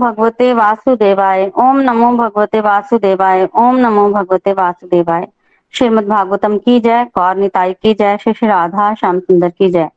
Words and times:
भगवते 0.00 0.52
वासुदेवाय। 0.52 1.50
ओम 1.56 1.80
नमो 1.80 2.12
भगवते 2.16 2.60
वासुदेवाय। 2.60 3.48
ओम 3.54 3.76
नमो 3.76 4.10
भगवते 4.10 4.52
वासुदेवाय। 4.52 5.28
श्रीमद 5.72 6.08
भागवतम 6.08 6.58
की 6.58 6.80
जय। 6.80 7.04
कौर 7.04 7.36
निताई 7.36 7.72
की 7.72 7.94
जय। 7.94 8.18
श्री 8.20 8.32
श्री 8.32 8.48
राधा 8.48 8.94
श्याम 8.94 9.20
सुंदर 9.20 9.48
की 9.48 9.68
जय। 9.68 9.88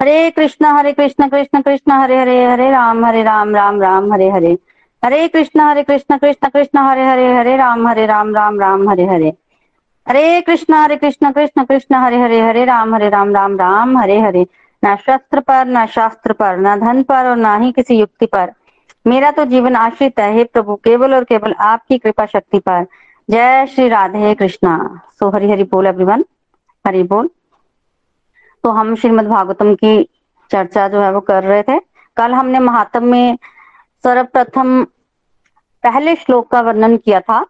हरे 0.00 0.30
कृष्ण 0.30 0.66
हरे 0.66 0.92
कृष्ण 0.92 1.28
कृष्ण 1.28 1.60
कृष्ण, 1.60 1.92
हरे 1.92 2.20
हरे 2.20 2.44
हरे 2.44 2.70
राम 2.70 3.04
हरे 3.04 3.22
राम 3.22 3.54
राम 3.54 3.82
राम, 3.82 4.12
हरे 4.12 4.30
हरे। 4.30 4.58
हरे 5.04 5.28
कृष्ण 5.28 5.60
हरे 5.60 5.82
कृष्ण 5.82 6.18
कृष्ण 6.18 6.48
कृष्ण, 6.48 6.78
हरे 6.78 7.04
हरे 7.04 7.34
हरे 7.34 7.56
राम 7.56 7.88
हरे, 7.88 8.06
राम 8.06 8.34
राम 8.34 8.60
राम, 8.60 8.90
हरे 8.90 9.06
हरे। 9.06 9.32
हरे 10.08 10.40
कृष्ण 10.40 10.74
हरे 10.74 10.96
कृष्ण 10.96 11.32
कृष्ण 11.32 11.64
कृष्ण, 11.64 11.94
हरे 11.94 12.20
हरे 12.20 12.40
हरे 12.40 12.64
राम 12.64 12.94
हरे, 12.94 13.08
राम 13.08 13.34
राम 13.34 13.56
राम, 13.56 13.98
हरे 13.98 14.20
हरे। 14.20 14.46
न 14.84 14.96
शस्त्र 14.96 15.40
पर, 15.40 15.66
न 15.66 15.86
शास्त्र 15.86 16.32
पर, 16.32 16.56
न 16.56 16.80
धन 16.80 17.02
पर 17.02 17.30
और 17.30 17.36
न 17.36 17.62
ही 17.62 17.72
किसी 17.72 17.98
युक्ति 17.98 18.26
पर। 18.26 18.52
मेरा 19.06 19.30
तो 19.30 19.44
जीवन 19.44 19.76
आश्रित 19.76 20.18
है 20.20 20.44
प्रभु, 20.44 20.74
केवल 20.76 21.14
और 21.14 21.24
केवल 21.24 21.52
आपकी 21.54 21.98
कृपा 21.98 22.26
शक्ति 22.26 22.58
पर। 22.58 22.86
जय 23.28 23.66
श्री 23.66 23.88
राधे 23.88 24.34
कृष्णा। 24.34 25.00
सो 25.18 25.28
हरि 25.30 25.50
हरि 25.50 25.64
बोल 25.64 25.86
एवरीवन 25.86 26.24
हरि 26.84 27.02
बोल। 27.02 27.30
तो 28.64 28.70
हम 28.70 28.94
श्रीमद् 28.96 29.28
भागवतम 29.28 29.74
की 29.74 30.02
चर्चा 30.50 30.88
जो 30.88 31.00
है 31.00 31.12
वो 31.12 31.20
कर 31.20 31.42
रहे 31.42 31.62
थे। 31.62 31.78
कल 32.16 32.32
हमने 32.32 32.58
महात्म 32.58 33.04
में 33.04 33.38
सर्वप्रथम 34.04 34.84
पहले 35.84 36.14
श्लोक 36.16 36.50
का 36.50 36.60
वर्णन 36.60 36.96
किया 36.96 37.20
था, 37.20 37.44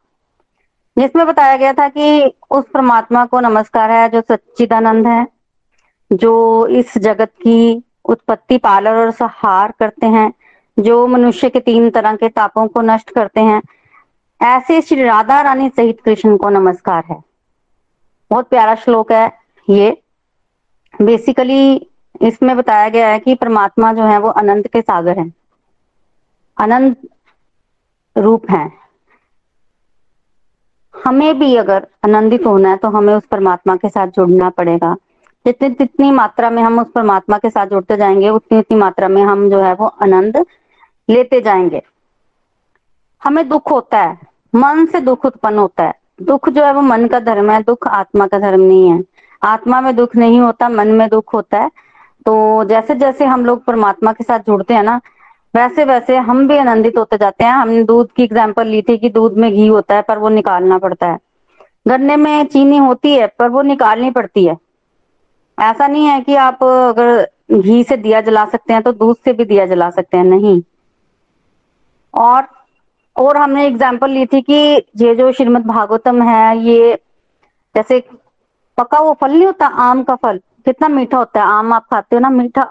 जिसमें 0.96 1.26
बताया 1.26 1.56
गया 1.56 1.72
था 1.72 1.88
कि 1.88 2.34
उस 2.50 2.64
परमात्मा 2.74 3.24
को 3.26 3.40
नमस्कार 3.40 3.90
है, 3.90 4.08
जो 4.08 4.20
सच्चिदानंद 4.20 5.06
है, 5.06 5.26
जो 6.10 6.66
इस 6.66 6.98
जगत 6.98 7.30
की 7.42 7.82
उत्पत्ति 8.04 8.58
पालन 8.58 8.90
और 8.90 9.10
सहार 9.10 9.72
करते 9.78 10.06
हैं। 10.06 10.32
जो 10.78 11.06
मनुष्य 11.06 11.50
के 11.50 11.60
तीन 11.60 11.90
तरह 11.90 12.16
के 12.16 12.28
तापों 12.28 12.68
को 12.68 12.80
नष्ट 12.80 13.10
करते 13.10 13.40
हैं, 13.40 13.62
ऐसे 14.42 14.82
श्री 14.82 15.02
राधा 15.02 15.40
रानी 15.40 15.68
सहित 15.68 16.00
कृष्ण 16.04 16.36
को 16.36 16.48
नमस्कार 16.48 17.04
है। 17.10 17.22
बहुत 18.30 18.48
प्यारा 18.48 18.74
श्लोक 18.74 19.12
है 19.12 19.38
ये। 19.70 20.02
बेसिकली 21.02 21.90
इसमें 22.22 22.56
बताया 22.56 22.88
गया 22.88 23.08
है 23.08 23.18
कि 23.18 23.34
परमात्मा 23.34 23.92
जो 23.92 24.02
है 24.02 24.18
वो 24.18 24.28
अनंत 24.28 24.68
के 24.68 24.80
सागर 24.80 25.18
है। 25.18 25.32
अनंत 26.60 26.96
रूप 28.18 28.50
है। 28.50 28.72
हमें 31.06 31.38
भी 31.38 31.56
अगर 31.56 31.86
आनंदित 32.04 32.46
होना 32.46 32.70
है 32.70 32.76
तो 32.76 32.88
हमें 32.88 33.14
उस 33.14 33.26
परमात्मा 33.26 33.76
के 33.76 33.88
साथ 33.88 34.08
जुड़ना 34.08 34.50
पड़ेगा। 34.50 34.96
जितनी 35.46 35.68
जितनी 35.68 36.10
मात्रा 36.10 36.50
में 36.50 36.62
हम 36.62 36.78
उस 36.78 36.90
परमात्मा 36.90 37.38
के 37.38 37.50
साथ 37.50 37.66
जुड़ते 37.66 37.96
जाएँगे 37.96 38.28
उतनी 38.28 38.58
उतनी 38.58 38.78
मात्रा 38.78 39.08
में 39.08 39.22
हम 39.22 39.50
जो 39.50 39.60
है 39.60 39.74
वो 39.74 39.86
आनंद 39.86 40.46
लेते 41.08 41.40
जाएँगे। 41.40 41.82
हमें 43.22 43.48
दुख 43.48 43.70
होता 43.70 43.98
है। 43.98 44.18
मन 44.54 44.86
से 44.86 45.00
दुख 45.00 45.24
उत्पन्न 45.24 45.58
होता 45.58 45.84
है। 45.84 45.94
दुख 46.22 46.48
जो 46.48 46.64
है 46.64 46.72
वो 46.72 46.80
मन 46.82 47.06
का 47.06 47.20
धर्म 47.20 47.50
है। 47.50 47.62
दुख 47.62 47.86
आत्मा 47.88 48.26
का 48.26 48.38
धर्म 48.38 48.60
नहीं 48.60 48.90
है। 48.90 49.02
आत्मा 49.42 49.80
में 49.80 49.94
दुख 49.96 50.16
नहीं 50.16 50.40
होता, 50.40 50.68
मन 50.68 50.88
में 50.88 51.08
दुख 51.08 51.34
होता 51.34 51.58
है। 51.58 51.70
तो 52.26 52.64
जैसे 52.64 52.94
जैसे 52.94 53.24
हम 53.24 53.44
लोग 53.46 53.64
परमात्मा 53.64 54.12
के 54.12 54.24
साथ 54.24 54.40
जुड़ते 54.40 54.74
हैं 54.74 54.82
ना 54.82 55.00
वैसे 55.54 55.84
वैसे 55.84 56.16
हम 56.18 56.46
भी 56.48 56.56
आनंदित 56.58 56.96
होते 56.98 57.16
जाते 57.16 57.44
हैं। 57.44 57.52
हमने 57.52 57.82
दूध 57.84 58.10
की 58.12 58.22
एग्ज़ाम्पल 58.24 58.66
ली 58.66 58.80
थी 58.82 58.96
कि 58.98 59.08
दूध 59.10 59.36
में 59.38 59.50
घी 59.52 59.66
होता 59.66 59.94
है, 59.94 60.02
पर 60.02 60.18
वो 60.18 60.28
निकालना 60.28 60.78
पड़ता 60.78 61.06
है। 61.06 61.18
गन्ने 61.88 62.16
में 62.16 62.46
चीनी 62.46 62.76
होती 62.76 63.14
है, 63.14 63.26
पर 63.28 63.48
वो 63.48 63.62
निकालनी 63.62 64.10
पड़ती 64.10 64.44
है। 64.44 64.56
ऐसा 65.58 65.86
नहीं 65.86 66.06
है 66.06 66.20
कि 66.20 66.34
आप 66.36 66.62
अगर 66.62 67.28
घी 67.52 67.82
से 67.84 67.96
दिया 67.96 68.20
जला 68.20 68.44
सकते 68.44 68.72
हैं 68.72 68.82
तो 68.82 68.92
दूध 68.92 69.16
से 69.16 69.32
भी 69.32 69.44
दिया 69.44 69.66
जला 69.66 69.90
सकते 69.90 70.16
हैं। 70.16 70.24
नहीं। 70.24 70.60
और 72.16 72.46
और 73.16 73.36
हमने 73.36 73.66
एग्ज़ाम्पल 73.66 74.10
ली 74.10 74.24
थी 74.26 74.40
कि 74.42 74.54
ये 74.96 75.14
जो 75.14 75.30
श्रीमद 75.32 75.66
भागवतम 75.66 76.22
है, 76.22 76.58
ये 76.58 76.94
जैसे 77.74 78.00
पका 78.78 78.98
वो 79.00 79.12
फल 79.20 79.30
नहीं 79.30 79.46
होता, 79.46 79.66
आम 79.66 80.02
का 80.02 80.14
फल, 80.16 80.40
कितना 80.66 80.88
मीठा 80.88 81.18
होता 81.18 81.40
है, 81.40 81.46
आम 81.48 81.72
आप 81.72 81.86
खाते 81.90 82.16
हो 82.16 82.20
ना, 82.20 82.30
मीठा। 82.30 82.62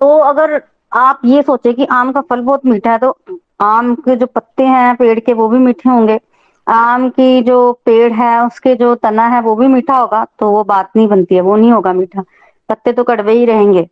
तो 0.00 0.16
अगर 0.20 0.60
आप 0.92 1.20
ये 1.24 1.42
सोचे 1.42 1.72
कि 1.72 1.84
आम 1.92 2.12
का 2.12 2.20
फल 2.20 2.40
बहुत 2.42 2.66
मीठा 2.66 2.92
है 2.92 2.98
तो 2.98 3.16
आम 3.62 3.94
के 3.96 4.16
जो 4.16 4.26
पत्ते 4.26 4.64
हैं, 4.64 4.94
पेड़ 4.96 5.18
के, 5.20 5.32
वो 5.32 5.48
भी 5.48 5.58
मीठे 5.58 5.88
होंगे। 5.88 6.20
आम 6.66 7.08
की 7.10 7.42
जो 7.42 7.72
पेड़ 7.84 8.12
है, 8.12 8.46
उसके 8.46 8.74
जो 8.74 8.94
तना 8.96 9.26
है, 9.26 9.40
वो 9.42 9.54
भी 9.56 9.66
मीठा 9.68 9.96
होगा 9.96 10.24
तो 10.38 10.50
वो 10.50 10.64
बात 10.64 10.90
नहीं 10.96 11.08
बनती 11.08 11.34
है, 11.34 11.40
वो 11.40 11.56
नहीं 11.56 11.72
होगा 11.72 11.92
मीठा। 11.92 12.22
पत्ते 12.68 12.92
तो 12.92 13.04
कड़वे 13.04 13.32
ही 13.32 13.44
रहेंगे। 13.44 13.88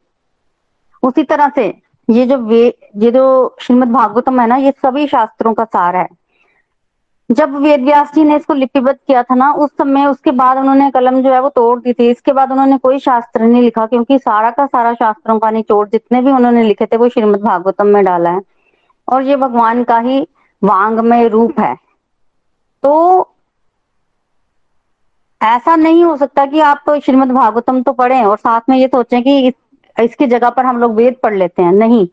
उसी 1.03 1.23
तरह 1.25 1.49
से 1.55 1.73
ये 2.11 2.25
जो 2.27 2.37
वे 2.39 2.67
ये 2.97 3.11
जो 3.11 3.57
श्रीमद 3.61 3.89
भागवतम 3.89 4.41
है 4.41 4.47
ना 4.47 4.57
ये 4.57 4.71
सभी 4.73 5.07
शास्त्रों 5.07 5.53
का 5.55 5.65
सार 5.65 5.97
है। 5.97 6.09
जब 7.31 7.55
वेद 7.57 7.81
व्यास 7.81 8.13
जी 8.15 8.25
ने 8.25 8.37
इसको 8.37 8.55
लिपिबद्ध 8.55 8.97
किया 8.97 9.23
था 9.23 9.35
ना 9.35 9.53
उस 9.55 9.71
समय 9.79 10.07
उसके 10.07 10.31
बाद 10.33 10.59
उन्होंने 10.59 10.91
कलम 10.91 11.21
जो 11.23 11.33
है 11.33 11.41
वो 11.41 11.49
तोड़ 11.49 11.79
दी 11.81 11.93
थी। 11.93 12.11
इसके 12.11 12.33
बाद 12.33 12.53
उन्होंने 12.53 12.79
कोई 12.79 12.99
शास्त्र 12.99 13.43
नहीं 13.43 13.63
लिखा 13.63 13.87
क्योंकि 13.87 14.19
सारा 14.19 14.51
का 14.51 14.67
सारा 14.67 14.93
शास्त्रों 14.95 15.39
का 15.39 15.51
निचोड़ 15.51 15.89
जितने 15.89 16.21
भी 16.23 16.31
उन्होंने 16.31 16.63
लिखे 16.63 16.87
थे 16.87 16.97
वो 16.97 17.09
श्रीमद 17.09 17.41
भागवतम 17.41 17.87
में 17.87 18.05
डाला 18.05 18.31
है। 18.31 18.41
और 19.09 19.23
ये 19.23 19.37
भगवान 19.37 19.85
का 19.85 19.99
ही 19.99 20.21
वांगमय 20.63 21.29
रूप 21.29 21.61
है। 21.61 21.75
तो 22.83 23.29
ऐसा 25.41 25.77
नहीं 25.77 26.05
हो 26.05 26.17
सकता 26.17 26.45
कि 26.47 26.61
आप 26.61 26.91
श्रीमद 27.05 27.31
भागवतम 27.33 27.83
तो 27.83 27.93
पढ़ें 27.93 28.25
और 28.25 28.37
साथ 28.39 28.61
में 28.69 28.77
ये 28.79 28.87
सोचें 28.89 29.23
कि 29.23 29.39
इस, 29.49 29.55
इसकी 29.99 30.27
जगह 30.27 30.51
पर 30.51 30.65
हम 30.65 30.79
लोग 30.79 30.95
वेद 30.95 31.17
पढ़ 31.23 31.35
लेते 31.35 31.63
हैं। 31.63 31.73
नहीं, 31.73 32.07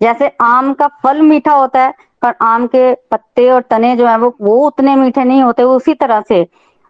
जैसे 0.00 0.30
आम 0.40 0.72
का 0.72 0.86
फल 1.02 1.22
मीठा 1.22 1.52
होता 1.52 1.82
है, 1.82 1.94
पर 2.22 2.34
आम 2.42 2.66
के 2.66 2.94
पत्ते 2.94 3.50
और 3.50 3.62
तने 3.62 3.96
जो 3.96 4.06
है 4.06 4.16
वो 4.18 4.34
वो 4.40 4.56
उतने 4.66 4.94
मीठे 4.96 5.24
नहीं 5.24 5.42
होते 5.42 5.62
उसी 5.62 5.94
तरह 5.94 6.20
से। 6.20 6.44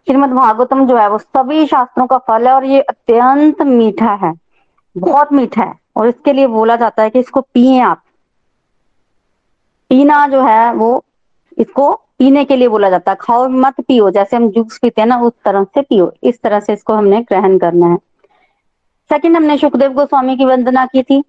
श्रीमद 0.07 0.31
भागवतम 0.31 0.87
जो 0.87 0.97
है, 0.97 1.09
वो 1.09 1.19
सभी 1.19 1.67
शास्त्रों 1.67 2.07
का 2.07 2.19
फल 2.19 2.47
है 2.47 2.53
और 2.55 2.65
ये 2.65 2.81
अत्यंत 2.81 3.63
मीठा 3.63 4.13
है, 4.15 4.33
बहुत 4.97 5.33
मीठा 5.33 5.63
है। 5.63 5.75
और 5.97 6.09
इसके 6.09 6.33
लिए 6.33 6.47
बोला 6.47 6.77
जाता 6.77 7.03
है 7.03 7.11
कि 7.11 7.19
इसको 7.19 7.41
पिए 7.41 7.81
आप। 7.81 8.03
पीना 9.91 10.27
जो 10.29 10.43
है, 10.43 10.73
वो 10.73 11.05
इसको 11.59 11.93
पीने 12.19 12.45
के 12.45 12.57
लिए 12.57 12.69
बोला 12.69 12.91
जाता 12.91 13.13
है। 13.13 13.19
खाओ 13.21 13.49
मत 13.49 13.81
पियो, 13.81 14.11
जैसे 14.11 14.37
हम 14.37 14.49
जूस 14.49 14.79
पीते 14.79 15.01
हैं 15.01 15.09
ना, 15.09 15.21
उस 15.21 15.33
तरह 15.45 15.65
से 15.65 15.83
पियो। 15.83 16.13
इस 16.23 16.43
तरह 16.43 16.61
से 16.61 16.73
इसको 16.73 16.95
हमने 16.95 17.21
ग्रहण 17.21 17.59
करना 17.59 17.87
है। 17.87 17.99
सेकंड 19.11 19.37
हमने 19.37 19.57
सुखदेव 19.59 19.93
गोस्वामी 19.93 20.37
की 20.37 20.45
वंदना 20.45 20.85
की 20.87 21.03
थी। 21.03 21.23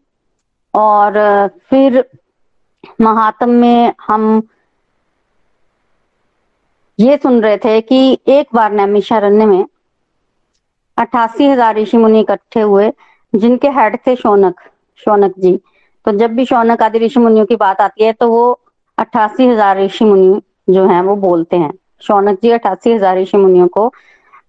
और 0.74 1.14
फिर 1.70 2.04
महात्म 3.02 3.50
में 3.52 3.94
हम 4.08 4.42
ये 7.00 7.18
सुन 7.18 7.42
रहे 7.42 7.58
थे 7.58 7.80
कि 7.82 8.18
एक 8.30 8.48
बार 8.56 8.72
नैमिषारण्य 8.74 9.46
में 9.46 9.66
अट्ठासी 10.98 11.46
हज़ार 11.46 11.76
ऋषि 11.78 11.98
मुनि 11.98 12.20
इकट्ठे 12.20 12.62
हुए, 12.62 12.92
जिनके 13.34 13.70
हेड 13.70 13.98
थे 14.08 14.16
शौनक 14.16 14.60
शौनक 15.00 15.34
जी। 15.40 15.60
तो 16.06 16.12
जब 16.18 16.36
भी 16.36 16.46
शौनक 16.46 16.82
आदि 16.84 17.00
ऋषि 17.00 17.20
मुनियों 17.20 17.46
की 17.46 17.56
बात 17.58 17.82
आती 17.82 18.04
है 18.04 18.14
तो 18.14 18.28
वो 18.30 18.60
अट्ठासी 18.98 19.48
हज़ार 19.48 19.80
ऋषि 19.80 20.06
मुनि 20.06 20.42
जो 20.70 20.86
हैं, 20.88 21.02
वो 21.02 21.16
बोलते 21.18 21.58
हैं। 21.58 21.72
शौनक 22.04 22.40
जी 22.44 22.52
अट्ठासी 22.52 22.92
हज़ार 22.92 23.18
ऋषि 23.18 23.38
मुनियों 23.38 23.68
को 23.70 23.92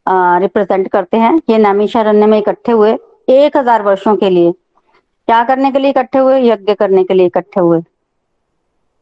रिप्रेजेंट 0.09 0.89
करते 0.89 1.17
हैं 1.17 1.35
ये 1.51 1.59
नैमिषारण्य 1.59 2.27
में 2.27 2.39
इकट्ठे 2.39 2.73
हुए 2.73 2.97
एक 3.29 3.57
हज़ार 3.57 3.83
वर्षों 3.83 4.17
के 4.17 4.31
लिए। 4.31 4.53
क्या 4.53 5.43
करने 5.45 5.71
के 5.73 5.79
लिए 5.79 5.91
इकट्ठे 5.91 6.19
हुए? 6.19 6.41
यज्ञ 6.43 6.75
करने 6.75 7.05
के 7.05 7.15
लिए 7.15 7.27
इकट्ठे 7.27 7.61
हुए। 7.61 7.81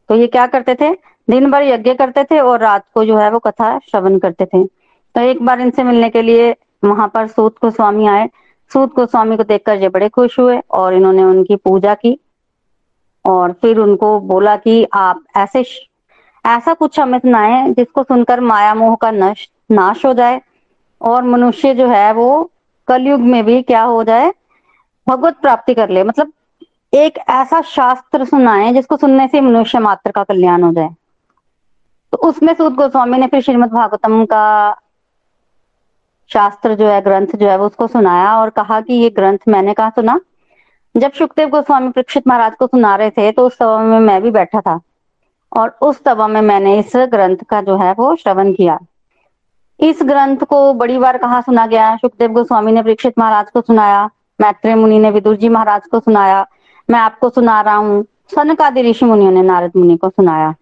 तो 0.09 0.15
ये 0.15 0.27
क्या 0.27 0.45
करते 0.47 0.75
थे? 0.75 0.91
दिन 1.27 1.49
भर 1.51 1.63
यज्ञ 1.63 1.93
करते 1.93 2.23
थे 2.23 2.39
और 2.39 2.59
रात 2.59 2.85
को 2.93 3.03
जो 3.05 3.17
है 3.17 3.29
वो 3.31 3.39
कथा 3.39 3.77
श्रवण 3.81 4.17
करते 4.19 4.45
थे। 4.45 4.63
तो 4.63 5.21
एक 5.21 5.41
बार 5.45 5.61
इनसे 5.61 5.83
मिलने 5.83 6.09
के 6.09 6.21
लिए 6.21 6.55
वहाँ 6.83 7.07
पर 7.07 7.27
सूत 7.27 7.55
गोस्वामी 7.61 8.07
आए। 8.07 8.27
सूत 8.71 8.93
गोस्वामी 8.95 9.37
को 9.37 9.43
देखकर 9.43 9.81
ये 9.81 9.89
बड़े 9.89 10.09
खुश 10.09 10.39
हुए 10.39 10.59
और 10.71 10.93
इन्होंने 10.93 11.23
उनकी 11.23 11.55
पूजा 11.55 11.93
की 11.95 12.17
और 13.25 13.51
फिर 13.51 13.79
उनको 13.79 14.19
बोला 14.21 14.55
कि 14.57 14.85
आप 14.95 15.23
ऐसे 15.37 15.63
ऐसा 16.45 16.73
कुछ 16.73 16.99
हमें 16.99 17.17
सुनाए 17.19 17.63
जिसको 17.69 18.03
सुनकर 18.03 18.39
माया 18.41 18.73
मोह 18.75 18.95
का 18.95 19.11
नश 19.11 19.47
नाश 19.71 20.05
हो 20.05 20.13
जाए। 20.13 20.41
और 21.01 21.23
मनुष्य 21.23 21.73
जो 21.73 21.87
है 21.87 22.11
वो 22.13 22.27
कलयुग 22.87 23.21
में 23.21 23.43
भी 23.45 23.61
क्या 23.61 23.81
हो 23.83 24.03
जाए, 24.03 24.31
भगवत 25.07 25.37
प्राप्ति 25.41 25.73
कर 25.73 25.89
ले। 25.89 26.03
मतलब 26.03 26.31
एक 26.93 27.17
ऐसा 27.19 27.61
शास्त्र 27.61 28.25
सुनाए 28.25 28.73
जिसको 28.73 28.97
सुनने 28.97 29.27
से 29.27 29.41
मनुष्य 29.41 29.79
मात्र 29.79 30.11
का 30.11 30.23
कल्याण 30.23 30.63
हो 30.63 30.71
जाए। 30.73 30.89
तो 32.13 32.17
उसमें 32.19 32.53
सूद 32.53 32.73
गोस्वामी 32.73 33.17
ने 33.17 33.27
फिर 33.27 33.41
श्रीमद 33.41 33.71
भागवतम 33.71 34.25
का 34.25 34.45
शास्त्र 36.31 36.75
जो 36.75 36.87
है, 36.87 37.01
ग्रंथ 37.01 37.35
जो 37.35 37.47
है, 37.47 37.57
वो 37.57 37.65
उसको 37.65 37.87
सुनाया 37.87 38.35
और 38.37 38.49
कहा 38.49 38.79
कि 38.81 38.93
ये 38.93 39.09
ग्रंथ 39.09 39.37
मैंने 39.47 39.73
कहा 39.73 39.89
सुना। 39.89 40.19
जब 40.95 41.11
सुखदेव 41.11 41.49
गोस्वामी 41.49 41.89
प्रक्षित 41.89 42.27
महाराज 42.27 42.55
को 42.55 42.67
सुना 42.67 42.95
रहे 42.95 43.09
थे 43.09 43.31
तो 43.31 43.45
उस 43.47 43.57
सभा 43.57 43.77
में 43.79 43.99
मैं 43.99 44.21
भी 44.21 44.31
बैठा 44.31 44.61
था 44.61 44.79
और 45.51 45.77
उस 45.81 46.03
सभा 46.03 46.27
में 46.27 46.41
मैंने 46.41 46.77
इस 46.79 46.91
ग्रंथ 46.95 47.37
का 47.49 47.61
जो 47.61 47.77
है, 47.77 47.93
वो 47.93 48.15
श्रवण 48.15 48.53
किया। 48.53 48.79
इस 49.79 49.99
ग्रंथ 50.03 50.37
को 50.37 50.73
बड़ी 50.73 50.97
बार 50.97 51.17
कहा 51.17 51.39
सुना 51.41 51.65
गया? 51.67 51.95
सुखदेव 51.95 52.31
गोस्वामी 52.31 52.71
ने 52.71 52.81
परीक्षित 52.83 53.13
महाराज 53.19 53.49
को 53.51 53.61
सुनाया, 53.61 54.09
मैत्रेय 54.41 54.75
मुनि 54.75 54.99
ने 54.99 55.11
विदुर 55.11 55.35
जी 55.35 55.49
महाराज 55.49 55.87
को 55.87 55.99
सुनाया, 55.99 56.45
मैं 56.89 56.99
आपको 56.99 57.29
सुना 57.29 57.61
रहा 57.61 57.75
हूँ 57.75 58.05
सनक 58.35 58.61
आदि 58.61 58.81
ऋषि 58.81 59.05
मुनियों 59.05 59.31
ने 59.31 59.41
नारद 59.41 59.71
मुनि 59.75 59.97
को 59.97 60.09
सुनाया। 60.09 60.53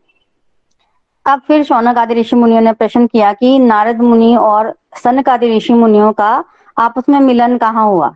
अब 1.25 1.41
फिर 1.47 1.63
शौनक 1.63 1.97
आदि 1.97 2.13
ऋषि 2.13 2.35
मुनियों 2.35 2.61
ने 2.61 2.73
प्रश्न 2.73 3.07
किया 3.07 3.31
कि 3.33 3.59
नारद 3.59 4.01
मुनि 4.01 4.35
और 4.35 4.73
सनक 5.03 5.29
आदि 5.29 5.55
ऋषि 5.57 5.73
मुनियों 5.73 6.11
का 6.13 6.43
आपस 6.77 7.09
में 7.09 7.19
मिलन 7.19 7.57
कहाँ 7.57 7.85
हुआ? 7.85 8.15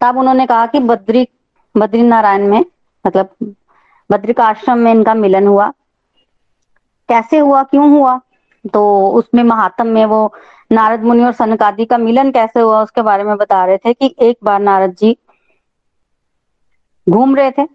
तब 0.00 0.18
उन्होंने 0.18 0.46
कहा 0.46 0.66
कि 0.66 0.78
बद्री 0.80 1.28
बद्री 1.74 2.02
नारायण 2.02 2.48
में 2.48 2.64
मतलब 3.06 3.54
बद्रिका 4.10 4.44
आश्रम 4.44 4.78
में 4.78 4.92
इनका 4.92 5.14
मिलन 5.14 5.46
हुआ। 5.46 5.72
कैसे 7.08 7.38
हुआ? 7.38 7.62
क्यों 7.62 7.90
हुआ? 7.90 8.20
तो 8.74 8.84
उसमें 9.10 9.42
महात्म 9.42 9.86
में 9.86 10.04
वो 10.06 10.32
नारद 10.70 11.02
मुनि 11.04 11.24
और 11.24 11.32
सनकादि 11.32 11.84
का 11.84 11.98
मिलन 11.98 12.30
कैसे 12.30 12.60
हुआ 12.60 12.82
उसके 12.82 13.02
बारे 13.02 13.24
में 13.24 13.36
बता 13.36 13.64
रहे 13.64 13.76
थे 13.76 13.92
कि 13.92 14.14
एक 14.20 14.38
बार 14.44 14.60
नारद 14.60 14.94
जी 15.00 15.16
घूम 17.06 17.36
रहे 17.36 17.50
थे। 17.50 17.66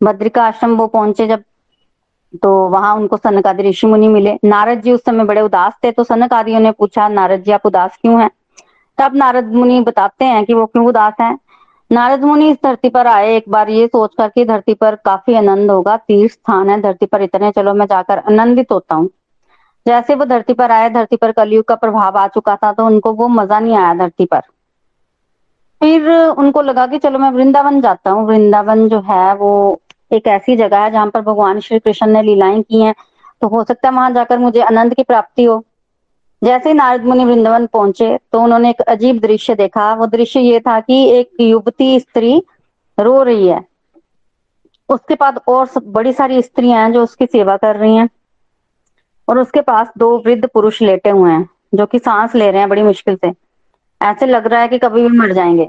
बद्रिका 0.00 0.44
आश्रम 0.44 0.76
वो 0.76 0.86
पहुँचे 0.88 1.26
जब 1.26 1.42
तो 2.42 2.50
वहाँ 2.68 2.94
उनको 2.96 3.16
सनक 3.16 3.46
आदि 3.46 3.62
ऋषि 3.62 3.86
मुनि 3.86 4.08
मिले। 4.08 4.38
नारद 4.44 4.80
जी 4.82 4.92
उस 4.92 5.04
समय 5.04 5.24
बड़े 5.24 5.40
उदास 5.40 5.74
थे 5.84 5.90
तो 5.92 6.04
सनक 6.04 6.32
आदियों 6.32 6.60
ने 6.60 6.70
पूछा, 6.72 7.08
नारद 7.08 7.42
जी 7.42 7.52
आप 7.52 7.66
उदास 7.66 7.98
क्यों 8.02 8.20
हैं? 8.20 8.30
तब 8.98 9.14
नारद 9.16 9.52
मुनि 9.54 9.80
बताते 9.80 10.24
हैं 10.24 10.44
कि 10.44 10.54
वो 10.54 10.66
क्यों 10.66 10.86
उदास 10.86 11.14
हैं? 11.20 11.36
नारद 11.90 12.22
मुनि 12.24 12.48
इस 12.50 12.56
धरती 12.64 12.88
पर 12.88 13.06
आए, 13.06 13.34
एक 13.36 13.48
बार 13.48 13.70
ये 13.70 13.86
सोच 13.86 14.14
कर 14.18 14.28
कि 14.28 14.44
धरती 14.44 14.74
पर 14.74 14.94
काफ़ी 15.04 15.34
आनंद 15.34 15.70
होगा, 15.70 15.96
तीर्थ 15.96 16.32
स्थान 16.32 16.70
है 16.70 16.80
धरती 16.80 17.06
पर 17.06 17.22
इतने, 17.22 17.50
चलो 17.50 17.74
मैं 17.74 17.86
जाकर 17.86 18.18
आनंदित 18.18 18.72
होता 18.72 18.94
हूँ। 18.94 19.08
जैसे 19.86 20.14
वो 20.14 20.24
धरती 20.24 20.52
पर 20.52 20.70
आए, 20.70 20.88
धरती 20.90 21.16
पर 21.16 21.32
कलयुग 21.32 21.64
का 21.64 21.74
प्रभाव 21.74 22.18
आ 22.18 22.26
चुका 22.28 22.56
था 22.56 22.72
तो 22.72 22.86
उनको 22.86 23.12
वो 23.12 23.28
मज़ा 23.28 23.58
नहीं 23.60 23.76
आया 23.76 23.94
धरती 23.94 24.24
पर। 24.24 24.40
फिर 25.80 26.08
उनको 26.10 26.62
लगा 26.62 26.86
कि 26.86 26.98
चलो 26.98 27.18
मैं 27.18 27.30
वृंदावन 27.30 27.80
जाता 27.80 28.10
हूँ। 28.10 28.26
वृंदावन 28.26 28.88
जो 28.88 29.00
है, 29.00 29.34
वो 29.34 29.80
एक 30.12 30.26
ऐसी 30.26 30.56
जगह 30.56 30.78
है 30.78 30.90
जहाँ 30.90 31.10
पर 31.10 31.20
भगवान 31.20 31.60
श्री 31.60 31.78
कृष्ण 31.78 32.06
ने 32.06 32.22
लीलाएँ 32.22 32.62
की 32.62 32.80
हैं। 32.80 32.94
तो 33.42 33.48
हो 33.48 33.64
सकता 33.64 33.88
है 33.88 33.94
वहाँ 33.94 34.10
जाकर 34.10 34.38
मुझे 34.38 34.60
आनंद 34.62 34.94
की 34.94 35.02
प्राप्ति 35.02 35.44
हो। 35.44 35.64
जैसे 36.42 36.72
नारद 36.74 37.04
मुनि 37.04 37.24
वृंदावन 37.24 37.66
पहुँचे 37.66 38.16
तो 38.32 38.40
उन्होंने 38.40 38.70
एक 38.70 38.80
अजीब 38.82 39.18
दृश्य 39.20 39.54
देखा। 39.54 39.92
वो 39.94 40.06
दृश्य 40.08 40.40
ये 40.40 40.60
था 40.60 40.78
कि 40.80 41.04
एक 41.10 41.30
युवती 41.40 41.98
स्त्री 42.00 42.42
रो 42.98 43.22
रही 43.22 43.46
है। 43.48 43.60
उसके 44.88 45.14
बाद 45.14 45.40
और 45.48 45.68
बड़ी 45.78 46.12
सारी 46.12 46.42
स्त्रियाँ 46.42 46.82
हैं 46.82 46.92
जो 46.92 47.02
उसकी 47.02 47.26
सेवा 47.26 47.56
कर 47.56 47.76
रही 47.76 47.96
हैं 47.96 48.08
और 49.28 49.38
उसके 49.38 49.60
पास 49.62 49.92
दो 49.98 50.16
वृद्ध 50.18 50.48
पुरुष 50.48 50.80
लेटे 50.82 51.10
हुए 51.10 51.30
हैं, 51.30 51.48
जो 51.74 51.86
कि 51.86 51.98
सांस 51.98 52.34
ले 52.34 52.50
रहे 52.50 52.60
हैं 52.60 52.68
बड़ी 52.68 52.82
मुश्किल 52.82 53.16
से। 53.16 53.32
ऐसे 54.00 54.26
लग 54.26 54.46
रहा 54.46 54.60
है 54.60 54.68
कि 54.68 54.78
कभी 54.78 55.02
भी 55.02 55.16
मर 55.18 55.32
जाएँगे। 55.32 55.68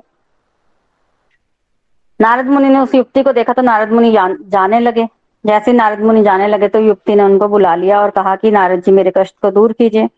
नारद 2.19 2.47
मुनि 2.47 2.69
ने 2.69 2.79
उस 2.79 2.95
युवती 2.95 3.23
को 3.23 3.31
देखा 3.33 3.53
तो 3.53 3.61
नारद 3.61 3.91
मुनि 3.91 4.11
जाने 4.11 4.79
लगे। 4.79 5.07
जैसे 5.43 5.73
नारद 5.73 5.99
मुनि 6.01 6.23
जाने 6.23 6.47
लगे 6.47 6.67
तो 6.67 6.79
युवती 6.79 7.15
ने 7.15 7.23
उनको 7.23 7.47
बुला 7.47 7.75
लिया 7.75 8.01
और 8.01 8.09
कहा 8.11 8.35
कि 8.35 8.51
नारद 8.51 8.83
जी 8.83 8.91
मेरे 8.91 9.11
कष्ट 9.17 9.35
को 9.41 9.51
दूर 9.51 9.73
कीजिए। 9.73 10.09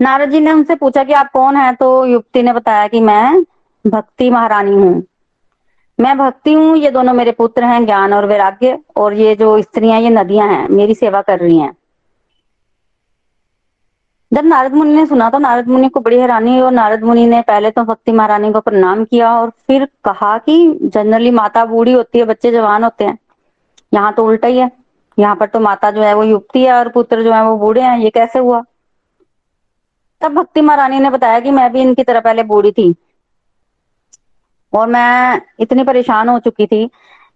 नारद 0.00 0.30
जी 0.30 0.40
ने 0.40 0.52
उनसे 0.52 0.74
पूछा 0.74 1.04
कि 1.04 1.12
आप 1.12 1.30
कौन 1.32 1.56
है? 1.56 1.74
तो 1.74 2.06
युवती 2.06 2.42
ने 2.42 2.52
बताया 2.52 2.86
कि 2.88 3.00
मैं 3.00 3.44
भक्ति 3.86 4.30
महारानी 4.30 4.70
हूँ। 4.70 5.02
मैं 6.00 6.18
भक्ति 6.18 6.52
हूँ, 6.52 6.76
ये 6.76 6.90
दोनों 6.90 7.12
मेरे 7.12 7.32
पुत्र 7.32 7.64
हैं, 7.64 7.84
ज्ञान 7.84 8.12
और 8.12 8.26
वैराग्य, 8.26 8.78
और 8.96 9.14
ये 9.14 9.34
जो 9.34 9.62
स्त्रियाँ 9.62 10.00
ये 10.00 10.10
नदियाँ 10.10 10.48
हैं, 10.48 10.68
मेरी 10.68 10.94
सेवा 10.94 11.22
कर 11.22 11.38
रही 11.38 11.58
हैं। 11.58 11.76
जब 14.32 14.44
नारद 14.44 14.72
मुनि 14.72 14.94
ने 14.94 15.06
सुना 15.06 15.30
तो 15.30 15.38
नारद 15.38 15.68
मुनि 15.68 15.88
को 15.88 16.00
बड़ी 16.00 16.18
हैरानी 16.18 16.50
हुई, 16.50 16.60
और 16.60 16.72
नारद 16.72 17.02
मुनि 17.02 17.26
ने 17.26 17.40
पहले 17.42 17.70
तो 17.70 17.84
भक्ति 17.84 18.12
महारानी 18.12 18.52
को 18.52 18.60
प्रणाम 18.60 19.04
किया, 19.04 19.40
और 19.40 19.50
फिर 19.50 19.84
कहा 19.84 20.38
कि 20.38 20.78
जनरली 20.82 21.30
माता 21.30 21.64
बूढ़ी 21.64 21.92
होती 21.92 22.18
है, 22.18 22.24
बच्चे 22.24 22.50
जवान 22.52 22.84
होते 22.84 23.04
हैं। 23.04 23.18
यहाँ 23.94 24.12
तो 24.12 24.26
उल्टा 24.26 24.48
ही 24.48 24.58
है। 24.58 24.70
यहाँ 25.18 25.36
पर 25.36 25.46
तो 25.46 25.60
माता 25.60 25.90
जो 25.90 26.02
है, 26.02 26.14
वो 26.14 26.24
युवती 26.24 26.62
है, 26.62 26.72
और 26.72 26.88
पुत्र 26.88 27.22
जो 27.22 27.32
है, 27.32 27.44
वो 27.44 27.56
बूढ़े 27.56 27.82
हैं। 27.82 27.98
ये 27.98 28.10
कैसे 28.10 28.38
हुआ? 28.38 28.62
तब 30.22 30.32
भक्ति 30.32 30.60
महारानी 30.60 30.98
ने 31.00 31.10
बताया 31.10 31.40
कि 31.40 31.50
मैं 31.50 31.72
भी 31.72 31.80
इनकी 31.80 32.04
तरह 32.04 32.20
पहले 32.20 32.42
बूढ़ी 32.42 32.72
थी। 32.72 32.94
और 34.72 34.88
मैं 34.88 35.40
इतनी 35.60 35.84
परेशान 35.84 36.28
हो 36.28 36.38
चुकी 36.38 36.66
थी 36.66 36.86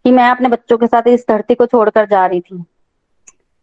कि 0.05 0.11
मैं 0.11 0.29
अपने 0.31 0.49
बच्चों 0.49 0.79
के 0.79 0.87
साथ 0.87 1.07
इस 1.07 1.25
धरती 1.29 1.55
को 1.55 1.67
छोड़कर 1.67 2.07
जा 2.07 2.27
रही 2.27 2.41
थी। 2.41 2.65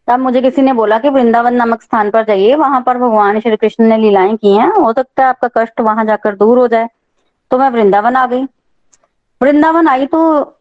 तब 0.07 0.19
मुझे 0.19 0.41
किसी 0.41 0.61
ने 0.61 0.73
बोला 0.73 0.97
कि 0.99 1.09
वृंदावन 1.09 1.53
नामक 1.53 1.81
स्थान 1.81 2.09
पर 2.11 2.23
जाइए, 2.23 2.55
वहाँ 2.55 2.81
पर 2.81 2.97
भगवान 2.97 3.39
श्री 3.39 3.55
कृष्ण 3.55 3.83
ने 3.83 3.97
लीलाएँ 3.97 4.35
की 4.37 4.55
हैं, 4.57 4.67
हो 4.67 4.93
सकता 4.93 5.23
है 5.23 5.29
आपका 5.29 5.47
कष्ट 5.57 5.81
वहाँ 5.81 6.05
जाकर 6.05 6.35
दूर 6.35 6.59
हो 6.59 6.67
जाए। 6.67 6.89
तो 7.51 7.57
मैं 7.57 7.69
वृंदावन 7.69 8.15
आ 8.15 8.25
गई। 8.25 8.43
वृंदावन 9.41 9.87
आई 9.87 10.05
तो 10.05 10.19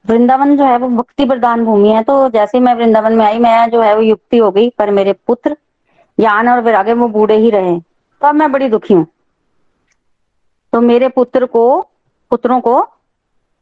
वृंदावन 0.09 0.57
जो 0.57 0.65
है 0.65 0.77
वो 0.79 0.89
भक्ति 0.89 1.25
प्रधान 1.25 1.65
भूमि 1.65 1.89
है 1.89 2.03
तो 2.03 2.29
जैसे 2.29 2.61
मैं 2.61 2.75
वृंदावन 2.75 3.13
में 3.13 3.25
आई, 3.25 3.39
मैं 3.39 3.71
जो 3.71 3.81
है 3.83 3.95
वो 3.97 4.03
युक्ति 4.03 4.37
हो 4.37 4.51
गई, 4.51 4.71
पर 4.71 4.91
मेरे 4.91 5.13
पुत्र 5.13 5.57
ज्ञान 6.19 6.49
और 6.49 6.61
विरागे 6.61 6.93
वो 6.93 7.09
बूढ़े 7.09 7.37
ही 7.37 7.51
रहे। 7.51 7.79
तो 8.21 8.27
अब 8.27 8.35
मैं 8.35 8.53
बड़ी 8.53 8.69
दुखी 8.69 8.95
हूँ। 8.95 9.07
तो 10.73 10.81
मेरे 10.81 11.09
पुत्र 11.09 11.47
को, 11.47 11.81
पुत्रों 12.31 12.61
को 12.61 12.89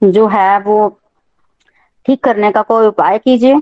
जो 0.02 0.26
है 0.26 0.58
वो 0.60 1.00
ठीक 2.06 2.22
करने 2.24 2.50
का 2.52 2.62
कोई 2.62 2.86
उपाय 2.86 3.18
कीजिए। 3.18 3.60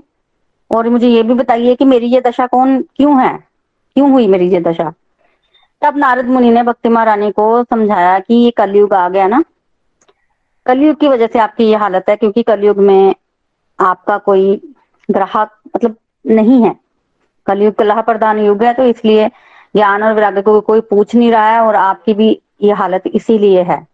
और 0.75 0.89
मुझे 0.89 1.07
ये 1.07 1.23
भी 1.23 1.33
बताइए 1.33 1.75
कि 1.75 1.85
मेरी 1.85 2.07
ये 2.07 2.21
दशा 2.21 2.47
कौन, 2.47 2.81
क्यों 2.95 3.21
है? 3.21 3.37
क्यों 3.95 4.11
हुई 4.11 4.27
मेरी 4.27 4.49
ये 4.49 4.59
दशा? 4.59 4.93
तब 5.81 5.97
नारद 5.97 6.25
मुनि 6.25 6.49
ने 6.49 6.63
भक्ति 6.63 6.89
महारानी 6.89 7.31
को 7.31 7.63
समझाया 7.63 8.19
कि 8.19 8.33
ये 8.33 8.51
कलयुग 8.51 8.93
आ 8.93 9.07
गया 9.09 9.27
ना। 9.27 9.43
कलयुग 10.65 10.99
की 10.99 11.07
वजह 11.07 11.27
से 11.27 11.39
आपकी 11.39 11.63
ये 11.63 11.75
हालत 11.75 12.09
है, 12.09 12.15
क्योंकि 12.15 12.43
कलयुग 12.43 12.77
में 12.77 13.15
आपका 13.79 14.17
कोई 14.17 14.73
ग्राहक 15.11 15.51
मतलब 15.75 15.95
नहीं 16.25 16.63
है। 16.63 16.75
कलयुग 17.47 17.73
कला 17.73 18.01
प्रधान 18.01 18.39
युग 18.39 18.63
है 18.63 18.73
तो 18.73 18.83
इसलिए 18.83 19.29
ज्ञान 19.77 20.03
और 20.03 20.13
वैराग्य 20.13 20.41
को 20.41 20.59
कोई 20.61 20.81
पूछ 20.81 21.15
नहीं 21.15 21.31
रहा 21.31 21.49
है 21.49 21.59
और 21.59 21.75
आपकी 21.75 22.13
भी 22.13 22.29
ये 22.63 22.73
हालत 22.73 23.03
इसीलिए 23.07 23.63
है। 23.63 23.85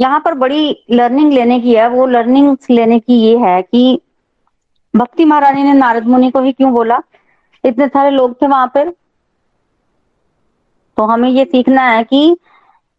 यहाँ 0.00 0.20
पर 0.20 0.34
बड़ी 0.34 0.84
लर्निंग 0.90 1.32
लेने 1.32 1.60
की 1.60 1.74
है, 1.74 1.88
वो 1.88 2.06
लर्निंग 2.06 2.56
लेने 2.70 2.98
की 2.98 3.14
ये 3.14 3.36
है 3.38 3.62
कि 3.62 4.00
भक्ति 4.94 5.24
महारानी 5.24 5.62
ने 5.62 5.72
नारद 5.72 6.06
मुनि 6.06 6.30
को 6.30 6.40
ही 6.42 6.52
क्यों 6.52 6.72
बोला? 6.72 7.00
इतने 7.64 7.88
सारे 7.88 8.10
लोग 8.10 8.42
थे 8.42 8.46
वहाँ 8.46 8.66
पर। 8.66 8.90
तो 10.96 11.02
हमें 11.02 11.28
ये 11.28 11.44
सीखना 11.44 11.82
है 11.82 12.04
कि 12.04 12.36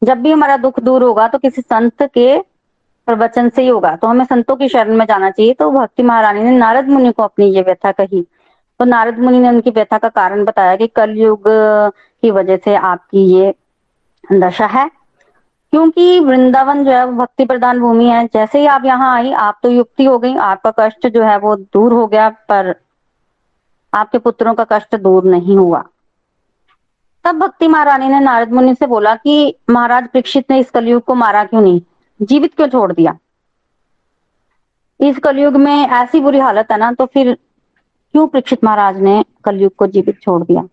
जब 0.02 0.18
भी 0.18 0.32
हमारा 0.32 0.58
दुख 0.58 0.80
दूर 0.80 1.04
होगा 1.04 1.28
तो 1.28 1.38
किसी 1.38 1.62
संत 1.62 2.04
के 2.04 2.38
प्रवचन 3.08 3.50
से 3.50 3.62
ही 3.62 3.68
होगा। 3.68 3.96
तो 3.96 4.08
हमें 4.08 4.26
संतों 4.26 4.56
की 4.56 4.70
शरण 4.70 4.98
में 4.98 5.06
जाना 5.06 5.30
चाहिए। 5.30 5.54
तो 5.54 5.72
भक्ति 5.72 6.04
महारानी 6.04 6.44
ने 6.44 6.52
नारद 6.52 6.90
मुनि 6.90 7.12
को 7.12 7.24
अपनी 7.24 7.46
ये 7.46 7.62
व्यथा 7.62 7.92
कही। 7.92 8.26
तो 8.80 8.86
नारद 8.86 9.20
मुनि 9.20 9.40
ने 9.40 9.50
उनकी 9.50 9.70
व्यथा 9.70 9.98
का 9.98 10.10
कारण 10.10 10.46
बताया 10.46 10.76
कि 10.76 10.88
कलयुग 10.88 11.44
की 12.22 12.32
वजह 12.32 12.58
से 12.58 12.76
आपकी 12.76 13.20
ये 13.20 13.56
दशा 14.34 14.66
है। 14.66 14.92
क्योंकि 15.72 16.20
वृंदावन 16.20 16.86
जो 16.86 16.92
है, 16.92 17.06
वो 17.06 17.12
भक्ति 17.12 17.46
प्रदान 17.46 17.80
भूमि 17.80 18.06
है। 18.06 18.26
जैसे 18.26 18.60
ही 18.60 18.66
आप 18.66 18.86
यहाँ 18.86 19.16
आई, 19.16 19.32
आप 19.32 19.60
तो 19.64 19.70
युक्ति 19.70 20.06
हो 20.06 20.20
गई। 20.20 20.36
आपका 20.36 20.74
कष्ट 20.80 21.08
जो 21.08 21.24
है, 21.24 21.38
वो 21.38 21.56
दूर 21.56 21.94
हो 21.94 22.08
गया, 22.08 22.30
पर 22.30 22.76
आपके 23.94 24.18
पुत्रों 24.18 24.54
का 24.54 24.66
कष्ट 24.72 24.96
दूर 24.96 25.24
नहीं 25.24 25.58
हुआ। 25.58 25.84
तब 27.26 27.40
भक्ति 27.40 27.68
महारानी 27.68 28.08
ने 28.08 28.20
नारद 28.20 28.52
मुनि 28.52 28.76
से 28.76 28.88
बोला 28.88 29.16
कि, 29.16 29.58
महाराज 29.70 30.08
परीक्षित 30.08 30.52
ने 30.52 30.60
इस 30.60 30.70
कलयुग 30.70 31.04
को 31.04 31.16
मारा 31.16 31.44
क्यों 31.44 31.62
नहीं? 31.62 31.82
जीवित 32.22 32.56
क्यों 32.56 32.68
छोड़ 32.68 32.94
दिया? 32.94 33.18
इस 35.02 35.18
कलयुग 35.18 35.54
में 35.54 35.88
ऐसी 35.88 36.20
बुरी 36.20 36.40
हालत 36.40 36.72
है 36.72 36.78
ना 36.78 36.92
तो 36.92 37.06
फिर 37.06 37.38
क्यों 38.12 38.28
परीक्षित 38.28 38.64
महाराज 38.64 39.00
ने 39.00 39.26
कलयुग 39.44 39.76
को 39.76 39.88
जीवित 39.88 40.22
छोड़ 40.22 40.44
दिया? 40.44 40.68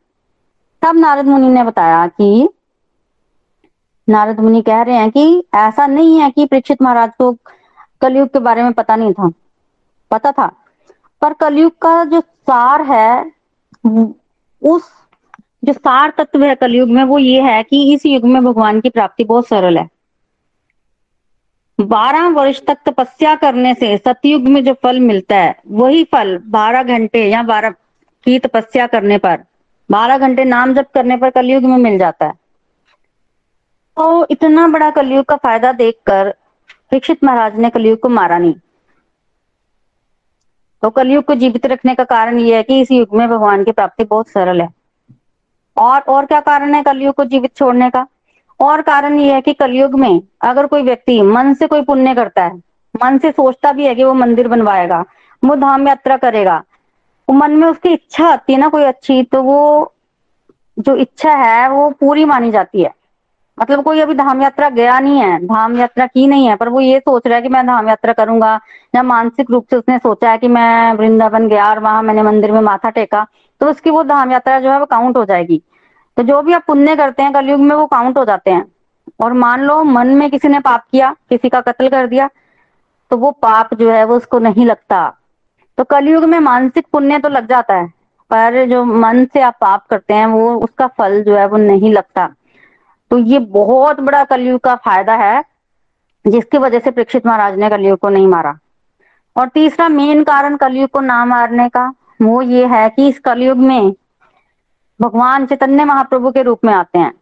तब 0.83 0.97
नारद 0.97 1.25
मुनि 1.25 1.49
ने 1.49 1.65
बताया 1.65 2.07
कि 2.07 2.49
नारद 4.09 4.41
मुनि 4.41 4.63
कह 4.63 4.83
रहे 4.83 4.97
हैं 4.97 5.11
कि 5.11 5.45
ऐसा 5.55 5.87
नहीं 5.87 6.21
है 6.21 6.31
कि 6.31 6.47
परीक्षित 6.47 6.83
महाराज 6.83 7.11
को 7.19 7.37
कलयुग 8.01 8.29
के 8.29 8.39
बारे 8.39 8.63
में 8.63 8.73
पता 8.73 8.97
नहीं 8.97 9.13
था। 9.13 9.33
पता 10.11 10.33
था। 10.33 10.47
पर 11.23 11.33
कलयुग 11.33 11.73
का 11.73 12.05
जो 12.05 12.21
सार 12.21 12.83
है, 12.83 13.33
उस 14.63 14.83
जो 15.65 15.73
सार 15.73 16.13
तत्व 16.19 16.45
है 16.45 16.55
कलयुग 16.55 16.89
में, 16.89 17.05
वो 17.05 17.19
ये 17.19 17.43
है 17.43 17.63
कि 17.63 17.95
इस 17.95 18.07
युग 18.07 18.25
में 18.25 18.45
भगवान 18.45 18.81
की 18.81 18.91
प्राप्ति 18.91 19.25
बहुत 19.25 19.49
सरल 19.49 19.79
है। 19.79 19.89
बारह 21.79 22.29
वर्ष 22.29 22.61
तक 22.67 22.79
तपस्या 22.87 23.35
करने 23.35 23.75
से 23.75 23.97
सतयुग 23.97 24.43
में 24.43 24.65
जो 24.65 24.73
फल 24.73 25.01
मिलता 25.01 25.37
है, 25.37 25.55
वही 25.67 26.05
फल 26.05 26.37
बारह 26.39 26.83
घंटे 26.83 27.25
या 27.29 27.43
बारह 27.43 27.71
की 28.27 28.39
तपस्या 28.39 28.87
करने 28.87 29.19
पर, 29.19 29.45
बारह 29.91 30.19
घंटे 30.19 30.45
नाम 30.45 30.75
जप 30.75 30.91
करने 30.95 31.17
पर 31.17 31.31
कलयुग 31.31 31.63
में 31.63 31.77
मिल 31.79 31.99
जाता 31.99 32.27
है। 32.27 32.33
तो 33.97 34.27
इतना 34.31 34.69
बड़ा 34.69 34.91
कलयुग 34.91 35.25
का 35.25 35.37
फ़ायदा 35.37 35.73
देखकर 35.73 36.31
परीक्षित 36.91 37.25
महाराज 37.25 37.59
ने 37.59 37.71
कलयुग 37.71 37.99
को 37.99 38.09
मारा 38.09 38.39
नहीं। 38.39 38.55
तो 40.83 40.91
कलयुग 40.91 41.25
को 41.25 41.35
जीवित 41.35 41.67
रखने 41.67 41.95
का 41.95 42.05
कारण 42.05 42.39
यह 42.39 42.57
है 42.57 42.63
कि 42.63 42.81
इस 42.81 42.91
युग 42.91 43.15
में 43.15 43.29
भगवान 43.29 43.65
की 43.65 43.73
प्राप्ति 43.73 44.05
बहुत 44.05 44.29
सरल 44.29 44.61
है। 44.61 44.69
और 45.77 46.01
और 46.01 46.27
क्या 46.27 46.41
कारण 46.41 46.75
है 46.75 46.83
कलयुग 46.83 47.15
को 47.15 47.25
जीवित 47.25 47.57
छोड़ने 47.57 47.91
का? 47.91 48.07
और 48.61 48.83
कारण 48.83 49.19
ये 49.21 49.33
है 49.35 49.41
कि 49.41 49.53
कलयुग 49.55 49.95
में 49.95 50.21
अगर 50.43 50.67
कोई 50.67 50.83
व्यक्ति 50.83 51.21
मन 51.23 51.53
से 51.55 51.67
कोई 51.67 51.83
पुण्य 51.83 52.15
करता 52.15 52.45
है, 52.45 52.55
मन 52.95 53.19
से 53.19 53.31
सोचता 53.33 53.73
भी 53.73 53.87
है 53.87 53.95
कि 53.95 54.05
वो 54.05 54.15
मंदिर 54.15 54.49
बनवाएगा, 54.49 55.05
वो 55.43 55.57
धाम 55.57 55.89
यात्रा 55.89 56.17
करेगा, 56.19 56.63
मन 57.29 57.51
में 57.53 57.67
उसकी 57.69 57.93
इच्छा 57.93 58.29
आती 58.29 58.53
है 58.53 58.59
ना 58.59 58.69
कोई 58.69 58.85
अच्छी 58.85 59.23
तो 59.23 59.43
वो 59.43 59.93
जो 60.77 60.95
इच्छा 60.97 61.33
है 61.33 61.69
वो 61.71 61.89
पूरी 61.91 62.25
मानी 62.25 62.51
जाती 62.51 62.83
है। 62.83 62.91
मतलब 63.59 63.83
कोई 63.85 64.01
अभी 64.01 64.15
धाम 64.15 64.43
यात्रा 64.43 64.69
गया 64.71 64.99
नहीं 65.01 65.21
है, 65.21 65.39
धाम 65.47 65.77
यात्रा 65.77 66.07
की 66.07 66.27
नहीं 66.27 66.47
है, 66.49 66.57
पर 66.57 66.69
वो 66.69 66.81
ये 66.81 66.99
सोच 67.01 67.27
रहा 67.27 67.37
है 67.37 67.43
कि 67.43 67.49
मैं 67.49 67.67
धाम 67.67 67.89
यात्रा 67.89 68.13
करूँगा, 68.13 68.59
या 68.95 69.03
मानसिक 69.03 69.51
रूप 69.51 69.67
से 69.71 69.77
उसने 69.77 69.99
सोचा 69.99 70.31
है 70.31 70.39
कि 70.39 70.49
मैं 70.49 70.93
वृंदावन 70.95 71.49
गया 71.49 71.69
और 71.71 71.79
वहाँ 71.79 72.03
मैंने 72.03 72.23
मंदिर 72.23 72.53
में 72.53 72.61
माथा 72.61 72.91
टेका 72.91 73.27
तो 73.61 73.71
उसकी 73.71 73.91
वो 73.91 74.03
धाम 74.05 74.33
यात्रा 74.33 74.59
जो 74.61 74.71
है 74.71 74.79
वो 74.79 74.87
काउंट 74.87 75.17
हो 75.17 75.25
जाएगी। 75.25 75.63
तो 76.17 76.23
जो 76.23 76.41
भी 76.43 76.53
आप 76.53 76.65
पुण्य 76.67 76.97
करते 76.97 77.23
हैं 77.23 77.33
कलयुग 77.33 77.61
में 77.61 77.75
वो 77.77 77.87
काउंट 77.87 78.19
हो 78.19 78.25
जाते 78.25 78.51
हैं। 78.51 78.65
और 79.21 79.33
मान 79.35 79.63
लो 79.63 79.83
मन 79.85 80.09
में 80.09 80.31
किसी 80.31 80.49
ने 80.49 80.61
पाप 80.61 80.85
किया, 80.93 81.15
किसी 81.31 81.49
का 81.49 81.61
कत्ल 81.61 81.89
कर 81.89 82.07
दिया 82.07 82.29
तो 83.11 83.17
वो 83.17 83.31
पाप 83.33 83.75
जो 83.75 83.91
है 83.91 84.05
वो 84.05 84.17
उसको 84.17 84.39
नहीं 84.39 84.67
लगता। 84.67 85.09
तो 85.79 85.85
कलयुग 85.85 86.25
में 86.25 86.39
मानसिक 86.41 86.87
पुण्य 86.93 87.19
तो 87.19 87.29
लग 87.29 87.49
जाता 87.49 87.75
है, 87.75 87.87
पर 88.31 88.65
जो 88.67 88.85
मन 88.85 89.25
से 89.25 89.41
आप 89.41 89.57
पाप 89.61 89.87
करते 89.87 90.15
हैं 90.15 90.27
वो 90.27 90.55
उसका 90.57 90.87
फल 90.89 91.23
जो 91.23 91.37
है 91.37 91.47
वो 91.49 91.57
नहीं 91.57 91.93
लगता। 91.93 92.29
तो 93.11 93.19
ये 93.19 93.39
बहुत 93.39 94.01
बड़ा 94.01 94.25
कलयुग 94.25 94.61
का 94.61 94.75
फ़ायदा 94.77 95.15
है, 95.15 95.45
जिसकी 96.25 96.59
वजह 96.59 96.79
से 96.79 96.91
परीक्षित 96.91 97.27
महाराज 97.27 97.59
ने 97.59 97.69
कलयुग 97.71 97.99
को 97.99 98.09
नहीं 98.09 98.27
मारा। 98.27 98.59
और 99.37 99.49
तीसरा 99.49 99.89
मेन 99.89 100.23
कारण 100.25 100.57
कलयुग 100.57 100.91
को 100.91 101.01
ना 101.01 101.25
मारने 101.25 101.69
का, 101.69 101.93
वो 102.23 102.43
ये 102.43 102.67
है 102.67 102.89
कि 102.91 103.09
इस 103.09 103.19
कलयुग 103.19 103.59
में 103.59 103.93
भगवान 105.01 105.47
चैतन्य 105.47 105.85
महाप्रभु 105.85 106.31
के 106.31 106.43
रूप 106.43 106.65
में 106.65 106.73
आते 106.75 106.99
हैं। 106.99 107.13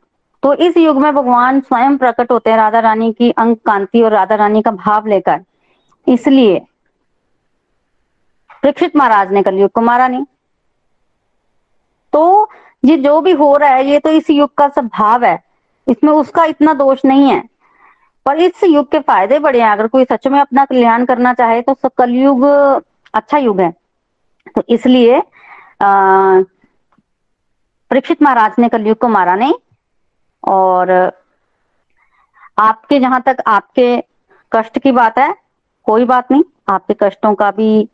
तो 0.43 0.53
इस 0.55 0.77
युग 0.77 0.97
में 0.99 1.15
भगवान 1.15 1.61
स्वयं 1.61 1.97
प्रकट 1.99 2.33
होते 2.33 2.51
हैं 2.51 2.57
राधा 2.57 2.81
रानी 2.81 3.13
की 3.13 3.31
अंक 3.33 3.61
कांति 3.67 4.03
और 4.03 4.13
राधा 4.13 4.35
रानी 4.35 4.63
का 4.63 4.71
भाव 4.73 5.07
लेकर। 5.07 5.41
इसलिए 6.07 6.59
परीक्षित 8.63 8.97
महाराज 8.97 9.33
ने 9.33 9.43
कलयुग 9.43 9.71
को 9.71 9.81
मारा 9.81 10.09
नहीं। 10.09 10.25
तो 12.13 12.51
ये 12.85 12.97
जो 12.97 13.21
भी 13.21 13.33
हो 13.33 13.57
रहा 13.57 13.71
है 13.71 13.87
ये 13.87 13.99
तो 13.99 14.11
इस 14.11 14.31
युग 14.31 14.55
का 14.55 14.69
सब 14.69 14.87
भाव 14.89 15.25
है। 15.25 15.39
इसमें 15.87 16.13
उसका 16.13 16.45
इतना 16.45 16.75
दोष 16.75 17.05
नहीं 17.05 17.29
है। 17.31 17.43
पर 18.27 18.39
इस 18.39 18.63
युग 18.65 18.91
के 18.91 18.99
फ़ायदे 19.01 19.39
बड़े 19.39 19.61
हैं। 19.61 19.71
अगर 19.71 19.87
कोई 19.87 20.05
सच 20.05 20.27
में 20.27 20.39
अपना 20.41 20.65
कल्याण 20.65 21.05
करना 21.05 21.33
चाहे 21.35 21.61
तो 21.63 21.75
कलयुग 21.89 22.45
अच्छा 23.15 23.39
युग 23.39 23.61
है। 23.61 23.71
तो 24.57 24.63
इसलिए 24.69 25.23
आ, 25.83 26.43
परीक्षित 27.95 28.23
महाराज 28.23 28.53
ने 28.59 28.69
कलयुग 28.69 28.99
को 28.99 29.09
मारा 29.09 29.35
नहीं। 29.35 29.55
और 30.49 31.13
आपके 32.59 33.01
जहाँ 33.01 33.23
तक 33.23 33.37
आपके 33.47 34.05
कष्ट 34.53 34.79
की 34.79 34.93
बात 34.93 35.19
है, 35.19 35.35
कोई 35.85 36.05
बात 36.05 36.31
नहीं। 36.31 36.45
आपके 36.69 36.95
कष्टों 37.03 37.35
का 37.35 37.51
भी 37.51 37.89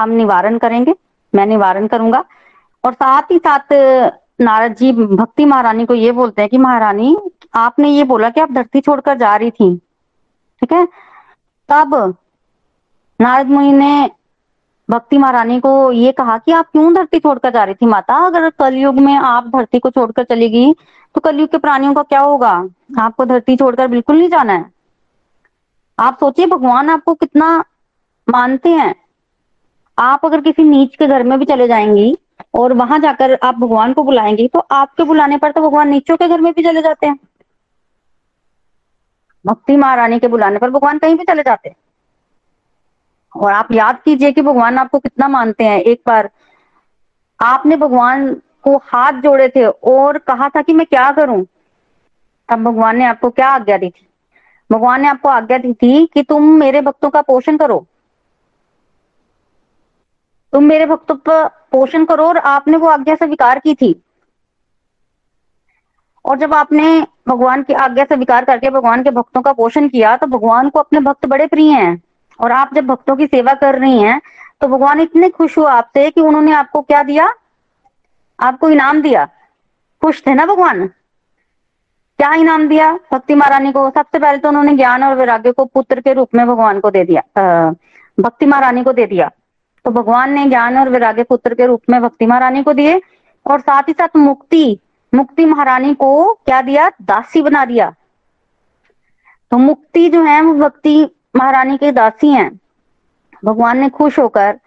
हम 0.00 0.10
निवारण 0.10 0.58
करेंगे। 0.58 0.94
मैं 1.34 1.46
निवारण 1.46 1.86
करूँगा। 1.86 2.24
और 2.84 2.92
साथ 2.92 3.22
ही 3.30 3.38
साथ 3.38 3.72
नारद 4.40 4.74
जी, 4.74 4.92
भक्ति 4.92 5.44
महारानी 5.44 5.86
को 5.86 5.94
ये 5.94 6.12
बोलते 6.12 6.42
हैं 6.42 6.48
कि 6.48 6.58
महारानी, 6.58 7.18
आपने 7.54 7.88
ये 7.88 8.04
बोला 8.04 8.30
कि 8.30 8.40
आप 8.40 8.52
धरती 8.52 8.80
छोड़कर 8.80 9.18
जा 9.18 9.36
रही 9.36 9.50
थी। 9.50 9.76
ठीक 10.60 10.72
है? 10.72 10.88
तब 11.68 12.16
नारद 13.20 13.46
मुनि 13.46 13.72
ने 13.72 14.10
भक्ति 14.88 15.18
महारानी 15.18 15.58
को 15.60 15.90
ये 15.92 16.10
कहा 16.12 16.36
कि 16.38 16.52
आप 16.52 16.68
क्यों 16.72 16.92
धरती 16.94 17.18
छोड़कर 17.18 17.50
जा 17.50 17.64
रही 17.64 17.74
थी 17.74 17.86
माता? 17.86 18.14
अगर 18.26 18.48
कलयुग 18.50 18.98
में 18.98 19.14
आप 19.14 19.48
धरती 19.48 19.78
को 19.78 19.90
छोड़कर 19.90 20.24
चली 20.24 20.48
गई 20.48 20.72
तो 21.14 21.20
कलयुग 21.20 21.50
के 21.50 21.58
प्राणियों 21.58 21.94
का 21.94 22.02
क्या 22.02 22.20
होगा? 22.20 22.52
आपको 23.00 23.24
धरती 23.24 23.56
छोड़कर 23.56 23.88
बिल्कुल 23.88 24.16
नहीं 24.16 24.28
जाना 24.28 24.52
है। 24.52 24.64
आप 25.98 26.18
सोचिए, 26.20 26.46
भगवान 26.46 26.90
आपको 26.90 27.14
कितना 27.14 27.64
मानते 28.28 28.68
हैं। 28.70 28.94
आप 29.98 30.24
अगर 30.26 30.40
किसी 30.40 30.62
नीच 30.62 30.96
के 30.96 31.06
घर 31.06 31.22
में 31.22 31.38
भी 31.38 31.44
चले 31.44 31.68
जाएँगी 31.68 32.16
और 32.54 32.72
वहाँ 32.72 32.98
जाकर 32.98 33.38
आप 33.42 33.54
भगवान 33.54 33.92
को 33.92 34.02
बुलाएँगी 34.02 34.48
तो 34.48 34.58
आपके 34.72 35.04
बुलाने 35.04 35.38
पर 35.38 35.52
तो 35.52 35.60
भगवान 35.60 35.88
नीचों 35.88 36.16
के 36.16 36.28
घर 36.28 36.40
में 36.40 36.52
भी 36.52 36.62
चले 36.62 36.82
जाते 36.82 37.06
हैं। 37.06 37.18
भक्ति 39.44 39.76
महारानी 39.76 40.18
के 40.18 40.28
बुलाने 40.28 40.58
पर 40.58 40.70
भगवान 40.70 40.98
कहीं 40.98 41.16
भी 41.16 41.24
चले 41.24 41.42
जाते 41.42 41.68
हैं। 41.68 41.76
और 43.36 43.52
आप 43.52 43.72
याद 43.72 44.00
कीजिए 44.04 44.32
कि 44.32 44.42
भगवान 44.42 44.78
आपको 44.78 44.98
कितना 44.98 45.28
मानते 45.28 45.64
हैं। 45.64 45.80
एक 45.80 46.02
बार 46.06 46.30
आपने 47.40 47.76
भगवान 47.76 48.34
को 48.34 48.76
हाथ 48.76 49.12
जोड़े 49.12 49.48
थे 49.48 49.64
और 49.64 50.18
कहा 50.18 50.48
था 50.48 50.62
कि 50.62 50.72
मैं 50.72 50.86
क्या 50.86 51.10
करूँ? 51.12 51.46
तब 52.48 52.64
भगवान 52.64 52.96
ने 52.96 53.04
आपको 53.04 53.30
क्या 53.30 53.48
आज्ञा 53.48 53.76
दी 53.76 53.90
थी? 53.90 54.06
भगवान 54.72 55.02
ने 55.02 55.08
आपको 55.08 55.28
आज्ञा 55.28 55.58
दी 55.58 55.72
थी 55.72 56.06
कि 56.06 56.22
तुम 56.22 56.42
मेरे 56.52 56.80
भक्तों 56.80 57.10
का 57.10 57.22
पोषण 57.22 57.56
करो। 57.56 57.86
तुम 60.52 60.64
मेरे 60.64 60.86
भक्तों 60.86 61.16
का 61.16 61.46
पोषण 61.72 62.04
करो 62.04 62.26
और 62.26 62.38
आपने 62.38 62.76
वो 62.76 62.88
आज्ञा 62.88 63.14
स्वीकार 63.14 63.58
की 63.58 63.74
थी। 63.74 64.02
और 66.24 66.38
जब 66.38 66.54
आपने 66.54 67.06
भगवान 67.28 67.62
की 67.62 67.72
आज्ञा 67.72 68.04
स्वीकार 68.04 68.44
करके 68.44 68.70
भगवान 68.70 69.02
के 69.02 69.10
भक्तों 69.10 69.42
का 69.42 69.52
पोषण 69.52 69.88
किया 69.88 70.16
तो 70.16 70.26
भगवान 70.26 70.68
को 70.68 70.78
अपने 70.78 71.00
भक्त 71.00 71.26
बड़े 71.26 71.46
प्रिय 71.46 71.72
हैं। 71.72 72.02
और 72.40 72.52
आप 72.52 72.74
जब 72.74 72.86
भक्तों 72.86 73.16
की 73.16 73.26
सेवा 73.26 73.54
कर 73.54 73.78
रही 73.78 74.02
हैं 74.02 74.20
तो 74.60 74.68
भगवान 74.68 75.00
इतने 75.00 75.28
खुश 75.28 75.56
हुआ 75.58 75.72
आपसे 75.72 76.10
कि 76.10 76.20
उन्होंने 76.20 76.52
आपको 76.52 76.80
क्या 76.82 77.02
दिया? 77.02 77.32
आपको 78.38 78.70
इनाम 78.70 79.00
दिया। 79.02 79.24
खुश 80.02 80.22
थे 80.26 80.34
ना 80.34 80.46
भगवान? 80.46 80.86
क्या 82.18 82.32
इनाम 82.34 82.66
दिया? 82.68 82.92
भक्ति 83.12 83.34
महारानी 83.34 83.72
को 83.72 83.88
सबसे 83.90 84.18
पहले 84.18 84.38
तो 84.38 84.48
उन्होंने 84.48 84.76
ज्ञान 84.76 85.04
और 85.04 85.14
वैराग्य 85.16 85.52
को 85.52 85.64
पुत्र 85.64 86.00
के 86.00 86.12
रूप 86.12 86.34
में 86.34 86.46
भगवान 86.46 86.80
को 86.80 86.90
दे 86.90 87.04
दिया 87.04 87.22
भक्ति 88.18 88.46
महारानी 88.46 88.82
को 88.84 88.92
दे 88.92 89.06
दिया। 89.06 89.30
तो 89.84 89.90
भगवान 89.90 90.32
ने 90.32 90.44
ज्ञान 90.46 90.78
और 90.78 90.88
वैराग्य 90.88 91.22
पुत्र 91.22 91.54
के 91.54 91.66
रूप 91.66 91.82
में 91.90 92.00
भक्ति 92.02 92.26
महारानी 92.26 92.62
को 92.62 92.72
दिए 92.72 93.00
और 93.46 93.60
साथ 93.60 93.82
ही 93.82 93.92
साथ 93.92 94.16
मुक्ति 94.16 94.78
मुक्ति 95.12 95.44
महारानी 95.44 95.94
को 95.94 96.32
क्या 96.46 96.60
दिया? 96.62 96.88
दासी 97.02 97.42
बना 97.42 97.64
दिया। 97.64 97.94
तो 99.50 99.58
मुक्ति 99.58 100.08
जो 100.08 100.22
है 100.22 100.40
वो 100.42 100.54
भक्ति 100.54 101.04
महारानी 101.36 101.76
की 101.76 101.90
दासी 101.90 102.28
हैं। 102.28 102.60
भगवान 103.44 103.78
ने 103.78 103.88
खुश 103.88 104.18
होकर 104.18 104.60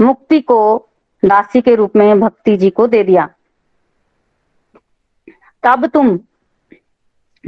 मुक्ति 0.00 0.40
को 0.40 0.88
दासी 1.24 1.60
के 1.60 1.74
रूप 1.74 1.96
में 1.96 2.20
भक्ति 2.20 2.56
जी 2.56 2.70
को 2.70 2.86
दे 2.86 3.04
दिया। 3.04 3.28
तब 5.62 5.86
तुम 5.86 6.20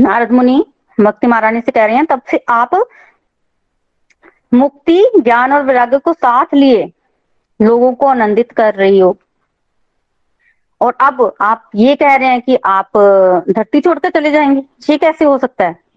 नारद 0.01 0.33
मुनि, 0.33 0.67
भक्ति 1.01 1.27
महारानी 1.27 1.61
से 1.61 1.73
कह 1.73 1.85
रहे 1.85 1.97
हैं, 1.97 2.07
तब 2.07 2.23
से 2.31 2.45
आप 2.49 2.89
मुक्ति, 4.55 5.05
ज्ञान 5.21 5.53
और 5.53 5.63
वैराग्य 5.63 5.99
को 5.99 6.13
साथ 6.13 6.47
लिए, 6.55 6.93
लोगों 7.63 7.95
को 7.95 8.07
आनंदित 8.07 8.53
कर 8.53 8.75
रही 8.75 8.99
हो। 8.99 9.19
और 10.81 10.97
अब 11.01 11.35
आप 11.41 11.71
ये 11.75 11.97
कह 11.97 12.15
रहे 12.15 12.29
हैं 12.29 12.41
कि 12.41 12.57
आप 12.57 12.91
धरती 13.51 13.81
छोड़कर 13.81 14.11
चले 14.11 14.31
जाएँगे। 14.31 14.93
ये 14.93 14.99
कैसे 14.99 15.25
हो 15.25 15.39
सकता 15.39 15.65
है? 15.65 15.92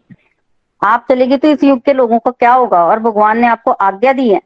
आप 0.81 1.05
चलेगी 1.09 1.37
तो 1.37 1.47
इस 1.47 1.63
युग 1.63 1.79
के 1.79 1.93
लोगों 1.93 2.19
का 2.19 2.31
क्या 2.31 2.53
होगा? 2.53 2.83
और 2.85 2.99
भगवान 2.99 3.39
ने 3.39 3.47
आपको 3.47 3.71
आज्ञा 3.71 4.13
दी 4.13 4.29
है। 4.29 4.41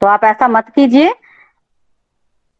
तो 0.00 0.06
आप 0.08 0.24
ऐसा 0.24 0.48
मत 0.48 0.68
कीजिए। 0.68 1.14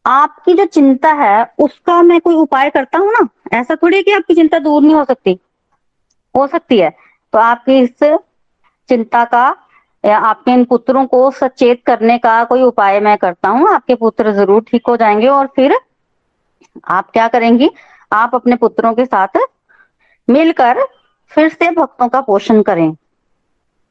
आपकी 0.04 0.54
जो 0.54 0.64
चिंता 0.64 1.12
है, 1.12 1.52
उसका 1.58 2.00
मैं 2.02 2.20
कोई 2.20 2.34
उपाय 2.34 2.70
करता 2.70 2.98
हूँ 2.98 3.12
ना? 3.12 3.28
ऐसा 3.52 3.74
थोड़ी 3.74 4.02
कि 4.02 4.12
आपकी 4.12 4.34
चिंता 4.34 4.58
दूर 4.58 4.82
नहीं 4.82 4.94
हो 4.94 5.04
सकती। 5.04 5.38
हो 6.34 6.46
सकती 6.46 6.78
है। 6.78 6.90
तो 7.32 7.38
आपकी 7.38 7.78
इस 7.78 8.02
चिंता 8.88 9.24
का 9.24 9.46
या 10.04 10.18
आपके 10.18 10.50
इन 10.50 10.64
पुत्रों 10.64 11.04
को 11.06 11.30
सचेत 11.30 11.82
करने 11.86 12.18
का 12.18 12.42
कोई 12.44 12.62
उपाय 12.62 13.00
मैं 13.00 13.16
करता 13.18 13.48
हूँ। 13.48 13.68
आपके 13.68 13.94
पुत्र 13.94 14.32
ज़रूर 14.32 14.62
ठीक 14.62 14.86
हो 14.88 14.96
जाएँगे 14.96 15.26
और 15.28 15.46
फिर 15.56 15.74
आप 16.88 17.10
क्या 17.10 17.26
करेंगी? 17.28 17.70
आप 18.12 18.34
अपने 18.34 18.56
पुत्रों 18.56 18.92
के 18.94 19.04
साथ 19.06 19.38
मिलकर 20.28 20.78
फिर 21.32 21.48
से 21.48 21.70
भक्तों 21.70 22.08
का 22.08 22.20
पोषण 22.20 22.62
करें। 22.62 22.96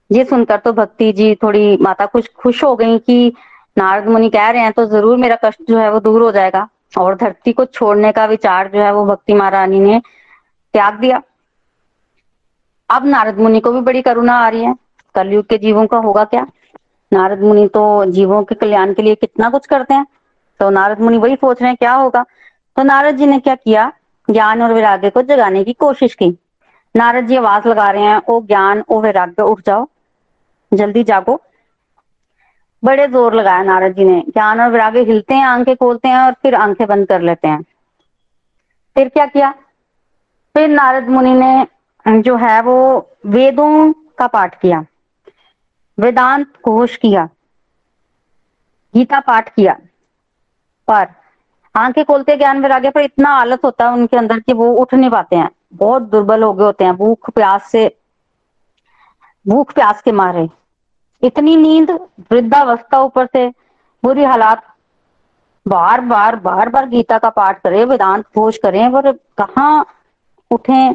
ये 0.09 0.23
सुनकर 0.25 0.57
तो 0.57 0.73
भक्ति 0.73 1.11
जी 1.13 1.33
थोड़ी 1.35 1.77
माता 1.77 2.05
खुश 2.05 2.27
खुश 2.37 2.63
हो 2.63 2.75
गई 2.75 2.97
कि 2.99 3.33
नारद 3.77 4.07
मुनि 4.07 4.29
कह 4.29 4.49
रहे 4.49 4.61
हैं 4.61 4.71
तो 4.71 4.85
ज़रूर 4.85 5.17
मेरा 5.17 5.37
कष्ट 5.45 5.61
जो 5.69 5.77
है 5.77 5.91
वो 5.91 5.99
दूर 5.99 6.21
हो 6.21 6.31
जाएगा। 6.31 6.67
और 6.97 7.15
धरती 7.15 7.51
को 7.53 7.65
छोड़ने 7.65 8.11
का 8.11 8.25
विचार 8.25 8.67
जो 8.67 8.81
है 8.81 8.91
वो 8.93 9.05
भक्ति 9.05 9.33
महारानी 9.33 9.79
ने 9.79 9.99
त्याग 10.73 10.99
दिया। 10.99 11.21
अब 12.89 13.05
नारद 13.05 13.39
मुनि 13.39 13.59
को 13.59 13.71
भी 13.71 13.81
बड़ी 13.81 14.01
करुणा 14.01 14.33
आ 14.35 14.47
रही 14.49 14.63
है। 14.63 14.73
कलयुग 15.15 15.45
के 15.45 15.57
जीवों 15.57 15.85
का 15.87 15.97
होगा 15.97 16.23
क्या? 16.23 16.45
नारद 17.11 17.41
मुनि 17.41 17.67
तो 17.67 17.83
जीवों 18.05 18.43
के 18.43 18.55
कल्याण 18.55 18.93
के 18.93 19.01
लिए 19.01 19.15
कितना 19.15 19.49
कुछ 19.49 19.65
करते 19.65 19.93
हैं। 19.93 20.05
तो 20.59 20.69
नारद 20.69 20.99
मुनि 20.99 21.17
वही 21.17 21.35
सोच 21.35 21.61
रहे 21.61 21.69
हैं, 21.69 21.77
क्या 21.77 21.93
होगा? 21.93 22.23
तो 22.77 22.83
नारद 22.83 23.17
जी 23.17 23.25
ने 23.25 23.39
क्या 23.39 23.55
किया? 23.55 23.91
ज्ञान 24.27 24.61
और 24.61 24.73
वैराग्य 24.73 25.09
को 25.09 25.21
जगाने 25.21 25.63
की 25.63 25.73
कोशिश 25.73 26.13
की। 26.13 26.29
नारद 26.97 27.27
जी 27.27 27.35
आवाज़ 27.35 27.67
लगा 27.67 27.89
रहे 27.91 28.03
हैं, 28.03 28.21
ओ 28.29 28.41
ज्ञान, 28.43 28.83
ओ 28.89 28.99
वैराग्य, 29.01 29.43
उठ 29.43 29.61
जाओ, 29.65 29.87
जल्दी 30.71 31.03
जागो। 31.03 31.39
बड़े 32.83 33.07
ज़ोर 33.07 33.33
लगाया 33.35 33.63
नारद 33.63 33.95
जी 33.95 34.03
ने। 34.03 34.19
ज्ञान 34.27 34.61
और 34.61 34.71
वैराग्य 34.71 35.01
हिलते 35.03 35.33
हैं, 35.33 35.45
आँखें 35.45 35.75
खोलते 35.75 36.07
हैं 36.07 36.17
और 36.17 36.33
फिर 36.33 36.55
आँखें 36.55 36.85
बंद 36.87 37.07
कर 37.07 37.21
लेते 37.21 37.47
हैं। 37.47 37.61
फिर 38.95 39.09
क्या 39.09 39.25
किया? 39.27 39.51
फिर 40.55 40.69
नारद 40.69 41.07
मुनि 41.09 41.33
ने 41.35 42.21
जो 42.21 42.35
है 42.37 42.61
वो 42.61 42.75
वेदों 43.27 43.91
का 44.17 44.27
पाठ 44.27 44.59
किया, 44.61 44.83
वेदांत 45.97 46.53
घोष 46.65 46.95
किया, 46.97 47.27
गीता 48.93 49.19
पाठ 49.19 49.49
किया। 49.49 49.73
पर 50.87 51.07
आँखें 51.75 52.03
खोलते 52.05 52.35
ज्ञान 52.37 52.61
वैराग्य, 52.61 52.89
पर 52.89 53.01
इतना 53.01 53.29
आलस 53.31 53.59
होता 53.65 53.85
है 53.85 53.93
उनके 53.93 54.17
अंदर 54.17 54.39
कि 54.39 54.53
वो 54.53 54.71
उठ 54.73 54.93
नहीं 54.93 55.09
पाते 55.09 55.35
हैं। 55.35 55.49
बहुत 55.73 56.01
दुर्बल 56.01 56.43
हो 56.43 56.53
गए 56.53 56.63
होते 56.63 56.83
हैं। 56.83 56.95
भूख, 56.95 57.29
प्यास 57.29 57.71
से, 57.71 57.97
भूख, 59.45 59.73
प्यास 59.73 60.01
के 60.01 60.11
मारे। 60.11 60.47
इतनी 61.23 61.55
नींद 61.55 61.91
वृद्धावस्था 62.31 62.99
ऊपर 62.99 63.25
से, 63.25 63.47
बुरी 64.03 64.23
हालात। 64.23 64.63
बार 65.67 66.01
बार 66.01 66.35
बार 66.35 66.69
बार 66.69 66.87
गीता 66.89 67.17
का 67.17 67.29
पाठ 67.29 67.61
करें, 67.61 67.85
वेदांत 67.85 68.25
खोज 68.25 68.57
करें 68.57 68.91
पर 68.91 69.11
कहा 69.11 69.85
उठे 70.51 70.93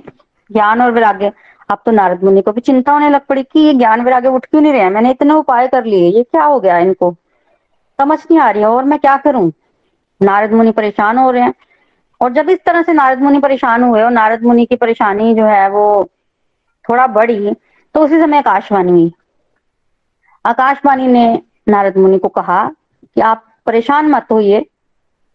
ज्ञान 0.52 0.83
और 0.83 0.91
वैराग्य। 0.91 1.33
अब 1.71 1.79
तो 1.87 1.91
नारद 1.91 2.25
मुनि 2.25 2.43
को 2.43 2.52
भी 2.52 2.61
चिंता 2.61 2.93
होने 2.93 3.09
लग 3.09 3.21
पड़ी 3.21 3.43
कि 3.43 3.61
ये 3.61 3.75
ज्ञान 3.75 4.00
वैराग्य 4.00 4.29
उठ 4.29 4.47
क्यों 4.47 4.61
नहीं 4.62 4.73
रहे 4.73 4.91
मैंने 4.91 5.11
इतने 5.11 5.35
उपाय 5.35 5.69
कर 5.69 5.85
लिए, 5.85 6.11
ये 6.11 6.23
क्या 6.23 6.45
हो 6.45 6.61
गया 6.61 6.79
इनको? 6.79 7.17
समझ 8.00 8.19
नहीं 8.19 8.38
आ 8.38 8.50
रही 8.50 8.62
है, 8.62 8.69
और 8.69 8.85
मैं 8.85 8.99
क्या 8.99 9.17
करूँ? 9.17 9.52
नारद 10.23 10.52
मुनि 10.52 10.73
परेशान 10.73 11.19
हो 11.19 11.31
रहे 11.31 11.43
हैं। 11.43 11.55
और 12.23 12.33
जब 12.33 12.50
इस 12.50 12.59
तरह 12.67 12.83
से 12.83 12.93
नारद 12.93 13.23
मुनि 13.23 13.38
परेशान 13.41 13.83
हुए 13.83 14.02
और 14.02 14.11
नारद 14.11 14.43
मुनि 14.43 14.67
की 14.67 14.76
परेशानी 14.76 15.35
जो 15.35 15.45
है 15.47 15.69
वो 15.71 15.85
थोड़ा 16.85 17.07
बढ़ी 17.09 17.55
तो 17.95 18.05
उसी 18.05 18.21
समय 18.21 18.38
आकाशवाणी 18.38 18.93
हुई 18.93 19.12
आकाशवाणी 20.45 21.07
ने 21.07 21.25
नारद 21.69 21.97
मुनि 21.97 22.19
को 22.19 22.29
कहा 22.31 22.64
कि 22.69 23.21
आप 23.21 23.45
परेशान 23.67 24.07
मत 24.11 24.26
होइए। 24.31 24.64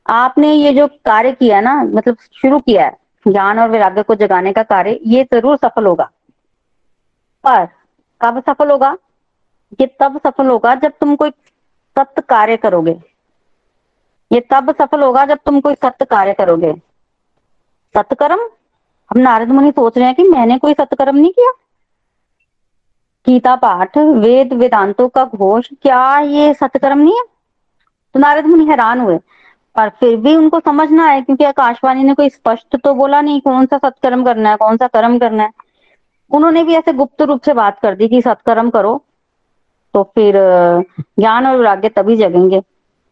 आपने 0.05 0.53
ये 0.53 0.73
जो 0.73 0.87
कार्य 1.05 1.31
किया 1.31 1.59
ना 1.61 1.73
मतलब 1.83 2.17
शुरू 2.33 2.59
किया 2.59 2.85
है, 2.85 2.95
ज्ञान 3.25 3.59
और 3.59 3.69
वैराग्य 3.69 4.03
को 4.03 4.15
जगाने 4.15 4.53
का 4.53 4.63
कार्य, 4.63 4.99
ये 5.05 5.23
ज़रूर 5.33 5.57
सफल 5.57 5.85
होगा। 5.85 6.09
पर 7.43 7.65
कब 8.21 8.41
सफल 8.41 8.71
होगा? 8.71 8.95
ये 9.81 9.87
तब 9.99 10.19
सफल 10.19 10.47
होगा 10.47 10.73
जब 10.75 10.91
तुम 11.01 11.15
कोई 11.15 11.29
सत्य 11.95 12.21
कार्य 12.29 12.57
करोगे। 12.57 12.99
ये 14.31 14.39
तब 14.51 14.71
सफल 14.71 15.01
होगा 15.01 15.25
जब 15.25 15.39
तुम 15.45 15.59
कोई 15.61 15.73
सत्य 15.75 16.05
कार्य 16.05 16.33
करोगे। 16.33 16.73
सत्कर्म? 17.95 18.39
हम 19.11 19.19
नारद 19.19 19.49
मुनि 19.49 19.71
सोच 19.71 19.97
रहे 19.97 20.05
हैं 20.05 20.15
कि 20.15 20.23
मैंने 20.23 20.57
कोई 20.57 20.73
सत्कर्म 20.73 21.15
नहीं 21.15 21.31
किया। 21.31 21.51
गीता 23.27 23.55
पाठ, 23.55 23.97
वेद 23.97 24.53
वेदांतों 24.53 25.07
का 25.09 25.23
घोष, 25.25 25.69
क्या 25.73 26.19
ये 26.19 26.53
सत्कर्म 26.53 26.99
नहीं 26.99 27.17
है? 27.17 27.23
तो 28.15 28.19
नारद 28.19 28.45
मुनि 28.45 28.65
हैरान 28.65 28.99
हुए, 28.99 29.17
पर 29.75 29.89
फिर 29.99 30.15
भी 30.17 30.35
उनको 30.35 30.59
समझना 30.59 31.05
है 31.05 31.21
क्योंकि 31.21 31.43
आकाशवाणी 31.43 32.03
ने 32.03 32.13
कोई 32.13 32.29
स्पष्ट 32.29 32.75
तो 32.75 32.93
बोला 32.93 33.21
नहीं 33.21 33.41
कौन 33.41 33.65
सा 33.65 33.77
सत्कर्म 33.77 34.23
करना 34.25 34.49
है, 34.49 34.55
कौन 34.57 34.77
सा 34.77 34.87
कर्म 34.87 35.17
करना 35.19 35.43
है। 35.43 35.51
उन्होंने 36.31 36.63
भी 36.63 36.75
ऐसे 36.75 36.93
गुप्त 36.93 37.21
रूप 37.21 37.41
से 37.41 37.53
बात 37.53 37.79
कर 37.79 37.95
दी 37.95 38.07
कि 38.07 38.21
सत्कर्म 38.21 38.69
करो 38.69 39.01
तो 39.93 40.03
फिर, 40.05 40.35
ज्ञान 41.19 41.47
और 41.47 41.55
वैराग्य 41.57 41.89
तभी 41.89 42.15
जगेंगे। 42.17 42.61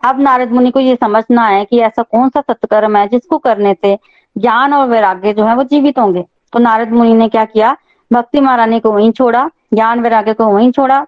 अब 0.02 0.20
नारद 0.20 0.52
मुनि 0.52 0.72
को 0.72 0.80
ये 0.80 0.96
समझना 0.96 1.46
है 1.48 1.64
कि 1.66 1.80
ऐसा 1.80 2.04
कौन 2.04 2.30
सा 2.30 2.42
सत्कर्म 2.42 2.98
है 2.98 3.08
जिसको 3.08 3.38
करने 3.38 3.74
से 3.74 3.98
ज्ञान 4.36 4.74
और 4.74 4.88
वैराग्य 4.88 5.34
जो 5.34 5.46
है 5.46 5.56
वो 5.56 5.64
जीवित 5.64 6.00
होंगे। 6.00 6.26
तो 6.54 6.60
नारद 6.60 6.92
मुनि 6.92 7.14
ने 7.14 7.28
क्या 7.30 7.46
किया? 7.46 7.76
भक्ति 8.12 8.40
महारानी 8.40 8.80
को 8.80 8.92
वहीं 8.92 9.12
छोड़ा, 9.12 9.50
ज्ञान 9.74 10.00
वैराग्य 10.00 10.34
को 10.34 10.46
वहीं 10.46 10.72
छोड़ा 10.72 11.06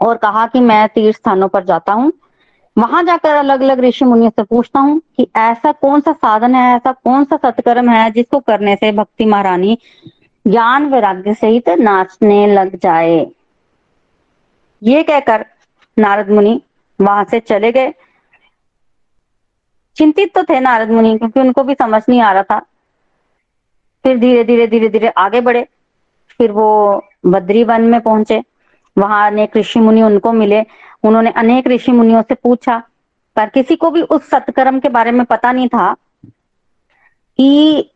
और 0.00 0.16
कहा 0.16 0.46
कि 0.46 0.60
मैं 0.60 0.88
तीर्थ 0.88 1.16
स्थानों 1.16 1.48
पर 1.48 1.64
जाता 1.64 1.92
हूँ। 1.92 2.12
वहाँ 2.76 3.02
जाकर 3.04 3.34
अलग 3.36 3.60
अलग 3.60 3.80
ऋषि 3.80 4.04
मुनियों 4.04 4.30
से 4.30 4.42
पूछता 4.42 4.80
हूँ 4.80 5.00
कि 5.16 5.26
ऐसा 5.36 5.72
कौन 5.72 6.00
सा 6.00 6.12
साधन 6.12 6.54
है, 6.54 6.76
ऐसा 6.76 6.92
कौन 6.94 7.24
सा 7.24 7.36
सत्कर्म 7.36 7.90
है 7.90 8.10
जिसको 8.10 8.38
करने 8.40 8.74
से 8.76 8.92
भक्ति 8.92 9.24
महारानी 9.24 9.78
ज्ञान 10.44 10.86
वैराग्य 10.86 11.34
सहित 11.34 11.68
नाचने 11.68 12.46
लग 12.46 12.76
जाए। 12.76 13.26
ये 14.82 15.02
कहकर 15.02 15.44
नारद 15.96 16.30
मुनि 16.30 16.60
वहाँ 16.98 17.24
से 17.24 17.40
चले 17.40 17.72
गए। 17.72 17.92
चिंतित 20.00 20.34
तो 20.34 20.42
थे 20.42 20.60
नारद 20.60 20.90
मुनि, 20.90 21.16
क्योंकि 21.18 21.40
उनको 21.40 21.62
भी 21.62 21.74
समझ 21.74 22.02
नहीं 22.08 22.20
आ 22.20 22.32
रहा 22.32 22.42
था। 22.42 22.58
फिर 24.04 24.18
धीरे 24.18 24.44
धीरे 24.44 24.66
धीरे 24.66 24.88
धीरे 24.88 25.08
आगे 25.08 25.40
बढ़े। 25.40 25.66
फिर 26.38 26.52
वो 26.52 26.68
बद्री 27.26 27.64
वन 27.64 27.82
में 27.82 28.00
पहुँचे। 28.00 28.42
वहाँ 28.96 29.26
अनेक 29.30 29.56
ऋषि 29.56 29.80
मुनि 29.80 30.02
उनको 30.02 30.32
मिले। 30.32 30.62
उन्होंने 31.04 31.30
अनेक 31.30 31.66
ऋषि 31.66 31.92
मुनियों 31.92 32.22
से 32.22 32.34
पूछा। 32.34 32.82
पर 33.36 33.48
किसी 33.48 33.76
को 33.76 33.90
भी 33.90 34.02
उस 34.02 34.30
सत्कर्म 34.30 34.80
के 34.80 34.88
बारे 34.88 35.10
में 35.10 35.24
पता 35.26 35.52
नहीं 35.52 35.68
था 35.68 35.92
कि 37.38 37.90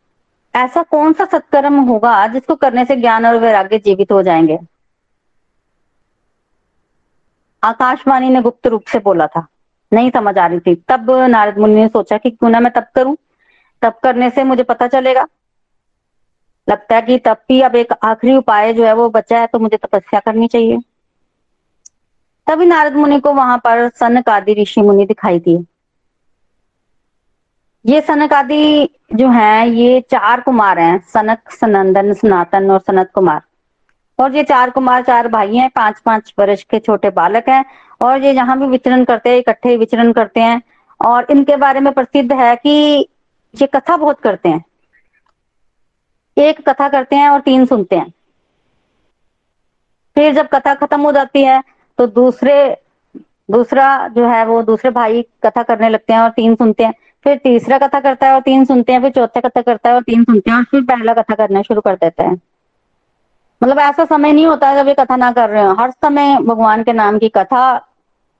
ऐसा 0.53 0.83
कौन 0.83 1.13
सा 1.13 1.25
सत्कर्म 1.25 1.79
होगा 1.79 2.27
जिसको 2.27 2.55
करने 2.55 2.85
से 2.85 2.95
ज्ञान 2.95 3.25
और 3.25 3.37
वैराग्य 3.37 3.79
जीवित 3.79 4.11
हो 4.11 4.21
जाएँगे। 4.23 4.57
आकाशवाणी 7.63 8.29
ने 8.29 8.41
गुप्त 8.41 8.67
रूप 8.67 8.83
से 8.87 8.99
बोला 8.99 9.27
था। 9.27 9.47
नहीं 9.95 10.11
समझ 10.11 10.37
आ 10.37 10.45
रही 10.47 10.59
थी। 10.59 10.75
तब 10.89 11.11
नारद 11.29 11.57
मुनि 11.57 11.75
ने 11.75 11.87
सोचा 11.87 12.17
कि 12.17 12.29
क्यों 12.29 12.49
ना 12.49 12.59
मैं 12.59 12.71
तब 12.73 12.87
करूँ? 12.95 13.15
तब 13.81 13.99
करने 14.03 14.29
से 14.29 14.43
मुझे 14.43 14.63
पता 14.63 14.87
चलेगा। 14.87 15.25
लगता 16.67 16.95
है 16.95 17.01
कि 17.01 17.17
तब 17.17 17.37
भी 17.49 17.61
अब 17.61 17.75
एक 17.75 17.93
आखिरी 18.03 18.35
उपाय 18.35 18.73
जो 18.73 18.85
है 18.85 18.93
वो 18.93 19.09
बचा 19.09 19.39
है 19.39 19.47
तो 19.47 19.59
मुझे 19.59 19.77
तपस्या 19.77 20.19
करनी 20.19 20.47
चाहिए। 20.47 20.79
तभी 22.47 22.65
नारद 22.65 22.95
मुनि 22.95 23.19
को 23.19 23.33
वहाँ 23.33 23.57
पर 23.57 23.87
सनक 23.89 24.29
आदि 24.29 24.53
ऋषि 24.53 24.81
मुनि 24.81 25.05
दिखाई 25.05 25.39
दिए। 25.39 25.63
ये 27.85 28.01
सनक 28.01 28.33
आदि 28.33 28.89
जो 29.13 29.29
है, 29.29 29.69
ये 29.69 30.01
चार 30.01 30.41
कुमार 30.41 30.79
हैं, 30.79 30.97
सनक, 31.13 31.51
सनंदन, 31.51 32.13
सनातन 32.13 32.71
और 32.71 32.79
सनत 32.79 33.11
कुमार। 33.15 33.41
और 34.19 34.35
ये 34.35 34.43
चार 34.43 34.69
कुमार, 34.69 35.03
चार 35.03 35.27
भाई 35.27 35.55
हैं 35.55 35.69
पाँच 35.75 35.99
पाँच 35.99 36.33
वर्ष 36.39 36.63
के 36.63 36.79
छोटे 36.79 37.09
बालक 37.11 37.49
हैं 37.49 37.63
और 38.01 38.23
ये 38.23 38.33
जहाँ 38.33 38.59
भी 38.59 38.67
विचरण 38.67 39.03
करते 39.03 39.29
हैं, 39.29 39.37
इकट्ठे 39.37 39.75
विचरण 39.77 40.11
करते 40.13 40.39
हैं 40.39 40.61
और 40.99 41.27
इनके 41.31 41.55
बारे 41.57 41.79
में 41.79 41.91
प्रसिद्ध 41.93 42.31
है 42.33 42.55
कि 42.55 42.69
ये 43.53 43.67
कथा 43.67 43.97
बहुत 43.97 44.19
करते 44.19 44.49
हैं। 44.49 44.63
एक 46.37 46.69
कथा 46.69 46.87
करते 46.89 47.15
हैं 47.15 47.29
और 47.29 47.41
तीन 47.41 47.65
सुनते 47.65 47.95
हैं। 47.95 48.11
फिर 50.15 50.33
जब 50.33 50.47
कथा 50.47 50.73
खत्म 50.75 51.01
हो 51.01 51.11
जाती 51.11 51.43
है 51.43 51.61
तो 51.99 52.07
दूसरे, 52.07 52.55
दूसरा 53.51 54.07
जो 54.07 54.27
है 54.27 54.45
वो 54.45 54.61
दूसरे 54.63 54.91
भाई 54.91 55.21
कथा 55.45 55.63
करने 55.63 55.89
लगते 55.89 56.13
हैं 56.13 56.19
और 56.19 56.29
तीन 56.29 56.55
सुनते 56.55 56.83
हैं। 56.83 56.93
फिर 57.25 57.37
तीसरा 57.37 57.77
कथा 57.77 57.99
करता 57.99 58.27
है 58.27 58.33
और 58.33 58.41
तीन 58.41 58.65
सुनते 58.65 58.93
हैं, 58.93 59.01
फिर 59.01 59.11
चौथा 59.11 59.39
कथा 59.39 59.61
करता 59.61 59.89
है 59.89 59.95
और 59.95 60.01
तीन 60.01 60.23
सुनते 60.23 60.51
हैं 60.51 60.57
और 60.57 60.63
फिर 60.63 60.81
पहला 60.85 61.13
कथा 61.13 61.35
करना 61.35 61.61
शुरू 61.61 61.81
कर 61.81 61.95
देता 61.95 62.23
है। 62.23 62.35
मतलब 63.65 63.79
ऐसा 63.79 64.03
समय 64.05 64.31
नहीं 64.33 64.45
होता 64.45 64.67
है 64.69 64.75
जब 64.75 64.87
ये 64.87 64.93
कथा 64.93 65.15
ना 65.15 65.31
कर 65.31 65.49
रहे 65.49 65.63
हो। 65.63 65.73
हर 65.73 65.91
समय 65.91 66.35
भगवान 66.41 66.83
के 66.83 66.93
नाम 66.93 67.17
की 67.19 67.29
कथा 67.29 67.63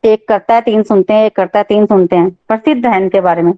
एक 0.03 0.27
करता 0.27 0.53
है 0.55 0.61
तीन 0.61 0.83
सुनते 0.83 1.13
हैं 1.13 1.25
एक 1.25 1.35
करता 1.35 1.59
है 1.59 1.63
तीन 1.63 1.85
सुनते 1.85 2.15
हैं 2.15 2.29
प्रसिद्ध 2.47 2.85
है 2.85 3.01
इनके 3.01 3.21
बारे 3.21 3.41
में। 3.41 3.53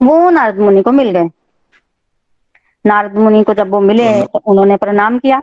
वो 0.00 0.30
नारद 0.30 0.58
मुनि 0.58 0.82
को 0.82 0.92
मिल 0.92 1.10
गए। 1.10 1.28
नारद 2.84 3.16
मुनि 3.16 3.42
को 3.44 3.54
जब 3.54 3.70
वो 3.70 3.80
मिले 3.80 4.08
तो 4.24 4.40
उन्होंने 4.46 4.76
प्रणाम 4.76 5.18
किया। 5.18 5.42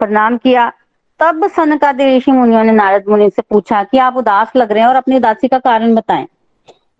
प्रणाम 0.00 0.36
किया। 0.36 0.72
तब 1.20 1.46
सनकादि 1.48 2.04
ऋषि 2.16 2.32
मुनियों 2.32 2.64
ने 2.64 2.72
नारद 2.72 3.08
मुनि 3.08 3.30
से 3.30 3.42
पूछा 3.42 3.82
कि 3.84 3.98
आप 3.98 4.16
उदास 4.16 4.52
लग 4.56 4.72
रहे 4.72 4.82
हैं 4.82 4.88
और 4.88 4.96
अपनी 4.96 5.16
उदासी 5.16 5.48
का 5.48 5.58
कारण 5.58 5.94
बताएँ। 5.94 6.26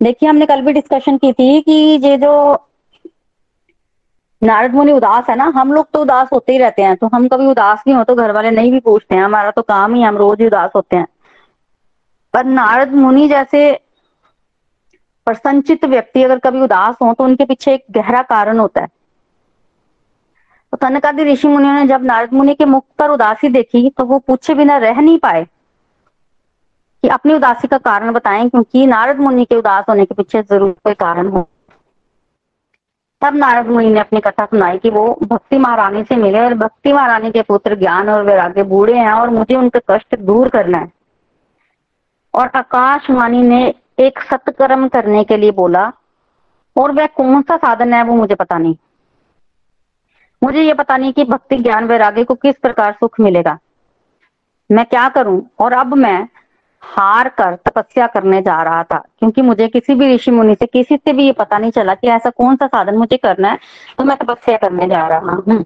देखिए 0.01 0.29
हमने 0.29 0.45
कल 0.45 0.61
भी 0.61 0.73
डिस्कशन 0.73 1.17
की 1.17 1.31
थी 1.33 1.61
कि 1.61 1.71
ये 2.03 2.17
जो 2.17 2.31
नारद 4.41 4.73
मुनि 4.73 4.91
उदास 4.91 5.29
है 5.29 5.35
ना, 5.35 5.45
हम 5.55 5.71
लोग 5.73 5.87
तो 5.93 6.01
उदास 6.01 6.29
होते 6.33 6.51
ही 6.51 6.57
रहते 6.57 6.81
हैं 6.81 6.95
तो 6.97 7.07
हम 7.13 7.27
कभी 7.27 7.45
उदास 7.47 7.83
नहीं 7.87 7.95
हो 7.97 8.03
तो 8.03 8.15
घर 8.15 8.31
वाले 8.31 8.51
नहीं 8.51 8.71
भी 8.71 8.79
पूछते 8.81 9.15
हैं, 9.15 9.23
हमारा 9.23 9.51
तो 9.51 9.61
काम 9.63 9.93
ही 9.95 10.01
हम 10.03 10.17
रोज 10.17 10.39
ही 10.41 10.47
उदास 10.47 10.71
होते 10.75 10.97
हैं। 10.97 11.07
पर 12.33 12.45
नारद 12.45 12.93
मुनि 12.95 13.27
जैसे 13.27 13.71
प्रसंचित 15.27 15.85
व्यक्ति 15.85 16.23
अगर 16.23 16.39
कभी 16.39 16.61
उदास 16.61 16.95
हो 17.01 17.13
तो 17.13 17.23
उनके 17.23 17.45
पीछे 17.45 17.73
एक 17.73 17.83
गहरा 17.91 18.21
कारण 18.23 18.59
होता 18.59 18.81
है। 18.81 18.87
तो 20.73 20.77
तनकादि 20.79 21.23
ऋषि 21.23 21.47
मुनियों 21.47 21.73
ने 21.73 21.85
जब 21.87 22.03
नारद 22.05 22.33
मुनि 22.33 22.53
के 22.55 22.65
मुख 22.65 22.85
पर 22.99 23.09
उदासी 23.11 23.49
देखी 23.51 23.89
तो 23.89 24.05
वो 24.05 24.19
पूछे 24.19 24.53
बिना 24.55 24.77
रह 24.79 25.01
नहीं 25.01 25.17
पाए 25.19 25.43
कि 25.43 27.07
अपनी 27.09 27.33
उदासी 27.33 27.67
का 27.67 27.77
कारण 27.79 28.11
बताएँ, 28.13 28.49
क्योंकि 28.49 28.85
नारद 28.87 29.19
मुनि 29.19 29.45
के 29.45 29.55
उदास 29.55 29.85
होने 29.89 30.05
के 30.05 30.15
पीछे 30.15 30.41
ज़रूर 30.43 30.71
कोई 30.83 30.93
कारण 30.95 31.27
हो 31.27 31.47
तब 33.21 33.35
नारद 33.35 33.67
मुनि 33.67 33.89
ने 33.89 33.99
अपनी 33.99 34.19
कथा 34.19 34.45
सुनाई 34.45 34.77
कि 34.77 34.89
वो 34.89 35.19
भक्ति 35.23 35.57
महारानी 35.57 36.03
से 36.03 36.15
मिले 36.15 36.39
और 36.39 36.53
भक्ति 36.53 36.93
महारानी 36.93 37.31
के 37.31 37.41
पुत्र 37.41 37.75
ज्ञान 37.75 38.09
और 38.09 38.23
वैराग्य 38.23 38.63
बूढ़े 38.63 38.97
हैं 38.97 39.11
और 39.11 39.29
मुझे 39.29 39.55
उनके 39.55 39.79
कष्ट 39.79 40.19
दूर 40.19 40.49
करना 40.49 40.77
है। 40.77 40.91
और 42.33 42.51
आकाशवाणी 42.55 43.41
ने 43.41 43.73
एक 43.99 44.19
सत्कर्म 44.19 44.87
करने 44.87 45.23
के 45.23 45.37
लिए 45.37 45.51
बोला, 45.51 45.93
और 46.77 46.91
वह 46.91 47.05
कौन 47.05 47.41
सा 47.41 47.57
साधन 47.57 47.93
है 47.93 48.03
वो 48.03 48.15
मुझे 48.15 48.35
पता 48.35 48.57
नहीं। 48.57 48.75
मुझे 50.43 50.61
ये 50.61 50.73
पता 50.73 50.97
नहीं 50.97 51.13
कि 51.13 51.23
भक्ति, 51.23 51.57
ज्ञान, 51.57 51.85
वैराग्य 51.85 52.23
को 52.23 52.35
किस 52.35 52.55
प्रकार 52.55 52.91
सुख 52.91 53.19
मिलेगा। 53.19 53.59
मैं 54.71 54.85
क्या 54.85 55.09
करूँ? 55.09 55.49
और 55.59 55.73
अब 55.73 55.93
मैं 55.93 56.27
हार 56.83 57.29
कर 57.29 57.55
तपस्या 57.55 58.07
करने 58.07 58.41
जा 58.41 58.61
रहा 58.63 58.83
था। 58.83 58.97
क्योंकि 59.19 59.41
मुझे 59.41 59.67
किसी 59.67 59.95
भी 59.95 60.13
ऋषि 60.15 60.31
मुनि 60.31 60.55
से, 60.55 60.65
किसी 60.65 60.97
से 60.97 61.13
भी 61.13 61.25
ये 61.25 61.31
पता 61.31 61.57
नहीं 61.57 61.71
चला 61.71 61.93
कि 61.95 62.07
ऐसा 62.07 62.29
कौन 62.29 62.55
सा 62.55 62.67
साधन 62.67 62.97
मुझे 62.97 63.17
करना 63.17 63.49
है 63.49 63.59
तो 63.97 64.03
मैं 64.03 64.17
तपस्या 64.17 64.57
करने 64.57 64.87
जा 64.87 65.07
रहा 65.07 65.35
हूँ। 65.47 65.63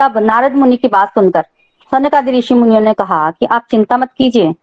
तब 0.00 0.18
नारद 0.18 0.54
मुनि 0.54 0.76
की 0.76 0.88
बात 0.88 1.14
सुनकर 1.14 1.42
सनकादि 1.92 2.32
ऋषि 2.32 2.54
मुनियों 2.54 2.80
ने 2.80 2.94
कहा 2.94 3.30
कि 3.30 3.46
आप 3.46 3.66
चिंता 3.70 3.96
मत 3.96 4.12
कीजिए। 4.16 4.54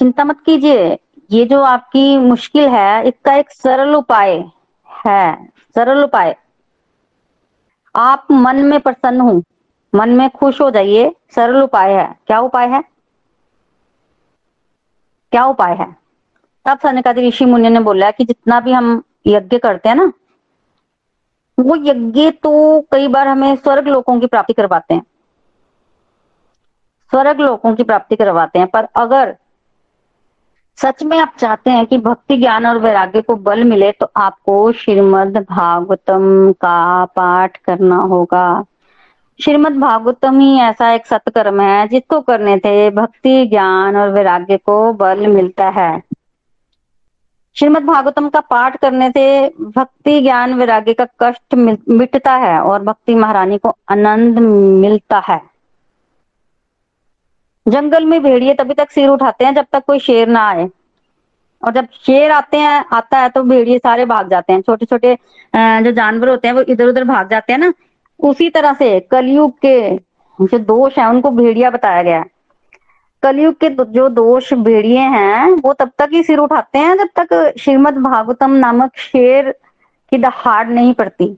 चिंता 0.00 0.24
मत 0.24 0.40
कीजिए। 0.46 0.98
ये 1.30 1.44
जो 1.44 1.62
आपकी 1.62 2.16
मुश्किल 2.16 2.68
है, 2.68 3.08
इसका 3.08 3.34
एक 3.34 3.50
सरल 3.50 3.94
उपाय 3.94 4.44
है। 5.06 5.48
सरल 5.74 6.04
उपाय। 6.04 6.36
आप 7.94 8.26
मन 8.32 8.56
में 8.56 8.80
प्रसन्न 8.80 9.20
हो। 9.20 9.42
मन 9.92 10.10
में 10.10 10.28
खुश 10.30 10.60
हो 10.60 10.70
जाइए, 10.70 11.14
सरल 11.34 11.62
उपाय 11.62 11.92
है। 11.94 12.14
क्या 12.26 12.38
उपाय 12.40 12.68
है? 12.68 12.82
क्या 15.32 15.44
उपाय 15.44 15.74
है? 15.74 15.96
तब 16.66 16.78
सनकादि 16.78 17.28
ऋषि 17.28 17.44
मुनि 17.44 17.68
ने 17.68 17.80
बोला 17.80 18.10
कि 18.10 18.24
जितना 18.24 18.60
भी 18.60 18.72
हम 18.72 19.02
यज्ञ 19.26 19.58
करते 19.58 19.88
हैं 19.88 19.96
ना, 19.96 20.12
वो 21.58 21.76
यज्ञ 21.76 22.30
तो 22.30 22.80
कई 22.92 23.08
बार 23.08 23.28
हमें 23.28 23.54
स्वर्ग 23.56 23.88
लोगों 23.88 24.18
की 24.20 24.26
प्राप्ति 24.26 24.52
करवाते 24.52 24.94
हैं। 24.94 25.02
स्वर्ग 27.10 27.40
लोगों 27.40 27.74
की 27.74 27.82
प्राप्ति 27.82 28.16
करवाते 28.16 28.58
हैं, 28.58 28.68
पर 28.68 28.88
अगर 28.96 29.36
सच 30.78 31.02
में 31.02 31.18
आप 31.18 31.34
चाहते 31.38 31.70
हैं 31.70 31.86
कि 31.86 31.98
भक्ति 31.98 32.36
ज्ञान 32.36 32.66
और 32.66 32.78
वैराग्य 32.78 33.22
को 33.22 33.36
बल 33.36 33.64
मिले 33.64 33.90
तो 33.92 34.10
आपको 34.16 34.72
श्रीमद 34.72 35.36
भागवतम 35.50 36.52
का 36.52 37.04
पाठ 37.04 37.56
करना 37.56 37.96
होगा। 37.96 38.64
श्रीमद 39.40 39.72
भागवतम 39.72 40.38
ही 40.40 40.58
ऐसा 40.60 40.90
एक 40.92 41.06
सत्कर्म 41.06 41.60
है, 41.60 41.86
जिसको 41.88 42.20
करने 42.20 42.56
से 42.56 42.90
भक्ति, 42.90 43.46
ज्ञान 43.46 43.96
और 43.96 44.10
वैराग्य 44.10 44.56
को 44.56 44.92
बल 44.92 45.26
मिलता 45.26 45.68
है। 45.70 46.02
श्रीमद 47.56 47.82
भागवतम 47.82 48.28
का 48.28 48.40
पाठ 48.40 48.76
करने 48.76 49.08
से 49.10 49.48
भक्ति, 49.60 50.20
ज्ञान, 50.20 50.54
वैराग्य 50.54 50.94
का 50.94 51.06
कष्ट 51.22 51.54
मिटता 51.54 52.34
है 52.36 52.58
और 52.60 52.82
भक्ति 52.82 53.14
महारानी 53.14 53.58
को 53.58 53.76
आनंद 53.90 54.38
मिलता 54.38 55.18
है। 55.28 55.40
जंगल 57.66 58.04
में 58.04 58.22
भेड़िए 58.22 58.54
तभी 58.54 58.74
तक 58.74 58.90
सिर 58.90 59.08
उठाते 59.08 59.44
हैं 59.44 59.54
जब 59.54 59.66
तक 59.72 59.84
कोई 59.86 59.98
शेर 60.00 60.28
ना 60.28 60.48
आए। 60.48 60.68
और 61.62 61.72
जब 61.72 61.88
शेर 61.96 62.30
आते 62.30 62.56
हैं, 62.56 62.84
आता 62.92 63.18
है 63.18 63.28
तो 63.28 63.42
भेड़िए 63.42 63.78
सारे 63.78 64.04
भाग 64.06 64.30
जाते 64.30 64.52
हैं। 64.52 64.60
छोटे 64.60 64.86
छोटे 64.86 65.14
जो 65.54 65.90
जानवर 65.92 66.28
होते 66.28 66.48
हैं, 66.48 66.54
वो 66.54 66.62
इधर 66.62 66.86
उधर 66.86 67.04
भाग 67.04 67.30
जाते 67.30 67.52
हैं 67.52 67.60
ना 67.60 67.72
उसी 68.22 68.48
तरह 68.50 68.72
से 68.72 68.98
कलयुग 69.00 69.58
के 69.64 69.96
जो 70.38 70.58
दोष 70.58 70.98
है, 70.98 71.08
उनको 71.08 71.30
भेड़िया 71.30 71.70
बताया 71.70 72.02
गया 72.02 72.24
कलयुग 73.22 73.54
के 73.54 73.68
जो 73.70 74.08
दोष 74.08 74.52
भेड़िए 74.54 74.98
हैं, 74.98 75.50
वो 75.54 75.72
तब 75.72 75.90
तक 75.98 76.08
ही 76.12 76.22
सिर 76.22 76.38
उठाते 76.38 76.78
हैं 76.78 76.96
जब 76.98 77.08
तक 77.16 77.54
श्रीमद 77.60 77.98
भागवतम 77.98 78.50
नामक 78.50 78.96
शेर 78.98 79.50
की 80.12 80.18
दहाड़ 80.18 80.66
नहीं 80.68 80.94
पड़ती। 80.94 81.36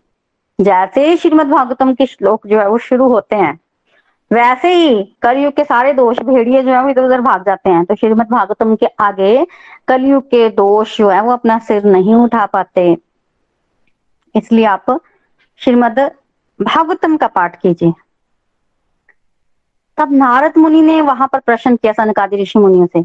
जैसे 0.58 1.06
ही 1.08 1.16
श्रीमद 1.16 1.46
भागवतम 1.46 1.92
के 1.94 2.06
श्लोक 2.06 2.46
जो 2.46 2.58
है, 2.60 2.68
वो 2.68 2.78
शुरू 2.78 3.08
होते 3.08 3.36
हैं, 3.36 3.58
वैसे 4.30 4.72
ही 4.74 5.02
कलयुग 5.22 5.52
के 5.52 5.64
सारे 5.64 5.92
दोष 5.92 6.18
भेड़िए 6.20 6.62
जो 6.62 6.70
है, 6.70 6.82
वो 6.82 6.88
इधर 6.88 7.04
उधर 7.04 7.20
भाग 7.20 7.44
जाते 7.46 7.70
हैं। 7.70 7.84
तो 7.84 7.94
श्रीमद 7.94 8.28
भागवतम 8.30 8.74
के 8.76 8.86
आगे 9.00 9.46
कलयुग 9.88 10.26
के 10.26 10.48
दोष 10.50 10.96
जो 10.98 11.08
है, 11.08 11.20
वो 11.22 11.32
अपना 11.32 11.58
सिर 11.58 11.84
नहीं 11.84 12.14
उठा 12.14 12.46
पाते। 12.46 12.96
इसलिए 14.34 14.64
आप 14.66 15.00
श्रीमद 15.60 16.10
भागवतम 16.62 17.16
का 17.16 17.26
पाठ 17.26 17.60
कीजिए। 17.60 17.92
तब 19.98 20.12
नारद 20.12 20.52
मुनि 20.56 20.82
ने 20.82 21.00
वहाँ 21.00 21.28
पर 21.32 21.38
प्रश्न 21.38 21.76
किया 21.76 21.92
सनकादि 21.92 22.42
ऋषि 22.42 22.58
मुनियों 22.58 22.86
से। 22.86 23.02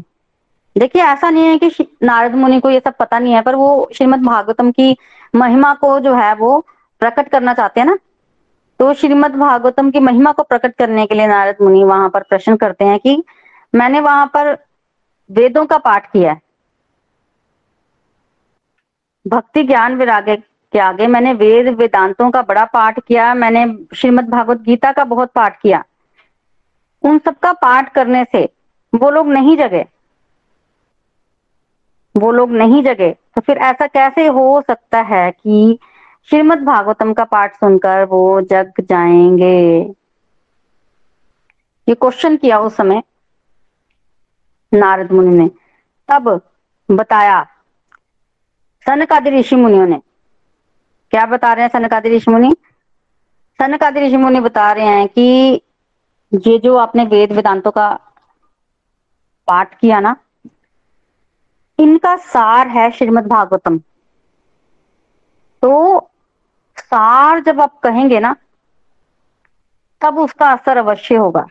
देखिए, 0.78 1.02
ऐसा 1.02 1.30
नहीं 1.30 1.46
है 1.46 1.58
कि 1.58 1.96
नारद 2.02 2.34
मुनि 2.34 2.60
को 2.60 2.70
ये 2.70 2.80
सब 2.80 2.96
पता 2.96 3.18
नहीं 3.18 3.34
है, 3.34 3.42
पर 3.42 3.54
वो 3.54 3.90
श्रीमद 3.94 4.22
भागवतम 4.22 4.70
की 4.70 4.96
महिमा 5.34 5.74
को 5.74 6.00
जो 6.00 6.14
है 6.14 6.34
वो 6.34 6.66
प्रकट 7.00 7.28
करना 7.28 7.54
चाहते 7.54 7.80
हैं 7.80 7.86
ना? 7.86 7.98
तो 8.78 8.94
श्रीमद 8.94 9.34
भागवतम 9.34 9.90
की 9.90 10.00
महिमा 10.00 10.32
को 10.32 10.42
प्रकट 10.42 10.74
करने 10.74 11.06
के 11.06 11.14
लिए 11.14 11.26
नारद 11.26 11.56
मुनि 11.62 11.84
वहाँ 11.84 12.08
पर 12.08 12.22
प्रश्न 12.22 12.56
करते 12.56 12.84
हैं 12.84 12.98
कि 12.98 13.24
मैंने 13.74 14.00
वहाँ 14.00 14.26
पर 14.26 14.58
वेदों 15.30 15.66
का 15.66 15.78
पाठ 15.78 16.12
किया 16.12 16.32
है। 16.32 16.40
भक्ति 19.26 19.62
ज्ञान 19.62 19.94
विराग 19.94 20.28
के 20.72 20.78
आगे 20.78 21.06
मैंने 21.06 21.32
वेद 21.32 21.68
वेदांतों 21.68 22.30
का 22.30 22.42
बड़ा 22.42 22.64
पाठ 22.64 23.00
किया, 23.00 23.34
मैंने 23.34 23.78
श्रीमद 23.96 24.28
भागवत 24.28 24.60
गीता 24.60 24.92
का 24.92 25.04
बहुत 25.04 25.32
पाठ 25.32 25.60
किया। 25.60 25.84
उन 27.02 27.18
सबका 27.18 27.52
पाठ 27.52 27.92
करने 27.92 28.24
से 28.32 28.54
वो 28.94 29.10
लोग 29.10 29.28
नहीं 29.28 29.56
जगे। 29.56 29.86
वो 32.16 32.32
लोग 32.32 32.50
नहीं 32.50 32.82
जगे। 32.82 33.10
तो 33.34 33.40
फिर 33.40 33.56
ऐसा 33.58 33.86
कैसे 33.86 34.26
हो 34.26 34.62
सकता 34.66 35.00
है 35.00 35.30
कि 35.30 35.78
श्रीमद 36.30 36.58
भागवतम 36.58 37.12
का 37.12 37.24
पाठ 37.24 37.56
सुनकर 37.56 38.04
वो 38.04 38.40
जग 38.40 38.72
जाएँगे? 38.80 39.80
ये 41.88 41.94
क्वेश्चन 41.94 42.36
किया 42.36 42.60
उस 42.60 42.76
समय 42.76 43.02
नारद 44.74 45.12
मुनि 45.12 45.36
ने। 45.36 45.50
तब 46.08 46.40
बताया, 46.90 47.46
सनकादि 48.86 49.30
ऋषि 49.30 49.56
मुनियों 49.56 49.86
ने 49.86 50.00
क्या 51.10 51.26
बता 51.26 51.52
रहे 51.52 51.64
हैं 51.64 51.70
सनकादि 51.72 52.16
ऋषि 52.16 52.30
मुनि 52.30 52.52
सनकादि 53.58 54.00
ऋषि 54.00 54.16
मुनि 54.16 54.40
बता 54.40 54.72
रहे 54.72 54.86
हैं 54.86 55.08
कि 55.08 55.60
ये 56.46 56.58
जो 56.58 56.76
आपने 56.76 57.04
वेद 57.04 57.32
वेदांतों 57.32 57.70
का 57.70 57.88
पाठ 59.48 59.78
किया 59.78 60.00
ना, 60.00 60.16
इनका 61.78 62.16
सार 62.16 62.68
है 62.68 62.90
श्रीमद 62.90 63.26
भागवतम। 63.26 63.78
तो 65.62 66.00
सार 66.78 67.40
जब 67.40 67.60
आप 67.60 67.80
कहेंगे 67.80 68.20
ना, 68.20 68.36
तब 70.00 70.18
उसका 70.18 70.52
असर 70.52 70.76
अवश्य 70.76 71.16
होगा। 71.16 71.46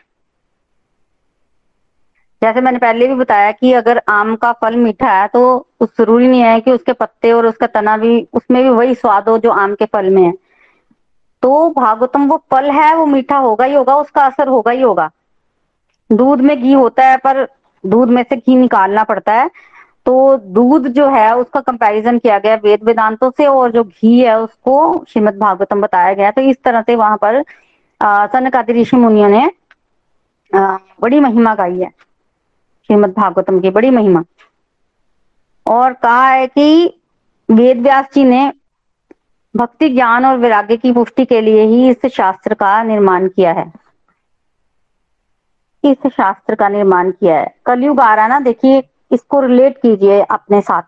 जैसे 2.42 2.62
मैंने 2.62 2.78
पहले 2.78 3.08
भी 3.08 3.16
बताया 3.16 3.52
कि 3.52 3.72
अगर 3.74 4.02
आम 4.10 4.36
का 4.36 4.52
फल 4.52 4.76
मीठा 4.76 5.12
है 5.12 5.28
तो 5.28 5.42
उस 5.80 5.90
ज़रूरी 5.98 6.28
नहीं 6.28 6.42
है 6.42 6.60
कि 6.60 6.72
उसके 6.72 6.94
पत्ते 6.94 7.32
और 7.32 7.46
उसका 7.46 7.68
तना 7.68 7.98
भी 7.98 8.28
उसमें 8.34 8.62
भी 8.64 8.70
वही 8.70 8.96
स्वाद 8.96 9.30
हो 9.30 9.38
जो 9.38 9.52
आम 9.52 9.74
के 9.76 9.86
फल 9.86 10.10
में 10.10 10.22
है। 10.24 10.32
तो 11.44 11.70
भागवतम 11.70 12.28
वो 12.28 12.38
फल 12.52 12.70
है 12.72 12.96
वो 12.96 13.06
मीठा 13.06 13.38
होगा 13.38 13.66
ही 13.66 13.74
होगा 13.74 13.96
उसका 13.96 14.26
असर 14.26 14.48
होगा 14.48 14.72
ही 14.72 14.82
होगा। 14.82 15.10
दूध 16.10 16.42
में 16.42 16.62
घी 16.62 16.74
होता 16.74 17.06
है 17.06 17.18
पर 17.18 17.48
दूध 17.84 18.10
में 18.10 18.24
से 18.24 18.36
घी 18.38 18.56
निकालना 18.56 19.04
पड़ता 19.04 19.34
है। 19.34 19.50
तो 20.06 20.38
दूध 20.38 20.88
जो 20.88 21.08
है 21.10 21.36
उसका 21.36 21.60
कंपैरिजन 21.62 22.18
किया 22.20 22.38
गया 22.40 22.56
वेद 22.56 22.84
वेदांतों 22.84 23.30
से 23.38 23.46
और 23.46 23.72
जो 23.72 23.84
घी 23.84 24.20
है 24.20 24.40
उसको 24.40 25.06
श्रीमद 25.10 25.38
भागवतम 25.38 25.82
बताया 25.82 26.14
गया। 26.14 26.32
तो 26.32 26.42
इस 26.42 26.58
तरह 26.64 26.82
से 26.82 26.96
वहाँ 26.96 27.18
पर 27.18 27.36
अः 27.36 28.26
सनकादि 28.28 28.74
ऋषि 28.74 28.98
मुनियों 28.98 29.30
ने 29.30 29.50
आ, 30.52 30.78
बड़ी 31.02 31.20
महिमा 31.20 31.54
गाई 31.56 31.80
है। 31.80 31.92
श्रीमद 32.90 33.10
भागवतम 33.10 33.60
की 33.60 33.70
बड़ी 33.70 33.90
महिमा। 33.90 34.24
और 35.68 35.94
कहा 35.94 36.28
है 36.28 36.48
कि 36.48 37.02
वेद 37.52 37.82
व्यास 37.82 38.06
जी 38.16 38.24
ने 38.24 38.54
भक्ति, 39.56 39.90
ज्ञान 39.90 40.26
और 40.26 40.38
वैराग्य 40.38 40.78
की 40.78 40.92
पुष्टि 40.92 41.26
के 41.26 41.42
लिए 41.42 41.64
ही 41.64 41.90
इस 41.90 42.06
शास्त्र 42.06 42.54
का 42.54 42.84
निर्माण 42.84 43.28
किया 43.28 43.54
है। 43.54 43.74
इस 45.84 45.98
शास्त्र 46.08 46.56
का 46.56 46.70
निर्माण 46.70 47.12
किया 47.12 47.40
है। 47.40 47.56
कलयुग 47.66 48.00
आ 48.00 48.16
रहा 48.16 48.28
ना, 48.28 48.40
देखिए, 48.40 48.90
इसको 49.12 49.40
रिलेट 49.40 49.78
कीजिए 49.78 50.22
अपने 50.22 50.62
साथ। 50.62 50.84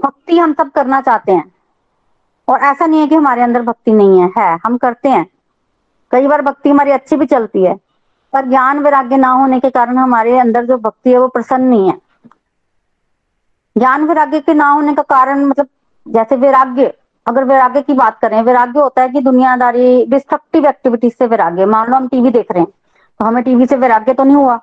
भक्ति 0.00 0.38
हम 0.38 0.52
सब 0.52 0.70
करना 0.70 1.00
चाहते 1.00 1.32
हैं। 1.32 1.54
और 2.48 2.60
ऐसा 2.60 2.86
नहीं 2.86 3.00
है 3.00 3.06
कि 3.06 3.14
हमारे 3.14 3.42
अंदर 3.42 3.62
भक्ति 3.62 3.92
नहीं 3.92 4.20
है 4.20 4.30
है, 4.38 4.58
हम 4.64 4.76
करते 4.76 5.08
हैं। 5.08 5.26
कई 6.10 6.26
बार 6.26 6.42
भक्ति 6.42 6.70
हमारी 6.70 6.90
अच्छी 6.90 7.16
भी 7.16 7.26
चलती 7.26 7.64
है। 7.64 7.83
पर 8.34 8.46
ज्ञान 8.46 8.78
वैराग्य 8.78 9.16
ना 9.16 9.28
होने 9.30 9.58
के 9.60 9.70
कारण 9.70 9.98
हमारे 9.98 10.38
अंदर 10.38 10.64
जो 10.66 10.76
भक्ति 10.78 11.10
है 11.10 11.18
वो 11.18 11.28
प्रसन्न 11.28 11.64
नहीं 11.64 11.88
है। 11.88 11.98
ज्ञान 13.76 14.04
वैराग्य 14.04 14.40
के 14.40 14.54
ना 14.54 14.68
होने 14.68 14.94
का 14.94 15.02
कारण 15.04 15.44
मतलब 15.44 15.66
जैसे 16.06 16.36
वैराग्य, 16.36 16.92
अगर 17.26 17.44
वैराग्य 17.44 17.80
की 17.82 17.94
बात 17.94 18.18
करें, 18.18 18.40
वैराग्य 18.42 18.80
होता 18.80 19.02
है 19.02 19.08
कि 19.08 19.20
दुनियादारी 19.22 20.04
डिस्ट्रक्टिव 20.06 20.66
एक्टिविटीज़ 20.66 21.12
से 21.18 21.26
वैराग्य। 21.26 21.66
मान 21.66 21.90
लो 21.90 21.96
हम 21.96 22.08
टीवी 22.08 22.30
देख 22.30 22.52
रहे 22.52 22.60
हैं 22.60 22.72
तो 23.20 23.24
हमें 23.24 23.42
टीवी 23.44 23.66
से 23.66 23.76
वैराग्य 23.76 24.14
तो 24.14 24.24
नहीं 24.24 24.36
हुआ। 24.36 24.58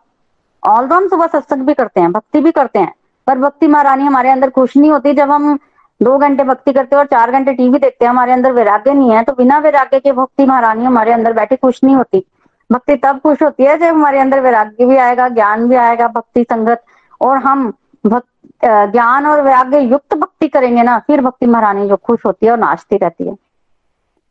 ऑल 0.63 0.87
दो 0.87 0.95
हम 0.95 1.07
सुबह 1.07 1.27
सत्संग 1.27 1.61
भी 1.61 1.73
करते 1.73 2.01
हैं, 2.01 2.11
भक्ति 2.11 2.39
भी 2.39 2.51
करते 2.51 2.79
हैं, 2.79 2.93
पर 3.27 3.37
भक्ति 3.39 3.67
महारानी 3.67 4.03
हमारे 4.03 4.29
अंदर 4.29 4.49
खुश 4.49 4.75
नहीं 4.77 4.91
होती। 4.91 5.13
जब 5.13 5.31
हम 5.31 5.57
दो 6.01 6.17
घंटे 6.17 6.43
भक्ति 6.43 6.73
करते 6.73 6.95
हैं 6.95 6.99
और 6.99 7.07
चार 7.07 7.31
घंटे 7.31 7.53
टीवी 7.53 7.79
देखते 7.79 8.05
हैं, 8.05 8.09
हमारे 8.09 8.33
अंदर 8.33 8.51
वैराग्य 8.51 8.93
नहीं 8.93 9.11
है 9.11 9.23
तो 9.23 9.33
बिना 9.33 9.57
वैराग्य 9.59 9.99
के 9.99 10.11
भक्ति 10.11 10.45
महारानी 10.45 10.85
हमारे 10.85 11.11
अंदर 11.11 11.33
बैठी 11.33 11.55
खुश 11.55 11.79
नहीं 11.83 11.95
होती। 11.95 12.25
भक्ति 12.71 12.95
तब 12.95 13.19
खुश 13.19 13.41
होती 13.43 13.63
है 13.63 13.77
जब 13.77 13.85
हमारे 13.85 14.19
अंदर 14.19 14.39
वैराग्य 14.39 14.85
भी 14.85 14.97
आएगा, 14.97 15.27
ज्ञान 15.29 15.67
भी 15.69 15.75
आएगा, 15.75 16.07
भक्ति 16.07 16.43
संगत। 16.43 16.83
और 17.21 17.37
हम 17.37 17.71
ज्ञान 18.05 19.25
और 19.27 19.41
वैराग्य 19.41 19.79
युक्त 19.79 20.13
भक्ति 20.13 20.47
करेंगे 20.47 20.83
ना, 20.83 20.97
फिर 20.99 21.21
भक्ति 21.21 21.45
महारानी 21.45 21.87
जो 21.89 21.95
खुश 21.97 22.19
होती 22.25 22.45
है 22.45 22.51
और 22.51 22.57
नाचती 22.59 22.97
रहती 22.97 23.27
है। 23.27 23.35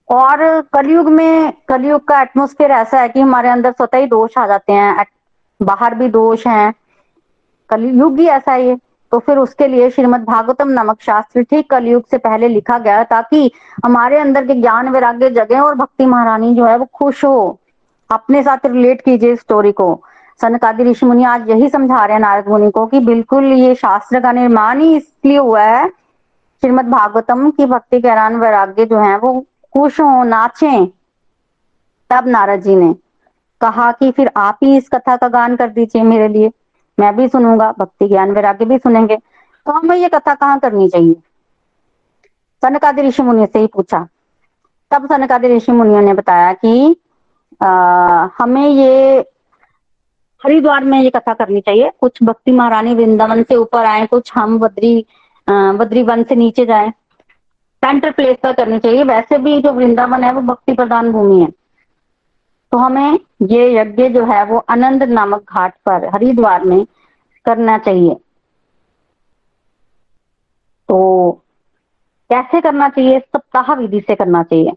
और 0.09 0.61
कलयुग 0.73 1.09
में, 1.09 1.53
कलयुग 1.69 2.07
का 2.09 2.21
एटमोस्फेयर 2.23 2.71
ऐसा 2.71 3.01
है 3.01 3.09
कि 3.09 3.21
हमारे 3.21 3.49
अंदर 3.49 3.73
स्वतः 3.73 3.99
ही 3.99 4.07
दोष 4.07 4.39
आ 4.39 4.47
जाते 4.47 4.73
हैं 4.73 5.05
बाहर 5.61 5.95
भी 5.95 6.09
दोष 6.09 6.47
हैं। 6.47 6.73
कलयुग 7.71 8.19
ही 8.19 8.27
ऐसा 8.29 8.53
ही 8.53 8.77
तो 9.13 9.19
फिर 9.19 9.39
उसके 9.39 9.67
लिए 9.69 9.89
श्रीमद 9.91 10.25
भागवतम 10.25 10.69
नामक 10.69 11.01
शास्त्र 11.03 11.43
ठीक 11.43 11.71
कलयुग 11.71 12.05
से 12.11 12.19
पहले 12.19 12.49
लिखा 12.49 12.79
गया 12.79 13.03
ताकि 13.05 13.51
हमारे 13.85 14.19
अंदर 14.19 14.47
के 14.47 14.55
ज्ञान, 14.55 14.89
वैराग्य, 14.89 15.31
जगे 15.31 15.59
और 15.59 15.75
भक्ति 15.75 16.07
महारानी 16.07 16.55
जो 16.55 16.65
है 16.65 16.77
वो 16.77 16.85
खुश 16.95 17.25
हो। 17.25 17.59
अपने 18.11 18.43
साथ 18.43 18.67
रिलेट 18.67 19.01
कीजिए 19.01 19.37
स्टोरी 19.37 19.73
को। 19.73 20.03
सनकादि 20.41 20.85
ऋषि 20.85 21.07
मुनि 21.07 21.25
आज 21.25 21.49
यही 21.51 21.69
समझा 21.69 22.05
रहे 22.05 22.13
हैं 22.13 22.21
नारद 22.21 22.49
मुनि 22.49 22.71
को 22.71 22.87
कि 22.87 23.01
बिल्कुल 23.01 23.45
ये 23.45 23.75
शास्त्र 23.75 24.21
का 24.21 24.33
निर्माण 24.33 24.81
ही 24.81 24.97
इसलिए 24.97 25.37
हुआ 25.37 25.63
है, 25.63 25.89
श्रीमद 26.63 26.85
भागवतम 26.85 27.51
की 27.51 27.67
भक्ति 27.67 27.97
के 27.97 28.01
ज्ञान 28.01 28.37
वैराग्य 28.37 28.87
जो 28.87 28.99
है, 28.99 29.19
वो 29.19 29.47
खुश 29.75 30.01
हो, 30.01 30.25
नाचे। 30.25 30.93
तब 32.11 32.29
नारद 32.29 32.61
जी 32.61 32.77
ने 32.77 32.95
कहा 33.61 33.93
कि 33.93 34.11
फिर 34.11 34.31
आप 34.37 34.59
ही 34.63 34.77
इस 34.77 34.89
कथा 34.89 35.17
का 35.17 35.29
गान 35.29 35.57
कर 35.57 35.69
दीजिए 35.69 36.03
मेरे 36.03 36.29
लिए। 36.29 36.51
मैं 36.99 37.17
भी 37.17 37.29
सुनूँगा, 37.29 37.75
भक्ति 37.79 38.09
ज्ञान 38.09 38.31
वैराग्य 38.31 38.65
भी 38.65 38.79
सुनेंगे। 38.79 39.17
तो 39.17 39.73
हमें 39.73 39.97
ये 39.97 40.09
कथा 40.09 40.35
कहाँ 40.35 40.59
करनी 40.59 40.89
चाहिए? 40.89 41.15
सनकादि 42.63 43.03
ऋषि 43.03 43.23
मुनि 43.23 43.47
से 43.47 43.59
ही 43.59 43.67
पूछा। 43.67 44.09
तब 44.91 45.07
सनकादि 45.07 45.57
ऋषि 45.57 45.73
मुनियों 45.73 46.01
ने 46.01 46.15
बताया 46.15 46.53
कि 46.53 46.97
आ, 47.61 48.29
हमें 48.39 48.69
ये 48.69 49.19
हरिद्वार 50.43 50.85
में 50.85 51.01
ये 51.01 51.11
कथा 51.11 51.35
करनी 51.35 51.61
चाहिए। 51.61 51.91
कुछ 52.01 52.23
भक्ति 52.23 52.53
महारानी 52.53 52.95
वृंदावन 52.95 53.43
से 53.43 53.57
ऊपर 53.57 53.85
आए 53.85 54.07
कुछ 54.07 54.33
हम 54.35 54.59
बद्री 54.59 55.07
बद्री 55.49 56.03
वन 56.03 56.23
से 56.23 56.35
नीचे 56.35 56.65
जाए। 56.67 56.91
सेंटर 57.83 58.11
प्लेस 58.11 58.37
पर 58.43 58.53
करनी 58.53 58.79
चाहिए। 58.79 59.05
वैसे 59.05 59.39
भी 59.39 59.61
जो 59.63 59.73
वृंदावन 59.73 60.25
है 60.25 60.33
वो 60.33 60.41
भक्ति 60.43 60.73
प्रधान 60.73 61.13
भूमि 61.13 61.41
है। 61.41 61.49
तो 62.73 62.79
हमें 62.79 63.19
ये 63.43 63.75
यज्ञ 63.77 64.09
जो 64.09 64.25
है 64.25 64.45
वो 64.45 64.59
आनंद 64.69 65.03
नामक 65.03 65.53
घाट 65.53 65.75
पर 65.87 66.09
हरिद्वार 66.15 66.65
में 66.65 66.85
करना 67.45 67.79
चाहिए। 67.79 68.15
तो 70.89 71.31
कैसे 72.31 72.61
करना 72.61 72.89
चाहिए? 72.89 73.19
सप्ताह 73.19 73.73
विधि 73.75 74.01
से 74.01 74.15
करना 74.15 74.43
चाहिए। 74.43 74.73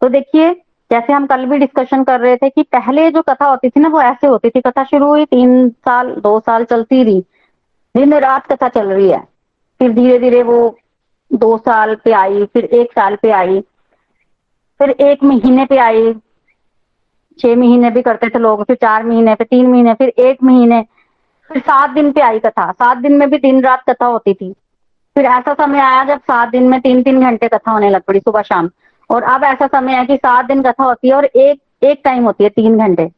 तो 0.00 0.08
देखिए 0.08 0.54
जैसे 0.92 1.12
हम 1.12 1.26
कल 1.26 1.46
भी 1.46 1.58
डिस्कशन 1.58 2.04
कर 2.04 2.20
रहे 2.20 2.36
थे 2.36 2.50
कि 2.50 2.62
पहले 2.62 3.10
जो 3.10 3.22
कथा 3.22 3.46
होती 3.46 3.70
थी 3.70 3.80
ना, 3.80 3.88
वो 3.88 4.00
ऐसे 4.00 4.26
होती 4.26 4.50
थी। 4.50 4.60
कथा 4.60 4.84
शुरू 4.84 5.06
हुई, 5.06 5.24
तीन 5.24 5.68
साल, 5.68 6.10
दो 6.10 6.40
साल 6.40 6.64
चलती 6.64 7.02
रही। 7.02 7.24
दिन 7.96 8.14
रात 8.14 8.52
कथा 8.52 8.68
चल 8.68 8.86
रही 8.86 9.10
है। 9.10 9.20
फिर 9.78 9.92
धीरे 9.92 10.18
धीरे 10.18 10.42
वो 10.42 10.78
दो 11.32 11.58
साल 11.58 11.94
पे 11.94 12.12
आई, 12.12 12.44
फिर 12.44 12.64
एक 12.64 12.92
साल 12.92 13.16
पे 13.16 13.30
आई। 13.30 13.60
फिर 14.78 14.90
एक 14.90 15.24
महीने 15.24 15.66
पे 15.66 15.76
आई। 15.76 16.14
छह 17.38 17.56
महीने 17.56 17.90
भी 17.90 18.02
करते 18.02 18.28
थे 18.28 18.38
लोग, 18.38 18.64
फिर 18.64 18.76
चार 18.76 19.04
महीने, 19.04 19.34
फिर 19.34 19.46
तीन 19.50 19.66
महीने, 19.66 19.94
फिर 19.94 20.08
एक 20.08 20.42
महीने। 20.42 20.86
फिर 21.48 21.58
सात 21.58 21.90
दिन 21.90 22.12
पे 22.12 22.20
आई 22.20 22.38
कथा। 22.38 22.72
सात 22.72 22.96
दिन 22.96 23.12
में 23.12 23.30
भी 23.30 23.38
दिन 23.38 23.62
रात 23.62 23.82
कथा 23.90 24.06
होती 24.06 24.34
थी। 24.34 24.52
फिर 25.14 25.24
ऐसा 25.24 25.54
समय 25.54 25.78
आया 25.78 26.04
जब 26.04 26.18
सात 26.18 26.48
दिन 26.48 26.68
में 26.68 26.80
तीन 26.80 27.02
तीन 27.02 27.20
घंटे 27.20 27.48
कथा 27.48 27.70
होने 27.70 27.90
लग 27.90 28.02
पड़ी 28.02 28.20
सुबह 28.20 28.42
शाम 28.42 28.70
और 29.10 29.22
अब 29.22 29.44
ऐसा 29.44 29.66
समय 29.66 29.92
है 29.92 30.06
कि 30.06 30.16
सात 30.16 30.44
दिन 30.44 30.62
कथा 30.62 30.84
होती 30.84 31.08
है 31.08 31.14
और 31.14 31.24
एक 31.24 31.62
एक 31.82 32.00
टाइम 32.04 32.24
होती 32.24 32.44
है, 32.44 32.50
तीन 32.50 32.78
घंटे। 32.78 33.10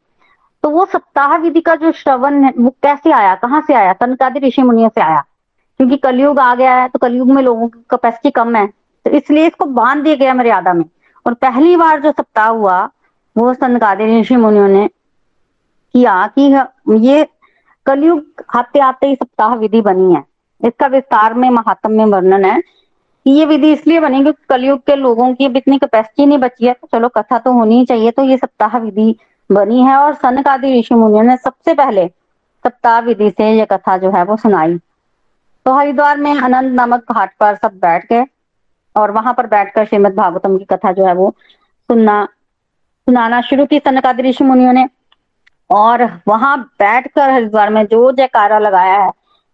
तो 0.63 0.69
वो 0.69 0.85
सप्ताह 0.85 1.35
विधि 1.37 1.61
का 1.61 1.75
जो 1.75 1.91
श्रवण 1.91 2.43
है, 2.43 2.53
वो 2.59 2.69
कैसे 2.83 3.11
आया? 3.11 3.35
कहाँ 3.35 3.61
से 3.61 3.73
आया? 3.73 3.93
तनकादि 3.93 4.39
ऋषि 4.39 4.61
मुनियों 4.61 4.89
से 4.89 5.01
आया। 5.01 5.23
क्योंकि 5.77 5.97
कलयुग 5.97 6.39
आ 6.39 6.55
गया 6.55 6.75
है 6.75 6.87
तो 6.89 6.99
कलयुग 6.99 7.29
में 7.31 7.43
लोगों 7.43 7.67
की 7.67 7.79
कैपेसिटी 7.91 8.31
कम 8.31 8.55
है। 8.55 8.67
तो 9.05 9.09
इसलिए 9.09 9.47
इसको 9.47 9.65
बाँध 9.65 10.03
दिया 10.03 10.15
गया 10.15 10.33
मर्यादा 10.33 10.73
में। 10.73 10.85
और 11.25 11.33
पहली 11.33 11.75
बार 11.75 12.01
जो 12.01 12.11
सप्ताह 12.11 12.47
हुआ, 12.47 12.89
वो 13.37 13.53
सनकादि 13.53 14.21
ऋषि 14.21 14.35
मुनियों 14.35 14.67
ने 14.67 14.87
किया 15.93 16.31
कि 16.39 16.61
ये 16.89 17.27
कलयुग 17.85 18.25
आते 18.55 18.79
आते 18.79 19.07
ही 19.07 19.15
सप्ताह 19.15 19.55
विधि 19.55 19.81
बनी 19.81 20.13
है। 20.13 20.23
इसका 20.65 20.87
विस्तार 20.87 21.33
में 21.33 21.49
महात्म 21.49 21.91
में 21.91 22.05
वर्णन 22.05 22.45
है। 22.45 22.61
ये 23.25 23.45
विधि 23.45 23.71
इसलिए 23.73 23.99
बनी 23.99 24.21
क्योंकि 24.21 24.43
कलयुग 24.49 24.79
के 24.85 24.95
लोगों 24.95 25.33
की 25.33 25.45
इतनी 25.47 25.77
कैपेसिटी 25.77 26.25
नहीं 26.25 26.37
बची 26.37 26.65
है 26.65 26.73
तो 26.73 26.87
चलो 26.91 27.09
कथा 27.09 27.37
तो 27.39 27.51
होनी 27.53 27.85
चाहिए 27.85 28.11
तो 28.11 28.23
ये 28.23 28.37
सप्ताह 28.37 28.77
विधि 28.77 29.15
बनी 29.49 29.81
है 29.83 29.95
और 29.97 30.13
सनक 30.13 30.47
आदि 30.47 30.79
ऋषि 30.79 30.95
मुनियों 30.95 31.23
ने 31.23 31.35
सबसे 31.37 31.73
पहले 31.73 32.07
सप्ताह 32.65 32.99
विधि 32.99 33.29
से 33.29 33.51
ये 33.51 33.65
कथा 33.65 33.97
जो 33.97 34.11
है 34.11 34.23
वो 34.23 34.37
सुनाई। 34.37 34.77
तो 35.65 35.73
हरिद्वार 35.73 36.17
में 36.17 36.33
अनंत 36.33 36.73
नामक 36.73 37.11
घाट 37.11 37.35
पर 37.39 37.55
सब 37.55 37.77
बैठ 37.81 38.05
गए 38.09 38.25
और 38.95 39.11
वहाँ 39.11 39.33
पर 39.33 39.47
बैठकर 39.47 39.85
श्रीमद 39.85 40.15
भागवतम 40.15 40.57
की 40.57 40.65
कथा 40.65 40.91
जो 40.91 41.05
है 41.05 41.13
वो 41.13 41.33
सुनना, 41.89 42.25
सुनाना 43.07 43.41
शुरू 43.41 43.65
की 43.65 43.79
सनक 43.79 44.05
आदि 44.05 44.23
ऋषि 44.23 44.43
मुनियों 44.43 44.73
ने। 44.73 44.87
और 45.69 46.03
वहाँ 46.27 46.57
बैठकर 46.79 47.29
हरिद्वार 47.29 47.69
में 47.69 47.85
जो 47.85 48.11
जयकारा 48.11 48.59
लगाया 48.59 48.97
है 49.03 49.09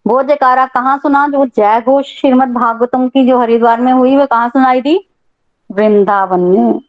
वो 0.08 0.22
जयकारा 0.24 0.66
कहाँ 0.66 0.98
सुना? 0.98 1.28
जो 1.28 1.46
जय 1.46 1.82
घोष 1.82 2.06
श्रीमद 2.20 2.54
भागवतम 2.54 3.08
की 3.10 3.28
जो 3.28 3.40
हरिद्वार 3.40 3.82
में 3.82 3.92
हुई, 3.94 4.16
वो 4.18 4.26
कहाँ 4.26 4.50
सुनाई 4.50 4.82
थी 4.82 4.98
वृंदावन 5.72 6.40
में। 6.40 6.82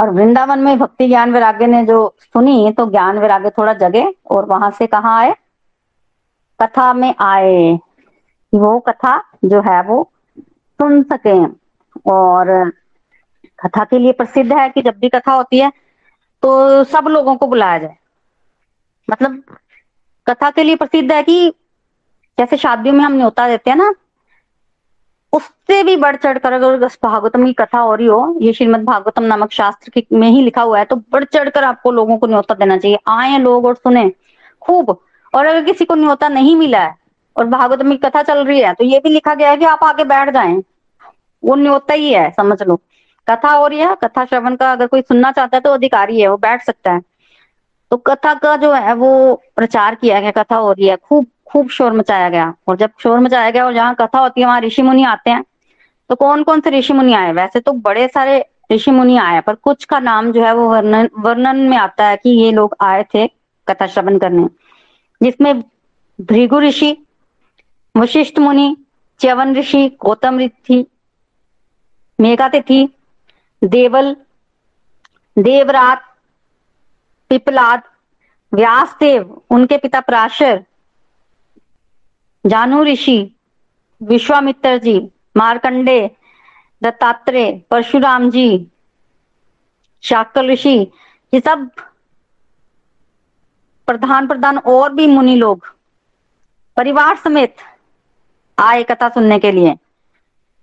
और 0.00 0.10
वृंदावन 0.10 0.58
में 0.58 0.78
भक्ति 0.78 1.06
ज्ञान 1.08 1.32
वैराग्य 1.32 1.66
ने 1.66 1.84
जो 1.86 2.14
सुनी 2.20 2.72
तो 2.72 2.86
ज्ञान 2.90 3.18
वैराग्य 3.18 3.50
थोड़ा 3.50 3.72
जगे 3.74 4.04
और 4.30 4.44
वहाँ 4.44 4.70
से 4.70 4.86
कहा 4.86 5.16
आए? 5.18 5.34
कथा 6.60 6.92
में 6.94 7.14
आए। 7.20 7.78
वो 8.54 8.78
कथा 8.80 9.18
जो 9.44 9.60
है, 9.60 9.82
वो 9.82 10.10
सुन 10.78 11.02
सके। 11.02 11.38
और 12.10 12.70
कथा 13.60 13.84
के 13.84 13.98
लिए 13.98 14.12
प्रसिद्ध 14.12 14.52
है 14.52 14.68
कि 14.68 14.82
जब 14.82 14.98
भी 14.98 15.08
कथा 15.08 15.32
होती 15.32 15.58
है 15.58 15.70
तो 16.42 16.84
सब 16.84 17.04
लोगों 17.08 17.34
को 17.36 17.46
बुलाया 17.46 17.78
जाए। 17.78 17.96
मतलब 19.10 19.42
कथा 20.26 20.50
के 20.50 20.62
लिए 20.62 20.76
प्रसिद्ध 20.76 21.12
है 21.12 21.22
कि 21.22 21.52
जैसे 22.38 22.56
शादियों 22.56 22.94
में 22.94 23.04
हम 23.04 23.12
न्योता 23.12 23.46
देते 23.48 23.70
हैं 23.70 23.76
ना, 23.76 23.92
उससे 25.32 25.82
भी 25.82 25.96
बढ़ 25.96 26.16
चढ़ 26.16 26.38
कर 26.38 26.52
अगर 26.52 26.76
भागवतम 27.04 27.44
की 27.46 27.52
कथा 27.52 27.78
हो 27.78 27.94
रही 27.94 28.06
हो, 28.06 28.36
ये 28.40 28.52
श्रीमद 28.52 28.84
भागवतम 28.84 29.22
नामक 29.22 29.52
शास्त्र 29.52 30.02
में 30.12 30.28
ही 30.28 30.42
लिखा 30.42 30.62
हुआ 30.62 30.78
है 30.78 30.84
तो 30.84 30.96
बढ़ 30.96 31.24
चढ़ 31.24 31.48
कर 31.48 31.64
आपको 31.64 31.90
लोगों 31.92 32.16
को 32.18 32.26
न्योता 32.26 32.54
देना 32.54 32.76
चाहिए। 32.78 32.98
आए 33.08 33.38
लोग 33.38 33.66
और 33.66 33.74
सुने, 33.76 34.10
खूब। 34.62 34.96
और 35.34 35.46
अगर 35.46 35.64
किसी 35.64 35.84
को 35.84 35.94
न्योता 35.94 36.28
नहीं 36.28 36.54
मिला 36.56 36.80
है, 36.80 36.94
और 37.36 37.46
भागवतम 37.46 37.90
की 37.90 37.96
कथा 37.98 38.22
चल 38.22 38.44
रही 38.44 38.60
है 38.60 38.72
तो 38.74 38.84
ये 38.84 38.98
भी 38.98 39.08
लिखा 39.08 39.34
गया 39.34 39.50
है 39.50 39.56
कि 39.56 39.64
आप 39.64 39.84
आगे 39.84 40.04
बैठ 40.04 40.30
जाए। 40.30 40.62
वो 41.42 41.54
न्योता 41.54 41.94
ही 41.94 42.12
है, 42.12 42.30
समझ 42.30 42.62
लो। 42.62 42.76
कथा 43.28 43.50
हो 43.50 43.66
रही 43.66 43.78
है, 43.78 43.94
कथा 43.94 44.24
श्रवण 44.24 44.56
का 44.56 44.70
अगर 44.72 44.86
कोई 44.86 45.00
सुनना 45.02 45.32
चाहता 45.32 45.56
है 45.56 45.60
तो 45.60 45.70
अधिकारी 45.70 46.20
है, 46.20 46.28
वो 46.28 46.36
बैठ 46.36 46.62
सकता 46.62 46.92
है। 46.92 47.00
तो 47.90 47.96
कथा 47.96 48.34
का 48.34 48.56
जो 48.56 48.72
है, 48.72 48.94
वो 48.94 49.34
प्रचार 49.56 49.94
किया 49.94 50.20
गया, 50.20 50.30
कथा 50.32 50.56
हो 50.56 50.72
रही 50.72 50.86
है, 50.86 50.96
खूब। 50.98 51.26
खूब 51.46 51.68
शोर 51.68 51.92
मचाया 51.92 52.28
गया। 52.28 52.52
और 52.68 52.76
जब 52.76 52.90
शोर 52.98 53.18
मचाया 53.20 53.50
गया 53.50 53.64
और 53.66 53.74
जहाँ 53.74 53.94
कथा 53.94 54.18
होती 54.18 54.40
है, 54.40 54.46
वहाँ 54.46 54.60
ऋषि 54.60 54.82
मुनि 54.82 55.04
आते 55.04 55.30
हैं 55.30 55.44
तो 56.10 56.14
कौन 56.14 56.42
कौन 56.42 56.60
से 56.60 56.70
ऋषि 56.70 56.92
मुनि 56.92 57.12
आए? 57.14 57.32
वैसे 57.32 57.60
तो 57.60 57.72
बड़े 57.72 58.06
सारे 58.08 58.44
ऋषि 58.72 58.90
मुनि 58.90 59.16
आए 59.18 59.40
पर 59.40 59.54
कुछ 59.54 59.84
का 59.84 59.98
नाम 59.98 60.32
जो 60.32 60.44
है 60.44 60.54
वो 60.54 60.68
वर्णन 60.70 61.08
वर्णन 61.18 61.56
में 61.68 61.76
आता 61.78 62.06
है 62.06 62.16
कि 62.16 62.30
ये 62.30 62.50
लोग 62.52 62.76
आए 62.80 63.02
थे 63.14 63.26
कथा 63.68 63.86
श्रवण 63.86 64.18
करने। 64.18 64.46
जिसमें 65.20 65.60
भृगु 66.20 66.60
ऋषि, 66.60 66.96
वशिष्ठ 67.94 68.38
मुनि, 68.38 68.76
च्यवन 69.20 69.54
ऋषि, 69.56 69.88
गौतम 70.00 70.38
ऋषि 70.40 70.84
मेघा 72.18 72.48
तिथि 72.48 72.88
देवल, 73.62 74.16
देवरात, 75.36 76.02
पिपलाद, 77.30 77.82
व्यासदेव, 78.52 79.42
उनके 79.50 79.76
पिता 79.78 80.00
प्राशर 80.00 80.64
जानु 82.44 82.82
ऋषि, 82.84 83.18
विश्वामित्र 84.00 84.76
जी, 84.78 84.98
मारकंडे, 85.36 86.00
दत्तात्रेय, 86.82 87.52
परशुराम 87.70 88.30
जी 88.30 88.46
शाक्य 90.04 90.40
ऋषि, 90.42 90.78
ये 91.32 91.40
सब 91.40 91.68
प्रधान 93.88 94.26
प्रधान 94.26 94.58
और 94.58 94.92
भी 94.92 95.06
मुनि 95.06 95.36
लोग, 95.36 95.66
परिवार 96.76 97.16
समेत 97.16 97.56
आए 98.58 98.82
कथा 98.82 99.08
सुनने 99.08 99.38
के 99.38 99.52
लिए। 99.52 99.74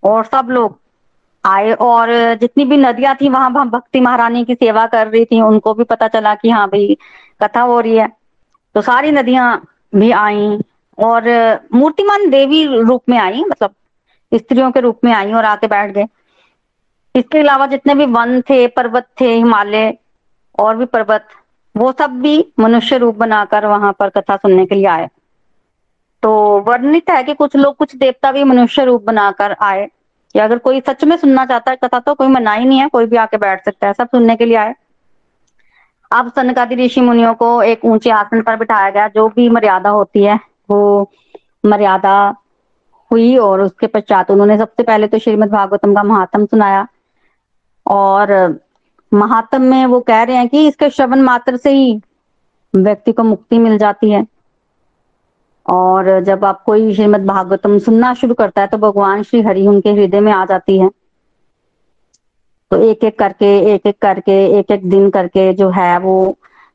और 0.03 0.23
सब 0.25 0.47
लोग 0.49 0.79
आए 1.43 1.71
और 1.73 2.09
जितनी 2.35 2.65
भी 2.65 2.77
नदियाँ 2.77 3.15
थी 3.15 3.29
वहाँ 3.29 3.69
भक्ति 3.69 3.99
महारानी 3.99 4.43
की 4.45 4.55
सेवा 4.55 4.85
कर 4.87 5.07
रही 5.07 5.25
थी, 5.25 5.41
उनको 5.41 5.73
भी 5.73 5.83
पता 5.83 6.07
चला 6.07 6.33
कि 6.35 6.49
हाँ 6.49 6.67
भाई, 6.67 6.97
कथा 7.43 7.61
हो 7.61 7.79
रही 7.79 7.97
है। 7.97 8.07
तो 8.75 8.81
सारी 8.81 9.11
नदियाँ 9.11 9.61
भी 9.95 10.11
आई 10.11 10.59
और 11.03 11.23
मूर्तिमान 11.73 12.29
देवी 12.29 12.65
रूप 12.65 13.03
में 13.09 13.17
आई 13.17 13.43
मतलब 13.43 13.73
स्त्रियों 14.33 14.71
के 14.71 14.79
रूप 14.79 14.99
में 15.03 15.13
आई 15.13 15.33
और 15.33 15.45
आके 15.45 15.67
बैठ 15.67 15.91
गए। 15.91 16.05
इसके 17.15 17.39
अलावा 17.39 17.67
जितने 17.67 17.95
भी 17.95 18.05
वन 18.05 18.41
थे, 18.41 18.67
पर्वत 18.67 19.07
थे, 19.21 19.33
हिमालय 19.33 19.97
और 20.59 20.77
भी 20.77 20.85
पर्वत, 20.85 21.27
वो 21.77 21.91
सब 21.91 22.09
भी 22.09 22.53
मनुष्य 22.59 22.97
रूप 22.97 23.15
बनाकर 23.15 23.65
वहाँ 23.65 23.93
पर 23.99 24.09
कथा 24.09 24.35
सुनने 24.35 24.65
के 24.65 24.75
लिए 24.75 24.85
आए। 24.85 25.09
तो 26.23 26.59
वर्णित 26.59 27.09
है 27.09 27.23
कि 27.23 27.33
कुछ 27.33 27.55
लोग, 27.55 27.75
कुछ 27.77 27.95
देवता 27.95 28.31
भी 28.31 28.43
मनुष्य 28.43 28.85
रूप 28.85 29.03
बनाकर 29.03 29.55
आए। 29.61 29.89
कि 30.33 30.39
अगर 30.39 30.57
कोई 30.57 30.81
सच 30.81 31.03
में 31.03 31.17
सुनना 31.17 31.45
चाहता 31.45 31.71
है 31.71 31.77
कथा 31.83 31.99
तो 31.99 32.13
कोई 32.13 32.27
मना 32.27 32.53
ही 32.53 32.65
नहीं 32.65 32.79
है, 32.79 32.89
कोई 32.89 33.05
भी 33.05 33.15
आके 33.15 33.37
बैठ 33.37 33.65
सकता 33.65 33.87
है, 33.87 33.93
सब 33.93 34.07
सुनने 34.07 34.35
के 34.35 34.45
लिए 34.45 34.55
आए। 34.55 34.75
अब 36.11 36.31
सनकादि 36.31 36.75
ऋषि 36.75 37.01
मुनियों 37.01 37.33
को 37.33 37.61
एक 37.63 37.85
ऊँचे 37.85 38.09
आसन 38.09 38.41
पर 38.41 38.55
बिठाया 38.55 38.89
गया, 38.89 39.07
जो 39.07 39.27
भी 39.27 39.49
मर्यादा 39.49 39.89
होती 39.89 40.23
है 40.23 40.50
वो 40.71 41.11
मर्यादा 41.65 42.15
हुई 43.11 43.35
और 43.39 43.61
उसके 43.61 43.87
पश्चात 43.89 44.31
उन्होंने 44.31 44.57
सबसे 44.57 44.83
पहले 44.83 45.07
तो 45.07 45.19
श्रीमद 45.19 45.49
भागवतम 45.51 45.95
का 45.95 46.03
महात्म 46.03 46.45
सुनाया। 46.45 46.87
और 47.85 48.31
महात्म 49.11 49.61
में 49.61 49.85
वो 49.85 49.99
कह 50.01 50.21
रहे 50.23 50.35
हैं 50.35 50.47
कि 50.49 50.67
इसके 50.67 50.89
श्रवण 50.89 51.21
मात्र 51.21 51.57
से 51.57 51.71
ही 51.71 51.99
व्यक्ति 52.73 53.11
को 53.11 53.23
मुक्ति 53.23 53.57
मिल 53.59 53.77
जाती 53.77 54.11
है। 54.11 54.25
और 55.65 56.19
जब 56.25 56.45
आप 56.45 56.63
कोई 56.65 56.93
श्रीमद 56.95 57.25
भागवतम 57.25 57.77
सुनना 57.79 58.13
शुरू 58.13 58.33
करता 58.33 58.61
है 58.61 58.67
तो 58.67 58.77
भगवान 58.77 59.23
श्री 59.23 59.41
हरि 59.41 59.65
उनके 59.67 59.91
हृदय 59.91 60.19
में 60.19 60.31
आ 60.33 60.43
जाती 60.45 60.77
है। 60.79 60.89
तो 62.71 62.77
एक 62.81 63.03
एक 63.03 63.17
करके 63.19 63.47
एक 63.73 63.85
एक 63.87 63.97
करके 64.01 64.33
एक 64.59 64.71
एक 64.71 64.89
दिन 64.89 65.09
करके 65.09 65.51
जो 65.53 65.69
है 65.69 65.97
वो 65.99 66.13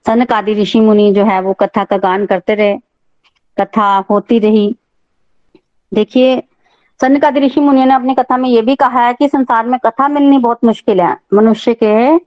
सनक 0.06 0.32
ऋषि 0.50 0.80
मुनि 0.80 1.10
जो 1.12 1.24
है 1.24 1.40
वो 1.40 1.52
कथा 1.52 1.84
का 1.84 1.96
गान 1.98 2.26
करते 2.26 2.54
रहे। 2.54 2.74
कथा 3.60 4.04
होती 4.10 4.38
रही। 4.38 4.74
देखिए 5.92 6.42
सनक 7.00 7.24
ऋषि 7.36 7.60
मुनि 7.60 7.84
ने 7.84 7.94
अपनी 7.94 8.14
कथा 8.14 8.36
में 8.36 8.48
ये 8.48 8.62
भी 8.62 8.74
कहा 8.76 9.00
है 9.00 9.14
कि 9.14 9.28
संसार 9.28 9.66
में 9.66 9.78
कथा 9.80 10.08
मिलनी 10.08 10.38
बहुत 10.38 10.64
मुश्किल 10.64 11.00
है। 11.00 11.16
मनुष्य 11.34 11.74
के 11.82 12.18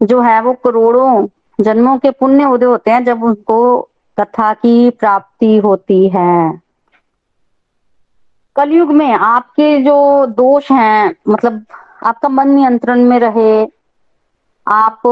जो 0.00 0.20
है 0.20 0.40
वो 0.42 0.52
करोड़ों 0.52 1.26
जन्मों 1.60 1.98
के 1.98 2.10
पुण्य 2.10 2.44
उदय 2.44 2.66
होते 2.66 2.90
हैं 2.90 3.04
जब 3.04 3.24
उनको 3.24 3.80
कथा 4.18 4.52
की 4.54 4.90
प्राप्ति 4.90 5.56
होती 5.56 6.08
है। 6.08 6.60
कलयुग 8.56 8.92
में 8.92 9.12
आपके 9.12 9.82
जो 9.82 10.26
दोष 10.26 10.70
हैं 10.70 11.14
मतलब 11.28 11.64
आपका 12.06 12.28
मन 12.28 12.48
नियंत्रण 12.48 13.04
में 13.04 13.18
रहे 13.18 13.64
आप 14.68 15.02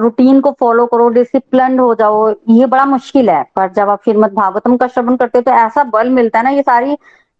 रूटीन 0.00 0.40
को 0.40 0.50
फॉलो 0.60 0.86
करो 0.86 1.08
डिसिप्लिन 1.08 1.78
हो 1.78 1.94
जाओ, 1.94 2.28
ये 2.50 2.66
बड़ा 2.66 2.84
मुश्किल 2.86 3.30
है। 3.30 3.42
पर 3.56 3.68
जब 3.72 3.90
आप 3.90 4.02
श्रीमद 4.04 4.32
भागवतम 4.34 4.76
का 4.76 4.86
श्रवण 4.88 5.16
करते 5.16 5.38
हो 5.38 5.42
तो 5.42 5.50
ऐसा 5.52 5.84
बल 5.86 6.10
मिलता 6.10 6.38
है 6.38 6.44
ना, 6.44 6.50
ये 6.50 6.62
सारी 6.62 6.96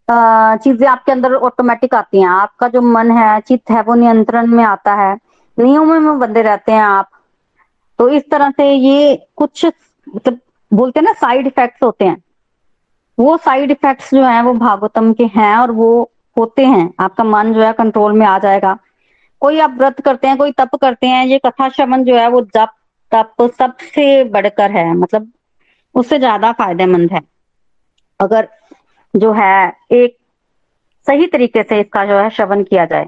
चीज़ें 0.08 0.86
आपके 0.88 1.12
अंदर 1.12 1.34
ऑटोमेटिक 1.36 1.94
आती 1.94 2.20
हैं। 2.20 2.28
आपका 2.28 2.68
जो 2.68 2.80
मन 2.82 3.10
है, 3.10 3.40
चित्त 3.40 3.70
है, 3.70 3.82
वो 3.82 3.94
नियंत्रण 3.94 4.46
में 4.46 4.64
आता 4.64 4.94
है। 4.94 5.14
नियमों 5.58 6.00
में 6.00 6.18
बंधे 6.18 6.42
रहते 6.42 6.72
हैं 6.72 6.82
आप। 6.82 7.08
तो 7.98 8.08
इस 8.10 8.30
तरह 8.30 8.50
से 8.50 8.70
ये 8.70 9.16
कुछ 9.36 9.64
मतलब 10.06 10.38
बोलते 10.72 11.00
हैं 11.00 11.04
ना 11.04 11.12
साइड 11.14 11.46
इफेक्ट्स 11.46 11.82
होते 11.82 12.04
हैं। 12.04 12.16
वो 13.18 13.36
साइड 13.38 13.70
इफेक्ट्स 13.70 14.14
जो 14.14 14.22
है, 14.22 14.42
वो 14.42 14.52
भागवतम 14.54 15.12
के 15.12 15.24
हैं 15.26 15.56
और 15.56 15.70
वो 15.72 16.10
होते 16.36 16.64
हैं। 16.66 16.92
आपका 17.00 17.24
मन 17.24 17.52
जो 17.54 17.62
है 17.62 17.72
कंट्रोल 17.74 18.12
में 18.12 18.26
आ 18.26 18.38
जाएगा। 18.38 18.76
कोई 19.42 19.58
आप 19.60 19.74
व्रत 19.78 20.00
करते 20.00 20.28
हैं, 20.28 20.36
कोई 20.36 20.52
तप 20.52 20.76
करते 20.80 21.06
हैं, 21.06 21.24
ये 21.26 21.38
कथा 21.38 21.68
श्रवण 21.68 22.04
जो 22.04 22.16
है 22.16 22.28
वो 22.28 22.40
जप, 22.46 22.68
तप 23.12 23.50
सबसे 23.58 24.24
बढ़कर 24.26 24.70
है 24.72 24.92
मतलब 24.94 25.30
उससे 25.94 26.18
ज़्यादा 26.18 26.52
फ़ायदेमंद 26.52 27.12
है। 27.12 27.20
अगर 28.20 28.48
जो 29.14 29.32
है 29.32 29.72
एक 29.92 30.16
सही 31.06 31.26
तरीके 31.26 31.62
से 31.62 31.80
इसका 31.80 32.04
जो 32.06 32.18
है 32.18 32.30
श्रवण 32.30 32.62
किया 32.64 32.84
जाए, 32.86 33.06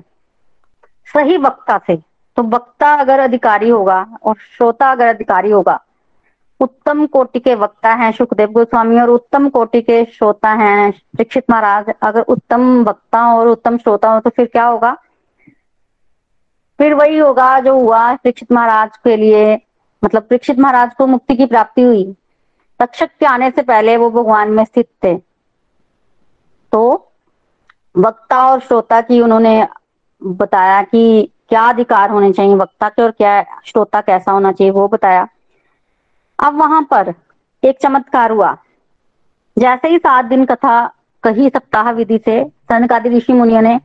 सही 1.08 1.36
वक्ता 1.38 1.78
से 1.86 1.96
तो 2.36 2.42
वक्ता 2.44 2.92
अगर 2.94 3.18
अधिकारी 3.20 3.68
होगा 3.68 4.06
और 4.22 4.34
श्रोता 4.48 4.90
अगर 4.92 5.06
अधिकारी 5.06 5.50
होगा, 5.50 5.78
उत्तम 6.60 7.04
कोटि 7.06 7.40
के 7.40 7.54
वक्ता 7.56 7.92
हैं 7.94 8.10
सुखदेव 8.12 8.50
गोस्वामी 8.52 9.00
और 9.00 9.10
उत्तम 9.10 9.48
कोटि 9.48 9.80
के 9.82 10.04
श्रोता 10.06 10.52
हैं 10.54 10.92
दीक्षित 11.16 11.50
महाराज, 11.50 11.92
अगर 12.02 12.20
उत्तम 12.22 12.82
वक्ता 12.84 13.26
और 13.34 13.48
उत्तम 13.48 13.78
श्रोता 13.78 14.10
हो 14.10 14.20
तो 14.20 14.30
फिर 14.30 14.46
क्या 14.46 14.64
होगा? 14.66 14.96
फिर 16.78 16.94
वही 16.94 17.18
होगा 17.18 17.58
जो 17.60 17.74
हुआ 17.74 18.12
दीक्षित 18.14 18.52
महाराज 18.52 18.96
के 18.96 19.16
लिए 19.16 19.54
मतलब 20.04 20.26
दीक्षित 20.30 20.58
महाराज 20.58 20.94
को 20.94 21.06
मुक्ति 21.06 21.36
की 21.36 21.46
प्राप्ति 21.46 21.82
हुई। 21.82 22.04
तक्षक 22.80 23.10
के 23.20 23.26
आने 23.26 23.50
से 23.50 23.62
पहले 23.62 23.96
वो 23.96 24.10
भगवान 24.10 24.50
में 24.50 24.64
स्थित 24.64 24.88
थे। 25.04 25.14
तो 26.72 27.12
वक्ता 27.94 28.46
और 28.50 28.60
श्रोता 28.60 29.00
की 29.00 29.20
उन्होंने 29.20 29.66
बताया 30.22 30.82
कि 30.82 31.30
क्या 31.48 31.62
अधिकार 31.62 32.10
होने 32.10 32.32
चाहिए 32.32 32.54
वक्ता 32.54 32.88
के 32.88 33.02
और 33.02 33.10
क्या 33.10 33.42
श्रोता 33.66 34.00
कैसा 34.00 34.32
होना 34.32 34.52
चाहिए, 34.52 34.70
वो 34.70 34.88
बताया। 34.88 35.28
अब 36.38 36.58
वहाँ 36.58 36.82
पर 36.82 37.14
एक 37.62 37.78
चमत्कार 37.82 38.30
हुआ। 38.30 38.56
जैसे 39.56 39.88
ही 39.88 39.98
सात 39.98 40.24
दिन 40.24 40.44
कथा 40.44 40.86
कही 41.22 41.48
सप्ताह 41.48 41.90
विधि 41.90 42.18
से 42.24 42.44
सनकादि 42.44 43.08
ऋषि 43.08 43.32
मुनियों 43.32 43.62
ने 43.62 43.80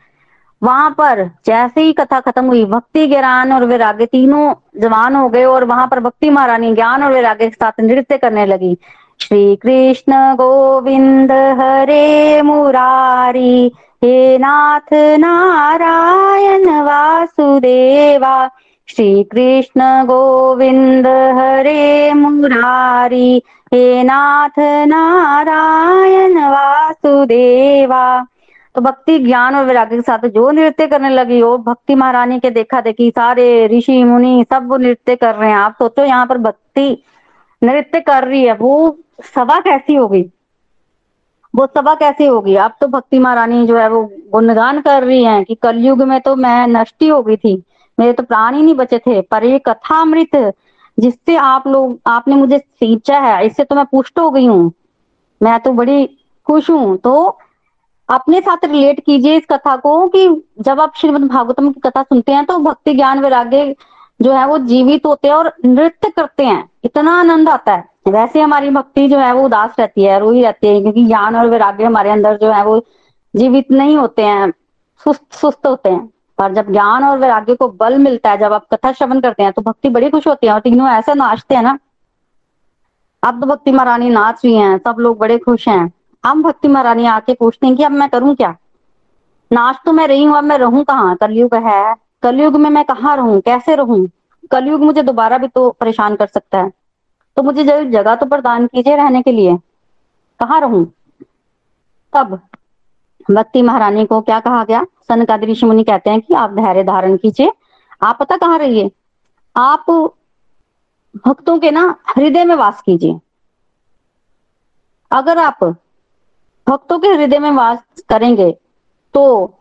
वहाँ 0.63 0.89
पर 0.89 1.29
जैसे 1.45 1.81
ही 1.81 1.93
कथा 1.93 2.19
खत्म 2.19 2.45
हुई, 2.45 2.65
भक्ति, 2.65 3.07
ज्ञान 3.07 3.53
और 3.53 3.65
वैराग्य 3.65 4.05
तीनों 4.05 4.53
जवान 4.81 5.15
हो 5.15 5.29
गए 5.29 5.43
और 5.43 5.63
वहाँ 5.63 5.87
पर 5.87 5.99
भक्ति 5.99 6.29
महारानी 6.29 6.73
ज्ञान 6.73 7.03
और 7.03 7.11
वैराग्य 7.11 7.47
के 7.47 7.55
साथ 7.55 7.71
नृत्य 7.79 8.17
करने 8.17 8.45
लगी। 8.45 8.77
श्री 9.21 9.55
कृष्ण 9.55 10.13
गोविंद 10.35 11.31
हरे 11.31 12.41
मुरारी, 12.41 13.71
हे 14.03 14.37
नाथ 14.37 14.93
नारायण 14.93 16.81
वासुदेवा। 16.81 18.49
श्री 18.87 19.23
कृष्ण 19.23 19.81
गोविंद 20.05 21.07
हरे 21.07 22.13
मुरारी, 22.13 23.43
हे 23.73 24.03
नाथ 24.03 24.59
नारायण 24.59 26.37
वासुदेवा। 26.37 28.25
तो 28.75 28.81
भक्ति, 28.81 29.17
ज्ञान 29.19 29.55
और 29.55 29.65
वैराग्य 29.65 29.95
के 29.95 30.01
साथ 30.01 30.27
जो 30.27 30.49
नृत्य 30.51 30.87
करने 30.87 31.09
लगी 31.09 31.39
हो 31.39 31.57
भक्ति 31.59 31.95
महारानी 31.95 32.39
के 32.39 32.49
देखा 32.51 32.81
देखी, 32.81 33.09
सारे 33.11 33.67
ऋषि, 33.67 34.03
मुनि 34.03 34.45
सब 34.53 34.73
नृत्य 34.73 35.15
कर 35.15 35.35
रहे 35.35 35.49
हैं। 35.49 35.57
आप 35.57 35.75
सोचो 35.79 36.05
यहाँ 36.05 36.25
पर 36.27 36.37
भक्ति 36.39 37.03
नृत्य 37.61 37.99
कर 38.01 38.27
रही 38.27 38.43
है, 38.43 38.53
वो 38.55 38.97
सभा 39.25 39.59
कैसी 39.59 39.95
होगी? 39.95 40.21
वो 41.53 41.65
सभा 41.67 41.93
कैसी 41.95 42.25
होगी? 42.25 42.55
अब 42.55 42.73
तो 42.81 42.87
भक्ति 42.87 43.19
महारानी 43.19 43.65
जो 43.67 43.77
है 43.77 43.87
वो 43.89 44.03
गुणगान 44.31 44.81
कर 44.81 45.03
रही 45.03 45.23
है 45.23 45.43
कि 45.43 45.55
कलयुग 45.55 46.01
में 46.03 46.19
तो 46.21 46.35
मैं 46.35 46.67
नष्टी 46.69 47.07
हो 47.07 47.21
गई 47.23 47.35
थी, 47.37 47.55
मेरे 47.97 48.13
तो 48.13 48.23
प्राण 48.23 48.55
ही 48.55 48.61
नहीं 48.61 48.75
बचे 48.75 48.99
थे, 48.99 49.21
पर 49.21 49.43
ये 49.43 49.59
कथा 49.59 50.01
अमृत 50.01 50.53
जिससे 50.97 51.35
आप 51.37 51.67
लोग, 51.67 51.99
आपने 52.07 52.35
मुझे 52.35 52.57
सींचा 52.57 53.19
है, 53.19 53.45
इससे 53.45 53.63
तो 53.63 53.75
मैं 53.75 53.85
पुष्ट 53.85 54.19
हो 54.19 54.29
गई 54.31 54.45
हूँ। 54.45 54.71
मैं 55.41 55.59
तो 55.59 55.71
बड़ी 55.73 56.05
खुश 56.47 56.69
हूँ। 56.69 56.97
तो 56.97 57.37
अपने 58.13 58.39
साथ 58.41 58.65
रिलेट 58.65 58.99
कीजिए 59.05 59.35
इस 59.37 59.45
कथा 59.49 59.75
को 59.75 60.07
कि 60.07 60.27
जब 60.61 60.81
आप 60.81 60.93
श्रीमद 60.95 61.27
भागवतम 61.27 61.71
की 61.71 61.79
कथा 61.79 62.03
सुनते 62.03 62.31
हैं 62.31 62.45
तो 62.45 62.57
भक्ति 62.57 62.93
ज्ञान 62.93 63.19
वैराग्य 63.19 63.75
जो 64.21 64.31
है 64.31 64.47
वो 64.47 64.57
जीवित 64.57 65.05
होते 65.05 65.27
हैं 65.27 65.35
और 65.35 65.53
नृत्य 65.65 66.09
करते 66.09 66.45
हैं। 66.45 66.69
इतना 66.83 67.19
आनंद 67.19 67.49
आता 67.49 67.73
है। 67.73 67.83
वैसे 68.07 68.41
हमारी 68.41 68.69
भक्ति 68.69 69.07
जो 69.07 69.19
है 69.19 69.31
वो 69.33 69.45
उदास 69.45 69.75
रहती 69.79 70.03
है, 70.03 70.19
रोई 70.19 70.41
रहती 70.41 70.67
है, 70.67 70.81
क्योंकि 70.81 71.05
ज्ञान 71.05 71.35
और 71.35 71.47
वैराग्य 71.47 71.83
हमारे 71.83 72.09
अंदर 72.09 72.37
जो 72.37 72.51
है 72.51 72.63
वो 72.65 72.85
जीवित 73.35 73.71
नहीं 73.71 73.97
होते 73.97 74.21
हैं, 74.21 74.51
सुस्त 75.03 75.33
सुस्त 75.33 75.67
होते 75.67 75.89
हैं। 75.89 76.05
पर 76.37 76.53
जब 76.53 76.71
ज्ञान 76.71 77.03
और 77.03 77.17
वैराग्य 77.17 77.55
को 77.55 77.67
बल 77.69 77.97
मिलता 77.97 78.31
है, 78.31 78.37
जब 78.37 78.53
आप 78.53 78.67
कथा 78.73 78.91
श्रवण 78.91 79.19
करते 79.19 79.43
हैं 79.43 79.51
तो 79.51 79.61
भक्ति 79.61 79.89
बड़ी 79.89 80.09
खुश 80.09 80.27
होती 80.27 80.47
है 80.47 80.53
और 80.53 80.59
तीनों 80.59 80.87
ऐसे 80.89 81.13
नाचते 81.13 81.55
हैं 81.55 81.61
ना। 81.61 81.77
अब 83.23 83.41
तो 83.41 83.47
भक्ति 83.47 83.71
महारानी 83.71 84.09
नाच 84.09 84.41
रही 84.45 84.55
हैं, 84.55 84.77
सब 84.77 84.95
लोग 84.99 85.17
बड़े 85.17 85.37
खुश 85.37 85.67
हैं। 85.67 85.91
अब 86.23 86.41
भक्ति 86.41 86.67
महारानी 86.67 87.05
आके 87.05 87.33
पूछते 87.33 87.67
हैं 87.67 87.75
कि 87.75 87.83
अब 87.83 87.91
मैं 87.91 88.09
करूँ 88.09 88.35
क्या? 88.35 88.55
नाच 89.53 89.79
तो 89.85 89.91
मैं 89.91 90.07
रही 90.07 90.23
हूँ, 90.23 90.37
अब 90.37 90.43
मैं 90.43 90.57
रहूँ 90.57 90.83
कहाँ? 90.83 91.15
कलयुग 91.15 91.55
है। 91.55 91.95
कलयुग 92.23 92.55
में 92.55 92.69
मैं 92.69 92.85
कहाँ 92.85 93.15
रहूँ? 93.17 93.41
कैसे 93.41 93.75
रहूँ? 93.75 94.09
कलयुग 94.51 94.81
मुझे 94.81 95.03
दोबारा 95.03 95.37
भी 95.37 95.47
तो 95.47 95.69
परेशान 95.71 96.15
कर 96.15 96.27
सकता 96.27 96.61
है। 96.61 96.71
तो 97.37 97.43
मुझे 97.43 97.63
जगह 97.85 98.15
तो 98.15 98.25
प्रदान 98.25 98.67
कीजिए 98.67 98.95
रहने 98.95 99.21
के 99.21 99.31
लिए। 99.31 99.57
कहाँ 100.39 100.61
रहूँ? 100.61 100.93
तब 102.13 102.39
भक्ति 103.31 103.61
महारानी 103.61 104.05
को 104.05 104.21
क्या 104.21 104.39
कहा 104.39 104.63
गया? 104.63 104.83
सनकादि 104.83 105.45
ऋषि 105.45 105.65
मुनि 105.65 105.83
कहते 105.83 106.09
हैं 106.09 106.21
कि 106.21 106.33
आप 106.33 106.49
धैर्य 106.49 106.83
धारण 106.83 107.17
कीजिए। 107.17 107.51
आप 108.03 108.17
पता 108.19 108.37
कहाँ 108.37 108.57
रहिए? 108.59 108.91
आप 109.57 109.85
भक्तों 111.27 111.59
के 111.59 111.71
ना 111.71 111.95
हृदय 112.17 112.43
में 112.43 112.55
वास 112.55 112.81
कीजिए। 112.81 113.19
अगर 115.11 115.37
आप 115.37 115.75
भक्तों 116.69 116.99
के 116.99 117.07
हृदय 117.07 117.39
में 117.39 117.51
वास 117.51 117.79
करेंगे। 118.09 118.57
तो 119.13 119.53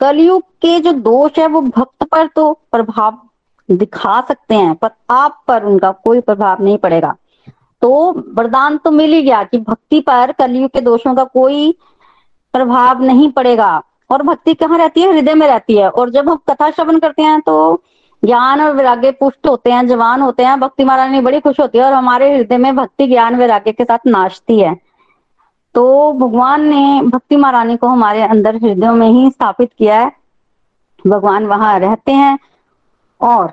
कलयुग 0.00 0.42
के 0.42 0.80
जो 0.80 0.92
दोष 0.92 1.38
है, 1.38 1.46
वो 1.46 1.60
भक्त 1.60 2.04
पर 2.04 2.26
तो 2.26 2.52
प्रभाव 2.72 3.18
दिखा 3.70 4.20
सकते 4.20 4.54
हैं, 4.54 4.74
पर 4.74 4.90
आप 5.10 5.42
पर 5.48 5.64
उनका 5.64 5.90
कोई 5.90 6.20
प्रभाव 6.20 6.62
नहीं 6.62 6.78
पड़ेगा। 6.78 7.14
तो 7.82 8.12
वरदान 8.34 8.76
तो 8.76 8.90
मिल 8.90 9.12
ही 9.12 9.22
गया 9.22 9.42
कि 9.42 9.58
भक्ति 9.58 10.00
पर 10.00 10.32
कलयुग 10.32 10.70
के 10.70 10.80
दोषों 10.80 11.14
का 11.14 11.24
कोई 11.24 11.72
प्रभाव 12.52 13.02
नहीं 13.02 13.30
पड़ेगा। 13.32 13.82
और 14.10 14.22
भक्ति 14.22 14.54
कहाँ 14.54 14.78
रहती 14.78 15.00
है? 15.00 15.12
हृदय 15.12 15.34
में 15.34 15.46
रहती 15.46 15.76
है। 15.76 15.88
और 15.90 16.10
जब 16.10 16.28
हम 16.28 16.36
कथा 16.50 16.70
श्रवण 16.70 16.98
करते 16.98 17.22
हैं 17.22 17.40
तो 17.40 17.82
ज्ञान 18.24 18.62
और 18.62 18.72
वैराग्य 18.72 19.10
पुष्ट 19.10 19.46
होते 19.46 19.70
हैं, 19.70 19.86
जवान 19.86 20.20
होते 20.22 20.44
हैं। 20.44 20.60
भक्ति 20.60 20.84
महारानी 20.84 21.20
बड़ी 21.20 21.40
खुश 21.40 21.60
होती 21.60 21.78
है 21.78 21.84
और 21.84 21.92
हमारे 21.92 22.36
हृदय 22.36 22.56
में 22.56 22.76
भक्ति 22.76 23.06
ज्ञान 23.06 23.36
वैराग्य 23.36 23.72
के 23.72 23.84
साथ 23.84 23.98
नाचती 24.06 24.60
है। 24.60 24.76
तो 25.74 26.12
भगवान 26.12 26.64
ने 26.64 27.02
भक्ति 27.02 27.36
महारानी 27.36 27.76
को 27.76 27.86
हमारे 27.86 28.22
अंदर 28.22 28.56
हृदय 28.56 28.90
में 28.90 29.08
ही 29.08 29.30
स्थापित 29.30 29.70
किया 29.78 30.00
है। 30.00 30.12
भगवान 31.06 31.46
वहाँ 31.46 31.78
रहते 31.78 32.12
हैं 32.12 32.38
और 33.20 33.52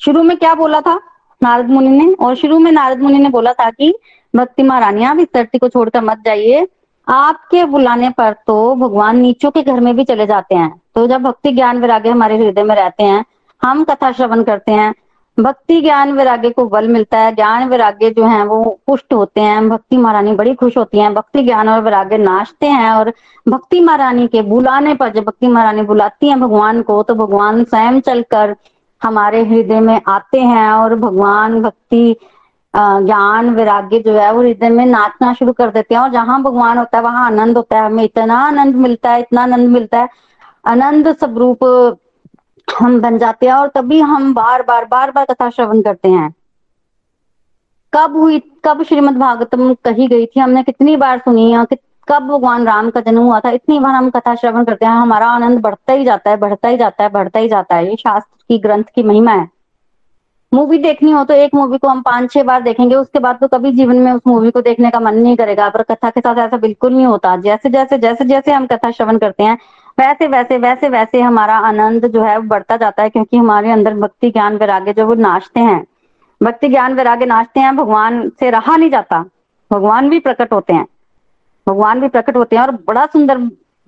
शुरू 0.00 0.22
में 0.22 0.36
क्या 0.36 0.54
बोला 0.54 0.80
था 0.80 1.00
नारद 1.42 1.70
मुनि 1.70 1.88
ने? 1.88 2.12
और 2.14 2.34
शुरू 2.34 2.58
में 2.58 2.70
नारद 2.72 3.00
मुनि 3.00 3.18
ने 3.18 3.28
बोला 3.28 3.52
था 3.52 3.70
कि 3.70 3.94
भक्ति 4.36 4.62
महारानी, 4.62 5.04
आप 5.04 5.18
इस 5.18 5.28
धरती 5.34 5.58
को 5.58 5.68
छोड़कर 5.68 6.00
मत 6.00 6.22
जाइए। 6.24 6.66
आपके 7.08 7.64
बुलाने 7.64 8.10
पर 8.10 8.34
तो 8.46 8.74
भगवान 8.74 9.18
नीचों 9.18 9.50
के 9.50 9.62
घर 9.62 9.80
में 9.80 9.96
भी 9.96 10.04
चले 10.04 10.26
जाते 10.26 10.54
हैं। 10.54 10.80
तो 10.94 11.06
जब 11.06 11.22
भक्ति 11.22 11.52
ज्ञान 11.52 11.78
वैराग्य 11.78 12.10
हमारे 12.10 12.36
हृदय 12.38 12.62
में 12.62 12.74
रहते 12.74 13.02
हैं, 13.02 13.24
हम 13.62 13.84
कथा 13.84 14.12
श्रवण 14.12 14.42
करते 14.42 14.72
हैं 14.72 14.94
भक्ति 15.42 15.80
ज्ञान 15.80 16.12
वैराग्य 16.12 16.50
को 16.50 16.64
बल 16.68 16.88
मिलता 16.88 17.18
है। 17.18 17.34
ज्ञान 17.34 17.68
वैराग्य 17.68 18.10
जो 18.10 18.24
है, 18.26 18.44
वो 18.46 18.78
पुष्ट 18.86 19.12
होते 19.14 19.40
हैं। 19.40 19.68
भक्ति 19.68 19.96
महारानी 19.96 20.32
बड़ी 20.32 20.54
खुश 20.54 20.76
होती 20.76 20.98
हैं। 20.98 21.12
भक्ति 21.14 21.42
ज्ञान 21.42 21.68
और 21.68 21.80
वैराग्य 21.80 22.18
नाचते 22.18 22.66
हैं 22.66 22.90
और 22.90 23.12
भक्ति 23.48 23.80
महारानी 23.80 24.26
के 24.28 24.42
बुलाने 24.42 24.94
पर 24.94 25.08
जब 25.08 25.24
भक्ति 25.24 25.46
महारानी 25.46 25.82
बुलाती 25.82 26.28
हैं 26.28 26.40
भगवान 26.40 26.82
को 26.82 27.02
तो 27.02 27.14
भगवान 27.14 27.64
स्वयं 27.64 28.00
चलकर 28.00 28.56
हमारे 29.02 29.44
हृदय 29.44 29.80
में 29.80 30.00
आते 30.08 30.40
हैं 30.40 30.70
और 30.70 30.94
भगवान 30.94 31.60
भक्ति 31.62 32.16
ज्ञान 32.76 33.50
वैराग्य 33.50 33.98
जो 33.98 34.12
है, 34.12 34.32
वो 34.32 34.42
हृदय 34.42 34.68
में 34.68 34.84
नाचना 34.86 35.32
शुरू 35.34 35.52
कर 35.52 35.70
देते 35.70 35.94
हैं। 35.94 36.02
और 36.02 36.10
जहाँ 36.10 36.42
भगवान 36.42 36.78
होता 36.78 36.98
है, 36.98 37.04
वहाँ 37.04 37.26
आनंद 37.26 37.56
होता 37.56 37.78
है। 37.78 37.86
हमें 37.86 38.04
इतना 38.04 38.38
आनंद 38.38 38.74
मिलता 38.74 39.10
है, 39.10 39.20
इतना 39.20 39.42
आनंद 39.42 39.68
मिलता 39.68 39.98
है। 39.98 40.08
आनंद 40.66 41.08
स्वरूप 41.16 41.58
हम 42.78 43.00
बन 43.00 43.18
जाते 43.18 43.46
हैं 43.46 43.52
और 43.52 43.68
तभी 43.68 44.00
हम 44.00 44.34
बार 44.34 44.62
बार 44.62 44.84
बार 44.84 45.10
बार 45.10 45.24
कथा 45.24 45.50
श्रवण 45.50 45.82
करते 45.82 46.08
हैं। 46.08 46.34
कब 47.92 48.16
हुई, 48.16 48.38
कब 48.64 48.82
श्रीमद 48.82 49.16
भागवतम 49.16 49.74
कही 49.74 50.06
गई 50.06 50.26
थी? 50.26 50.40
हमने 50.40 50.62
कितनी 50.62 50.96
बार 50.96 51.18
सुनी 51.18 51.52
है 51.52 51.66
कब 52.08 52.22
भगवान 52.22 52.66
राम 52.66 52.90
का 52.90 53.00
जन्म 53.00 53.22
हुआ 53.22 53.40
था? 53.40 53.50
इतनी 53.50 53.78
बार 53.78 53.94
हम 53.94 54.10
कथा 54.10 54.34
श्रवण 54.34 54.64
करते 54.64 54.86
हैं, 54.86 54.92
हमारा 54.92 55.26
आनंद 55.26 55.60
बढ़ता 55.60 55.92
ही 55.92 56.04
जाता 56.04 56.30
है, 56.30 56.36
बढ़ता 56.36 56.68
ही 56.68 56.76
जाता 56.76 57.04
है, 57.04 57.10
बढ़ता 57.10 57.38
ही 57.38 57.48
जाता 57.48 57.76
है। 57.76 57.90
ये 57.90 57.96
शास्त्र 57.96 58.44
की 58.48 58.58
ग्रंथ 58.58 58.84
की 58.94 59.02
महिमा 59.02 59.32
है। 59.32 59.48
मूवी 60.54 60.78
देखनी 60.78 61.10
हो 61.10 61.24
तो 61.24 61.34
एक 61.34 61.54
मूवी 61.54 61.78
को 61.78 61.88
हम 61.88 62.00
पाँच, 62.02 62.32
छह 62.32 62.42
बार 62.42 62.62
देखेंगे, 62.62 62.94
उसके 62.94 63.18
बाद 63.18 63.38
तो 63.40 63.48
कभी 63.48 63.72
जीवन 63.72 63.96
में 63.96 64.12
उस 64.12 64.20
मूवी 64.26 64.50
को 64.50 64.60
देखने 64.60 64.90
का 64.90 65.00
मन 65.00 65.14
नहीं 65.14 65.36
करेगा। 65.36 65.68
पर 65.68 65.82
कथा 65.82 66.10
के 66.10 66.20
साथ 66.20 66.38
ऐसा 66.38 66.56
बिल्कुल 66.56 66.94
नहीं 66.94 67.06
होता। 67.06 67.36
जैसे 67.36 67.70
जैसे 67.70 67.98
जैसे 67.98 68.24
जैसे 68.24 68.52
हम 68.52 68.66
कथा 68.66 68.90
श्रवण 68.90 69.18
करते 69.18 69.42
हैं 69.42 69.58
वैसे 69.98 70.26
वैसे 70.26 70.58
वैसे 70.58 70.88
वैसे 70.88 71.20
हमारा 71.20 71.56
आनंद 71.56 72.06
जो 72.06 72.22
है 72.22 72.36
वो 72.36 72.48
बढ़ता 72.48 72.76
जाता 72.76 73.02
है 73.02 73.10
क्योंकि 73.10 73.36
हमारे 73.36 73.70
अंदर 73.70 73.94
भक्ति 73.94 74.30
ज्ञान 74.30 74.56
वैराग्य 74.56 74.92
जो 74.92 75.06
वो 75.06 75.14
नाचते 75.14 75.60
हैं। 75.60 75.86
भक्ति 76.42 76.68
ज्ञान 76.68 76.94
वैराग्य 76.94 77.26
नाचते 77.26 77.60
हैं, 77.60 77.76
भगवान 77.76 78.32
से 78.40 78.50
रहा 78.50 78.76
नहीं 78.76 78.90
जाता। 78.90 79.24
भगवान 79.72 80.08
भी 80.08 80.18
प्रकट 80.18 80.52
होते 80.52 80.72
हैं। 80.72 80.86
भगवान 81.68 82.00
भी 82.00 82.08
प्रकट 82.08 82.36
होते 82.36 82.56
हैं 82.56 82.62
और 82.62 82.70
बड़ा 82.70 83.06
सुंदर 83.06 83.38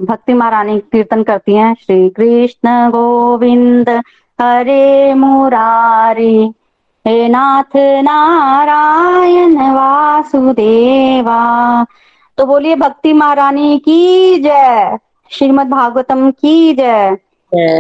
भक्ति 0.05 0.35
महारानी 0.35 0.79
कीर्तन 0.79 1.23
करती 1.23 1.55
हैं। 1.55 1.75
श्री 1.75 2.09
कृष्ण 2.09 2.91
गोविंद, 2.91 4.03
हरे 4.41 5.15
मुरारी, 5.15 6.53
हे 7.07 7.29
नाथ 7.29 7.77
नारायण 7.77 9.73
वासुदेवा। 9.73 11.87
तो 12.39 12.47
बोलिए, 12.47 12.77
भक्ति 12.77 13.13
महारानी 13.13 13.79
की 13.79 14.39
जय। 14.39 14.99
श्रीमद 15.33 15.67
भागवतम 15.67 16.31
की 16.31 16.75
जय। 16.75 17.17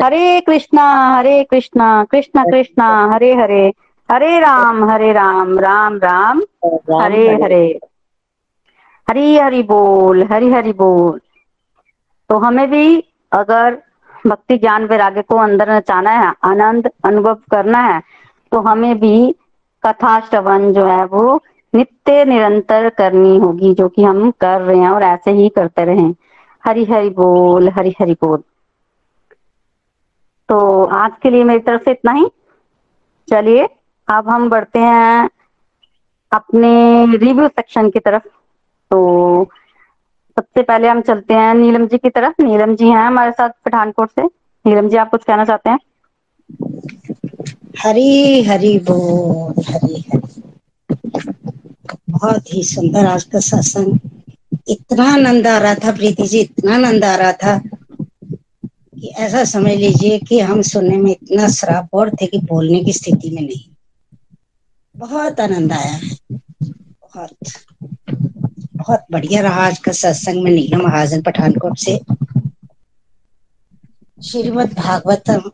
हरे 0.04 0.40
कृष्णा 0.40 0.84
हरे 1.16 1.42
कृष्णा 1.44 2.04
कृष्ण 2.04 2.44
कृष्णा 2.50 3.10
हरे 3.14 3.34
हरे। 3.34 3.72
हरे 4.10 4.38
राम 4.40 4.84
हरे 4.90 5.12
राम 5.12 5.58
राम 5.58 5.96
राम 5.96 6.40
हरे। 7.02 7.26
हरे। 7.42 7.80
हरी 9.10 9.36
हरि 9.38 9.62
बोल 9.62 10.22
हरी 10.22 10.50
हरि 10.50 10.72
बोल। 10.72 11.20
तो 12.28 12.38
हमें 12.38 12.70
भी 12.70 13.04
अगर 13.32 13.78
भक्ति 14.26 14.58
ज्ञान 14.58 14.84
वैराग्य 14.84 15.22
को 15.22 15.36
अंदर 15.36 15.70
नचाना 15.70 16.10
है 16.10 16.32
आनंद 16.44 16.90
अनुभव 17.04 17.38
करना 17.50 17.78
है 17.78 18.00
तो 18.52 18.60
हमें 18.60 18.98
भी 19.00 19.34
कथा 19.86 20.20
श्रवण 20.20 20.72
जो 20.72 20.84
है 20.86 21.04
वो 21.04 21.40
नित्य 21.74 22.24
निरंतर 22.24 22.88
करनी 22.88 23.36
होगी 23.38 23.74
जो 23.74 23.88
कि 23.88 24.04
हम 24.04 24.30
कर 24.30 24.60
रहे 24.60 24.78
हैं 24.78 24.90
और 24.90 25.02
ऐसे 25.02 25.30
ही 25.30 25.48
करते 25.48 25.84
रहें। 25.84 26.14
हरी 26.64 26.84
हरि 26.84 27.10
बोल 27.10 27.68
हरी 27.68 27.94
हरि 28.00 28.12
बोल। 28.12 28.42
तो 30.48 30.84
आज 30.84 31.12
के 31.22 31.30
लिए 31.30 31.44
मेरी 31.44 31.58
तरफ़ 31.58 31.82
से 31.82 31.90
इतना 31.90 32.12
ही। 32.12 32.26
चलिए, 33.30 33.68
अब 34.08 34.28
हम 34.28 34.50
बढ़ते 34.50 34.78
हैं 34.78 35.30
अपने 36.32 37.06
रिव्यू 37.16 37.48
सेक्शन 37.48 37.90
की 37.90 37.98
तरफ़। 37.98 38.26
तो 38.90 39.44
सबसे 40.36 40.62
पहले 40.62 40.88
हम 40.88 41.00
चलते 41.00 41.34
हैं 41.34 41.54
नीलम 41.54 41.86
जी 41.86 41.98
की 41.98 42.10
तरफ़। 42.10 42.42
नीलम 42.42 42.74
जी 42.76 42.88
हैं 42.88 43.06
हमारे 43.06 43.32
साथ 43.32 43.48
पठानकोट 43.64 44.10
से। 44.10 44.22
नीलम 44.66 44.88
जी, 44.88 44.96
आप 44.96 45.10
कुछ 45.10 45.24
कहना 45.24 45.44
चाहते 45.44 45.70
हैं? 45.70 45.78
हरी 47.78 48.42
हरी 48.42 48.78
बोल 48.78 49.62
हरी 49.68 50.00
हरी 50.00 50.42
बहुत 52.10 52.54
ही 52.54 52.62
सुंदर 52.62 53.06
आज 53.06 53.24
का 53.24 53.38
सत्संग। 53.38 53.98
इतना 54.68 55.12
आनंद 55.12 55.46
आ 55.46 55.58
रहा 55.58 55.74
था 55.74 55.92
प्रीति 55.92 56.22
जी, 56.22 56.40
इतना 56.40 56.74
आनंद 56.74 57.04
आ 57.04 57.16
रहा 57.16 57.32
था 57.32 57.58
कि 58.68 59.08
ऐसा 59.08 59.44
समझ 59.44 59.72
लीजिए 59.72 60.18
कि 60.18 60.40
हम 60.40 60.62
सुनने 60.62 60.96
में 60.96 61.10
इतना 61.10 61.48
श्राप 61.48 61.88
और 61.92 62.10
थे 62.10 62.26
कि 62.26 62.38
बोलने 62.38 62.80
की 62.80 62.92
स्थिति 62.92 63.30
में 63.30 63.42
नहीं। 63.42 63.74
बहुत 64.96 65.40
आनंद 65.40 65.72
आया 65.72 65.92
है। 65.92 66.10
बहुत। 66.32 67.36
बहुत 68.76 69.04
बढ़िया 69.12 69.40
रहा 69.40 69.66
आज 69.66 69.78
का 69.78 69.92
सत्संग 69.92 70.42
में 70.42 70.50
नीलम 70.50 70.82
महाजन 70.82 71.22
पठानकोट 71.22 71.78
से। 71.78 72.00
श्रीमद 74.22 74.72
भागवतम 74.72 75.50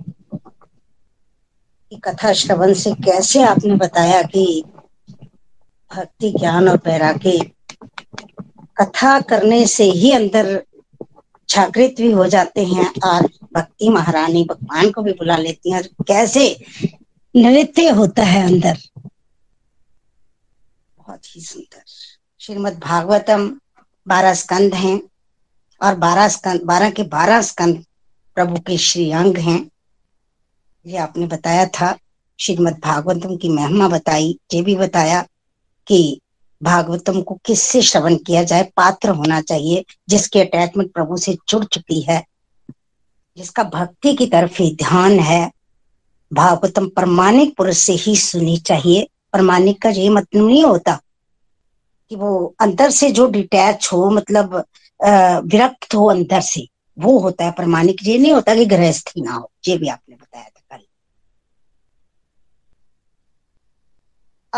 की 1.91 1.97
कथा 1.97 2.33
श्रवण 2.33 2.75
से 2.75 2.91
कैसे 2.91 3.43
आपने 3.43 3.75
बताया 3.75 4.23
कि 4.23 4.65
भक्ति 5.97 6.31
ज्ञान 6.31 6.69
और 6.69 6.77
पैराके 6.77 7.58
कथा 8.81 9.21
करने 9.21 9.67
से 9.67 9.85
ही 9.85 10.13
अंदर 10.13 10.65
जागृत 11.49 11.95
भी 11.99 12.13
हो 12.13 12.27
जाते 12.27 12.65
हैं 12.65 12.93
और 13.05 13.27
भक्ति 13.55 13.89
महारानी 13.89 14.45
भगवान 14.45 14.91
को 14.91 15.03
भी 15.03 15.13
बुला 15.13 15.37
लेती 15.37 15.71
हैं। 15.71 15.81
और 15.81 16.05
कैसे 16.05 16.65
नृत्य 17.37 17.89
होता 17.89 18.23
है 18.23 18.47
अंदर। 18.47 18.79
बहुत 20.99 21.37
ही 21.37 21.41
सुंदर। 21.41 21.83
श्रीमद 22.39 22.79
भागवतम 22.79 23.61
बारह 24.09 24.35
स्कंद 24.35 24.75
हैं 24.75 25.01
और 25.83 25.95
बारह 25.95 26.29
स्कंद, 26.29 26.63
बारह 26.63 26.91
के 26.91 27.03
बारह 27.03 27.43
स्कंद 27.43 27.85
प्रभु 28.35 28.61
के 28.61 28.79
श्री 28.79 29.13
अंग 29.13 29.39
हैं। 29.39 29.71
ये 30.87 30.97
आपने 30.97 31.27
बताया 31.27 31.67
था। 31.67 31.99
श्रीमद 32.41 32.81
भागवतम 32.85 33.37
की 33.37 33.49
महिमा 33.49 33.89
बताई, 33.89 34.39
ये 34.55 34.63
भी 34.63 34.77
बताया 34.77 35.27
कि 35.87 36.21
भागवतम 36.61 37.21
को 37.23 37.39
किससे 37.47 37.83
श्रवण 37.83 38.17
किया 38.17 38.43
जाए? 38.43 38.63
पात्र 38.77 39.09
होना 39.11 39.41
चाहिए, 39.41 39.85
जिसकी 40.09 40.41
अटैचमेंट 40.41 40.93
प्रभु 40.93 41.17
से 41.17 41.37
जुड़ 41.49 41.65
चुकी 41.65 42.01
है, 42.01 42.25
जिसका 43.37 43.63
भक्ति 43.65 44.15
की 44.15 44.27
तरफ़ 44.27 44.63
ही 44.63 44.75
ध्यान 44.77 45.19
है। 45.21 45.51
भागवतम 46.31 46.89
प्रमाणिक 46.89 47.57
पुरुष 47.57 47.79
से 47.79 47.93
ही 47.97 48.17
सुनी 48.17 48.57
चाहिए। 48.59 49.07
प्रमाणिक 49.33 49.81
का 49.83 49.89
ये 49.91 50.09
मतलब 50.09 50.47
नहीं 50.47 50.65
होता 50.65 50.99
कि 52.11 52.17
वो 52.17 52.55
अंदर 52.61 52.91
से 52.91 53.11
जो 53.11 53.27
डिटैच 53.31 53.89
हो 53.93 54.09
मतलब 54.11 54.55
विरक्त 55.45 55.95
हो 55.95 56.07
अंदर 56.11 56.41
से, 56.41 56.67
वो 56.97 57.19
होता 57.19 57.45
है। 57.45 57.51
प्रमाणिक 57.53 57.97
ये 58.05 58.19
नहीं 58.19 58.33
होता 58.33 58.55
कि 58.55 58.65
गृहस्थी 58.67 59.21
ना 59.23 59.33
हो, 59.33 59.51
ये 59.69 59.77
भी 59.79 59.89
आपने 59.89 60.15
बताया 60.15 60.45
था। 60.45 60.58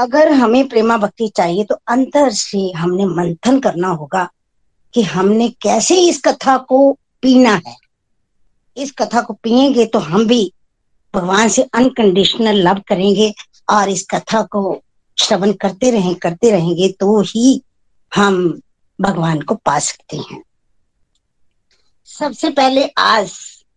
अगर 0.00 0.32
हमें 0.32 0.68
प्रेमा 0.68 0.96
भक्ति 0.96 1.28
चाहिए 1.28 1.64
तो 1.64 1.74
अंतर 1.88 2.30
से 2.32 2.70
हमने 2.72 3.06
मंथन 3.06 3.58
करना 3.60 3.88
होगा 3.90 4.28
कि 4.94 5.02
हमने 5.04 5.48
कैसे 5.62 5.98
इस 6.00 6.20
कथा 6.20 6.56
को 6.58 6.78
पीना 7.22 7.54
है। 7.66 7.76
इस 8.76 8.92
कथा 8.92 9.20
को 9.20 9.34
पिएँगे 9.34 9.84
तो 9.86 9.98
हम 9.98 10.26
भी 10.26 10.52
भगवान 11.14 11.48
से 11.48 11.62
अनकंडीशनल 11.74 12.60
लव 12.68 12.80
करेंगे 12.88 13.32
और 13.70 13.88
इस 13.88 14.06
कथा 14.10 14.42
को 14.42 14.82
श्रवण 15.18 15.52
करते 15.52 15.90
रहें, 15.90 16.14
करते 16.14 16.50
रहेंगे 16.50 16.88
तो 17.00 17.20
ही 17.20 17.62
हम 18.12 18.60
भगवान 18.98 19.40
को 19.40 19.54
पा 19.56 19.78
सकते 19.78 20.16
हैं। 20.16 20.42
सबसे 22.10 22.50
पहले 22.50 22.86
आज 22.98 23.32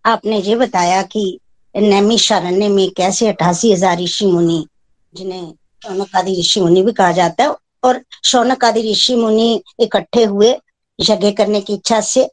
आपने 0.06 0.40
ये 0.42 0.56
बताया 0.56 1.02
कि 1.04 1.40
नैमी 1.76 2.18
शारण्य 2.18 2.68
में 2.70 2.90
कैसे 2.92 3.28
अठासी 3.28 3.72
हज़ार 3.74 4.00
ऋषि 4.00 4.26
मुनि 4.26 4.66
जिन्हें 5.14 5.54
शौनक 5.84 6.16
आदि 6.16 6.40
ऋषि 6.40 6.62
मुनि 6.62 6.82
भी 6.82 6.92
कहा 6.94 7.12
जाता 7.12 7.44
है 7.44 7.56
और 7.84 8.02
शौनक 8.26 8.64
आदि 8.66 8.82
ऋषि 8.92 9.16
मुनि 9.16 9.62
इकट्ठे 9.82 10.24
हुए 10.26 10.52
यज्ञ 11.00 11.32
करने 11.34 11.62
की 11.62 11.74
इच्छा 11.74 12.00
से 12.04 12.30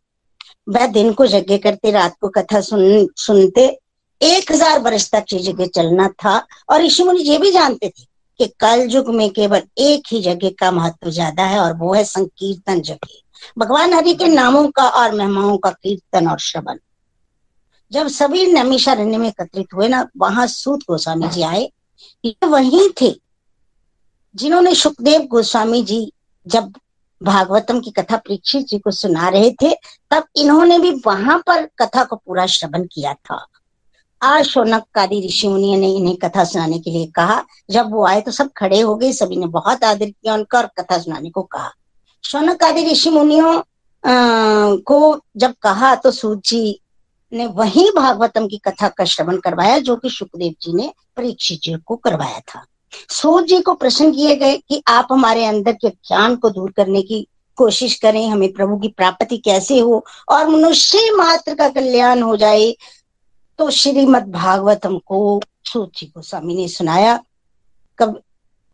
वह 0.68 0.86
दिन 0.88 1.12
को 1.12 1.24
यज्ञ 1.24 1.56
करते, 1.58 1.90
रात 1.90 2.16
को 2.20 2.28
कथा 2.28 2.60
सुन, 2.60 3.06
सुनते। 3.16 3.66
एक 4.20 4.52
हज़ार 4.52 4.78
वर्ष 4.80 5.10
तक 5.10 5.32
ये 5.32 5.38
यज्ञ 5.40 5.66
चलना 5.66 6.08
था 6.24 6.36
और 6.70 6.82
ऋषि 6.82 7.04
मुनि 7.04 7.22
ये 7.22 7.38
भी 7.38 7.50
जानते 7.52 7.88
थे 7.88 8.04
कि 8.40 8.46
कल 8.60 8.86
युग 8.90 9.08
में 9.14 9.28
केवल 9.30 9.62
एक 9.78 10.12
ही 10.12 10.22
यज्ञ 10.26 10.50
का 10.50 10.70
महत्व 10.70 11.10
ज़्यादा 11.10 11.44
है 11.44 11.58
और 11.60 11.72
वो 11.76 11.92
है 11.94 12.04
संकीर्तन 12.04 12.82
यज्ञ। 12.86 13.18
भगवान 13.58 13.94
हरि 13.94 14.14
के 14.14 14.28
नामों 14.28 14.66
का 14.70 14.88
और 14.90 15.14
महिमाओं 15.14 15.56
का 15.58 15.70
कीर्तन 15.72 16.28
और 16.28 16.38
श्रवण। 16.40 16.78
जब 17.92 18.08
सभी 18.08 18.46
नमीशारण्य 18.46 19.18
में 19.18 19.28
एकत्रित 19.28 19.74
हुए 19.74 19.88
ना, 19.88 20.06
वहाँ 20.16 20.46
सूत 20.46 20.80
गोस्वामी 20.80 21.28
जी 21.28 21.42
आए। 21.42 21.68
ये 22.24 22.46
वही 22.46 22.88
थे। 23.00 23.10
जिन्होंने 24.34 24.74
सुखदेव 24.74 25.22
गोस्वामी 25.22 25.82
जी 25.82 26.12
जब 26.46 26.72
भागवतम 27.20 27.80
की 27.80 27.90
कथा 27.90 28.16
परीक्षित 28.16 28.66
जी 28.66 28.78
को 28.78 28.90
सुना 28.90 29.28
रहे 29.28 29.50
थे, 29.62 29.72
तब 30.10 30.24
इन्होंने 30.36 30.78
भी 30.78 30.90
वहाँ 31.06 31.38
पर 31.46 31.64
कथा 31.78 32.04
को 32.04 32.16
पूरा 32.16 32.46
श्रवण 32.46 32.84
किया 32.84 33.14
था। 33.14 33.46
आज 34.22 34.44
शौनक 34.44 34.98
आदि 34.98 35.20
ऋषि 35.26 35.48
मुनि 35.48 35.76
ने 35.76 35.92
इन्हें 35.92 36.16
कथा 36.16 36.44
सुनाने 36.44 36.78
के 36.78 36.90
लिए 36.90 37.06
कहा। 37.06 37.42
जब 37.70 37.90
वो 37.92 38.04
आए 38.06 38.20
तो 38.20 38.30
सब 38.30 38.50
खड़े 38.56 38.80
हो 38.80 38.94
गए, 38.96 39.12
सभी 39.12 39.36
ने 39.36 39.46
बहुत 39.46 39.84
आदर 39.84 40.10
किया 40.10 40.34
उनका 40.34 40.58
और 40.58 40.66
कथा 40.78 40.98
सुनाने 40.98 41.30
को 41.30 41.42
कहा। 41.42 41.70
शौनक 42.24 42.64
आदि 42.64 42.84
ऋषि 42.90 43.10
मुनियों 43.10 43.62
को 44.80 45.20
जब 45.36 45.54
कहा 45.62 45.94
तो 45.94 46.10
सूत 46.10 46.42
जी 46.44 46.80
ने 47.32 47.46
वही 47.46 47.90
भागवतम 47.90 48.46
की 48.48 48.58
कथा 48.58 48.88
का 48.88 49.04
श्रवण 49.04 49.36
करवाया, 49.36 49.78
जो 49.78 49.96
कि 49.96 50.10
सुखदेव 50.10 50.54
जी 50.62 50.72
ने 50.72 50.92
परीक्षित 51.16 51.60
जी 51.60 51.74
को 51.86 51.96
करवाया 51.96 52.40
था। 52.40 52.64
सूत 52.92 53.44
जी 53.44 53.60
को 53.60 53.74
प्रश्न 53.74 54.10
किए 54.12 54.36
गए 54.36 54.56
कि 54.58 54.82
आप 54.88 55.08
हमारे 55.10 55.44
अंदर 55.46 55.72
के 55.72 55.88
ज्ञान 55.88 56.36
को 56.36 56.50
दूर 56.50 56.70
करने 56.70 57.02
की 57.02 57.26
कोशिश 57.58 57.94
करें, 57.94 58.28
हमें 58.28 58.52
प्रभु 58.52 58.76
की 58.76 58.88
प्राप्ति 58.88 59.36
कैसे 59.38 59.78
हो 59.78 60.04
और 60.28 60.48
मनुष्य 60.48 61.10
मात्र 61.16 61.54
का 61.54 61.68
कल्याण 61.68 62.22
हो 62.22 62.36
जाए 62.36 62.74
तो 63.58 63.70
श्रीमद 63.70 64.30
भागवतम 64.32 64.96
को 64.98 65.40
सूत 65.66 65.92
जी 65.96 66.06
को 66.06 66.22
स्वामी 66.22 66.54
ने 66.54 66.68
सुनाया। 66.68 67.18
कब, 67.98 68.20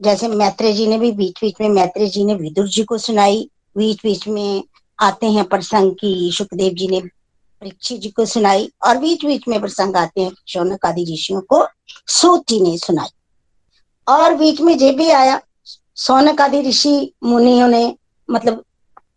जैसे 0.01 0.29
मैत्रेय 0.29 0.73
जी 0.73 0.87
ने 0.87 0.99
भी 0.99 1.11
बीच 1.13 1.41
बीच 1.41 1.61
में, 1.61 1.69
मैत्रेय 1.69 2.09
जी 2.09 2.25
ने 2.25 2.35
विदुर 2.35 2.69
जी 2.69 2.85
को 2.85 2.99
सुनाई। 2.99 3.49
बीच 3.77 4.03
बीच 4.03 4.27
में 4.29 4.63
आते 4.99 5.27
हैं 5.27 5.45
प्रसंग 5.45 5.93
की, 5.93 6.31
सुखदेव 6.33 6.73
जी 6.73 6.89
ने 6.89 7.01
परीक्षित 7.01 8.01
जी 8.01 8.09
को 8.11 8.25
सुनाई 8.25 8.71
और 8.85 8.99
बीच 8.99 9.25
बीच 9.25 9.49
में 9.49 9.61
प्रसंग 9.61 9.97
आते 9.97 10.21
हैं 10.21 10.33
शौनक 10.49 10.87
आदि 10.87 11.05
ऋषियों 11.13 11.41
को 11.41 11.67
सूत 12.09 12.49
जी 12.49 12.61
ने 12.61 12.77
सुनाई। 12.79 13.09
और 14.07 14.35
बीच 14.35 14.61
में 14.61 14.77
जे 14.79 14.91
भी 14.93 15.11
आया 15.11 15.41
सोनक 15.97 16.41
आदि 16.41 16.61
ऋषि 16.63 17.13
मुनियों 17.25 17.69
ने 17.69 17.95
मतलब 18.29 18.63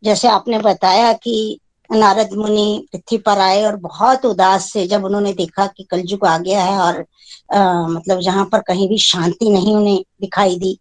जैसे 0.03 0.27
आपने 0.27 0.59
बताया 0.59 1.11
कि 1.13 1.59
नारद 1.89 2.33
मुनि 2.33 2.87
पृथ्वी 2.91 3.17
पर 3.17 3.39
आए 3.39 3.63
और 3.65 3.75
बहुत 3.75 4.25
उदास 4.25 4.71
से 4.73 4.85
जब 4.87 5.05
उन्होंने 5.05 5.33
देखा 5.33 5.65
कि 5.67 5.83
कलयुग 5.83 6.25
आ 6.25 6.37
गया 6.37 6.63
है 6.63 6.77
और 6.79 7.05
आ, 7.53 7.87
मतलब 7.87 8.19
जहाँ 8.19 8.45
पर 8.45 8.59
कहीं 8.59 8.87
भी 8.89 8.97
शांति 8.97 9.49
नहीं 9.49 9.75
उन्हें 9.75 10.03
दिखाई 10.21 10.57
दी 10.59 10.77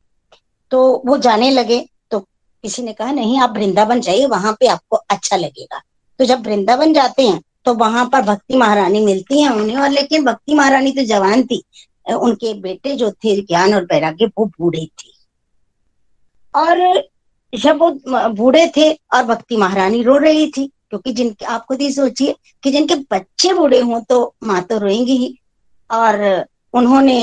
तो 0.72 0.80
वो 1.06 1.16
जाने 1.18 1.50
लगे। 1.50 1.78
तो 2.10 2.18
किसी 2.20 2.82
ने 2.82 2.92
कहा 2.92 3.12
नहीं 3.12 3.40
आप 3.40 3.54
वृंदावन 3.56 4.00
जाइए 4.00 4.26
वहाँ 4.26 4.52
पे 4.60 4.66
आपको 4.66 4.96
अच्छा 4.96 5.36
लगेगा। 5.36 5.80
तो 6.20 6.24
जब 6.24 6.46
वृंदावन 6.46 6.92
जाते 6.92 7.26
हैं 7.28 7.40
तो 7.64 7.74
वहाँ 7.74 8.04
पर 8.12 8.22
भक्ति 8.22 8.56
महारानी 8.56 9.04
मिलती 9.04 9.42
है 9.42 9.52
उन्हें 9.52 9.76
और 9.76 9.90
लेकिन 9.90 10.24
भक्ति 10.24 10.54
महारानी 10.54 10.92
तो 10.92 11.04
जवान 11.04 11.42
थी 11.42 11.62
उनके 12.08 12.52
बेटे 12.60 12.94
जो 12.96 13.10
थे 13.14 13.40
ज्ञान 13.42 13.74
और 13.74 13.84
वैराग्य 13.92 14.26
वो 14.38 14.44
बूढ़े 14.60 14.84
थे। 14.84 15.10
और 16.54 17.02
जब 17.52 17.78
वो 17.78 17.90
बूढ़े 18.30 18.66
थे 18.76 18.90
और 18.92 19.22
भक्ति 19.24 19.56
महारानी 19.56 20.02
रो 20.02 20.16
रही 20.18 20.46
थी 20.56 20.66
क्योंकि 20.90 21.12
जिनके 21.12 21.44
आप 21.44 21.64
खुद 21.66 21.80
ही 21.80 21.90
सोचिए 21.92 22.34
कि 22.62 22.70
जिनके 22.70 22.94
बच्चे 23.12 23.52
बूढ़े 23.54 23.80
हों 23.80 24.00
तो 24.00 24.22
माँ 24.44 24.62
तो 24.62 24.78
रोएँगी 24.78 25.16
ही। 25.16 25.36
और 25.90 26.44
उन्होंने 26.74 27.18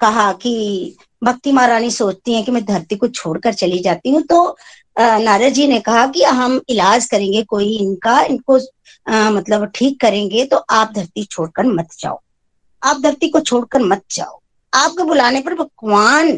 कहा 0.00 0.32
कि 0.32 0.96
भक्ति 1.24 1.52
महारानी 1.52 1.90
सोचती 1.90 2.34
हैं 2.34 2.44
कि 2.44 2.52
मैं 2.52 2.64
धरती 2.64 2.96
को 2.96 3.08
छोड़कर 3.08 3.54
चली 3.54 3.78
जाती 3.78 4.10
हूँ 4.10 4.22
तो 4.22 4.56
नारद 4.98 5.52
जी 5.52 5.66
ने 5.68 5.80
कहा 5.80 6.06
कि 6.06 6.22
हम 6.24 6.60
इलाज 6.68 7.06
करेंगे 7.06 7.42
कोई 7.44 7.76
इनका 7.78 8.20
इनको 8.22 8.58
आ, 9.06 9.30
मतलब 9.30 9.70
ठीक 9.74 10.00
करेंगे 10.00 10.44
तो 10.44 10.56
आप 10.56 10.92
धरती 10.94 11.24
छोड़कर 11.24 11.66
मत 11.66 11.88
जाओ। 12.00 12.20
आप 12.82 13.00
धरती 13.00 13.28
को 13.28 13.40
छोड़कर 13.40 13.82
मत 13.82 14.02
जाओ। 14.10 14.40
आपके 14.72 15.02
बुलाने 15.04 15.40
पर 15.40 15.54
भगवान 15.54 16.28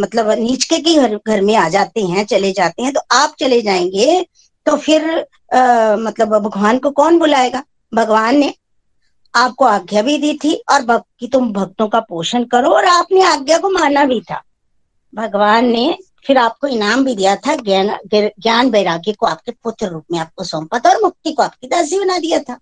मतलब 0.00 0.30
नीचके 0.38 0.78
के 0.78 0.94
घर 0.96 1.16
घर 1.16 1.40
में 1.40 1.54
आ 1.56 1.68
जाते 1.68 2.00
हैं 2.02 2.24
चले 2.26 2.52
जाते 2.52 2.82
हैं 2.82 2.92
तो 2.92 3.00
आप 3.12 3.34
चले 3.38 3.60
जाएँगे 3.62 4.20
तो 4.66 4.76
फिर 4.76 5.04
आ, 5.54 5.96
मतलब 5.96 6.38
भगवान 6.38 6.78
को 6.78 6.90
कौन 6.92 7.18
बुलाएगा? 7.18 7.62
भगवान 7.92 8.36
ने 8.36 8.52
आपको 9.34 9.64
आज्ञा 9.64 10.02
भी 10.02 10.16
दी 10.18 10.32
थी 10.34 10.54
और 10.72 10.98
कि 11.20 11.28
तुम 11.28 11.52
भक्तों 11.52 11.88
का 11.88 12.00
पोषण 12.00 12.44
करो 12.44 12.70
और 12.70 12.84
आपने 12.84 13.22
आज्ञा 13.24 13.58
को 13.58 13.70
माना 13.70 14.04
भी 14.04 14.20
था। 14.20 14.42
भगवान 15.12 15.66
ने 15.66 15.96
फिर 16.26 16.38
आपको 16.38 16.66
इनाम 16.66 17.04
भी 17.04 17.14
दिया 17.14 17.34
था 17.36 17.54
ज्ञान 17.56 17.96
ज्ञान 18.14 18.70
वैराग्य 18.70 19.12
को 19.12 19.26
आपके 19.26 19.52
पुत्र 19.64 19.88
रूप 19.88 20.04
में 20.12 20.18
आपको 20.18 20.44
सौंपा 20.44 20.78
था 20.78 20.90
और 20.90 21.02
मुक्ति 21.02 21.32
को 21.32 21.42
आपकी 21.42 21.66
दासी 21.66 21.98
बना 21.98 22.18
दिया 22.18 22.38
था। 22.38 22.58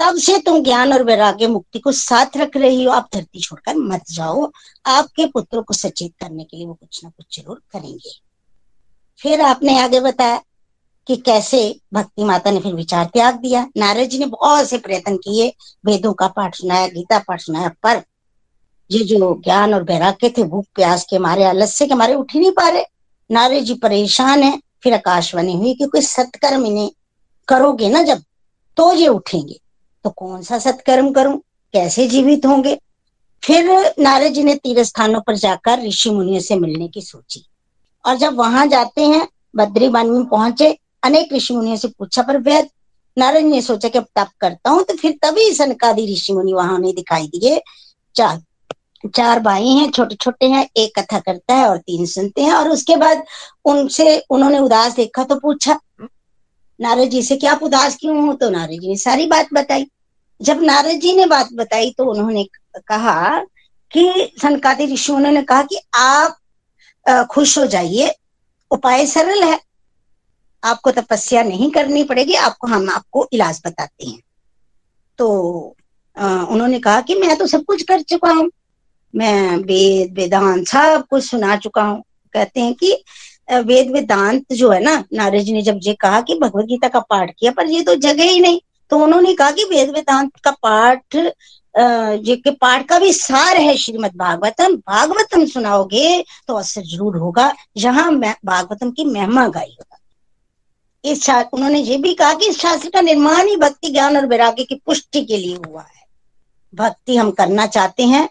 तब 0.00 0.16
से 0.16 0.38
तुम 0.38 0.62
ज्ञान 0.62 0.92
और 0.92 1.02
वैराग्य 1.02 1.46
मुक्ति 1.46 1.78
को 1.78 1.92
साथ 1.92 2.36
रख 2.36 2.56
रही 2.56 2.84
हो। 2.84 2.92
आप 2.92 3.08
धरती 3.14 3.40
छोड़कर 3.40 3.76
मत 3.76 4.02
जाओ। 4.10 4.50
आपके 4.86 5.26
पुत्रों 5.26 5.62
को 5.62 5.74
सचेत 5.74 6.12
करने 6.20 6.44
के 6.44 6.56
लिए 6.56 6.66
वो 6.66 6.74
कुछ 6.74 7.04
ना 7.04 7.10
कुछ 7.10 7.40
ज़रूर 7.40 7.60
करेंगे। 7.72 8.10
फिर 9.20 9.40
आपने 9.40 9.78
आगे 9.78 10.00
बताया 10.00 10.40
कि 11.06 11.16
कैसे 11.16 11.80
भक्ति 11.94 12.24
माता 12.24 12.50
ने 12.50 12.60
फिर 12.60 12.74
विचार 12.74 13.04
त्याग 13.04 13.34
दिया। 13.34 13.66
नारद 13.76 14.08
जी 14.08 14.18
ने 14.18 14.26
बहुत 14.26 14.68
से 14.68 14.78
प्रयत्न 14.78 15.16
किए। 15.16 15.52
वेदों 15.86 16.12
का 16.12 16.28
पाठ 16.28 16.54
सुनाया, 16.54 16.86
गीता 16.86 17.18
पाठ 17.18 17.40
सुनाया, 17.40 17.68
पर 17.82 18.02
ये 18.90 19.04
जो 19.04 19.40
ज्ञान 19.44 19.74
और 19.74 19.82
वैराग्य 19.82 20.28
थे, 20.28 20.42
भूख 20.42 20.64
प्यास 20.74 21.06
के 21.10 21.18
मारे, 21.18 21.44
आलस्य 21.44 21.86
के 21.86 21.94
मारे 21.94 22.14
उठ 22.14 22.34
ही 22.34 22.40
नहीं 22.40 22.52
पा 22.52 22.68
रहे। 22.68 22.84
नारद 23.30 23.64
जी 23.64 23.74
परेशान 23.74 24.42
है। 24.42 24.60
फिर 24.82 24.94
आकाशवाणी 24.94 25.56
हुई 25.56 25.74
कि 25.74 25.86
कोई 25.86 26.00
सत्कर्म 26.00 26.66
इन्हें 26.66 26.90
करोगे 27.48 27.88
ना 27.88 28.02
जब 28.02 28.22
तो 28.76 28.92
ये 28.94 29.08
उठेंगे। 29.08 29.59
तो 30.04 30.10
कौन 30.10 30.42
सा 30.42 30.58
सत्कर्म 30.58 31.10
करूँ? 31.12 31.36
कैसे 31.74 32.06
जीवित 32.08 32.46
होंगे? 32.46 32.78
फिर 33.42 33.94
नारद 33.98 34.32
जी 34.32 34.42
ने 34.44 34.54
तीर्थ 34.54 34.82
स्थानों 34.82 35.20
पर 35.20 35.36
जाकर 35.36 35.82
ऋषि 35.82 36.10
मुनियों 36.10 36.40
से 36.40 36.56
मिलने 36.56 36.88
की 36.88 37.00
सोची। 37.00 37.44
और 38.04 38.16
जब 38.16 38.36
वहाँ 38.36 38.66
जाते 38.66 39.04
हैं 39.04 39.26
बद्री 39.56 39.88
वन 39.88 40.10
में 40.10 40.24
पहुँचे, 40.24 40.76
अनेक 41.02 41.32
ऋषि 41.32 41.54
मुनियों 41.54 41.76
से 41.76 41.88
पूछा, 41.88 42.22
पर 42.22 42.38
वैद 42.38 42.68
नारद 43.16 43.44
ने 43.44 43.60
सोचा 43.62 43.88
कि 43.88 43.98
अब 43.98 44.06
तप 44.16 44.28
करता 44.40 44.70
हूँ 44.70 44.82
तो 44.82 44.94
फिर 44.94 45.18
तभी 45.22 45.50
सनकादि 45.52 46.12
ऋषि 46.12 46.32
मुनि 46.32 46.52
वहाँ 46.52 46.74
उन्हें 46.74 46.94
दिखाई 46.94 47.26
दिए। 47.28 47.60
चार 48.14 48.40
चार 49.04 49.40
भाई 49.40 49.68
हैं 49.68 49.90
छोटे 49.90 50.14
छोटे 50.14 50.46
हैं, 50.46 50.66
एक 50.76 50.98
कथा 50.98 51.18
करता 51.18 51.54
है 51.54 51.68
और 51.68 51.78
तीन 51.78 52.06
सुनते 52.06 52.42
हैं। 52.42 52.52
और 52.52 52.68
उसके 52.68 52.96
बाद 52.96 53.22
उनसे, 53.64 54.18
उन्होंने 54.30 54.58
उदास 54.58 54.94
देखा 54.94 55.24
तो 55.24 55.36
पूछा 55.36 55.78
नारद 56.80 57.08
जी 57.10 57.22
से 57.22 57.36
कि 57.36 57.46
आप 57.46 57.62
उदास 57.62 57.96
क्यों 57.96 58.20
हो? 58.20 58.32
तो 58.34 58.50
नारद 58.50 58.80
जी 58.80 58.88
ने 58.88 58.96
सारी 58.96 59.26
बात 59.26 59.48
बताई। 59.54 59.86
जब 60.40 60.62
नारद 60.62 61.00
जी 61.00 61.14
ने 61.16 61.26
बात 61.26 61.52
बताई 61.54 61.90
तो 61.98 62.04
उन्होंने 62.10 62.44
कहा 62.78 63.38
कि 63.92 64.30
सनकादि 64.42 64.86
ऋषि 64.92 65.12
उन्होंने 65.12 65.42
कहा 65.42 65.62
कि 65.62 65.78
आप 65.94 66.36
खुश 67.30 67.58
हो 67.58 67.66
जाइए। 67.66 68.14
उपाय 68.70 69.06
सरल 69.06 69.42
है। 69.44 69.58
आपको 70.62 70.90
तपस्या 70.90 71.42
नहीं 71.42 71.70
करनी 71.70 72.02
पड़ेगी, 72.04 72.34
आपको, 72.34 72.66
हम 72.66 72.88
आपको 72.90 73.28
इलाज 73.32 73.60
बताते 73.66 74.06
हैं। 74.06 74.20
तो 75.18 75.28
उन्होंने 76.16 76.78
कहा 76.78 77.00
कि 77.00 77.14
मैं 77.14 77.36
तो 77.38 77.46
सब 77.46 77.64
कुछ 77.64 77.82
कर 77.82 78.00
चुका 78.02 78.32
हूँ। 78.32 78.50
मैं 79.14 79.56
वेद, 79.56 80.12
वेदांत 80.14 80.66
सब 80.68 81.04
कुछ 81.10 81.24
सुना 81.24 81.56
चुका 81.56 81.82
हूँ। 81.82 82.02
कहते 82.34 82.60
हैं 82.60 82.74
कि 82.74 82.92
वेद 83.50 83.90
वेदांत 83.90 84.52
जो 84.52 84.70
है 84.70 84.80
ना, 84.80 85.04
नारद 85.12 85.40
जी 85.40 85.52
ने 85.52 85.62
जब 85.62 85.78
ये 85.82 85.94
कहा 86.00 86.20
कि 86.20 86.34
भगवत 86.38 86.64
गीता 86.66 86.88
का 86.88 87.00
पाठ 87.00 87.30
किया, 87.30 87.52
पर 87.52 87.66
ये 87.66 87.82
तो 87.82 87.94
जगह 87.96 88.24
ही 88.24 88.40
नहीं। 88.40 88.60
तो 88.90 88.98
उन्होंने 88.98 89.34
कहा 89.34 89.50
कि 89.50 89.64
वेद 89.66 89.90
वेदांत 89.90 90.30
का 90.44 90.50
पाठ 90.62 91.16
ये 91.74 92.34
के 92.36 92.50
पाठ 92.52 92.86
का 92.86 92.98
भी 92.98 93.12
सार 93.12 93.56
है 93.56 93.76
श्रीमद 93.76 94.16
भागवतम। 94.16 94.74
भागवतम 94.78 95.44
सुनाओगे 95.46 96.22
तो 96.48 96.54
असर 96.54 96.82
ज़रूर 96.84 97.16
होगा, 97.16 97.52
जहाँ 97.76 98.12
भागवतम 98.14 98.90
की 98.90 99.04
महिमा 99.06 99.46
गाई 99.48 99.70
होगा। 99.70 99.96
इस 101.04 101.28
उन्होंने 101.30 101.78
ये 101.80 101.96
भी 101.98 102.14
कहा 102.14 102.32
कि 102.34 102.48
इस 102.48 102.58
शास्त्र 102.60 102.90
का 102.90 103.00
निर्माण 103.00 103.48
ही 103.48 103.56
भक्ति, 103.56 103.90
ज्ञान 103.90 104.16
और 104.16 104.26
वैराग्य 104.26 104.64
की 104.64 104.74
पुष्टि 104.76 105.22
के 105.22 105.36
लिए 105.36 105.56
हुआ 105.56 105.82
है। 105.82 106.04
भक्ति 106.72 107.16
हम 107.16 107.30
करना 107.32 107.66
चाहते 107.68 108.02
हैं, 108.04 108.28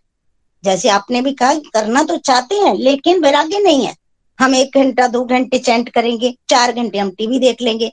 जैसे 0.64 0.90
आपने 0.90 1.22
भी 1.22 1.32
कहा 1.34 1.54
करना 1.74 2.04
तो 2.04 2.18
चाहते 2.20 2.56
हैं, 2.56 2.74
लेकिन 2.76 3.24
वैराग्य 3.24 3.60
नहीं 3.60 3.86
है। 3.86 3.96
हम 4.40 4.56
एक 4.56 4.78
घंटा, 4.78 5.08
दो 5.08 5.24
घंटे 5.26 5.60
चैंट 5.60 5.90
करेंगे, 5.90 6.36
चार 6.50 6.72
घंटे 6.74 6.98
हम 7.00 7.10
टीवी 7.12 7.40
देख 7.40 7.62
लेंगे। 7.62 7.92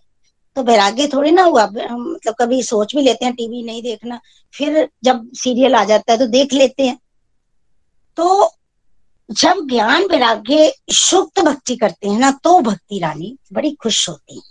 तो 0.56 0.62
वैराग्य 0.62 1.06
थोड़ी 1.08 1.30
ना 1.30 1.42
हुआ 1.44 1.66
मतलब 1.66 2.34
कभी 2.38 2.62
सोच 2.62 2.94
भी 2.96 3.02
लेते 3.02 3.24
हैं 3.24 3.34
टीवी 3.34 3.62
नहीं 3.62 3.82
देखना, 3.82 4.20
फिर 4.54 4.88
जब 5.04 5.28
सीरियल 5.34 5.74
आ 5.74 5.84
जाता 5.84 6.12
है 6.12 6.18
तो 6.18 6.26
देख 6.28 6.52
लेते 6.54 6.82
हैं। 6.82 6.98
तो 8.18 8.50
जब 9.28 9.66
ज्ञान 9.68 10.04
वैराग्य 10.04 10.72
सुक्त 10.94 11.40
भक्ति 11.40 11.76
करते 11.76 12.08
हैं 12.08 12.18
ना 12.18 12.30
तो 12.44 12.58
भक्ति 12.60 12.98
रानी 12.98 13.36
बड़ी 13.52 13.70
खुश 13.74 14.08
होती 14.08 14.36
है। 14.36 14.42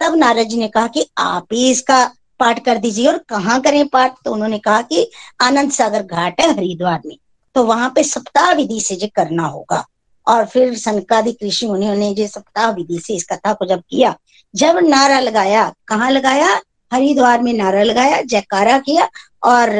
तब 0.00 0.14
नारद 0.16 0.48
जी 0.48 0.56
ने 0.56 0.68
कहा 0.68 0.86
कि 0.86 1.06
आप 1.18 1.52
ही 1.52 1.70
इसका 1.70 2.04
पाठ 2.40 2.64
कर 2.64 2.78
दीजिए 2.78 3.06
और 3.06 3.18
कहाँ 3.28 3.60
करें 3.60 3.86
पाठ? 3.88 4.14
तो 4.24 4.32
उन्होंने 4.32 4.58
कहा 4.58 4.80
कि 4.82 5.10
आनंद 5.40 5.72
सागर 5.72 6.02
घाट 6.02 6.40
है 6.40 6.50
हरिद्वार 6.50 7.00
में 7.06 7.16
तो 7.56 7.64
वहाँ 7.64 7.92
पे 7.94 8.02
सप्ताह 8.04 8.52
विधि 8.52 8.80
से 8.80 8.96
जो 8.96 9.08
करना 9.16 9.46
होगा। 9.46 9.84
और 10.26 10.44
फिर 10.46 10.76
सनकादि 10.78 11.32
कृषि 11.32 11.66
उन्होंने 11.66 12.12
जो 12.14 12.26
सप्ताह 12.26 12.70
विधि 12.70 12.98
से 12.98 13.14
इस 13.14 13.24
कथा 13.24 13.52
को 13.52 13.66
जब 13.66 13.82
किया, 13.90 14.14
जब 14.54 14.78
नारा 14.78 15.20
लगाया, 15.20 15.72
कहाँ 15.88 16.10
लगाया? 16.10 16.60
हरिद्वार 16.92 17.42
में 17.42 17.52
नारा 17.52 17.82
लगाया, 17.82 18.20
जयकारा 18.22 18.78
किया 18.78 19.08
और 19.42 19.70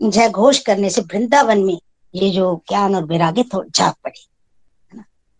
जय 0.00 0.28
घोष 0.28 0.58
करने 0.58 0.90
से 0.90 1.00
वृंदावन 1.00 1.58
में 1.58 1.78
ये 2.14 2.30
जो 2.30 2.54
ज्ञान 2.68 2.94
और 2.94 3.04
वैराग्य 3.04 3.44
झाक 3.76 3.94
पड़े 4.04 4.26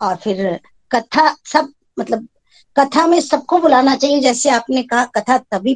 और 0.01 0.17
फिर 0.17 0.61
कथा 0.93 1.35
सब 1.53 1.73
मतलब 1.99 2.27
कथा 2.77 3.07
में 3.07 3.21
सबको 3.21 3.59
बुलाना 3.59 3.95
चाहिए, 3.97 4.21
जैसे 4.21 4.51
आपने 4.51 4.83
कहा, 4.83 5.05
कथा 5.05 5.39
तभी 5.39 5.75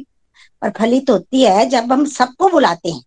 प्रफलित 0.61 1.09
होती 1.09 1.41
है 1.41 1.65
जब 1.69 1.91
हम 1.91 2.05
सबको 2.05 2.49
बुलाते 2.49 2.89
हैं। 2.89 3.03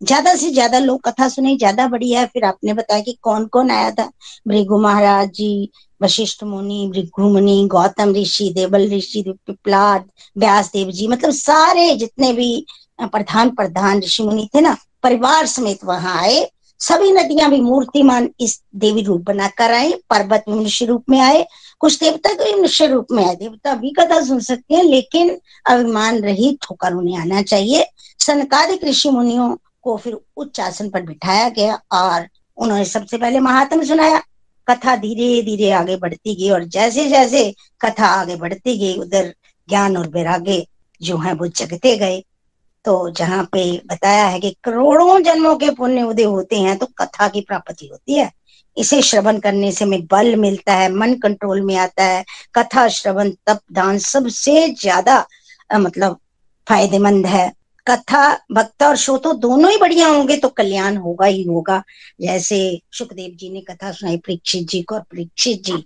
ज़्यादा 0.00 0.34
से 0.34 0.50
ज़्यादा 0.50 0.78
लोग 0.78 1.00
कथा 1.02 1.28
सुने, 1.28 1.56
ज़्यादा 1.56 1.86
बढ़िया 1.88 2.20
है। 2.20 2.26
फिर 2.26 2.44
आपने 2.44 2.74
बताया 2.74 3.00
कि 3.00 3.16
कौन 3.22 3.46
कौन 3.46 3.70
आया 3.70 3.90
था? 3.90 4.10
भृगु 4.48 4.78
महाराज 4.80 5.30
जी, 5.30 5.70
वशिष्ठ 6.00 6.44
मुनि, 6.44 6.86
भृगु 6.92 7.28
मुनि, 7.28 7.66
गौतम 7.70 8.14
ऋषि, 8.14 8.52
देवल 8.54 8.88
ऋषि 8.90 9.22
पिपलाद 9.28 10.08
व्यास 10.36 10.70
देव 10.72 10.90
जी 10.90 11.08
मतलब 11.08 11.30
सारे 11.32 11.94
जितने 11.96 12.32
भी 12.32 12.64
प्रधान 13.02 13.50
प्रधान 13.50 14.00
ऋषि 14.02 14.22
मुनि 14.22 14.48
थे 14.54 14.60
ना, 14.60 14.76
परिवार 15.02 15.46
समेत 15.46 15.84
वहाँ 15.84 16.18
आए। 16.20 16.48
सभी 16.80 17.10
नदियाँ 17.12 17.50
भी 17.50 17.60
मूर्तिमान 17.60 18.28
इस 18.40 18.60
देवी 18.76 19.02
रूप 19.02 19.20
बनाकर 19.22 19.72
आए, 19.72 19.92
पर्वत 20.10 20.44
मनुष्य 20.48 20.84
रूप 20.86 21.04
में 21.10 21.20
आए, 21.20 21.46
कुछ 21.80 21.98
देवता 22.00 22.32
तो 22.34 22.56
मनुष्य 22.56 22.86
रूप 22.86 23.06
में 23.12 23.24
आए। 23.24 23.34
देवता 23.36 23.74
भी 23.74 23.90
कथा 23.90 24.20
सुन 24.24 24.40
सकते 24.40 24.74
हैं, 24.74 24.84
लेकिन 24.84 25.36
अभिमान 25.66 26.20
रहित 26.20 26.70
होकर 26.70 26.94
उन्हें 26.94 27.18
आना 27.18 27.42
चाहिए। 27.42 27.86
सनकादिक 28.20 28.84
ऋषि 28.84 29.10
मुनियों 29.10 29.54
को 29.84 29.96
फिर 29.96 30.18
उच्च 30.36 30.60
आसन 30.60 30.88
पर 30.90 31.02
बिठाया 31.02 31.48
गया 31.48 31.74
और 31.92 32.26
उन्होंने 32.58 32.84
सबसे 32.84 33.18
पहले 33.18 33.40
महात्म 33.40 33.84
सुनाया। 33.84 34.22
कथा 34.68 34.96
धीरे 34.96 35.42
धीरे 35.42 35.70
आगे 35.72 35.96
बढ़ती 35.96 36.34
गई 36.34 36.50
और 36.50 36.64
जैसे 36.66 37.08
जैसे 37.08 37.42
कथा 37.80 38.06
आगे 38.06 38.36
बढ़ती 38.36 38.76
गई, 38.78 38.96
उधर 38.96 39.34
ज्ञान 39.68 39.96
और 39.96 40.08
वैराग्य 40.08 40.66
जो 41.00 41.16
है 41.18 41.32
वो 41.34 41.46
जगते 41.48 41.96
गए। 41.96 42.22
तो 42.84 43.10
जहाँ 43.10 43.42
पे 43.52 43.62
बताया 43.86 44.26
है 44.26 44.38
कि 44.40 44.50
करोड़ों 44.64 45.20
जन्मों 45.22 45.54
के 45.56 45.70
पुण्य 45.70 46.02
उदय 46.02 46.24
होते 46.24 46.58
हैं 46.58 46.76
तो 46.78 46.86
कथा 46.98 47.28
की 47.28 47.40
प्राप्ति 47.40 47.86
होती 47.86 48.14
है। 48.14 48.30
इसे 48.76 49.00
श्रवण 49.02 49.38
करने 49.38 49.70
से 49.72 49.84
हमें 49.84 50.06
बल 50.06 50.34
मिलता 50.36 50.74
है, 50.74 50.90
मन 50.90 51.14
कंट्रोल 51.14 51.60
में 51.60 51.76
आता 51.76 52.04
है। 52.04 52.24
कथा, 52.54 52.86
श्रवण, 52.88 53.30
तप, 53.46 53.60
दान 53.72 53.98
सबसे 53.98 54.68
ज़्यादा 54.70 55.24
मतलब 55.70 56.18
फ़ायदेमंद 56.66 57.26
है। 57.26 57.52
कथा, 57.86 58.32
भक्त 58.52 58.82
और 58.82 58.96
शो 58.96 59.16
तो 59.18 59.32
दोनों 59.34 59.70
ही 59.70 59.76
बढ़िया 59.76 60.08
होंगे 60.08 60.36
तो 60.36 60.48
कल्याण 60.50 60.96
होगा 60.96 61.26
ही 61.26 61.42
होगा। 61.42 61.82
जैसे 62.20 62.80
सुखदेव 62.92 63.36
जी 63.36 63.50
ने 63.50 63.60
कथा 63.60 63.92
सुनाई, 63.92 64.16
परीक्षित 64.18 64.68
जी 64.68 64.82
को, 64.82 64.94
और 64.94 65.00
परीक्षित 65.02 65.62
जी 65.64 65.76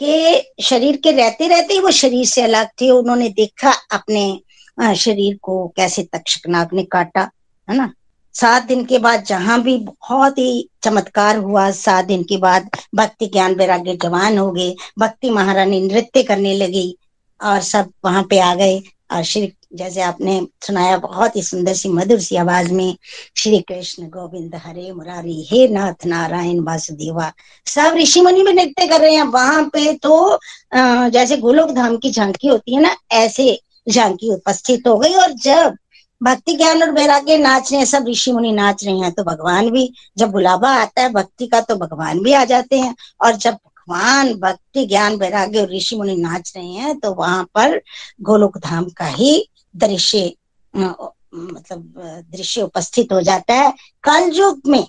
के 0.00 0.62
शरीर 0.62 0.96
के 0.96 1.12
रहते 1.12 1.48
रहते 1.48 1.74
ही 1.74 1.80
वो 1.80 1.90
शरीर 1.92 2.26
से 2.26 2.42
अलग 2.42 2.68
थे, 2.80 2.90
उन्होंने 2.90 3.28
देखा 3.30 3.72
अपने 3.92 4.94
शरीर 4.96 5.38
को 5.42 5.66
कैसे 5.76 6.02
तक्षक 6.12 6.48
नाग 6.48 6.74
ने 6.74 6.82
काटा, 6.84 7.30
है 7.68 7.76
ना? 7.76 7.92
सात 8.34 8.62
दिन 8.62 8.84
के 8.84 8.98
बाद 8.98 9.22
जहाँ 9.24 9.60
भी 9.62 9.76
बहुत 9.78 10.38
ही 10.38 10.68
चमत्कार 10.82 11.36
हुआ, 11.36 11.70
सात 11.70 12.04
दिन 12.04 12.22
के 12.22 12.36
बाद 12.36 12.68
भक्ति 12.94 13.26
ज्ञान 13.26 13.54
वैराग्य 13.54 13.96
जवान 14.02 14.38
हो 14.38 14.50
गए, 14.52 14.74
भक्ति 14.98 15.30
महारानी 15.30 15.80
नृत्य 15.82 16.22
करने 16.22 16.54
लगी 16.56 16.96
और 17.40 17.60
सब 17.62 17.92
वहाँ 18.04 18.22
पे 18.30 18.38
आ 18.38 18.54
गए, 18.54 18.78
और 19.12 19.22
श्री 19.22 19.52
जैसे 19.72 20.00
आपने 20.00 20.40
सुनाया, 20.62 20.96
बहुत 20.98 21.34
ही 21.36 21.42
सुंदर 21.42 21.74
सी, 21.74 21.88
मधुर 21.88 22.20
सी 22.20 22.36
आवाज़ 22.36 22.72
में 22.72 22.96
श्री 23.36 23.58
कृष्ण 23.68 24.08
गोविंद 24.10 24.54
हरे 24.64 24.92
मुरारी, 24.92 25.42
हे 25.50 25.66
नाथ 25.68 26.06
नारायण 26.06 26.60
वासुदेवा। 26.64 27.32
सब 27.66 27.94
ऋषि 27.96 28.20
मुनि 28.20 28.42
भी 28.42 28.52
नृत्य 28.52 28.86
कर 28.88 29.00
रहे 29.00 29.14
हैं। 29.14 29.22
वहाँ 29.24 29.62
पे 29.72 29.92
तो 30.02 30.38
जैसे 30.74 31.36
गोलोक 31.36 31.70
धाम 31.70 31.96
की 31.96 32.10
झांकी 32.10 32.48
होती 32.48 32.74
है 32.74 32.80
ना, 32.82 32.96
ऐसे 33.12 33.58
झांकी 33.88 34.32
उपस्थित 34.34 34.86
हो 34.86 34.96
गई। 34.98 35.12
और 35.14 35.32
जब 35.34 35.76
भक्ति 36.20 36.52
ज्ञान 36.54 36.82
और 36.82 36.90
वैराग्य 36.92 37.36
नाच 37.38 37.70
रहे 37.72 37.78
हैं, 37.78 37.86
सब 37.86 38.08
ऋषि 38.08 38.32
मुनि 38.32 38.52
नाच 38.52 38.84
रहे 38.84 38.98
हैं 38.98 39.12
तो 39.12 39.24
भगवान 39.24 39.70
भी, 39.70 39.92
जब 40.18 40.30
बुलावा 40.30 40.70
आता 40.74 41.02
है 41.02 41.12
भक्ति 41.12 41.46
का 41.46 41.60
तो 41.60 41.76
भगवान 41.76 42.22
भी 42.22 42.32
आ 42.32 42.44
जाते 42.44 42.78
हैं। 42.78 42.94
और 43.20 43.36
जब 43.36 43.54
भगवान 43.54 44.32
भक्ति 44.34 44.84
ज्ञान 44.86 45.14
वैराग्य 45.16 45.60
और 45.60 45.74
ऋषि 45.74 45.96
मुनि 45.96 46.16
नाच 46.16 46.52
रहे 46.56 46.66
हैं 46.66 46.98
तो 47.00 47.12
वहाँ 47.14 47.44
पर 47.54 47.80
गोलोक 48.22 48.58
धाम 48.58 48.88
का 48.96 49.06
ही 49.06 49.48
दृश्य 49.74 50.32
मतलब 50.74 51.92
दृश्य 52.32 52.62
उपस्थित 52.62 53.12
हो 53.12 53.20
जाता 53.20 53.54
है। 53.54 53.72
कल 54.04 54.30
युग 54.34 54.60
में 54.66 54.84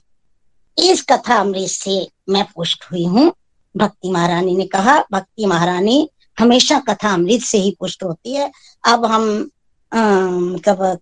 इस 0.77 1.01
कथा 1.09 1.36
अमृत 1.36 1.69
से 1.69 2.07
मैं 2.30 2.45
पुष्ट 2.55 2.84
हुई 2.91 3.03
हूँ। 3.05 3.32
भक्ति 3.75 4.11
महारानी 4.11 4.55
ने 4.57 4.65
कहा 4.67 4.99
भक्ति 5.11 5.45
महारानी 5.45 6.09
हमेशा 6.38 6.80
कथा 6.80 7.13
अमृत 7.13 7.41
से 7.41 7.57
ही 7.57 7.75
पुष्ट 7.80 8.03
होती 8.03 8.34
है। 8.34 8.51
अब 8.84 9.05
हम 9.05 9.30
मतलब 9.91 10.99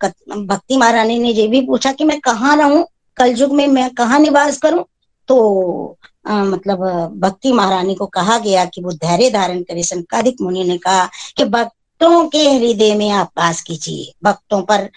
भक्ति 0.47 0.78
महारानी 0.78 1.17
ने 1.19 1.30
ये 1.30 1.47
भी 1.47 1.61
पूछा 1.61 1.91
कि 1.91 2.03
मैं 2.03 2.19
कहाँ 2.19 2.55
रहूँ? 2.57 2.86
कल 3.17 3.36
युग 3.38 3.53
में 3.53 3.67
मैं 3.67 3.89
कहाँ 3.95 4.19
निवास 4.19 4.57
करूँ? 4.57 4.84
तो 5.30 5.97
आ, 6.28 6.43
मतलब 6.43 6.80
भक्ति 7.19 7.51
महारानी 7.53 7.95
को 7.95 8.05
कहा 8.05 8.38
गया 8.38 8.63
कि 8.65 8.82
वो 8.82 8.91
धैर्य 8.93 9.30
धारण 9.30 9.61
करे। 9.63 9.84
संकाधिक 9.84 10.41
मुनि 10.41 10.63
ने 10.63 10.78
कहा 10.78 11.05
कि 11.38 11.45
भक्तों 11.45 11.76
के 12.02 12.50
हृदय 12.50 12.93
में 12.95 13.10
आप 13.12 13.32
वास 13.38 13.62
कीजिए। 13.62 14.12
भक्तों 14.24 14.62
पर 14.64 14.89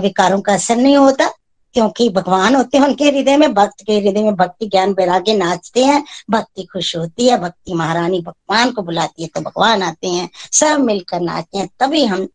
विकारों 0.00 0.40
का 0.40 0.54
असर 0.54 0.76
नहीं 0.76 0.96
होता, 0.96 1.28
क्योंकि 1.74 2.08
भगवान 2.08 2.54
होते 2.54 2.78
हैं, 2.78 2.84
उनके 2.84 3.04
हृदय 3.04 3.36
में 3.36 3.52
भक्त 3.54 3.84
के 3.86 3.98
हृदय 3.98 4.22
में 4.22 4.34
भक्ति 4.36 4.66
ज्ञान 4.66 4.92
वैराग्य 4.92 5.34
नाचते 5.34 5.84
हैं, 5.84 6.02
भक्ति 6.30 6.62
खुश 6.62 6.94
होती 6.96 7.28
है, 7.28 7.38
भक्ति 7.38 7.74
महारानी 7.74 8.20
भगवान 8.20 8.70
को 8.72 8.82
बुलाती 8.82 9.22
है 9.22 9.28
तो 9.28 9.40
भगवान 9.40 9.82
आते 9.82 10.08
हैं, 10.08 10.28
सब 10.52 10.80
मिलकर 10.80 11.20
नाचते 11.20 11.58
हैं। 11.58 11.68
तभी 11.80 12.04
हम, 12.04 12.26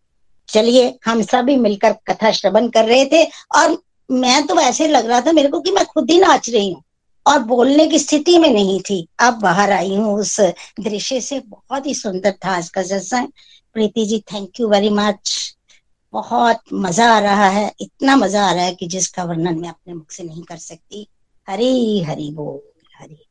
चलिए, 0.49 0.93
हम 1.05 1.21
सभी 1.23 1.55
मिलकर 1.57 1.95
कथा 2.07 2.31
श्रवण 2.31 2.67
कर 2.69 2.85
रहे 2.85 3.05
थे, 3.05 3.23
और 3.23 3.77
मैं 4.09 4.45
तो 4.47 4.59
ऐसे 4.59 4.87
लग 4.87 5.05
रहा 5.05 5.21
था 5.21 5.31
मेरे 5.31 5.49
को 5.49 5.59
कि 5.59 5.71
मैं 5.71 5.85
खुद 5.85 6.11
ही 6.11 6.19
नाच 6.19 6.49
रही 6.49 6.71
हूँ। 6.71 6.81
और 7.27 7.39
बोलने 7.43 7.85
की 7.87 7.99
स्थिति 7.99 8.37
में 8.39 8.49
नहीं 8.53 8.79
थी। 8.79 9.07
अब 9.19 9.39
बाहर 9.41 9.71
आई 9.71 9.95
हूँ 9.95 10.13
उस 10.19 10.39
दृश्य 10.79 11.21
से। 11.21 11.39
बहुत 11.39 11.85
ही 11.85 11.93
सुंदर 11.93 12.31
था 12.45 12.55
आज 12.57 12.69
का 12.69 12.83
सत्संग। 12.83 13.27
Preeti 13.73 14.05
ji 14.05 14.19
thank 14.33 14.59
you 14.59 14.69
very 14.69 14.89
much 14.89 15.53
बहुत 16.13 16.59
मज़ा 16.73 17.09
आ 17.15 17.19
रहा 17.19 17.47
है। 17.47 17.71
इतना 17.81 18.15
मज़ा 18.15 18.45
आ 18.45 18.51
रहा 18.53 18.63
है 18.63 18.75
कि 18.75 18.87
जिसका 18.87 19.23
वर्णन 19.23 19.59
मैं 19.59 19.69
अपने 19.69 19.93
मुख 19.93 20.11
से 20.11 20.23
नहीं 20.23 20.43
कर 20.43 20.57
सकती। 20.57 21.07
हरी 21.47 22.03
हरी 22.03 22.31
बोल, 22.31 22.59
हरी। 22.99 23.23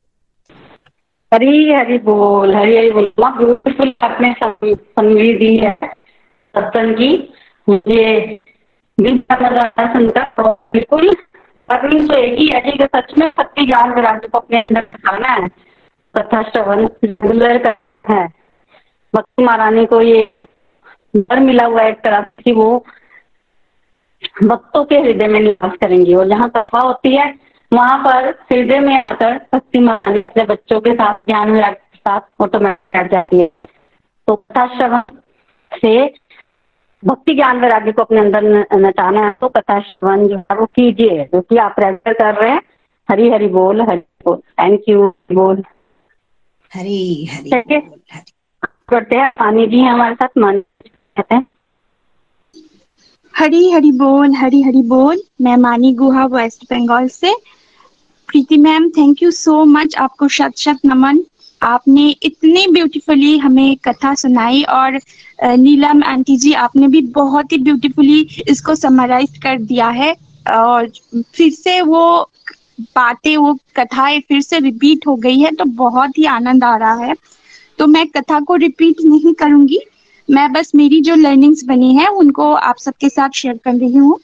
हरी 1.32 1.72
हरी 1.72 1.98
बोल, 1.98 2.54
हरी 2.54 2.76
हरी 2.76 2.90
बोल। 2.90 3.12
ब्यूटीफुल 3.18 3.92
आपने 4.00 4.34
संगी 4.42 5.32
दी 5.36 5.56
है। 5.56 5.76
सत्संग 5.82 6.94
की। 6.94 7.34
मुझे 7.68 8.38
सुनकर। 9.00 10.52
बिल्कुल 10.72 11.08
अभी 11.70 12.06
तो 12.06 12.14
एक 12.14 12.38
ही 12.38 12.46
है 12.54 12.60
कि 12.60 12.88
सच 12.96 13.18
में 13.18 13.28
सत्य 13.28 13.66
ज्ञान 13.66 13.94
विराट 13.94 14.26
को 14.26 14.38
अपने 14.38 14.58
अंदर 14.58 14.80
दिखाना 14.80 15.28
है। 15.28 15.48
कथा 16.16 16.42
श्रवण 16.42 16.88
रेगुलर 17.04 17.74
है। 18.10 18.28
भक्ति 19.14 19.44
महारानी 19.44 19.86
को 19.86 20.00
ये 20.00 20.30
डर 21.16 21.40
मिला 21.40 21.64
हुआ 21.64 21.82
है 21.82 21.88
एक 21.88 22.00
तरह 22.00 22.20
की 22.20 22.52
वो 22.52 22.86
भक्तों 24.44 24.84
के 24.84 24.98
हृदय 24.98 25.28
में 25.28 25.40
निवास 25.40 25.72
करेंगी। 25.80 26.14
और 26.14 26.28
जहाँ 26.28 26.50
कथा 26.50 26.80
होती 26.80 27.16
है, 27.16 27.38
वहाँ 27.72 27.98
पर 27.98 28.28
हृदय 28.52 28.80
में 28.80 28.96
आकर 28.96 29.46
भक्ति 29.54 29.78
महारानी 29.78 30.18
अपने 30.18 30.44
बच्चों 30.44 30.80
के 30.80 30.94
साथ, 30.94 31.14
ज्ञान 31.14 31.50
विराट 31.50 31.78
के 31.78 31.98
साथ 31.98 32.20
ऑटोमेटिक 32.40 33.00
बैठ 33.00 33.12
जाती 33.12 33.38
है। 33.38 33.50
तो 34.26 34.36
कथा 34.36 34.66
श्रवण 34.66 35.00
से 35.74 36.08
भक्ति 37.04 37.34
ज्ञान 37.34 37.60
वैराग्य 37.60 37.92
को 37.92 38.02
अपने 38.02 38.20
अंदर 38.20 38.66
नचाना 38.76 39.20
है 39.20 39.34
तो 39.40 39.48
कथा 39.48 39.80
श्रवण 39.80 40.26
जो 40.28 40.36
है 40.36 40.56
वो 40.56 40.66
कीजिए 40.66 41.24
जो 41.24 41.40
कि 41.40 41.56
आप 41.56 41.74
रेगुलर 41.78 42.12
कर 42.12 42.34
रहे 42.34 42.52
हैं। 42.52 42.62
हरी 43.10 43.28
हरी 43.30 43.46
बोल 43.48 43.80
हरी 43.80 43.98
बोल। 43.98 44.36
थैंक 44.36 44.82
यू 44.88 45.08
बोल। 45.32 45.62
हरी 46.74 47.24
हरी 47.24 47.80
करते 48.88 49.16
हैं 49.16 49.28
मानी 49.40 49.66
जी 49.66 49.80
हमारे 49.80 50.14
साथ 50.14 50.28
मानी 50.38 50.60
कहते 51.16 51.34
हैं। 51.34 51.46
हरी 53.34 53.70
हरी 53.70 53.92
बोल 53.92 54.34
हरी 54.34 54.62
हरी 54.62 54.82
बोल। 54.82 55.22
मैं 55.42 55.56
मानी 55.56 55.92
गुहा 55.94 56.24
वेस्ट 56.26 56.64
बंगाल 56.64 57.08
से। 57.08 57.34
Preeti 58.28 58.56
ma'am 58.56 58.88
thank 58.90 59.22
you 59.22 59.30
so 59.30 59.64
much 59.64 59.96
आपको 59.96 60.28
शत 60.28 60.52
शत 60.56 60.78
नमन। 60.86 61.18
आपने 61.62 62.08
इतनी 62.22 62.66
ब्यूटीफुली 62.68 63.36
हमें 63.38 63.76
कथा 63.84 64.14
सुनाई 64.14 64.62
और 64.70 64.98
नीलम 65.58 66.02
आंटी 66.04 66.36
जी, 66.36 66.52
आपने 66.54 66.88
भी 66.88 67.00
बहुत 67.14 67.52
ही 67.52 67.58
ब्यूटीफुली 67.58 68.20
इसको 68.48 68.74
समराइज 68.74 69.38
कर 69.42 69.58
दिया 69.60 69.88
है 69.90 70.14
और 70.48 70.90
फिर 71.34 71.50
से 71.52 71.80
वो 71.82 72.30
बातें, 72.96 73.36
वो 73.36 73.52
कथाएँ 73.76 74.20
फिर 74.20 74.40
से 74.40 74.58
रिपीट 74.60 75.06
हो 75.06 75.14
गई 75.16 75.38
है 75.40 75.50
तो 75.52 75.64
बहुत 75.76 76.18
ही 76.18 76.24
आनंद 76.26 76.64
आ 76.64 76.76
रहा 76.76 76.94
है। 76.96 77.14
तो 77.78 77.86
मैं 77.86 78.06
कथा 78.08 78.40
को 78.40 78.54
रिपीट 78.56 79.00
नहीं 79.04 79.32
करूँगी, 79.34 79.78
मैं 80.28 80.52
बस 80.52 80.74
मेरी 80.74 81.00
जो 81.00 81.14
लर्निंग्स 81.14 81.64
बनी 81.64 81.94
है, 81.96 82.06
उनको 82.08 82.52
आप 82.52 82.78
सबके 82.78 83.08
साथ 83.08 83.30
शेयर 83.34 83.56
कर 83.64 83.74
रही 83.74 83.96
हूँ। 83.96 84.18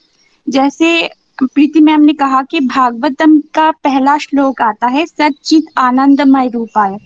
जैसे 0.46 1.10
प्रीति 1.38 1.80
मैम 1.80 2.00
ने 2.00 2.12
कहा 2.14 2.42
कि 2.42 2.60
भागवतम 2.60 3.38
का 3.54 3.70
पहला 3.84 4.16
श्लोक 4.18 4.60
आता 4.62 4.86
है 4.86 5.06
सचित 5.06 5.66
आनंदमय 5.78 6.48
रूपाय। 6.48 6.96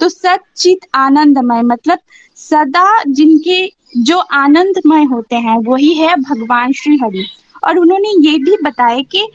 तो 0.00 0.08
सचित 0.08 0.86
आनंदमय 0.94 1.62
मतलब 1.62 1.98
सदा 2.36 3.02
जिनके 3.06 3.72
जो 3.98 4.18
आनंदमय 4.18 5.04
होते 5.04 5.36
हैं, 5.36 5.58
वही 5.58 5.92
है 5.94 6.16
भगवान 6.16 6.72
श्री 6.72 6.96
हरि 6.96 7.26
और 7.64 7.78
उन्होंने 7.78 8.08
ये 8.30 8.38
भी 8.38 8.56
बताया 8.64 9.02
कि 9.02 9.26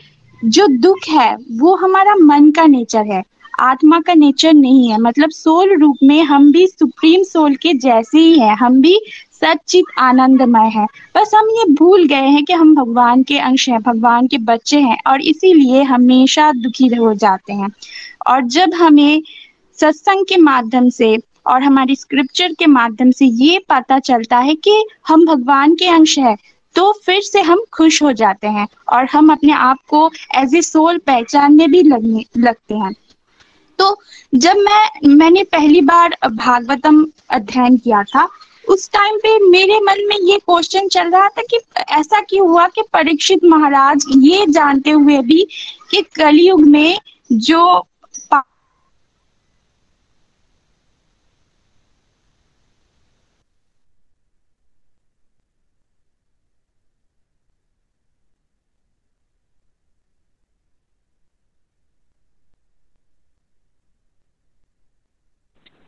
जो 0.45 0.67
दुख 0.67 0.97
है, 1.09 1.37
वो 1.51 1.75
हमारा 1.75 2.15
मन 2.15 2.51
का 2.51 2.65
नेचर 2.65 3.05
है, 3.05 3.23
आत्मा 3.59 3.99
का 3.99 4.13
नेचर 4.13 4.53
नहीं 4.53 4.89
है। 4.89 4.97
मतलब 4.97 5.29
सोल 5.29 5.77
रूप 5.79 5.97
में 6.03 6.23
हम 6.23 6.51
भी 6.51 6.67
सुप्रीम 6.67 7.23
सोल 7.23 7.55
के 7.55 7.73
जैसे 7.73 8.19
ही 8.19 8.39
है, 8.39 8.55
हम 8.55 8.81
भी 8.81 9.01
सचित 9.33 9.85
आनंदमय 9.99 10.69
है। 10.69 10.85
बस 11.17 11.31
हम 11.35 11.49
ये 11.49 11.65
भूल 11.73 12.05
गए 12.05 12.27
हैं 12.27 12.45
कि 12.45 12.53
हम 12.53 12.75
भगवान 12.75 13.23
के 13.23 13.37
अंश 13.39 13.69
हैं, 13.69 13.81
भगवान 13.81 14.27
के 14.27 14.37
बच्चे 14.37 14.79
हैं, 14.79 14.97
और 15.07 15.21
इसीलिए 15.21 15.83
हमेशा 15.83 16.51
दुखी 16.51 16.87
हो 16.87 17.13
जाते 17.13 17.53
हैं। 17.53 17.69
और 18.27 18.41
जब 18.41 18.73
हमें 18.73 19.21
सत्संग 19.79 20.25
के 20.25 20.37
माध्यम 20.37 20.89
से 20.89 21.17
और 21.47 21.63
हमारी 21.63 21.95
स्क्रिप्चर 21.95 22.53
के 22.53 22.65
माध्यम 22.65 23.11
से 23.11 23.25
ये 23.25 23.59
पता 23.59 23.99
चलता 23.99 24.37
है 24.37 24.55
कि 24.55 24.85
हम 25.07 25.25
भगवान 25.25 25.75
के 25.75 25.87
अंश 25.87 26.19
है 26.19 26.35
तो 26.75 26.91
फिर 27.05 27.21
से 27.21 27.41
हम 27.41 27.63
खुश 27.73 28.03
हो 28.03 28.11
जाते 28.11 28.47
हैं 28.47 28.67
और 28.93 29.05
हम 29.05 29.31
अपने 29.31 29.53
आप 29.53 29.77
को 29.87 30.11
एज 30.35 30.55
ए 30.55 30.61
सोल 30.61 30.97
पहचानने 30.97 31.67
भी 31.67 31.81
लगने, 31.81 32.25
लगते 32.37 32.75
हैं। 32.75 32.93
तो 33.79 34.01
जब 34.35 34.57
मैं, 34.57 35.15
मैंने 35.15 35.43
पहली 35.43 35.81
बार 35.81 36.17
भागवतम 36.29 37.05
अध्ययन 37.29 37.77
किया 37.77 38.03
था, 38.03 38.27
उस 38.69 38.89
टाइम 38.89 39.17
पे 39.17 39.49
मेरे 39.49 39.79
मन 39.79 40.05
में 40.07 40.17
ये 40.23 40.37
क्वेश्चन 40.37 40.87
चल 40.87 41.09
रहा 41.09 41.27
था 41.27 41.41
कि 41.41 41.59
ऐसा 41.89 42.21
क्यों 42.21 42.49
हुआ 42.49 42.67
कि 42.67 42.81
परीक्षित 42.93 43.43
महाराज 43.43 44.05
ये 44.17 44.45
जानते 44.47 44.89
हुए 44.89 45.17
भी 45.17 45.47
कि 45.91 46.01
कलयुग 46.01 46.61
में 46.61 46.99
जो 47.31 47.87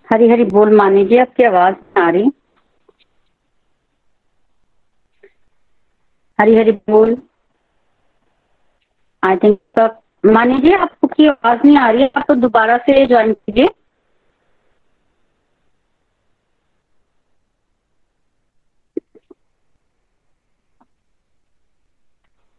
हरी 0.10 0.30
हरी 0.30 0.43
बोल 0.43 0.76
मानी 0.76 1.05
जी 1.05 1.18
आपकी 1.18 1.43
आवाज़ 1.43 1.99
आ 1.99 2.10
रही। 2.10 2.32
हरी 6.39 6.55
हरी 6.55 6.72
बोल। 6.89 7.16
आई 9.24 9.36
थिंक 9.38 9.80
मानी 10.26 10.57
जी 10.60 10.74
आपकी 10.74 11.28
आवाज़ 11.28 11.60
नहीं 11.66 11.78
आ 11.78 11.89
रही 11.89 12.01
है 12.01 12.10
आप 12.16 12.26
तो 12.28 12.36
दोबारा 12.36 12.78
से 12.78 13.05
ज्वाइन 13.05 13.34
कीजिए। 13.34 13.68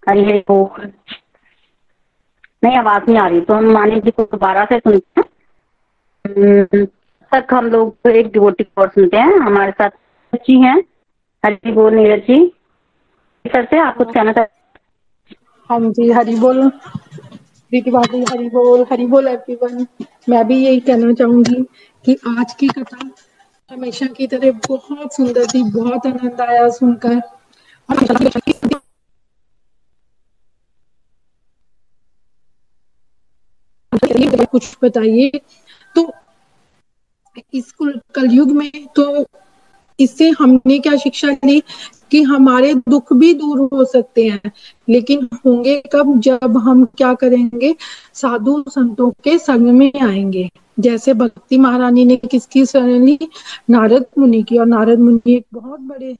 हरी 0.08 0.24
हरी 0.24 0.38
बोल। 0.48 0.92
नहीं 2.64 2.76
आवाज़ 2.78 3.02
नहीं 3.08 3.18
आ 3.18 3.26
रही 3.26 3.40
तो 3.40 3.54
हम 3.54 3.70
मानी 3.72 4.00
जी 4.00 4.10
को 4.10 4.22
दोबारा 4.22 4.64
से 4.64 4.78
सुनते 4.78 5.20
हैं। 5.20 5.28
हम्म, 6.24 6.86
तक 7.32 7.54
हम 7.54 7.66
लोग 7.70 8.08
एक 8.08 8.26
डिवोटी 8.32 8.64
और 8.78 8.88
सुनते 8.88 9.16
हैं। 9.16 9.38
हमारे 9.38 9.72
साथ 9.72 9.90
जी 10.36 10.60
हैं 10.60 10.76
हरी 11.44 11.72
बोल 11.72 11.94
नीरज 11.94 12.20
जी। 12.20 12.46
सर 13.44 13.64
से 13.64 13.78
आप 13.78 13.96
कुछ 13.96 14.12
कहना 14.14 14.32
चाहते 14.32 14.58
हाँ 15.70 15.78
जी 15.90 16.10
हरी 16.12 16.34
बोल 16.36 16.68
प्रीति 16.68 17.90
भाभी 17.90 18.22
हरी 18.22 18.48
बोल 18.48 18.84
हरी 18.92 19.06
बोल 19.06 19.28
एवरीवन 19.28 19.86
मैं 20.28 20.46
भी 20.48 20.56
यही 20.64 20.80
कहना 20.80 21.12
चाहूँगी 21.12 21.62
कि 22.04 22.16
आज 22.28 22.54
की 22.54 22.68
कथा 22.68 23.10
हमेशा 23.70 24.06
की 24.06 24.26
तरह 24.26 24.50
बहुत 24.68 25.14
सुंदर 25.14 25.46
थी, 25.46 25.62
बहुत 25.72 26.06
आनंद 26.06 26.40
आया 26.40 26.68
सुनकर। 26.70 27.20
कुछ 34.52 34.76
बताइए। 34.84 35.40
तो 35.96 36.02
इस 37.54 37.74
कलयुग 38.14 38.50
में 38.50 38.70
तो 38.96 39.26
इससे 40.00 40.28
हमने 40.30 40.78
क्या 40.78 40.96
शिक्षा 40.96 41.28
ली 41.44 41.62
कि 42.10 42.22
हमारे 42.22 42.74
दुख 42.74 43.12
भी 43.12 43.34
दूर 43.34 43.68
हो 43.72 43.84
सकते 43.84 44.26
हैं, 44.28 44.52
लेकिन 44.88 45.28
होंगे 45.46 45.82
कब, 45.92 46.18
जब 46.20 46.56
हम 46.58 46.84
क्या 46.84 47.14
करेंगे, 47.14 47.74
साधु 48.14 48.64
संतों 48.68 49.10
के 49.10 49.38
संग 49.38 49.66
में 49.68 49.92
आएँगे। 50.02 50.50
जैसे 50.80 51.14
भक्ति 51.14 51.58
महारानी 51.58 52.04
ने 52.04 52.16
किसकी 52.16 52.66
शरण 52.66 53.04
ली? 53.04 53.18
नारद 53.70 54.06
मुनि 54.18 54.42
की। 54.42 54.58
और 54.58 54.66
नारद 54.66 54.98
मुनि 54.98 55.32
एक 55.32 55.46
बहुत 55.52 55.80
बड़े, 55.80 56.16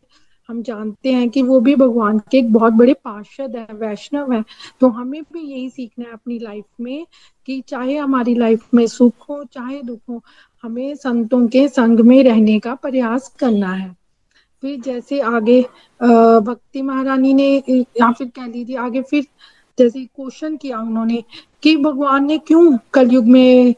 हम 0.49 0.63
जानते 0.63 1.13
हैं 1.13 1.29
कि 1.31 1.43
वो 1.43 1.61
भी 1.61 1.75
भगवान 1.77 2.19
के 2.19 2.39
एक 2.39 2.53
बहुत 2.53 2.73
बड़े 2.73 2.95
पार्षद 2.95 3.57
है, 3.57 3.67
वैष्णव 3.73 4.33
है। 4.33 4.45
तो 4.81 4.89
हमें 4.89 5.23
भी 5.23 5.41
यही 5.41 5.69
सीखना 5.71 6.05
है 6.05 6.13
अपनी 6.13 6.39
लाइफ 6.39 6.65
में 6.81 7.07
कि 7.47 7.63
चाहे 7.69 7.97
हमारी 7.97 8.35
लाइफ 8.35 8.67
में 8.75 8.87
सुख 8.87 9.29
हो, 9.31 9.45
चाहे 9.45 9.83
दुख 9.83 10.01
हो 10.11 10.23
हमें 10.65 10.95
संतों 10.95 11.47
के 11.49 11.67
संग 11.69 12.01
में 12.01 12.23
रहने 12.25 12.59
का 12.61 12.75
प्रयास 12.75 13.29
करना 13.39 13.73
है। 13.73 13.91
फिर 14.63 14.81
जैसे 14.81 15.21
आगे 15.21 15.61
भक्ति 16.47 16.83
महारानी 16.83 17.33
ने, 17.35 17.57
या 17.69 18.11
फिर 18.13 18.29
कह 18.29 18.47
लीजिए 18.47 18.77
आगे 18.79 19.03
फिर 19.03 19.27
जैसे 19.79 20.05
क्वेश्चन 20.07 20.57
किया 20.57 20.79
उन्होंने 20.79 21.23
कि 21.63 21.77
भगवान 21.77 22.27
ने 22.27 22.39
क्यों 22.39 22.77
कलयुग 22.95 23.27
में 23.27 23.75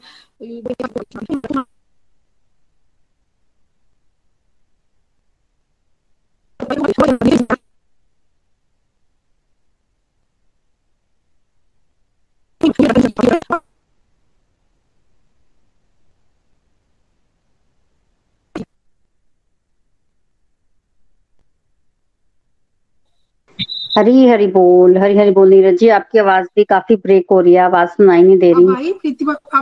हरी 24.03 24.27
हरी 24.29 24.47
बोल 24.53 24.97
हरी 24.99 25.17
हरी 25.19 25.31
बोल 25.31 25.49
नीरज 25.51 25.79
जी 25.79 25.89
आपकी 25.97 26.19
आवाज़ 26.19 26.47
भी 26.57 26.65
काफ़ी 26.65 26.97
ब्रेक 26.97 27.27
हो 27.33 27.41
रही 27.41 27.53
है 27.55 27.61
आवाज़ 27.61 27.89
सुनाई 27.91 28.23
नहीं 28.23 28.39
दे 28.39 28.53
रही। 28.53 28.65
अब 28.65 28.71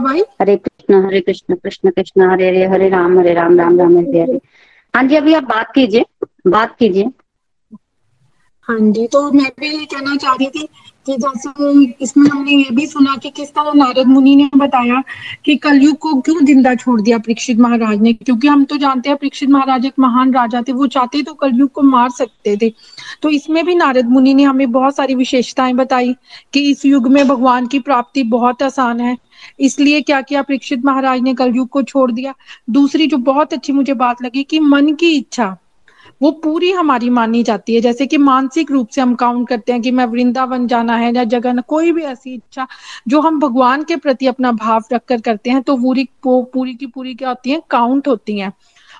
आई 0.06 0.22
हरे 0.40 0.56
कृष्ण 0.56 1.04
हरे 1.06 1.20
कृष्ण 1.20 1.54
कृष्ण 1.54 1.90
कृष्ण 1.90 2.30
हरे 2.30 2.48
हरे 2.48 2.64
हरे 2.66 2.88
राम 2.88 3.18
हरे 3.18 3.34
राम 3.34 3.58
राम 3.60 3.78
राम 3.80 3.96
हरे 3.98 4.22
हरे। 4.22 4.40
हाँ 4.94 5.02
जी 5.08 5.16
अभी 5.16 5.34
आप 5.34 5.42
बात 5.44 5.72
कीजिए 5.74 6.04
बात 6.46 6.76
कीजिए। 6.78 7.10
हाँ 8.68 8.78
जी 8.92 9.06
तो 9.06 9.30
मैं 9.32 9.50
भी 9.60 9.68
ये 9.68 9.84
कहना 9.84 10.16
चाह 10.16 10.34
रही 10.34 10.48
थी 10.50 10.68
कि 11.06 11.16
जैसे 11.16 11.84
इसमें 12.04 12.28
हमने 12.30 12.52
ये 12.52 12.74
भी 12.74 12.86
सुना 12.86 13.16
कि 13.22 13.30
किस 13.30 13.48
तरह 13.50 13.72
नारद 13.74 14.06
मुनि 14.06 14.34
ने 14.36 14.48
बताया 14.56 15.02
कि 15.44 15.56
कलयुग 15.56 15.96
को 15.98 16.12
क्यों 16.20 16.44
ज़िंदा 16.46 16.74
छोड़ 16.74 17.00
दिया 17.00 17.18
परीक्षित 17.18 17.58
महाराज 17.58 18.00
ने? 18.00 18.12
क्योंकि 18.12 18.48
हम 18.48 18.64
तो 18.64 18.76
जानते 18.76 19.08
हैं 19.08 19.16
परीक्षित 19.18 19.50
महाराज 19.50 19.86
एक 19.86 19.98
महान 19.98 20.34
राजा 20.34 20.62
थे, 20.62 20.72
वो 20.72 20.86
चाहते 20.86 21.22
तो 21.22 21.34
कलयुग 21.34 21.70
को 21.72 21.82
मार 21.82 22.10
सकते 22.10 22.56
थे। 22.56 22.72
तो 23.22 23.30
इसमें 23.30 23.64
भी 23.66 23.74
नारद 23.74 24.08
मुनि 24.08 24.34
ने 24.34 24.42
हमें 24.42 24.70
बहुत 24.72 24.96
सारी 24.96 25.14
विशेषताएँ 25.14 25.72
बताई 25.74 26.14
कि 26.52 26.60
इस 26.70 26.84
युग 26.86 27.08
में 27.08 27.26
भगवान 27.28 27.66
की 27.66 27.78
प्राप्ति 27.80 28.22
बहुत 28.22 28.62
आसान 28.62 29.00
है। 29.00 29.16
इसलिए 29.60 30.00
क्या 30.00 30.20
किया 30.20 30.42
परीक्षित 30.42 30.84
महाराज 30.84 31.20
ने 31.20 31.34
कलयुग 31.34 31.68
को 31.68 31.82
छोड़ 31.82 32.10
दिया? 32.12 32.34
दूसरी 32.70 33.06
जो 33.06 33.16
बहुत 33.16 33.52
अच्छी 33.52 33.72
मुझे 33.72 33.94
बात 33.94 34.22
लगी 34.22 34.42
कि 34.42 34.60
मन 34.60 34.94
की 34.94 35.10
इच्छा 35.10 35.56
वो 36.20 36.30
पूरी 36.30 36.70
हमारी 36.70 37.10
मानी 37.10 37.42
जाती 37.42 37.74
है। 37.74 37.80
जैसे 37.80 38.06
कि 38.06 38.16
मानसिक 38.16 38.70
रूप 38.70 38.88
से 38.88 39.00
हम 39.00 39.14
काउंट 39.14 39.48
करते 39.48 39.72
हैं 39.72 39.82
कि 39.82 39.90
मैं 39.90 40.04
वृंदावन 40.04 40.66
जाना 40.66 40.96
है 40.96 41.14
या 41.14 41.24
जगह 41.24 41.60
कोई 41.60 41.92
भी 41.92 42.02
ऐसी 42.02 42.34
इच्छा 42.34 42.66
जो 43.08 43.20
हम 43.20 43.40
भगवान 43.40 43.84
के 43.84 43.96
प्रति 43.96 44.26
अपना 44.26 44.52
भाव 44.52 44.82
रखकर 44.92 45.20
करते 45.20 45.50
हैं 45.50 45.62
तो 45.62 45.76
पूरी 45.76 46.08
वो 46.26 46.42
पूरी 46.42 46.74
की 46.74 46.86
पूरी 46.86 47.14
क्या 47.14 47.28
होती 47.28 47.50
है? 47.50 47.62
काउंट 47.70 48.08
होती 48.08 48.38
है। 48.38 48.52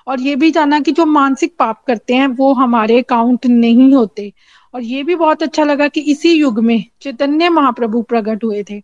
और 0.07 0.21
ये 0.21 0.35
भी 0.35 0.51
जाना 0.51 0.79
कि 0.79 0.91
जो 0.91 1.05
मानसिक 1.05 1.55
पाप 1.59 1.83
करते 1.87 2.13
हैं, 2.13 2.27
वो 2.27 2.53
हमारे 2.53 3.01
काउंट 3.01 3.45
नहीं 3.45 3.93
होते। 3.93 4.33
और 4.73 4.81
ये 4.81 5.03
भी 5.03 5.15
बहुत 5.15 5.43
अच्छा 5.43 5.63
लगा 5.63 5.87
कि 5.87 6.01
इसी 6.01 6.31
युग 6.31 6.59
में 6.59 6.83
चैतन्य 7.01 7.49
महाप्रभु 7.49 8.01
प्रकट 8.01 8.43
हुए 8.43 8.63
थे, 8.69 8.81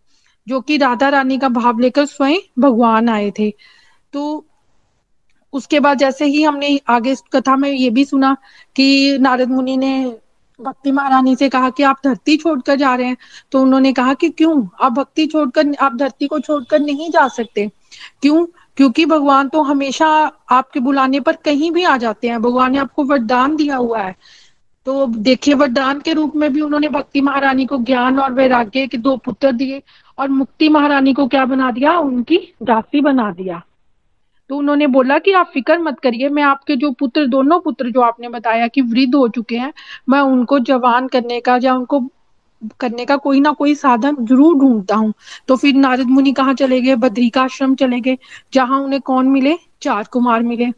जो 0.48 0.62
कि 0.62 0.78
राधा 0.78 1.10
रानी 1.10 1.38
का 1.38 1.50
भाव 1.50 1.80
लेकर 1.80 2.06
स्वयं 2.06 2.40
भगवान 2.60 3.10
आए 3.10 3.32
थे। 3.40 3.54
तो 4.14 4.47
उसके 5.54 5.80
बाद 5.80 5.98
जैसे 5.98 6.26
ही 6.26 6.44
हमने 6.44 6.80
आगे 6.90 7.16
कथा 7.34 7.56
में 7.56 7.72
ये 7.72 7.90
भी 7.90 8.06
सुना 8.06 8.36
कि 8.76 9.18
नारद 9.22 9.50
मुनि 9.50 9.78
ने 9.78 10.18
भक्ति 10.60 10.92
महारानी 10.92 11.36
से 11.36 11.50
कहा 11.50 11.70
कि 11.70 11.84
आप 11.84 11.98
धरती 12.04 12.38
छोड़कर 12.38 12.76
जा 12.76 12.96
रहे 12.96 13.08
हैं 13.08 13.18
तो 13.52 13.62
उन्होंने 13.62 13.94
कहा 13.94 14.14
कि 14.14 14.30
क्यों? 14.30 14.68
आप 14.82 14.92
भक्ति 14.92 15.26
छोड़कर 15.26 15.76
आप 15.82 15.96
धरती 15.96 16.28
को 16.28 16.40
छोड़कर 16.40 16.80
नहीं 16.80 17.10
जा 17.10 17.28
सकते। 17.28 17.72
क्यों? 18.22 18.46
क्योंकि 18.78 19.06
भगवान 19.06 19.50
तो 19.50 19.62
हमेशा 19.62 20.08
आपके 20.50 20.80
बुलाने 20.80 21.20
पर 21.20 21.36
कहीं 21.36 21.72
भी 21.72 21.84
आ 21.84 21.98
जाते 21.98 22.28
हैं। 22.28 22.42
भगवान 22.42 22.72
ने 22.72 22.78
आपको 22.78 23.04
वरदान 23.04 23.56
दिया 23.56 23.76
हुआ 23.76 24.00
है। 24.00 24.16
तो 24.86 25.06
देखिए, 25.06 25.54
वरदान 25.54 26.00
के 26.00 26.14
रूप 26.14 26.36
में 26.36 26.54
भी 26.54 26.62
उन्होंने 26.62 26.90
भक्ति 26.90 27.22
महारानी 27.22 27.66
को 27.66 27.78
ज्ञान 27.78 28.20
और 28.20 28.34
वैराग्य 28.34 28.88
के 28.88 28.98
दो 28.98 29.18
पुत्र 29.18 29.52
दिए 29.52 29.82
और 30.18 30.30
मुक्ति 30.30 30.70
महारानी 30.70 31.14
को 31.14 31.28
क्या 31.28 31.46
बना 31.46 31.72
दिया? 31.72 31.98
उनकी 32.00 32.38
दासी 32.64 33.02
बना 33.02 33.32
दिया। 33.32 33.62
तो 34.50 34.58
उन्होंने 34.58 34.88
बोला 34.88 35.18
कि 35.20 35.32
आप 35.34 35.50
फ़िक्र 35.54 35.78
मत 35.80 36.00
करिए, 36.00 36.30
मैं 36.30 36.44
आपके 36.44 36.76
जो 36.76 36.92
पुत्र, 36.92 37.26
दोनों 37.28 37.60
पुत्र 37.60 37.90
जो 37.92 38.02
आपने 38.02 38.30
बताया 38.30 38.68
कि 38.68 38.82
वृद्ध 38.84 39.16
हो 39.16 39.28
चुके 39.30 39.58
हैं, 39.58 39.74
मैं 40.10 40.20
उनको 40.22 40.60
जवान 40.62 41.08
करने 41.08 41.40
का 41.40 41.58
या 41.64 41.74
उनको 41.76 42.00
करने 42.80 43.06
का 43.06 43.16
कोई 43.18 43.40
ना 43.40 43.52
कोई 43.54 43.74
साधन 43.76 44.16
ज़रूर 44.26 44.56
ढूंढता 44.60 44.96
हूँ। 44.96 45.14
तो 45.48 45.56
फिर 45.56 45.76
नारद 45.76 46.08
मुनि 46.10 46.32
कहाँ 46.34 46.54
चले 46.54 46.80
गए? 46.82 46.96
बद्रिकाश्रम 46.96 47.76
चले 47.76 48.00
गए, 48.02 48.18
जहाँ 48.54 48.80
उन्हें 48.82 49.02
कौन 49.02 49.28
मिले? 49.30 49.56
चार 49.82 50.08
कुमार 50.12 50.44
मिले। 50.44 50.72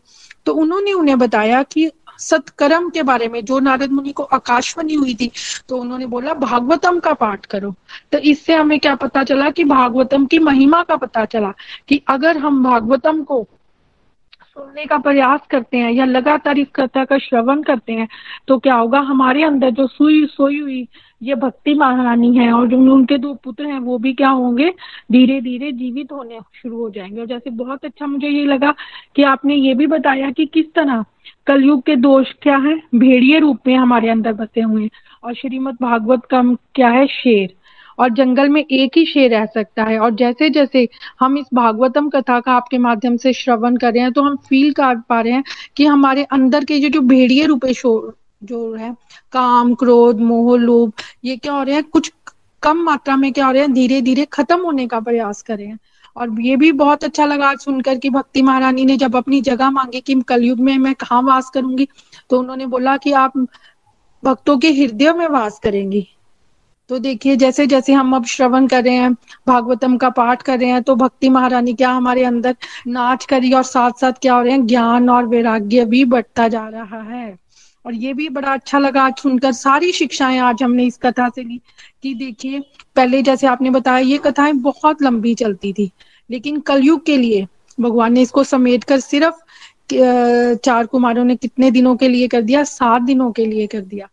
तो 0.46 0.54
उन्होंने 0.54 0.94
उन्हें 0.94 1.18
बताया 1.20 1.62
कि 1.64 1.90
सत्कर्म 2.20 2.90
के 2.90 3.04
बारे 3.04 3.28
में, 3.28 3.44
जो 3.46 3.60
नारद 3.60 3.92
मुनि 3.92 4.12
को 4.12 4.24
आकाशवाणी 4.26 4.94
हुई 4.94 5.14
थी 5.16 5.30
तो 5.70 5.78
उन्होंने 5.78 6.06
बोला, 6.08 6.34
भागवतम 6.36 7.00
का 7.00 7.14
पाठ 7.14 7.46
करो। 7.46 7.74
तो 8.12 8.18
इससे 8.20 8.56
हमें 8.56 8.80
क्या 8.80 8.96
पता 8.96 9.24
चला 9.24 9.50
कि 9.52 9.64
भागवतम 9.66 10.26
की 10.26 10.40
महिमा 10.40 10.82
का 10.84 10.96
पता 10.98 11.26
चला 11.26 11.54
कि 11.88 12.02
अगर 12.08 12.38
हम 12.38 12.64
भागवतम 12.64 13.24
को 13.24 13.46
सुनने 14.50 14.86
का 14.86 14.98
प्रयास 14.98 15.40
करते 15.50 15.78
हैं 15.78 15.92
या 15.92 16.06
लगातार 16.06 16.58
इस 16.58 16.68
कथा 16.76 17.04
का 17.06 17.18
श्रवण 17.18 17.62
करते 17.64 17.94
हैं 17.94 18.08
तो 18.48 18.58
क्या 18.60 18.76
होगा? 18.76 19.00
हमारे 19.00 19.44
अंदर 19.44 19.70
जो 19.70 19.88
सुई 19.88 20.26
सोई 20.26 20.60
हुई 20.60 20.88
ये 21.24 21.36
भक्ति 21.36 21.74
महारानी 21.74 22.36
है 22.38 22.52
और 22.54 22.68
जो 22.68 22.78
उनके 22.94 23.18
दो 23.18 23.34
पुत्र 23.44 23.66
हैं, 23.66 23.80
वो 23.80 23.98
भी 23.98 24.14
क्या 24.14 24.30
होंगे? 24.30 24.70
धीरे 25.12 25.40
धीरे 25.42 25.72
जीवित 25.72 26.12
होने 26.12 26.40
शुरू 26.62 26.78
हो 26.78 26.90
जाएँगे। 26.90 27.22
और 27.22 27.28
जैसे 27.28 27.50
बहुत 27.50 27.86
अच्छा 27.86 28.08
मुझे 28.08 28.28
ये 28.28 28.46
लगा 28.46 28.74
कि 29.16 29.24
आपने 29.24 29.56
ये 29.56 29.74
भी 29.74 29.88
बताया 29.88 30.32
कि 30.32 30.46
किस 30.46 30.74
तरह 30.74 31.04
कलयुग 31.48 31.82
के 31.86 31.96
दोष 31.96 32.32
क्या 32.42 32.58
है? 32.58 32.76
भेड़िए 32.96 33.40
रूप 33.40 33.60
में 33.68 33.76
हमारे 33.76 34.10
अंदर 34.10 34.34
बसे 34.34 34.62
हुए 34.62 34.84
हैं। 34.84 34.90
और 35.24 35.34
श्रीमद 35.34 35.78
भागवत 35.82 36.26
का 36.26 36.42
क्या 36.76 36.90
है? 36.90 37.08
शेर। 37.08 37.54
और 38.00 38.10
जंगल 38.10 38.50
में 38.50 38.64
एक 38.64 38.98
ही 38.98 39.06
शेर 39.06 39.32
रह 39.32 39.46
सकता 39.46 39.84
है। 39.84 39.98
और 40.00 40.16
जैसे 40.16 40.50
जैसे 40.50 40.88
हम 41.20 41.38
इस 41.38 41.46
भागवतम 41.54 42.10
कथा 42.10 42.40
का 42.40 42.52
आपके 42.52 42.78
माध्यम 42.78 43.18
से 43.18 43.34
श्रवण 43.34 43.78
कर 43.78 43.94
रहे 43.94 44.04
हैं 44.04 44.12
तो 44.12 44.24
हम 44.24 44.36
फील 44.50 44.72
कर 44.74 44.96
पा 45.10 45.20
रहे 45.22 45.34
हैं 45.34 45.44
कि 45.78 45.86
हमारे 45.86 46.24
अंदर 46.32 46.66
के 46.66 46.80
जो 46.80 46.90
जो 46.90 47.02
भेड़िए 47.04 47.46
रूपे 47.46 47.74
शोर 47.74 48.16
जो 48.44 48.74
है, 48.74 48.94
काम, 49.34 49.74
क्रोध, 49.76 50.20
मोह, 50.22 50.58
लोभ, 50.58 50.92
ये 51.26 51.38
क्या 51.38 51.54
हो 51.54 51.64
रहे 51.64 51.76
हैं? 51.76 51.84
कुछ 51.84 52.12
कम 52.64 52.78
मात्रा 52.84 53.16
में 53.16 53.32
क्या 53.34 53.46
हो 53.46 53.52
रहे 53.52 53.62
हैं? 53.62 53.74
धीरे 53.74 54.02
धीरे 54.02 54.26
खत्म 54.26 54.60
होने 54.62 54.88
का 54.88 55.00
प्रयास 55.00 55.42
कर 55.42 55.58
रहे 55.58 55.68
हैं। 55.68 55.80
और 56.16 56.42
ये 56.42 56.56
भी 56.58 56.72
बहुत 56.72 57.04
अच्छा 57.04 57.26
लगा 57.26 57.54
सुनकर 57.56 57.98
कि 57.98 58.10
भक्ति 58.10 58.42
महारानी 58.42 58.86
ने 58.86 58.96
जब 58.98 59.16
अपनी 59.16 59.42
जगह 59.42 59.70
मांगी 59.72 60.02
कि 60.02 60.16
कलयुग 60.28 60.60
में 60.60 60.78
मैं 60.78 60.94
कहाँ 60.96 61.22
वास 61.24 61.50
करूँगी 61.54 61.88
तो 62.30 62.40
उन्होंने 62.40 62.66
बोला 62.66 62.96
कि 62.98 63.12
आप 63.14 63.38
भक्तों 64.24 64.58
के 64.58 64.72
हृदय 64.72 65.14
में 65.14 65.28
वास 65.28 65.60
करेंगी। 65.64 66.08
तो 66.90 66.98
देखिए, 67.00 67.36
जैसे 67.36 67.66
जैसे 67.68 67.94
हम 67.94 68.16
अब 68.16 68.26
श्रवण 68.26 68.68
कर 68.68 68.84
रहे 68.84 68.94
हैं, 68.94 69.14
भागवतम 69.48 69.98
का 69.98 70.10
पाठ 70.10 70.42
कर 70.42 70.60
रहे 70.60 70.70
हैं 70.70 70.82
तो 70.84 70.96
भक्ति 70.96 71.30
महारानी 71.30 71.74
क्या 71.74 71.90
हमारे 71.92 72.24
अंदर 72.24 72.56
नाच 72.88 73.26
करी 73.26 73.52
और 73.54 73.64
साथ 73.64 74.00
साथ 74.02 74.14
क्या 74.22 74.34
हो 74.36 74.42
रहे 74.42 74.54
हैं, 74.54 74.66
ज्ञान 74.68 75.10
और 75.10 75.26
वैराग्य 75.28 75.86
भी 75.86 76.04
बढ़ता 76.06 76.48
जा 76.48 76.68
रहा 76.70 77.02
है। 77.04 77.38
और 77.86 77.94
ये 77.96 78.14
भी 78.14 78.28
बड़ा 78.30 78.54
अच्छा 78.54 78.80
लगा 78.80 79.04
आज 79.04 79.18
सुनकर, 79.18 79.52
सारी 79.52 79.92
शिक्षाएँ 79.92 80.40
आज 80.40 80.64
हमने 80.64 80.86
इस 80.86 80.98
कथा 80.98 81.30
से 81.30 81.44
ली 81.44 81.62
कि 82.04 82.14
देखिए, 82.16 82.60
पहले 82.96 83.22
जैसे 83.22 83.48
आपने 83.48 83.70
बताया, 83.70 84.00
ये 84.00 84.18
कथाएँ 84.18 84.54
बहुत 84.54 85.02
लंबी 85.02 85.34
चलती 85.36 85.74
थी, 85.74 85.92
लेकिन 86.30 86.60
कलयुग 86.62 87.06
के 87.06 87.18
लिए 87.18 87.48
भगवान 87.78 88.14
ने 88.14 88.22
इसको 88.22 88.44
समेट 88.44 88.84
कर 88.84 89.00
सिर्फ़ 89.00 89.36
चार 90.56 90.86
कुमारों 90.86 91.24
ने 91.24 91.36
कितने 91.36 91.70
दिनों 91.72 91.96
के 91.96 92.08
लिए 92.08 92.28
कर 92.28 92.42
दिया? 92.42 92.64
सात 92.64 93.02
दिनों 93.02 93.32
के 93.32 93.46
लिए 93.46 93.68
कर 93.68 93.82
दिया। 93.82 94.08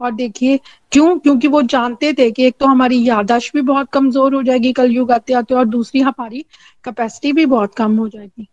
और 0.00 0.12
देखिए, 0.12 0.58
क्यों? 0.92 1.18
क्योंकि 1.18 1.48
वो 1.48 1.62
जानते 1.64 2.12
थे 2.12 2.30
कि 2.30 2.46
एक 2.46 2.56
तो 2.60 2.66
हमारी 2.66 3.02
यादाश्त 3.08 3.54
भी 3.54 3.62
बहुत 3.62 3.88
कमज़ोर 3.92 4.34
हो 4.34 4.42
जाएगी 4.42 4.72
कल 4.72 4.90
युग 4.92 5.12
आते 5.12 5.32
आते 5.32 5.54
और 5.54 5.64
दूसरी 5.66 6.00
हमारी 6.00 6.44
कैपेसिटी 6.84 7.32
भी 7.32 7.46
बहुत 7.46 7.74
कम 7.74 7.96
हो 7.96 8.08
जाएगी। 8.08 8.46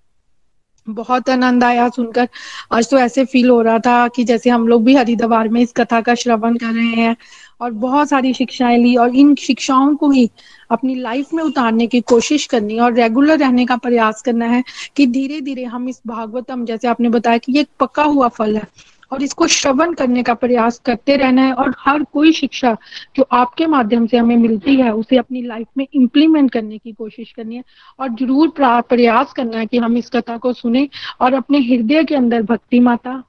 बहुत 0.88 1.30
आनंद 1.30 1.64
आया 1.64 1.88
सुनकर। 1.90 2.28
आज 2.74 2.90
तो 2.90 2.98
ऐसे 2.98 3.24
फील 3.26 3.50
हो 3.50 3.62
रहा 3.62 3.80
था 3.80 4.08
कि 4.08 4.24
जैसे 4.24 4.50
हम 4.50 4.68
लोग 4.68 4.84
भी 4.84 4.96
हरिद्वार 4.96 5.50
में 5.50 5.62
इस 5.62 5.72
कथा 5.72 6.00
का 6.02 6.16
श्रवण 6.16 6.58
कर 6.58 6.74
रहे 6.74 7.02
हैं 7.02 7.16
और 7.62 7.72
बहुत 7.72 8.10
सारी 8.10 8.34
शिक्षाएँ 8.34 8.78
ली 8.78 8.96
और 8.96 9.16
इन 9.16 9.34
शिक्षाओं 9.36 9.96
को 9.96 10.10
ही 10.12 10.30
अपनी 10.72 10.96
लाइफ 10.96 11.34
में 11.34 11.44
उतारने 11.44 11.88
की 11.88 12.02
कोशिश 12.02 12.46
करनी 12.46 12.80
और 12.80 12.94
रेगुलर 12.94 13.38
रहने 13.38 13.66
का 13.66 13.78
प्रयास 13.78 14.22
करना 14.22 14.46
है 14.46 14.64
कि 14.96 15.08
धीरे 15.08 15.42
धीरे 15.42 15.64
हम 15.66 15.90
इस 15.90 16.02
भागवतम, 16.08 16.66
जैसे 16.66 16.88
आपने 16.88 17.10
बताया 17.10 17.38
कि 17.38 17.52
ये 17.52 17.62
एक 17.62 17.70
पका 17.80 18.04
हुआ 18.04 18.28
फल 18.28 18.56
है। 18.58 18.68
और 19.12 19.24
इसको 19.24 19.48
श्रवण 19.48 19.94
करने 19.94 20.24
का 20.24 20.34
प्रयास 20.34 20.80
करते 20.86 21.16
रहना 21.16 21.42
है 21.42 21.54
और 21.54 21.74
हर 21.80 22.04
कोई 22.04 22.32
शिक्षा 22.32 22.76
जो 23.16 23.26
आपके 23.32 23.66
माध्यम 23.66 24.08
से 24.08 24.18
हमें 24.18 24.36
मिलती 24.38 24.76
है, 24.76 24.92
उसे 24.94 25.18
अपनी 25.18 25.42
लाइफ 25.42 25.68
में 25.78 25.86
इम्प्लीमेंट 25.94 26.52
करने 26.52 26.78
की 26.78 26.92
कोशिश 26.92 27.32
करनी 27.32 27.56
है 27.56 27.64
और 28.00 28.10
ज़रूर 28.10 28.54
प्रयास 28.60 29.34
करना 29.34 29.58
है 29.58 29.66
कि 29.66 29.78
हम 29.78 29.98
इस 29.98 30.10
कथा 30.10 30.38
को 30.38 30.54
सुने 30.54 30.88
और 31.22 31.34
अपने 31.34 31.60
हृदय 31.60 32.04
के 32.04 32.16
अंदर 32.16 32.42
भक्ति 32.42 32.80
माता 32.80 33.24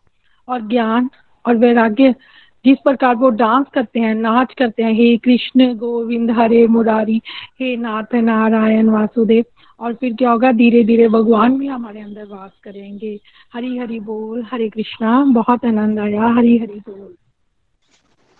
और 0.48 0.68
ज्ञान 0.68 1.10
और 1.46 1.56
वैराग्य 1.56 2.14
जिस 2.64 2.78
प्रकार 2.84 3.14
वो 3.14 3.28
डांस 3.30 3.66
करते 3.74 4.00
हैं, 4.00 4.14
नाच 4.14 4.52
करते 4.58 4.82
हैं, 4.82 4.92
हे 4.92 5.16
कृष्ण 5.16 5.74
गोविंद 5.74 6.30
हरे 6.30 6.66
मुरारी, 6.66 7.20
हे 7.60 7.76
नाथ 7.76 8.14
नारायण 8.14 8.88
वासुदेव। 8.88 9.44
और 9.80 9.94
फिर 9.94 10.14
क्या 10.14 10.30
होगा? 10.30 10.52
धीरे 10.52 10.82
धीरे 10.84 11.08
भगवान 11.08 11.58
भी 11.58 11.66
हमारे 11.66 12.00
अंदर 12.00 12.24
वास 12.24 12.50
करेंगे। 12.64 13.20
हरी 13.54 13.78
हरी 13.78 14.00
बोल, 14.00 14.46
हरे 14.52 14.68
कृष्णा, 14.68 15.24
बहुत 15.24 15.64
आनंद 15.64 15.98
आया। 15.98 16.28
हरी 16.28 16.56
हरी 16.58 16.80
बोल। 16.88 17.14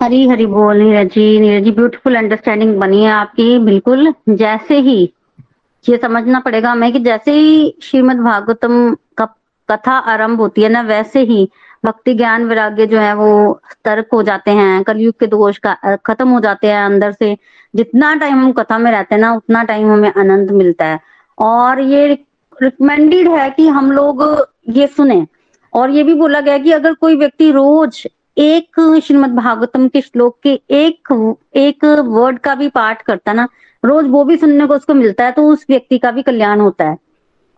हरी 0.01 0.29
हरी 0.29 0.47
बोल, 0.47 0.77
नीरज 0.77 1.13
जी। 1.13 1.39
नीरज 1.41 1.65
जी 1.65 1.71
ब्यूटीफुल 1.71 2.17
अंडरस्टैंडिंग 2.17 2.77
बनी 2.81 3.03
है 3.05 3.11
आपकी। 3.11 3.59
बिल्कुल, 3.59 4.13
जैसे 4.29 4.79
ही 4.79 5.13
ये 5.89 5.97
समझना 5.97 6.41
पड़ेगा 6.41 6.73
हमें 6.73 6.93
कि 6.93 7.01
जैसे 7.01 7.33
ही 7.33 7.75
श्रीमद 7.83 8.17
भागवतम 8.17 8.97
का 9.17 9.25
कथा 9.69 9.93
आरंभ 9.93 10.41
होती 10.41 10.63
है 10.63 10.69
ना, 10.69 10.81
वैसे 10.81 11.21
ही 11.21 11.49
भक्ति, 11.85 12.15
ज्ञान, 12.15 12.45
वैराग्य 12.45 12.87
जो 12.87 12.99
है 12.99 13.15
वो 13.15 13.61
तर्क 13.85 14.09
हो 14.13 14.23
जाते 14.23 14.51
हैं, 14.51 14.83
कलयुग 14.83 15.15
के 15.21 15.27
दोष 15.27 15.59
का 15.59 15.97
खत्म 15.97 16.29
हो 16.29 16.41
जाते 16.41 16.67
हैं 16.67 16.85
अंदर 16.85 17.13
से। 17.13 17.37
जितना 17.77 18.15
टाइम 18.15 18.35
हम 18.35 18.53
कथा 18.53 18.79
में 18.79 18.91
रहते 18.91 19.15
हैं 19.15 19.23
ना, 19.23 19.33
उतना 19.35 19.63
टाइम 19.63 19.91
हमें 19.93 20.13
आनंद 20.17 20.51
मिलता 20.51 20.85
है। 20.85 21.01
और 21.39 21.81
ये 21.81 22.07
रिकमेंडेड 22.63 23.29
है 23.29 23.49
कि 23.51 23.67
हम 23.69 23.91
लोग 23.93 24.23
ये 24.69 24.87
सुने। 24.87 25.27
और 25.73 25.91
ये 25.91 26.03
भी 26.03 26.15
बोला 26.15 26.41
गया 26.41 26.59
कि 26.59 26.73
अगर 26.73 26.95
कोई 26.95 27.17
व्यक्ति 27.17 27.51
रोज 27.53 28.07
एक 28.37 28.81
श्रीमद 29.05 29.35
भागवतम 29.35 29.87
के 29.89 30.01
श्लोक 30.01 30.39
के 30.43 30.53
एक 30.71 31.39
एक 31.57 31.85
वर्ड 31.85 32.39
का 32.39 32.55
भी 32.55 32.69
पाठ 32.69 33.03
करता 33.03 33.33
ना, 33.33 33.49
रोज 33.85 34.07
वो 34.07 34.25
भी 34.25 34.37
सुनने 34.37 34.67
को 34.67 34.75
उसको 34.75 34.95
मिलता 34.95 35.25
है 35.25 35.33
तो 35.33 35.47
उस 35.49 35.67
व्यक्ति 35.71 35.99
का 35.99 36.11
भी 36.11 36.23
कल्याण 36.23 36.61
होता 36.61 36.85
है। 36.85 36.97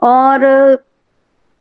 और 0.02 0.84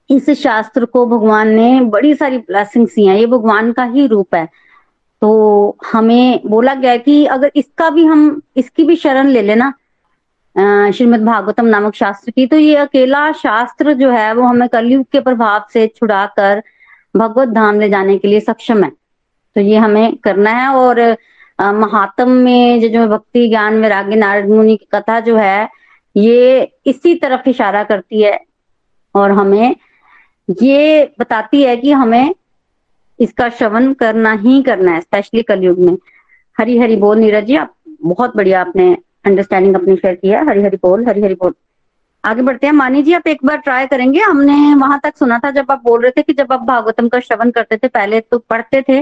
इस 0.09 0.29
शास्त्र 0.39 0.85
को 0.85 1.05
भगवान 1.05 1.47
ने 1.47 1.79
बड़ी 1.81 2.13
सारी 2.15 2.37
ब्लेसिंग्स 2.37 2.95
दी 2.95 3.05
हैं। 3.05 3.17
ये 3.17 3.25
भगवान 3.25 3.71
का 3.71 3.83
ही 3.83 4.05
रूप 4.07 4.35
है। 4.35 4.45
तो 5.21 5.77
हमें 5.91 6.41
बोला 6.45 6.73
गया 6.73 6.95
कि 6.97 7.25
अगर 7.25 7.51
इसका 7.55 7.89
भी 7.89 8.05
हम, 8.05 8.41
इसकी 8.57 8.83
भी 8.83 8.95
शरण 8.95 9.27
ले 9.27 9.41
लेना 9.41 9.73
श्रीमद 10.59 11.23
भागवतम 11.25 11.65
नामक 11.65 11.95
शास्त्र 11.95 12.31
की। 12.31 12.45
तो 12.47 12.57
ये 12.57 12.75
अकेला 12.77 13.31
शास्त्र 13.33 13.93
जो 13.93 14.09
है, 14.11 14.33
वो 14.33 14.43
हमें 14.43 14.67
कलयुग 14.69 15.05
के 15.11 15.19
प्रभाव 15.19 15.65
से 15.73 15.85
छुड़ाकर 15.87 16.61
भगवत 17.15 17.49
धाम 17.49 17.79
ले 17.79 17.89
जाने 17.89 18.17
के 18.17 18.27
लिए 18.27 18.39
सक्षम 18.39 18.83
है। 18.83 18.91
तो 19.55 19.61
ये 19.61 19.77
हमें 19.77 20.15
करना 20.17 20.51
है 20.51 20.67
और 20.69 21.01
महात्म 21.59 22.29
में 22.29 22.81
जो 22.81 23.07
भक्ति 23.07 23.47
ज्ञान 23.49 23.81
वैराग्य 23.81 24.15
नारद 24.15 24.49
मुनि 24.49 24.75
की 24.77 24.87
कथा 24.93 25.19
जो 25.19 25.35
है, 25.37 25.69
ये 26.15 26.71
इसी 26.87 27.15
तरफ़ 27.15 27.49
इशारा 27.49 27.83
करती 27.83 28.21
है 28.21 28.39
और 29.15 29.31
हमें 29.31 29.75
ये 30.61 31.03
बताती 31.19 31.61
है 31.63 31.75
कि 31.77 31.91
हमें 31.91 32.35
इसका 33.19 33.49
श्रवण 33.49 33.91
करना 33.93 34.31
ही 34.33 34.61
करना 34.63 34.91
है, 34.91 35.01
स्पेशली 35.01 35.41
कलयुग 35.43 35.79
में। 35.79 35.97
हरी 36.57 36.77
हरी 36.77 36.95
बोल 36.97 37.17
नीरज 37.17 37.45
जी, 37.45 37.55
आप 37.55 37.73
बहुत 38.03 38.35
बढ़िया 38.37 38.61
आपने 38.61 38.95
अंडरस्टैंडिंग 39.25 39.75
अपनी 39.75 39.95
शेयर 39.95 40.15
की 40.15 40.29
है 40.29 40.45
हरी 40.47 40.61
हरी 40.63 40.77
बोल 40.77 41.05
हरी 41.07 41.21
हरी 41.21 41.33
बोल। 41.35 41.53
आगे 42.23 42.41
बढ़ते 42.41 42.67
हैं। 42.67 42.73
मानी 42.73 43.01
जी, 43.03 43.13
आप 43.13 43.27
एक 43.27 43.45
बार 43.45 43.57
ट्राई 43.57 43.87
करेंगे। 43.87 44.19
हमने 44.21 44.73
वहाँ 44.75 44.99
तक 45.03 45.17
सुना 45.17 45.39
था 45.39 45.51
जब 45.51 45.71
आप 45.71 45.81
बोल 45.83 46.01
रहे 46.01 46.11
थे 46.11 46.21
कि 46.21 46.33
जब 46.33 46.51
आप 46.53 46.61
भागवतम 46.63 47.07
का 47.07 47.19
श्रवण 47.19 47.51
करते 47.51 47.77
थे, 47.77 47.87
पहले 47.87 48.19
तो 48.21 48.37
पढ़ते 48.39 48.81
थे 48.81 49.01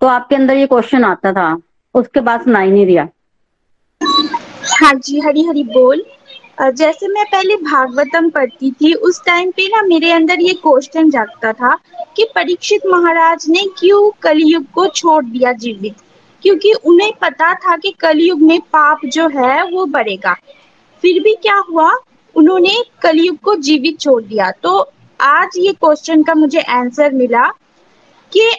तो 0.00 0.06
आपके 0.06 0.36
अंदर 0.36 0.56
ये 0.56 0.66
क्वेश्चन 0.66 1.04
आता 1.04 1.32
था। 1.32 1.56
उसके 1.94 2.20
बाद 2.20 2.40
सुनाई 2.40 2.70
नहीं 2.70 2.86
दिया। 2.86 3.08
हाँ 4.72 4.92
जी 4.96 5.20
हरी 5.20 5.42
हरी 5.44 5.62
बोल 5.64 6.04
जैसे 6.74 7.08
मैं 7.08 7.24
पहले 7.24 7.56
भागवतम 7.56 8.28
पढ़ती 8.30 8.70
थी, 8.72 8.92
उस 8.92 9.20
टाइम 9.26 9.50
पे 9.50 9.66
ना 9.66 9.82
मेरे 9.82 10.10
अंदर 10.12 10.40
ये 10.40 10.52
क्वेश्चन 10.62 11.10
जागता 11.10 11.52
था 11.52 11.74
कि 12.16 12.26
परीक्षित 12.34 12.86
महाराज 12.86 13.44
ने 13.48 13.62
क्यों 13.78 14.10
कलयुग 14.22 14.64
को 14.74 14.86
छोड़ 14.88 15.24
दिया 15.24 15.52
जीवित? 15.54 15.94
क्योंकि 16.42 16.72
उन्हें 16.84 17.12
पता 17.20 17.52
था 17.56 17.76
कि 17.76 17.90
कलयुग 18.00 18.40
में 18.42 18.60
पाप 18.62 19.00
जो 19.06 19.28
है, 19.28 19.62
वो 19.64 19.84
बढ़ेगा। 19.86 20.34
फिर 21.04 21.22
भी 21.22 21.34
क्या 21.34 21.56
हुआ? 21.70 21.90
उन्होंने 22.36 22.82
कलयुग 23.02 23.38
को 23.38 23.54
जीवित 23.56 24.00
छोड़ 24.00 24.22
दिया। 24.22 24.50
तो 24.52 24.78
आज 25.20 25.56
ये 25.58 25.72
क्वेश्चन 25.74 26.22
का 26.22 26.34
मुझे 26.34 26.60
आंसर 26.60 27.12
मिला 27.12 27.46
कि 28.32 28.50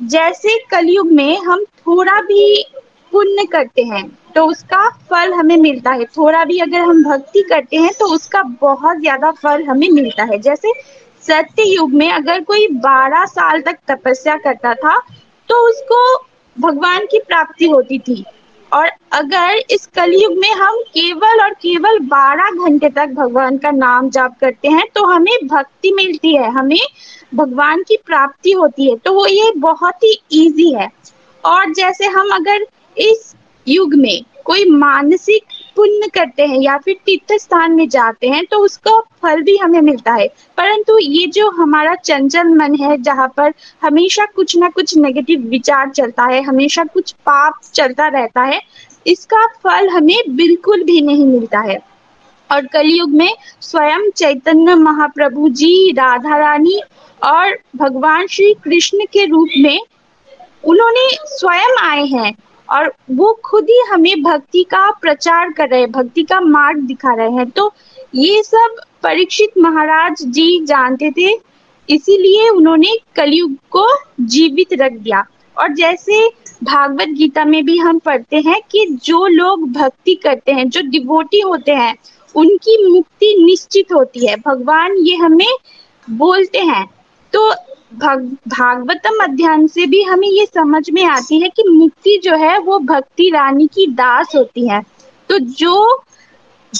जैसे 0.00 0.58
कलयुग 0.70 1.10
में 1.12 1.38
हम 1.38 1.64
थोड़ा 1.64 2.20
भी 2.22 2.64
पुण्य 3.12 3.44
करते 3.46 3.82
हैं 3.84 4.06
तो 4.34 4.44
उसका 4.46 4.88
फल 5.10 5.32
हमें 5.32 5.56
मिलता 5.56 5.90
है। 5.90 6.04
थोड़ा 6.06 6.44
भी 6.44 6.58
अगर 6.60 6.80
हम 6.80 7.02
भक्ति 7.04 7.42
करते 7.42 7.76
हैं 7.76 7.92
तो 7.98 8.06
उसका 8.06 8.42
बहुत 8.60 8.98
ज़्यादा 8.98 9.30
फल 9.32 9.62
हमें 9.64 9.88
मिलता 9.90 10.24
है। 10.24 10.38
जैसे 10.40 10.72
सत्य 11.24 11.62
युग 11.64 11.92
में 11.92 12.10
अगर 12.10 12.40
कोई 12.42 12.66
बारह 12.80 13.24
साल 13.26 13.60
तक 13.60 13.78
तपस्या 13.88 14.36
करता 14.38 14.74
था 14.74 14.98
तो 15.48 15.56
उसको 15.68 16.00
भगवान 16.60 17.06
की 17.06 17.18
प्राप्ति 17.18 17.66
होती 17.66 17.98
थी। 17.98 18.24
और 18.72 18.90
अगर 19.12 19.60
इस 19.70 19.86
कलयुग 19.86 20.32
में 20.38 20.50
हम 20.50 20.80
केवल 20.88 21.40
और 21.42 21.52
केवल 21.54 21.98
12 22.08 22.50
घंटे 22.64 22.88
तक 22.88 23.08
भगवान 23.08 23.58
का 23.58 23.70
नाम 23.70 24.08
जाप 24.10 24.38
करते 24.40 24.68
हैं 24.68 24.84
तो 24.94 25.04
हमें 25.04 25.46
भक्ति 25.46 25.92
मिलती 25.92 26.34
है, 26.36 26.50
हमें 26.50 26.80
भगवान 27.34 27.82
की 27.82 27.96
प्राप्ति 28.06 28.52
होती 28.52 28.88
है। 28.90 28.96
तो 28.96 29.12
वो 29.12 29.26
ये 29.26 29.52
बहुत 29.56 30.04
ही 30.04 30.12
इजी 30.32 30.72
है। 30.74 30.88
और 31.44 31.72
जैसे 31.72 32.06
हम 32.06 32.30
अगर 32.32 32.66
इस 32.96 33.34
युग 33.66 33.94
में 33.94 34.22
कोई 34.44 34.64
मानसिक 34.70 35.44
पुण्य 35.76 36.08
करते 36.14 36.46
हैं 36.46 36.60
या 36.60 36.76
फिर 36.78 36.96
तीर्थ 37.06 37.32
स्थान 37.40 37.72
में 37.72 37.88
जाते 37.88 38.28
हैं 38.28 38.44
तो 38.50 38.58
उसका 38.58 38.98
फल 39.22 39.42
भी 39.42 39.56
हमें 39.56 39.80
मिलता 39.80 40.12
है। 40.12 40.26
परंतु 40.56 40.98
ये 40.98 41.26
जो 41.26 41.50
हमारा 41.50 41.94
चंचल 41.94 42.48
मन 42.48 42.74
है, 42.74 42.96
जहाँ 43.02 43.28
पर 43.36 43.52
हमेशा 43.82 44.26
कुछ 44.26 44.56
ना 44.56 44.68
कुछ 44.68 44.96
नेगेटिव 44.96 45.40
विचार 45.40 45.90
चलता 45.90 46.24
है, 46.24 46.42
हमेशा 46.42 46.84
कुछ 46.84 47.12
पाप 47.12 47.60
चलता 47.74 48.06
रहता 48.08 48.42
है, 48.42 48.60
इसका 49.06 49.46
फल 49.46 49.88
हमें 49.88 50.36
बिल्कुल 50.36 50.84
भी 50.84 51.00
नहीं 51.00 51.26
मिलता 51.26 51.58
है। 51.58 51.78
और 52.50 52.66
कलयुग 52.66 53.10
में 53.10 53.36
स्वयं 53.60 54.10
चैतन्य 54.10 54.74
महाप्रभु 54.74 55.48
जी, 55.48 55.92
राधा 55.92 56.36
रानी 56.38 56.80
और 57.22 57.58
भगवान 57.76 58.26
श्री 58.26 58.54
कृष्ण 58.54 58.98
के 59.12 59.24
रूप 59.24 59.48
में 59.58 59.78
उन्होंने 60.64 61.08
स्वयं 61.12 61.76
आए 61.80 62.04
हैं। 62.04 62.32
और 62.70 62.94
वो 63.10 63.40
खुद 63.44 63.64
ही 63.64 63.80
हमें 63.90 64.22
भक्ति 64.22 64.62
का 64.62 64.90
प्रचार 64.90 65.52
कर 65.52 65.68
रहे 65.68 65.80
हैं, 65.80 65.92
भक्ति 65.92 66.22
का 66.22 66.40
मार्ग 66.40 66.78
दिखा 66.78 67.14
रहे 67.14 67.30
हैं। 67.30 67.50
तो 67.50 67.72
ये 68.14 68.42
सब 68.42 68.76
परीक्षित 69.02 69.58
महाराज 69.58 70.22
जी 70.22 70.64
जानते 70.64 71.10
थे, 71.10 71.30
इसीलिए 71.90 72.48
उन्होंने 72.48 72.96
कलयुग 73.16 73.54
को 73.70 73.86
जीवित 74.20 74.68
रख 74.72 74.92
दिया। 74.92 75.26
और 75.58 75.72
जैसे 75.72 76.28
भागवत 76.64 77.08
गीता 77.08 77.44
में 77.44 77.64
भी 77.64 77.78
हम 77.78 77.98
पढ़ते 77.98 78.36
हैं 78.36 78.60
कि 78.70 78.86
जो 79.04 79.26
लोग 79.26 79.72
भक्ति 79.72 80.14
करते 80.14 80.52
हैं, 80.52 80.68
जो 80.68 80.80
डिवोटी 80.80 81.40
होते 81.40 81.72
हैं, 81.72 81.96
उनकी 82.34 82.92
मुक्ति 82.92 83.44
निश्चित 83.44 83.92
होती 83.92 84.26
है। 84.26 84.36
भगवान 84.36 84.92
ये 84.92 85.16
हमें 85.16 85.54
बोलते 86.10 86.58
हैं। 86.58 86.90
तो 87.32 87.52
भागवतम 88.48 89.24
अध्ययन 89.24 89.66
से 89.66 89.86
भी 89.86 90.02
हमें 90.02 90.28
ये 90.28 90.46
समझ 90.46 90.90
में 90.90 91.04
आती 91.04 91.40
है 91.40 91.48
कि 91.48 91.62
मुक्ति 91.68 92.20
जो 92.24 92.36
है, 92.36 92.58
वो 92.58 92.78
भक्ति 92.78 93.30
रानी 93.30 93.66
की 93.66 93.86
दास 93.86 94.32
होती 94.36 94.68
है। 94.68 94.82
तो 95.28 95.38
जो 95.38 96.02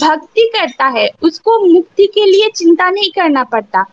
भक्ति 0.02 0.50
करता 0.56 0.86
है, 0.86 1.10
उसको 1.22 1.72
मुक्ति 1.72 2.06
के 2.06 2.24
लिए 2.24 2.50
चिंता 2.56 2.90
नहीं 2.90 3.10
करना 3.10 3.44
पड़ता। 3.44 3.84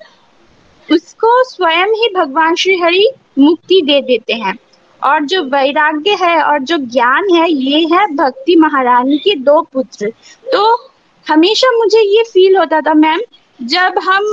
उसको 0.91 1.43
स्वयं 1.43 1.87
ही 1.87 2.13
भगवान 2.15 2.55
श्री 2.55 2.77
हरि 2.77 3.09
मुक्ति 3.39 3.81
दे 3.81 4.01
देते 4.01 4.33
हैं। 4.33 4.57
और 5.03 5.25
जो 5.25 5.43
वैराग्य 5.43 6.11
है 6.11 6.43
और 6.43 6.59
जो 6.59 6.77
ज्ञान 6.77 7.29
है, 7.29 7.51
ये 7.51 7.79
है 7.85 8.15
भक्ति 8.15 8.55
महारानी 8.55 9.17
के 9.17 9.35
दो 9.35 9.61
पुत्र। 9.61 10.13
तो 10.53 10.91
हमेशा 11.29 11.77
मुझे 11.77 11.99
ये 11.99 12.23
फील 12.23 12.57
होता 12.57 12.81
था, 12.81 12.93
मैम 12.93 13.19
जब 13.63 13.99
हम 14.03 14.25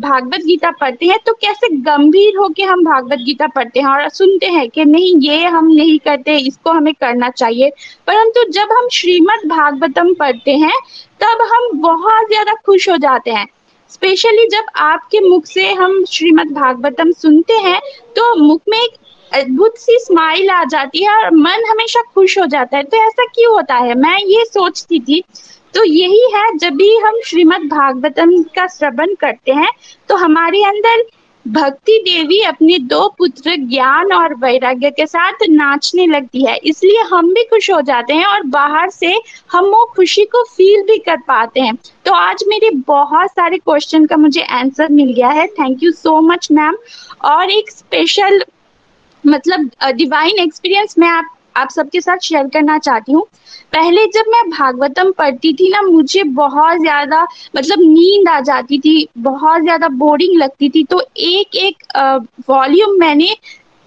भागवत 0.00 0.40
गीता 0.46 0.70
पढ़ते 0.72 1.06
हैं 1.06 1.18
तो 1.26 1.32
कैसे 1.34 1.68
गंभीर 1.78 2.36
होके 2.38 2.62
हम 2.62 2.84
भागवत 2.84 3.18
गीता 3.24 3.46
पढ़ते 3.46 3.80
हैं 3.80 3.88
और 3.88 4.08
सुनते 4.10 4.46
हैं 4.48 4.68
कि 4.70 4.84
नहीं, 4.84 5.14
ये 5.20 5.44
हम 5.46 5.66
नहीं 5.66 5.98
करते, 6.00 6.36
इसको 6.38 6.70
हमें 6.72 6.92
करना 6.94 7.28
चाहिए। 7.30 7.70
परंतु 8.06 8.44
जब 8.50 8.72
हम 8.72 8.88
श्रीमद् 8.92 9.46
भागवतम 9.48 10.12
पढ़ते 10.14 10.56
हैं, 10.56 10.78
तब 11.20 11.42
हम 11.52 11.68
बहुत 11.80 12.28
ज़्यादा 12.28 12.54
खुश 12.66 12.88
हो 12.88 12.96
जाते 12.98 13.30
हैं। 13.30 13.46
स्पेशली 13.90 14.46
जब 14.48 14.66
आपके 14.76 15.20
मुख 15.20 15.44
से 15.46 15.72
हम 15.72 16.04
श्रीमद् 16.06 16.52
भागवतम 16.54 17.10
सुनते 17.14 17.54
हैं 17.58 17.80
तो 18.16 18.34
मुख 18.36 18.62
में 18.68 18.78
एक 18.78 18.96
अद्भुत 19.32 19.76
सी 19.78 19.98
स्माइल 20.00 20.50
आ 20.50 20.62
जाती 20.66 21.04
है 21.04 21.14
और 21.14 21.30
मन 21.32 21.64
हमेशा 21.70 22.02
खुश 22.14 22.38
हो 22.38 22.46
जाता 22.46 22.76
है। 22.76 22.82
तो 22.84 22.96
ऐसा 22.98 23.24
क्यों 23.26 23.54
होता 23.54 23.74
है? 23.76 23.94
मैं 23.96 24.18
ये 24.18 24.44
सोचती 24.46 25.00
थी 25.00 25.22
तो 25.76 25.82
यही 25.84 26.28
है, 26.34 26.56
जब 26.58 26.74
भी 26.74 26.96
हम 26.96 27.20
श्रीमद् 27.26 27.68
भागवतम 27.70 28.30
का 28.54 28.66
श्रवण 28.68 29.14
करते 29.20 29.52
हैं 29.52 29.70
तो 30.08 30.16
हमारे 30.16 30.62
अंदर 30.64 31.02
भक्ति 31.46 31.98
देवी 32.04 32.40
अपने 32.42 32.78
दो 32.84 33.08
पुत्र 33.18 33.56
ज्ञान 33.58 34.12
और 34.12 34.34
वैराग्य 34.34 34.90
के 34.90 35.06
साथ 35.06 35.44
नाचने 35.50 36.06
लगती 36.06 36.44
है। 36.46 36.56
इसलिए 36.64 37.02
हम 37.10 37.32
भी 37.34 37.44
खुश 37.44 37.70
हो 37.70 37.80
जाते 37.82 38.14
हैं 38.14 38.24
और 38.26 38.42
बाहर 38.48 38.90
से 38.90 39.14
हम 39.52 39.66
वो 39.66 39.84
खुशी 39.96 40.24
को 40.24 40.42
फील 40.46 40.82
भी 40.86 40.98
कर 40.98 41.16
पाते 41.28 41.60
हैं। 41.60 41.74
तो 42.06 42.12
आज 42.14 42.44
मेरे 42.48 42.70
बहुत 42.86 43.30
सारे 43.30 43.58
क्वेश्चन 43.58 44.06
का 44.06 44.16
मुझे 44.16 44.42
आंसर 44.42 44.88
मिल 44.92 45.12
गया 45.12 45.28
है। 45.30 45.46
Thank 45.48 45.82
you 45.82 45.92
so 45.92 46.20
much 46.22 46.48
ma'am 46.52 46.76
और 47.26 47.50
एक 47.50 47.70
स्पेशल 47.70 48.44
मतलब 49.24 49.70
डिवाइन 49.96 50.38
एक्सपीरियंस 50.40 50.94
मैं 50.98 51.08
आप 51.08 51.35
आप 51.56 51.70
सबके 51.70 52.00
साथ 52.00 52.18
शेयर 52.22 52.46
करना 52.48 52.78
चाहती 52.78 53.12
हूँ। 53.12 53.24
पहले 53.72 54.04
जब 54.08 54.24
मैं 54.30 54.42
भागवतम 54.50 55.10
पढ़ती 55.12 55.52
थी 55.54 55.68
ना, 55.70 55.82
मुझे 55.82 56.22
बहुत 56.22 56.80
ज़्यादा 56.80 57.22
मतलब 57.56 57.78
नींद 57.80 58.28
आ 58.28 58.40
जाती 58.42 58.78
थी, 58.78 59.08
बहुत 59.18 59.62
ज़्यादा 59.62 59.88
बोरिंग 59.96 60.36
लगती 60.38 60.68
थी। 60.70 60.84
तो 60.84 61.00
एक 61.18 61.56
एक 61.56 61.84
वॉल्यूम 62.48 62.98
मैंने 63.00 63.34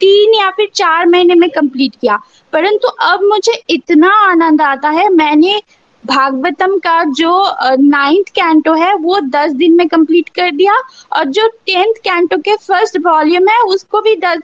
तीन 0.01 0.33
या 0.35 0.49
फिर 0.49 0.69
चार 0.75 1.05
महीने 1.07 1.35
में 1.35 1.49
कंप्लीट 1.49 1.95
किया। 1.95 2.19
परंतु 2.53 2.87
अब 2.87 3.23
मुझे 3.23 3.61
इतना 3.69 4.13
आनंद 4.21 4.61
आता 4.61 4.89
है, 4.89 5.09
मैंने 5.09 5.61
भागवतम 6.03 6.77
का 6.79 7.03
जो 7.13 7.31
नाइन्थ 7.79 8.29
कैंटो 8.35 8.73
है, 8.73 8.93
वो 8.95 9.19
दस 9.21 9.51
दिन 9.53 9.75
में 9.77 9.87
कंप्लीट 9.87 10.29
कर 10.29 10.51
दिया 10.51 10.73
और 11.11 11.25
जो 11.27 11.47
टेंथ 11.47 11.93
कैंटो 12.03 12.37
के 12.37 12.55
फ़र्स्ट 12.57 12.97
वॉल्यूम 13.05 13.49
है, 13.49 13.59
उसको 13.63 14.01
भी 14.01 14.15
दस 14.17 14.41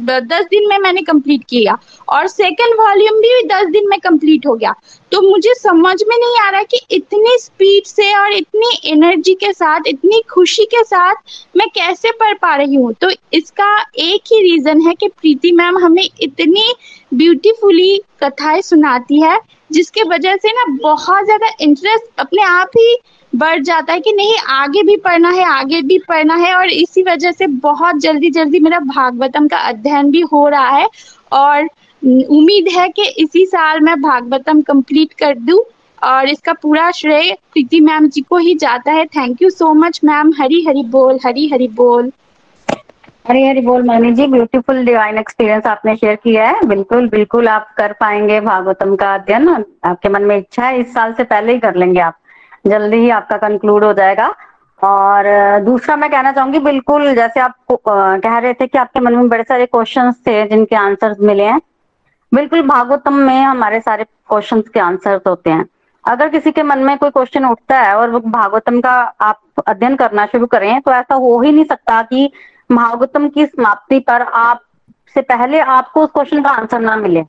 दस 0.00 0.44
दिन 0.44 0.68
में 0.68 0.78
मैंने 0.78 1.02
कंप्लीट 1.02 1.44
किया। 1.48 1.76
और 2.08 2.26
सेकंड 2.26 2.80
वॉल्यूम 2.80 3.20
भी 3.20 3.42
दस 3.48 3.70
दिन 3.70 3.88
में 3.88 3.98
कंप्लीट 4.00 4.46
हो 4.46 4.54
गया। 4.54 4.74
तो 5.12 5.20
मुझे 5.22 5.54
समझ 5.54 5.96
में 6.02 6.16
नहीं 6.16 6.40
आ 6.40 6.48
रहा 6.50 6.62
कि 6.62 6.80
इतनी 6.90 7.36
स्पीड 7.40 7.84
से 7.84 8.12
और 8.14 8.32
इतनी 8.32 8.90
एनर्जी 8.92 9.34
के 9.34 9.52
साथ, 9.52 9.80
इतनी 9.86 10.22
खुशी 10.30 10.64
के 10.64 10.82
साथ 10.84 11.14
मैं 11.56 11.68
कैसे 11.68 12.10
पढ़ 12.10 12.34
पा 12.34 12.54
रही 12.56 12.74
हूँ? 12.74 12.92
तो 12.92 13.10
इसका 13.32 13.74
एक 13.98 14.32
ही 14.32 14.40
रीजन 14.42 14.80
है 14.80 14.94
कि 14.94 15.08
प्रीति 15.08 15.52
मैम 15.52 15.78
हमें 15.78 16.08
इतनी 16.20 16.72
ब्यूटीफुली 17.14 17.96
कथाएँ 18.22 18.60
सुनाती 18.62 19.20
है, 19.20 19.38
जिसके 19.72 20.02
वजह 20.02 20.36
से 20.36 20.52
ना 20.52 20.64
बहुत 20.82 21.24
ज़्यादा 21.24 21.50
इंटरेस्ट 21.60 22.20
अपने 22.20 22.42
आप 22.42 22.70
ही 22.78 22.96
बढ़ 23.32 23.62
जाता 23.62 23.92
है 23.92 24.00
कि 24.00 24.12
नहीं, 24.12 24.36
आगे 24.48 24.82
भी 24.82 24.96
पढ़ना 24.96 25.30
है, 25.30 25.44
आगे 25.44 25.80
भी 25.82 25.98
पढ़ना 26.08 26.34
है 26.36 26.54
और 26.54 26.70
इसी 26.70 27.02
वजह 27.02 27.32
से 27.32 27.46
बहुत 27.62 27.96
जल्दी 28.00 28.30
जल्दी 28.30 28.60
मेरा 28.60 28.78
भागवतम 28.80 29.48
का 29.48 29.58
अध्ययन 29.68 30.10
भी 30.10 30.20
हो 30.32 30.48
रहा 30.48 30.68
है 30.68 30.88
और 31.32 31.68
उम्मीद 32.02 32.68
है 32.72 32.88
कि 32.88 33.08
इसी 33.18 33.44
साल 33.46 33.80
मैं 33.80 34.00
भागवतम 34.02 34.60
कंप्लीट 34.62 35.12
कर 35.12 35.38
दूँ 35.38 35.60
और 36.02 36.28
इसका 36.28 36.52
पूरा 36.52 36.90
श्रेय 36.90 37.32
प्रीति 37.52 37.80
मैम 37.80 38.08
जी 38.08 38.20
को 38.20 38.36
ही 38.36 38.54
जाता 38.54 38.92
है। 38.92 39.04
Thank 39.06 39.42
you 39.42 39.50
so 39.50 39.72
much 39.74 40.00
ma'am 40.04 40.32
Hari 40.40 40.64
Hari 40.64 40.82
बोल, 40.84 41.18
हरी 41.26 41.48
हरी 41.48 41.68
बोल। 41.68 42.10
हरी 43.28 43.46
हरी 43.46 43.60
बोल, 43.60 43.82
Mani 43.82 44.12
ji 44.12 44.26
beautiful 44.26 44.84
divine 44.86 45.18
experience 45.18 45.66
आपने 45.66 45.96
शेयर 45.96 46.16
किया 46.16 46.48
है। 46.48 46.66
बिल्कुल 46.66 47.08
बिल्कुल 47.08 47.48
आप 47.48 47.72
कर 47.76 47.92
पाएँगे 47.92 48.40
भागवतम 48.40 48.94
का 48.96 49.14
अध्ययन। 49.14 49.48
आपके 49.84 50.08
मन 50.08 50.22
में 50.22 50.36
इच्छा 50.36 50.66
है, 50.66 50.80
इस 50.80 50.92
साल 50.94 51.12
से 51.12 51.24
पहले 51.24 51.52
ही 51.52 51.58
कर 51.58 51.76
लेंगे 51.76 52.00
आप। 52.00 52.18
जल्दी 52.66 52.96
ही 52.96 53.10
आपका 53.10 53.36
कंक्लूड 53.38 53.84
हो 53.84 53.92
जाएगा। 53.92 54.34
और 54.82 55.24
दूसरा 55.64 55.96
मैं 55.96 56.10
कहना 56.10 56.32
चाहूँगी, 56.32 56.58
बिल्कुल 56.58 57.14
जैसे 57.14 57.40
आप 57.40 57.54
कह 57.80 58.38
रहे 58.38 58.54
थे 58.54 58.66
कि 58.66 58.78
आपके 58.78 59.00
मन 59.00 59.14
में 59.16 59.28
बड़े 59.28 59.44
सारे 59.44 59.66
क्वेश्चन 59.66 60.12
थे 60.26 60.46
जिनके 60.48 60.76
आंसर्स 60.76 61.20
मिले 61.20 61.44
हैं। 61.44 61.60
बिल्कुल 62.32 62.62
भागवतम 62.62 63.14
में 63.16 63.40
हमारे 63.40 63.80
सारे 63.80 64.04
क्वेश्चन 64.04 64.60
के 64.64 64.80
आंसर्स 64.80 65.22
होते 65.26 65.50
हैं। 65.50 65.64
अगर 66.04 66.28
किसी 66.28 66.50
के 66.52 66.62
मन 66.62 66.78
में 66.78 66.96
कोई 66.98 67.10
क्वेश्चन 67.10 67.44
उठता 67.44 67.78
है 67.80 67.94
और 67.94 68.10
वो 68.10 68.20
भागवतम 68.20 68.80
का 68.80 68.92
आप 69.20 69.40
अध्ययन 69.66 69.96
करना 69.96 70.26
शुरू 70.26 70.46
करें 70.46 70.80
तो 70.80 70.92
ऐसा 70.92 71.14
हो 71.14 71.40
ही 71.40 71.52
नहीं 71.52 71.64
सकता 71.64 72.02
कि 72.02 72.30
भागवतम 72.72 73.28
की 73.28 73.46
समाप्ति 73.46 73.98
पर 74.00 74.22
आप, 74.22 74.60
से 75.16 75.22
पहले 75.22 75.60
आपको 75.60 76.02
उस 76.02 76.10
क्वेश्चन 76.10 76.42
का 76.42 76.50
आंसर 76.50 76.80
ना 76.80 76.96
मिले। 76.96 77.22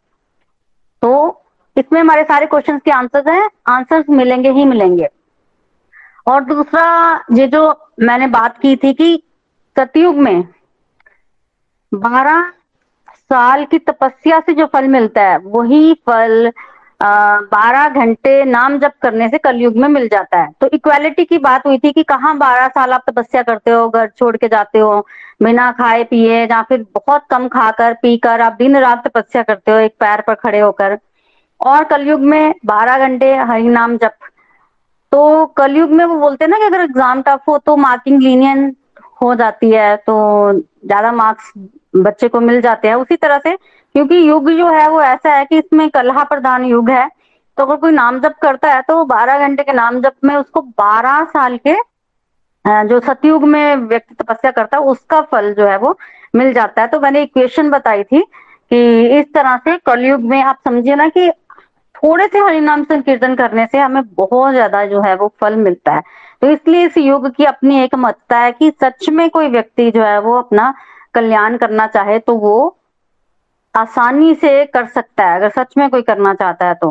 तो 1.01 1.43
इसमें 1.75 1.99
हमारे 2.01 2.23
सारे 2.23 2.45
क्वेश्चंस 2.45 2.81
के 2.85 2.91
आंसर्स 2.91 3.27
हैं 3.27 3.49
आंसर्स 3.67 4.09
मिलेंगे 4.09 4.51
ही 4.51 4.65
मिलेंगे। 4.65 5.07
और 6.27 6.43
दूसरा, 6.43 7.23
ये 7.33 7.47
जो 7.47 7.89
मैंने 7.99 8.27
बात 8.27 8.57
की 8.57 8.75
थी 8.75 8.93
कि 8.93 9.23
सतयुग 9.75 10.15
में 10.17 10.43
बारह 11.91 12.49
साल 13.11 13.63
की 13.65 13.77
तपस्या 13.79 14.39
से 14.39 14.53
जो 14.53 14.65
फल 14.65 14.87
मिलता 14.87 15.21
है, 15.21 15.37
वही 15.37 15.93
फल 16.07 16.51
बारह 17.01 17.87
घंटे 17.89 18.43
नाम 18.45 18.77
जप 18.79 18.93
करने 19.01 19.27
से 19.29 19.37
कलयुग 19.37 19.75
में 19.77 19.87
मिल 19.87 20.07
जाता 20.07 20.39
है। 20.39 20.51
तो 20.61 20.69
इक्वालिटी 20.73 21.25
की 21.25 21.37
बात 21.37 21.65
हुई 21.65 21.77
थी 21.77 21.91
कि 21.91 22.03
कहाँ 22.03 22.37
बारह 22.37 22.67
साल 22.67 22.93
आप 22.93 23.03
तपस्या 23.09 23.41
करते 23.43 23.71
हो, 23.71 23.89
घर 23.89 24.07
छोड़ 24.09 24.35
के 24.37 24.47
जाते 24.47 24.79
हो, 24.79 25.07
बिना 25.43 25.71
खाए 25.71 26.03
पिए, 26.03 26.39
या 26.41 26.61
फिर 26.61 26.85
बहुत 26.95 27.25
कम 27.29 27.47
खाकर 27.47 27.93
पीकर 27.93 28.41
आप 28.41 28.53
दिन 28.53 28.77
रात 28.77 29.07
तपस्या 29.07 29.43
करते 29.43 29.71
हो, 29.71 29.77
एक 29.77 29.95
पैर 29.99 30.21
पर 30.21 30.35
खड़े 30.35 30.59
होकर। 30.59 30.97
और 31.61 31.83
कलयुग 31.83 32.21
में 32.21 32.53
बारह 32.65 33.07
घंटे 33.07 33.35
हरि 33.35 33.67
नाम 33.69 33.97
जप 33.97 34.17
तो 35.11 35.45
कलयुग 35.57 35.91
में 35.91 36.03
वो 36.05 36.15
बोलते 36.19 36.45
हैं 36.45 36.49
ना 36.49 36.57
कि 36.59 36.65
अगर 36.65 36.81
एग्ज़ाम 36.81 37.21
टफ 37.21 37.43
हो 37.47 37.57
तो 37.59 37.75
मार्किंग 37.77 38.21
लीनियन 38.21 38.75
हो 39.21 39.33
जाती 39.35 39.69
है 39.71 39.95
तो 39.97 40.15
ज़्यादा 40.53 41.11
मार्क्स 41.13 41.51
बच्चे 41.97 42.27
को 42.27 42.39
मिल 42.41 42.61
जाते 42.61 42.87
हैं। 42.87 42.95
उसी 42.95 43.15
तरह 43.17 43.37
से 43.39 43.55
क्योंकि 43.55 44.15
युग 44.27 44.49
जो 44.51 44.67
है 44.69 44.87
वो 44.89 45.01
ऐसा 45.01 45.33
है 45.35 45.45
कि 45.45 45.57
इसमें 45.57 45.89
कलहा 45.89 46.23
प्रधान 46.25 46.65
युग 46.65 46.89
है। 46.89 47.07
तो 47.57 47.63
अगर 47.63 47.75
कोई 47.75 47.91
नाम 47.91 48.19
जप 48.19 48.35
करता 48.41 48.73
है 48.73 48.81
तो 48.81 49.03
बारह 49.05 49.47
घंटे 49.47 49.63
के 49.63 49.73
नाम 49.73 49.99
जप 50.01 50.15
में 50.23 50.35
उसको 50.35 50.61
बारह 50.61 51.23
साल 51.27 51.57
के 51.67 51.75
जो 52.65 52.99
सतयुग 53.01 53.43
में 53.45 53.75
व्यक्ति 53.77 54.15
तपस्या 54.15 54.51
करता 54.51 54.77
है, 54.77 54.83
उसका 54.83 55.21
फल 55.23 55.53
जो 55.53 55.65
है 55.67 55.77
वो 55.77 55.97
मिल 56.35 56.53
जाता 56.53 56.81
है। 56.81 56.87
तो 56.87 56.99
मैंने 56.99 57.21
इक्वेशन 57.23 57.69
बताई 57.69 58.03
थी 58.03 58.21
कि 58.71 59.19
इस 59.19 59.33
तरह 59.33 59.57
से 59.57 59.77
कलयुग 59.85 60.21
में 60.23 60.41
आप 60.41 60.57
समझिए 60.65 60.95
ना 60.95 61.07
कि 61.09 61.29
थोड़े 61.97 62.27
से 62.27 62.39
हरिनाम 62.39 62.83
संकीर्तन 62.83 63.35
करने 63.35 63.65
से 63.65 63.77
हमें 63.79 64.03
बहुत 64.15 64.53
ज़्यादा 64.53 64.85
जो 64.85 65.01
है 65.01 65.15
वो 65.15 65.27
फल 65.41 65.55
मिलता 65.57 65.93
है। 65.93 66.01
तो 66.41 66.49
इसलिए 66.49 66.85
इस 66.85 66.97
युग 66.97 67.29
की 67.35 67.45
अपनी 67.45 67.79
एक 67.83 67.95
महत्ता 67.95 68.37
है 68.39 68.51
कि 68.51 68.69
सच 68.83 69.09
में 69.09 69.29
कोई 69.29 69.47
व्यक्ति 69.49 69.89
जो 69.91 70.03
है 70.03 70.19
वो 70.21 70.33
अपना 70.37 70.73
कल्याण 71.13 71.57
करना 71.57 71.87
चाहे 71.87 72.17
तो 72.19 72.35
वो 72.37 72.55
आसानी 73.75 74.33
से 74.35 74.63
कर 74.65 74.85
सकता 74.87 75.25
है। 75.25 75.35
अगर 75.35 75.49
सच 75.51 75.73
में 75.77 75.89
कोई 75.89 76.01
करना 76.01 76.33
चाहता 76.33 76.67
है 76.67 76.73
तो। 76.75 76.89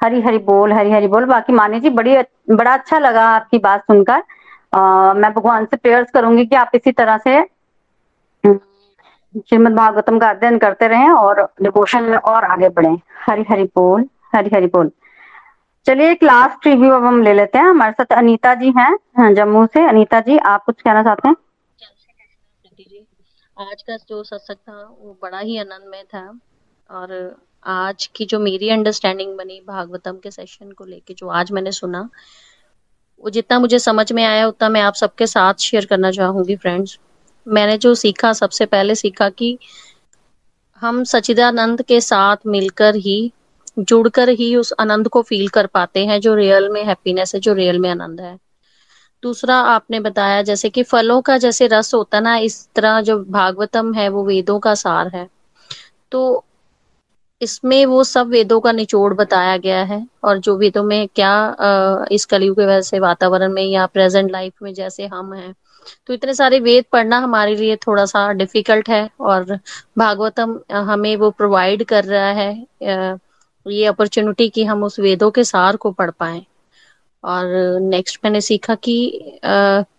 हरी 0.00 0.20
हरी 0.20 0.38
बोल 0.40 0.72
हरी 0.72 0.90
हरी 0.92 1.06
बोल। 1.08 1.24
बाकी 1.24 1.52
मानी 1.52 1.80
जी 1.80 1.90
बड़ी 1.90 2.16
बड़ा 2.50 2.72
अच्छा 2.72 2.98
लगा 2.98 3.24
आपकी 3.28 3.58
बात 3.58 3.82
सुनकर। 3.82 4.22
आ, 4.74 5.12
मैं 5.14 5.32
भगवान 5.34 5.64
से 5.64 5.76
प्रेयर्स 5.76 6.10
करूँगी 6.10 6.46
कि 6.46 6.56
आप 6.56 6.70
इसी 6.74 6.92
तरह 6.92 7.18
से 7.18 7.42
श्रीमद 8.44 9.74
भागवतम 9.74 10.18
का 10.18 10.28
अध्ययन 10.30 10.58
करते 10.58 10.88
रहें 10.88 11.10
और 11.10 11.42
डिवोशन 11.62 12.02
में 12.04 12.16
और 12.16 12.44
आगे 12.44 12.68
बढ़े। 12.70 12.96
हरी 13.26 13.44
हरी 13.50 13.64
बोल। 13.76 14.08
हरी 14.34 14.50
हरी 14.54 14.66
बोल। 14.66 14.90
चलिए 15.86 16.10
एक 16.10 16.22
लास्ट 16.22 16.66
रिव्यू 16.66 16.90
अब 16.90 17.04
हम 17.04 17.22
ले 17.22 17.32
लेते 17.34 17.58
हैं। 17.58 17.64
हमारे 17.64 17.92
साथ 17.92 18.16
अनीता 18.16 18.54
जी 18.54 18.72
हैं 18.78 19.32
जम्मू 19.34 19.66
से। 19.66 19.88
अनीता 19.88 20.20
जी, 20.20 20.36
आप 20.38 20.64
कुछ 20.64 20.82
कहना 20.82 21.02
चाहते 21.02 21.28
हैं? 21.28 21.36
आज 23.62 23.82
का 23.82 23.96
जो 23.98 24.22
सत्संग 24.22 24.56
था, 24.56 24.96
वो 25.00 25.18
बड़ा 25.22 25.38
ही 25.38 25.58
आनंदमय 25.58 26.02
था। 26.02 26.28
और 26.90 27.36
आज 27.66 28.06
की 28.06 28.24
जो 28.24 28.38
मेरी 28.38 28.70
अंडरस्टैंडिंग 28.70 29.36
बनी 29.36 29.60
भागवतम 29.68 30.16
के 30.22 30.30
सेशन 30.30 30.72
को 30.72 30.84
लेके, 30.84 31.14
जो 31.14 31.28
आज 31.28 31.52
मैंने 31.52 31.72
सुना, 31.72 32.08
वो 33.20 33.30
जितना 33.30 33.58
मुझे 33.58 33.78
समझ 33.78 34.12
में 34.12 34.24
आया, 34.24 34.46
उतना 34.46 34.68
मैं 34.68 34.80
आप 34.80 34.94
सबके 34.94 35.26
साथ 35.26 35.54
शेयर 35.60 35.86
करना 35.86 36.10
चाहूँगी 36.10 36.56
फ्रेंड्स 36.56 36.98
मैंने 37.46 37.76
जो 37.78 37.94
सीखा, 37.94 38.32
सबसे 38.32 38.66
पहले 38.66 38.94
सीखा 38.94 39.28
कि 39.30 39.58
हम 40.82 41.02
सचिदानंद 41.04 41.82
के 41.82 42.00
साथ 42.00 42.36
मिलकर 42.46 42.94
ही 42.96 43.32
जुड़कर 43.76 44.28
ही 44.30 44.54
उस 44.56 44.72
आनंद 44.80 45.08
को 45.08 45.22
फील 45.22 45.48
कर 45.48 45.66
पाते 45.66 46.04
हैं, 46.06 46.20
जो 46.20 46.34
रियल 46.34 46.68
में 46.68 46.82
हैप्पीनेस 46.84 47.34
है, 47.34 47.40
जो 47.40 47.54
रियल 47.54 47.78
में 47.78 47.90
आनंद 47.90 48.20
है। 48.20 48.36
दूसरा 49.22 49.56
आपने 49.56 50.00
बताया, 50.00 50.42
जैसे 50.42 50.70
कि 50.70 50.82
फलों 50.82 51.20
का 51.22 51.36
जैसे 51.38 51.66
रस 51.66 51.94
होता 51.94 52.20
ना, 52.20 52.36
इस 52.38 52.68
तरह 52.76 53.00
जो 53.00 53.18
भागवतम 53.24 53.92
है, 53.94 54.08
वो 54.08 54.24
वेदों 54.24 54.58
का 54.58 54.74
सार 54.76 55.08
है। 55.08 55.28
तो 56.12 56.44
इसमें 57.40 57.84
वो 57.86 58.02
सब 58.04 58.28
वेदों 58.28 58.60
का 58.60 58.72
निचोड़ 58.72 59.12
बताया 59.14 59.56
गया 59.56 59.82
है, 59.84 60.06
और 60.24 60.38
जो 60.38 60.56
वेदों 60.56 60.82
में 60.84 61.08
क्या 61.08 62.06
इस 62.12 62.24
कलयुग 62.24 62.56
के 62.56 62.66
वजह 62.66 62.80
से 62.82 62.98
वातावरण 63.00 63.52
में 63.52 63.62
या 63.64 63.86
प्रेजेंट 63.86 64.30
लाइफ 64.30 64.62
में 64.62 64.72
जैसे 64.74 65.06
हम 65.06 65.32
हैं। 65.34 65.54
तो 66.06 66.14
इतने 66.14 66.34
सारे 66.34 66.60
वेद 66.60 66.84
पढ़ना 66.92 67.18
हमारे 67.18 67.56
लिए 67.56 67.76
थोड़ा 67.76 68.04
सा 68.06 68.30
डिफ़िकल्ट 68.34 68.88
है, 68.88 69.08
और 69.20 69.58
भागवतम 69.98 70.58
हमें 70.72 71.14
वो 71.16 71.30
प्रोवाइड 71.32 71.84
कर 71.84 72.04
रहा 72.04 72.30
है 72.32 72.52
ये 73.66 73.84
अपॉर्चुनिटी 73.86 74.48
कि 74.48 74.64
हम 74.64 74.84
उस 74.84 74.98
वेदों 75.00 75.30
के 75.30 75.44
सार 75.44 75.76
को 75.76 75.90
पढ़ 75.92 76.10
पाए। 76.10 76.44
और 77.24 77.46
नेक्स्ट 77.82 78.18
मैंने 78.24 78.40
सीखा 78.40 78.74
कि 78.74 78.96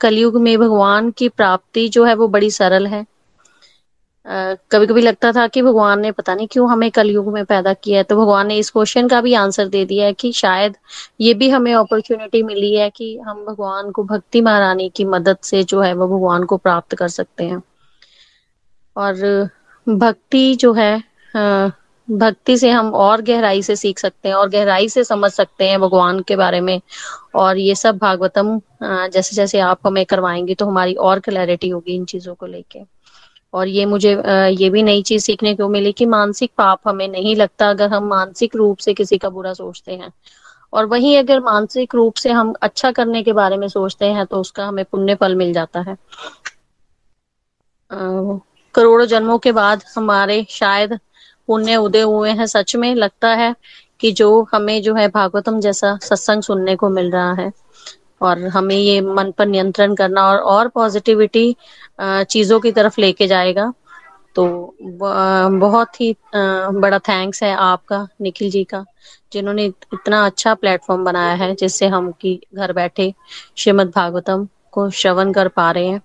कलयुग 0.01 0.35
में 0.41 0.57
भगवान 0.59 1.11
की 1.11 1.29
प्राप्ति 1.31 1.87
जो 1.89 2.03
है 2.05 2.13
वो 2.15 2.27
बड़ी 2.27 2.51
सरल 2.51 2.87
है। 2.87 3.05
कभी 4.71 4.87
कभी 4.87 5.01
लगता 5.01 5.31
था 5.31 5.45
कि 5.47 5.61
भगवान 5.61 5.99
ने 5.99 6.11
पता 6.11 6.33
नहीं 6.35 6.47
क्यों 6.47 6.69
हमें 6.71 6.89
कलयुग 6.91 7.27
में 7.33 7.43
पैदा 7.45 7.73
किया 7.73 7.97
है 7.97 8.03
तो 8.03 8.15
भगवान 8.17 8.47
ने 8.47 8.57
इस 8.57 8.69
क्वेश्चन 8.69 9.07
का 9.07 9.21
भी 9.21 9.33
आंसर 9.33 9.67
दे 9.67 9.83
दिया 9.85 10.05
है 10.05 10.13
कि 10.13 10.31
शायद 10.33 10.77
ये 11.21 11.33
भी 11.33 11.49
हमें 11.49 11.73
अपॉर्चुनिटी 11.73 12.41
मिली 12.43 12.73
है 12.75 12.89
कि 12.89 13.15
हम 13.19 13.43
भगवान 13.45 13.91
को 13.91 14.03
भक्ति 14.05 14.41
महारानी 14.41 14.89
की 14.89 15.05
मदद 15.07 15.37
से 15.43 15.63
जो 15.63 15.81
है 15.81 15.93
वो 15.93 16.07
भगवान 16.07 16.43
को 16.45 16.57
प्राप्त 16.57 16.95
कर 16.95 17.07
सकते 17.09 17.45
हैं। 17.45 17.61
और 18.95 19.49
भक्ति 19.87 20.55
जो 20.55 20.73
है 20.73 20.93
भक्ति 22.07 22.57
से 22.57 22.69
हम 22.71 22.93
और 22.95 23.21
गहराई 23.21 23.61
से 23.63 23.75
सीख 23.75 23.99
सकते 23.99 24.29
हैं 24.29 24.35
और 24.35 24.49
गहराई 24.49 24.89
से 24.89 25.03
समझ 25.03 25.31
सकते 25.31 25.67
हैं 25.69 25.79
भगवान 25.81 26.19
के 26.27 26.35
बारे 26.35 26.61
में। 26.61 26.79
और 27.35 27.57
ये 27.57 27.75
सब 27.75 27.97
भागवतम 27.97 28.59
जैसे 28.83 29.35
जैसे 29.35 29.59
आप 29.61 29.79
हमें 29.85 30.05
करवाएँगे 30.05 30.55
तो 30.55 30.65
हमारी 30.65 30.93
और 31.01 31.19
क्लैरिटी 31.21 31.69
होगी 31.69 31.95
इन 31.95 32.05
चीज़ों 32.07 32.35
को 32.35 32.45
लेके। 32.47 32.81
और 33.53 33.67
ये 33.67 33.85
मुझे 33.85 34.11
ये 34.53 34.69
भी 34.69 34.83
नई 34.83 35.01
चीज़ 35.03 35.23
सीखने 35.23 35.53
को 35.55 35.67
मिली 35.69 35.91
कि 35.93 36.05
मानसिक 36.07 36.51
पाप 36.57 36.87
हमें 36.87 37.07
नहीं 37.07 37.35
लगता 37.35 37.69
अगर 37.69 37.89
हम 37.89 38.07
मानसिक 38.07 38.55
रूप 38.55 38.77
से 38.77 38.93
किसी 38.93 39.17
का 39.17 39.29
बुरा 39.29 39.53
सोचते 39.53 39.93
हैं। 39.93 40.11
और 40.73 40.85
वहीं 40.85 41.17
अगर 41.17 41.39
मानसिक 41.41 41.95
रूप 41.95 42.15
से 42.15 42.31
हम 42.31 42.53
अच्छा 42.61 42.91
करने 42.91 43.23
के 43.23 43.33
बारे 43.33 43.57
में 43.57 43.67
सोचते 43.67 44.05
हैं 44.11 44.25
तो 44.25 44.39
उसका 44.39 44.65
हमें 44.65 44.83
पुण्य 44.85 45.15
फल 45.15 45.35
मिल 45.35 45.53
जाता 45.53 45.81
है। 45.81 45.97
करोड़ों 48.75 49.05
जन्मों 49.05 49.37
के 49.39 49.51
बाद 49.51 49.83
हमारे 49.95 50.45
शायद 50.49 50.97
पुण्य 51.47 51.75
उदय 51.77 52.01
हुए 52.03 52.31
हैं। 52.31 52.45
सच 52.47 52.75
में 52.75 52.93
लगता 52.95 53.33
है 53.35 53.53
कि 53.99 54.11
जो 54.13 54.29
हमें 54.53 54.81
जो 54.81 54.93
है 54.95 55.07
भागवतम 55.09 55.59
जैसा 55.61 55.97
सत्संग 56.03 56.41
सुनने 56.43 56.75
को 56.75 56.89
मिल 56.89 57.11
रहा 57.11 57.33
है 57.33 57.51
और 58.21 58.45
हमें 58.47 58.75
ये 58.75 58.99
मन 59.03 59.31
पर 59.37 59.45
नियंत्रण 59.47 59.95
करना 59.95 60.23
और 60.23 60.37
और 60.49 60.67
पॉजिटिविटी 60.69 61.55
चीज़ों 62.01 62.59
की 62.59 62.71
तरफ़ 62.71 62.99
लेके 63.01 63.27
जाएगा। 63.27 63.73
तो 64.35 64.45
बहुत 64.81 65.99
ही 66.01 66.15
बड़ा 66.31 66.97
थैंक्स 66.99 67.43
है 67.43 67.53
आपका, 67.55 68.07
निखिल 68.21 68.49
जी 68.51 68.63
का, 68.63 68.83
जिन्होंने 69.33 69.65
इतना 69.65 70.25
अच्छा 70.25 70.53
प्लेटफॉर्म 70.55 71.03
बनाया 71.05 71.33
है 71.35 71.53
जिससे 71.55 71.87
हम 71.87 72.11
की 72.21 72.39
घर 72.55 72.73
बैठे 72.73 73.13
श्रीमद 73.57 73.91
भागवतम 73.95 74.47
को 74.73 74.89
श्रवण 74.91 75.31
कर 75.33 75.47
पा 75.49 75.69
रहे 75.71 75.87
हैं। 75.87 76.01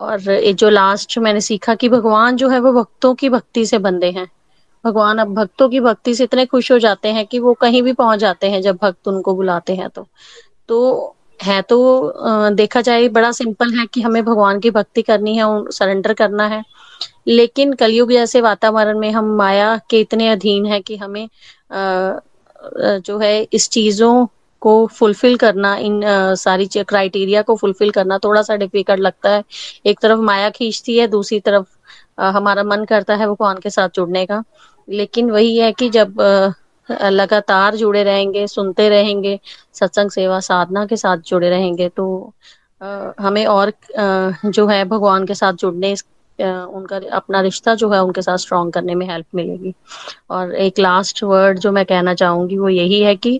और 0.00 0.30
ये 0.30 0.52
जो 0.52 0.68
लास्ट 0.68 1.18
मैंने 1.18 1.40
सीखा 1.40 1.74
कि 1.74 1.88
भगवान 1.88 2.36
जो 2.36 2.48
है 2.48 2.58
वो 2.60 2.72
भक्तों 2.72 3.14
की 3.14 3.28
भक्ति 3.28 3.64
से 3.66 3.78
बंदे 3.78 4.10
हैं। 4.10 4.26
भगवान 4.84 5.18
अब 5.18 5.34
भक्तों 5.34 5.68
की 5.68 5.80
भक्ति 5.80 6.14
से 6.14 6.24
इतने 6.24 6.44
खुश 6.46 6.70
हो 6.72 6.78
जाते 6.78 7.08
हैं 7.08 7.26
कि 7.26 7.38
वो 7.38 7.52
कहीं 7.54 7.82
भी 7.82 7.92
पहुँच 7.92 8.18
जाते 8.20 8.50
हैं 8.50 8.60
जब 8.62 8.78
भक्त 8.82 9.08
उनको 9.08 9.34
बुलाते 9.34 9.74
हैं 9.76 9.88
तो। 9.88 10.06
तो 10.68 11.14
है 11.40 11.60
तो 11.62 11.78
देखा 12.54 12.80
जाए 12.80 13.08
बड़ा 13.08 13.30
सिंपल 13.32 13.72
है 13.78 13.86
कि 13.86 14.00
हमें 14.02 14.22
भगवान 14.24 14.60
की 14.60 14.70
भक्ति 14.70 15.02
करनी 15.02 15.36
है 15.36 15.44
सरेंडर 15.70 16.12
करना 16.14 16.46
है। 16.46 16.62
लेकिन 17.28 17.72
कलयुग 17.72 18.10
जैसे 18.12 18.40
वातावरण 18.40 18.98
में 18.98 19.10
हम 19.10 19.34
माया 19.36 19.76
के 19.90 20.00
इतने 20.00 20.28
अधीन 20.28 20.66
है 20.66 20.80
कि 20.80 20.96
हमें 20.96 21.28
जो 23.00 23.18
है 23.18 23.42
इस 23.52 23.68
चीज़ों 23.68 24.26
को 24.64 24.74
फुलफिल 24.90 25.36
करना 25.38 25.74
इन 25.78 26.02
आ, 26.04 26.34
सारी 26.36 26.66
क्राइटेरिया 26.84 27.42
को 27.42 27.56
फुलफिल 27.56 27.90
करना 27.90 28.18
थोड़ा 28.24 28.42
सा 28.42 28.56
डिफ़िकल्ट 28.56 29.00
लगता 29.00 29.30
है। 29.30 29.42
एक 29.86 30.00
तरफ़ 30.00 30.20
माया 30.22 30.50
खींचती 30.50 30.96
है 30.98 31.06
दूसरी 31.08 31.40
तरफ़ 31.40 31.66
आ, 32.18 32.30
हमारा 32.30 32.62
मन 32.64 32.84
करता 32.84 33.14
है 33.16 33.26
भगवान 33.28 33.58
के 33.62 33.70
साथ 33.70 33.88
जुड़ने 33.94 34.24
का। 34.26 34.42
लेकिन 34.88 35.30
वही 35.30 35.56
है 35.58 35.72
कि 35.72 35.88
जब 35.90 36.20
आ, 36.20 37.08
लगातार 37.10 37.76
जुड़े 37.76 38.02
रहेंगे 38.04 38.46
सुनते 38.46 38.88
रहेंगे 38.88 39.38
सत्संग 39.74 40.10
सेवा 40.10 40.40
साधना 40.42 40.84
के 40.86 40.96
साथ 40.96 41.18
जुड़े 41.26 41.50
रहेंगे 41.50 41.88
तो 41.90 42.06
हमें 43.20 43.44
और 43.46 43.72
जो 44.46 44.66
है 44.66 44.84
भगवान 44.84 45.26
के 45.26 45.34
साथ 45.34 45.52
जुड़ने 45.54 45.94
उनका 46.38 46.96
अपना 47.16 47.40
रिश्ता 47.40 47.74
जो 47.74 47.90
है 47.90 48.02
उनके 48.02 48.22
साथ 48.22 48.36
स्ट्रॉन्ग 48.38 48.72
करने 48.72 48.94
में 48.94 49.06
हेल्प 49.08 49.26
मिलेगी। 49.34 49.74
और 50.30 50.54
एक 50.56 50.78
लास्ट 50.78 51.22
वर्ड 51.24 51.58
जो 51.58 51.72
मैं 51.72 51.84
कहना 51.86 52.14
चाहूँगी, 52.14 52.58
वो 52.58 52.68
यही 52.68 53.00
है 53.02 53.14
कि 53.16 53.38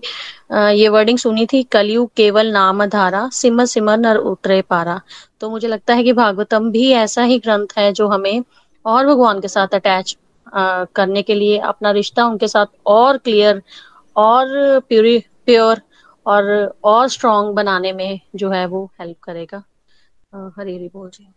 ये 0.53 0.87
वर्डिंग 0.89 1.17
सुनी 1.17 1.45
थी, 1.45 1.63
कलयुग 1.65 2.09
केवल 2.17 2.51
नाम 2.51 2.85
धारा 2.87 3.27
सिमर 3.33 3.65
सिमर 3.67 3.97
नर 3.97 4.17
उतरे 4.17 4.61
पारा। 4.69 4.99
तो 5.41 5.49
मुझे 5.49 5.67
लगता 5.67 5.93
है 5.93 6.03
कि 6.03 6.13
भागवतम 6.13 6.69
भी 6.71 6.89
ऐसा 6.93 7.23
ही 7.23 7.39
ग्रंथ 7.39 7.77
है 7.77 7.91
जो 7.93 8.07
हमें 8.07 8.43
और 8.85 9.07
भगवान 9.07 9.39
के 9.41 9.47
साथ 9.47 9.73
अटैच 9.75 10.17
करने 10.95 11.21
के 11.21 11.35
लिए 11.35 11.57
अपना 11.67 11.91
रिश्ता 11.91 12.25
उनके 12.25 12.47
साथ 12.47 12.65
और 12.87 13.17
क्लियर 13.17 13.61
और 14.15 14.79
प्योरी 14.79 15.17
प्योर 15.45 15.81
और 16.25 16.45
और 16.83 17.07
स्ट्रॉन्ग 17.09 17.55
बनाने 17.55 17.91
में 17.93 18.19
जो 18.35 18.49
है 18.51 18.65
वो 18.65 18.85
हेल्प 19.01 19.17
करेगा। 19.23 19.63
हरी 20.33 20.75
हरी 20.75 20.89
बोल 20.93 21.09
जी। 21.09 21.27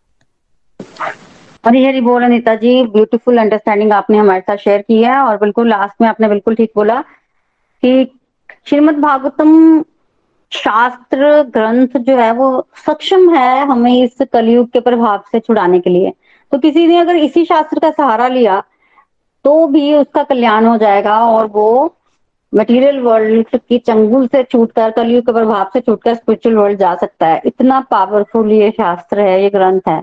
हरी 1.65 1.85
हरी 1.85 2.01
बोल 2.01 2.23
अनिता 2.25 2.55
जी 2.55 2.71
ब्यूटीफुल 2.87 3.39
अंडरस्टैंडिंग 3.39 3.93
आपने 3.93 4.19
हमारे 4.19 4.41
साथ 4.41 4.57
शेयर 4.57 4.83
की 4.83 5.03
है 5.03 5.17
और 5.19 5.37
बिल्कुल 5.37 5.69
लास्ट 5.69 6.01
में 6.01 6.09
आपने 6.09 6.29
बिल्कुल 6.29 6.55
ठीक 6.55 6.71
बोला 6.77 7.01
कि 7.83 8.05
श्रीमद 8.69 8.99
भागवतम 8.99 9.83
शास्त्र 10.53 11.43
ग्रंथ 11.55 11.97
जो 12.07 12.17
है 12.17 12.31
वो 12.33 12.49
सक्षम 12.87 13.29
है 13.35 13.67
हमें 13.67 13.93
इस 13.95 14.17
कलयुग 14.33 14.71
के 14.71 14.81
प्रभाव 14.81 15.23
से 15.33 15.41
छुड़ाने 15.41 15.81
के 15.81 15.91
लिए। 15.91 16.13
तो 16.53 16.59
किसी 16.59 16.87
ने 16.87 16.99
अगर 16.99 17.17
इसी 17.17 17.45
शास्त्र 17.45 17.79
का 17.81 17.91
सहारा 17.91 18.29
लिया 18.29 18.63
तो 19.45 19.67
भी 19.69 19.95
उसका 19.95 20.23
कल्याण 20.25 20.67
हो 20.67 20.77
जाएगा 20.79 21.19
और 21.27 21.47
वो 21.49 21.69
मटेरियल 22.53 22.99
वर्ल्ड 23.01 23.57
की 23.59 23.79
चंगुल 23.79 24.27
से 24.27 24.43
छूटकर, 24.43 24.91
कलयुग 24.91 25.25
के 25.27 25.33
प्रभाव 25.33 25.71
से 25.73 25.81
छूटकर 25.81 26.15
स्पिरिचुअल 26.15 26.57
वर्ल्ड 26.57 26.79
जा 26.79 26.95
सकता 26.97 27.27
है। 27.27 27.41
इतना 27.47 27.81
पावरफुल 27.91 28.53
ये 28.53 28.71
शास्त्र 28.71 29.21
है, 29.21 29.43
ये 29.43 29.51
ग्रंथ 29.51 29.89
है। 29.89 30.03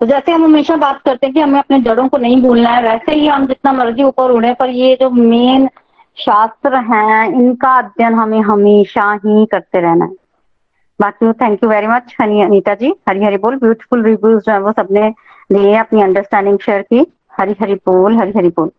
तो 0.00 0.06
जैसे 0.06 0.32
हम 0.32 0.44
हमेशा 0.44 0.76
बात 0.76 1.02
करते 1.02 1.26
हैं 1.26 1.34
कि 1.34 1.40
हमें 1.40 1.58
अपने 1.58 1.80
जड़ों 1.80 2.08
को 2.08 2.18
नहीं 2.18 2.42
भूलना 2.42 2.70
है, 2.70 2.82
वैसे 2.82 3.12
ही 3.12 3.26
हम 3.26 3.46
जितना 3.46 3.72
मर्ज़ी 3.72 4.02
ऊपर 4.02 4.30
उड़े, 4.30 4.54
पर 4.54 4.68
ये 4.68 4.98
जो 5.00 5.10
मेन 5.10 5.68
शास्त्र 6.16 6.76
हैं, 6.76 7.26
इनका 7.26 7.78
अध्ययन 7.78 8.14
हमें 8.14 8.40
हमेशा 8.40 9.12
ही 9.12 9.46
करते 9.46 9.80
रहना 9.80 10.04
है। 10.04 10.10
बाकी 11.00 11.32
thank 11.32 11.64
you 11.64 11.70
very 11.70 11.86
much 11.86 12.16
honey, 12.22 12.42
Anita 12.42 12.74
ji. 12.74 12.94
Hari 13.08 13.24
Hari 13.24 13.36
बोल 13.36 13.56
ब्यूटीफुल 13.56 14.02
रिव्यूज़ 14.02 14.44
जो 14.44 14.52
है, 14.52 14.60
वो 14.60 14.72
सबने 14.72 15.14
दिए, 15.52 15.76
अपनी 15.76 16.02
अंडरस्टैंडिंग 16.02 16.58
शेयर 16.58 16.82
की। 16.82 17.12
हरी 17.32 17.56
हरी 17.60 17.74
बोल 17.74 18.16
हरी 18.16 18.32
हरी 18.36 18.48
बोल। 18.48 18.70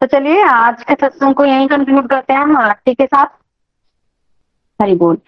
तो 0.00 0.06
चलिए, 0.06 0.42
आज 0.42 0.82
के 0.82 0.94
सत्संग 0.94 1.34
को 1.34 1.44
यही 1.44 1.66
कंक्लूड 1.66 2.08
करते 2.08 2.32
हैं 2.32 2.40
हम, 2.40 2.56
आरती 2.56 2.94
के 2.94 3.06
साथ। 3.06 3.26
हरी 4.82 4.94
बोल। 4.94 5.18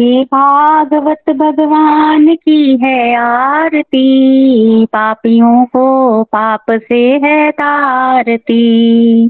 हे 0.00 0.24
भागवत 0.24 1.30
भगवान 1.30 2.34
की 2.34 2.76
है 2.76 3.16
आरती। 3.16 4.86
पापियों 4.86 5.64
को 5.64 6.22
पाप 6.22 6.64
से 6.70 7.08
है 7.08 7.50
तारती। 7.50 9.28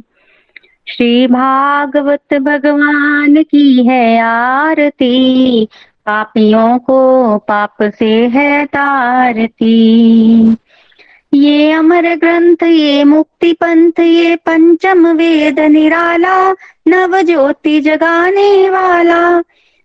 श्री 0.89 1.27
भागवत 1.27 2.35
भगवान 2.35 3.43
की 3.43 3.87
है 3.87 4.21
आरती। 4.21 5.65
पापियों 6.07 6.79
को 6.79 7.39
पाप 7.39 7.77
से 7.83 8.27
है 8.27 8.67
तारती। 8.67 10.57
ये 11.35 11.73
अमर 11.73 12.15
ग्रंथ, 12.15 12.63
ये 12.63 13.05
मुक्ति 13.05 13.53
पंथ, 13.53 14.01
ये 14.01 14.37
पंचम 14.37 15.07
वेद 15.07 15.61
निराला 15.61 16.53
नव 16.89 17.23
ज्योति 17.23 17.81
जगाने 17.81 18.71
वाला। 18.71 19.43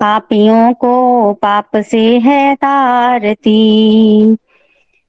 पापियों 0.00 0.72
को 0.74 1.32
पाप 1.32 1.76
से 1.76 2.18
है 2.18 2.54
तारती। 2.54 3.56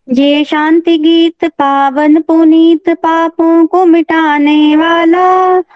ये 0.08 0.44
शांति 0.44 0.98
गीत 0.98 1.46
पावन 1.46 2.22
पुनीत 2.22 2.90
पापों 2.90 3.66
को 3.66 3.86
मिटाने 3.86 4.76
वाला 4.76 5.28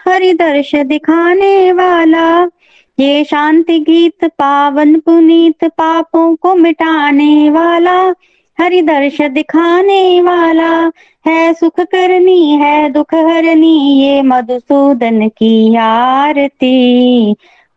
हरि 0.08 0.34
दर्श 0.34 0.76
दिखाने 0.76 1.72
वाला। 1.72 2.48
ये 3.00 3.24
शांति 3.24 3.80
गीत 3.80 4.26
पावन 4.26 5.00
पुनीत 5.00 5.66
पापों 5.66 6.36
को 6.36 6.56
मिटाने 6.56 7.50
वाला 7.50 8.14
हरि 8.58 8.82
दर्श 8.82 9.22
दिखाने 9.22 10.22
वाला। 10.22 10.92
है 11.28 11.54
सुख 11.54 11.80
करनी, 11.80 12.52
है 12.52 12.90
दुख 12.90 13.14
हरनी, 13.14 14.02
ये 14.02 14.22
मधुसूदन 14.22 15.28
की 15.28 15.76
आरती। 15.76 17.36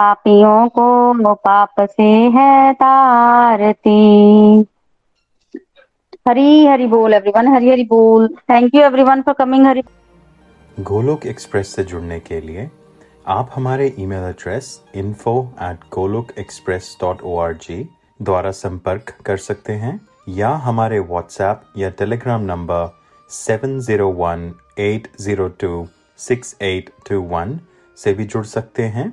पापियों 0.00 0.68
को 0.68 1.34
पाप 1.36 1.80
से 1.80 2.02
है 2.34 2.72
तारती। 2.74 3.90
हरी 6.28 6.66
हरी 6.66 6.86
बोल 6.86 7.14
एवरीवन 7.14 7.48
हरी 7.48 7.70
हरी 7.70 7.84
बोल। 7.86 8.28
Thank 8.50 8.74
you 8.74 8.82
everyone 8.82 9.22
for 9.22 9.34
coming 9.38 9.66
Hari. 9.66 9.82
Golok 10.82 11.26
express 11.26 11.74
से 11.74 11.84
जुड़ने 11.84 12.18
के 12.20 12.40
लिए 12.40 12.68
आप 13.28 13.50
हमारे 13.54 13.92
email 13.98 14.24
address 14.24 14.72
info 14.96 15.36
at 15.62 15.84
Golok 15.94 16.32
express 16.38 16.96
dot 17.00 17.22
O 17.22 17.36
R 17.38 17.54
G 17.62 17.88
द्वारा 18.22 18.50
संपर्क 18.56 19.14
कर 19.26 19.36
सकते 19.38 19.72
हैं, 19.74 20.00
या 20.28 20.50
हमारे 20.64 20.98
व्हाट्सएप 21.00 21.62
या 21.78 21.90
Telegram 21.98 22.42
number 22.44 22.90
seven 23.30 23.78
zero 23.80 24.08
one 24.18 24.52
eight 24.80 25.08
zero 25.20 25.48
two 25.60 25.86
six 26.18 26.56
eight 26.62 26.90
two 27.08 27.20
one 27.30 27.58
से 27.98 28.12
भी 28.14 28.24
जुड़ 28.24 28.44
सकते 28.46 28.82
हैं। 28.88 29.12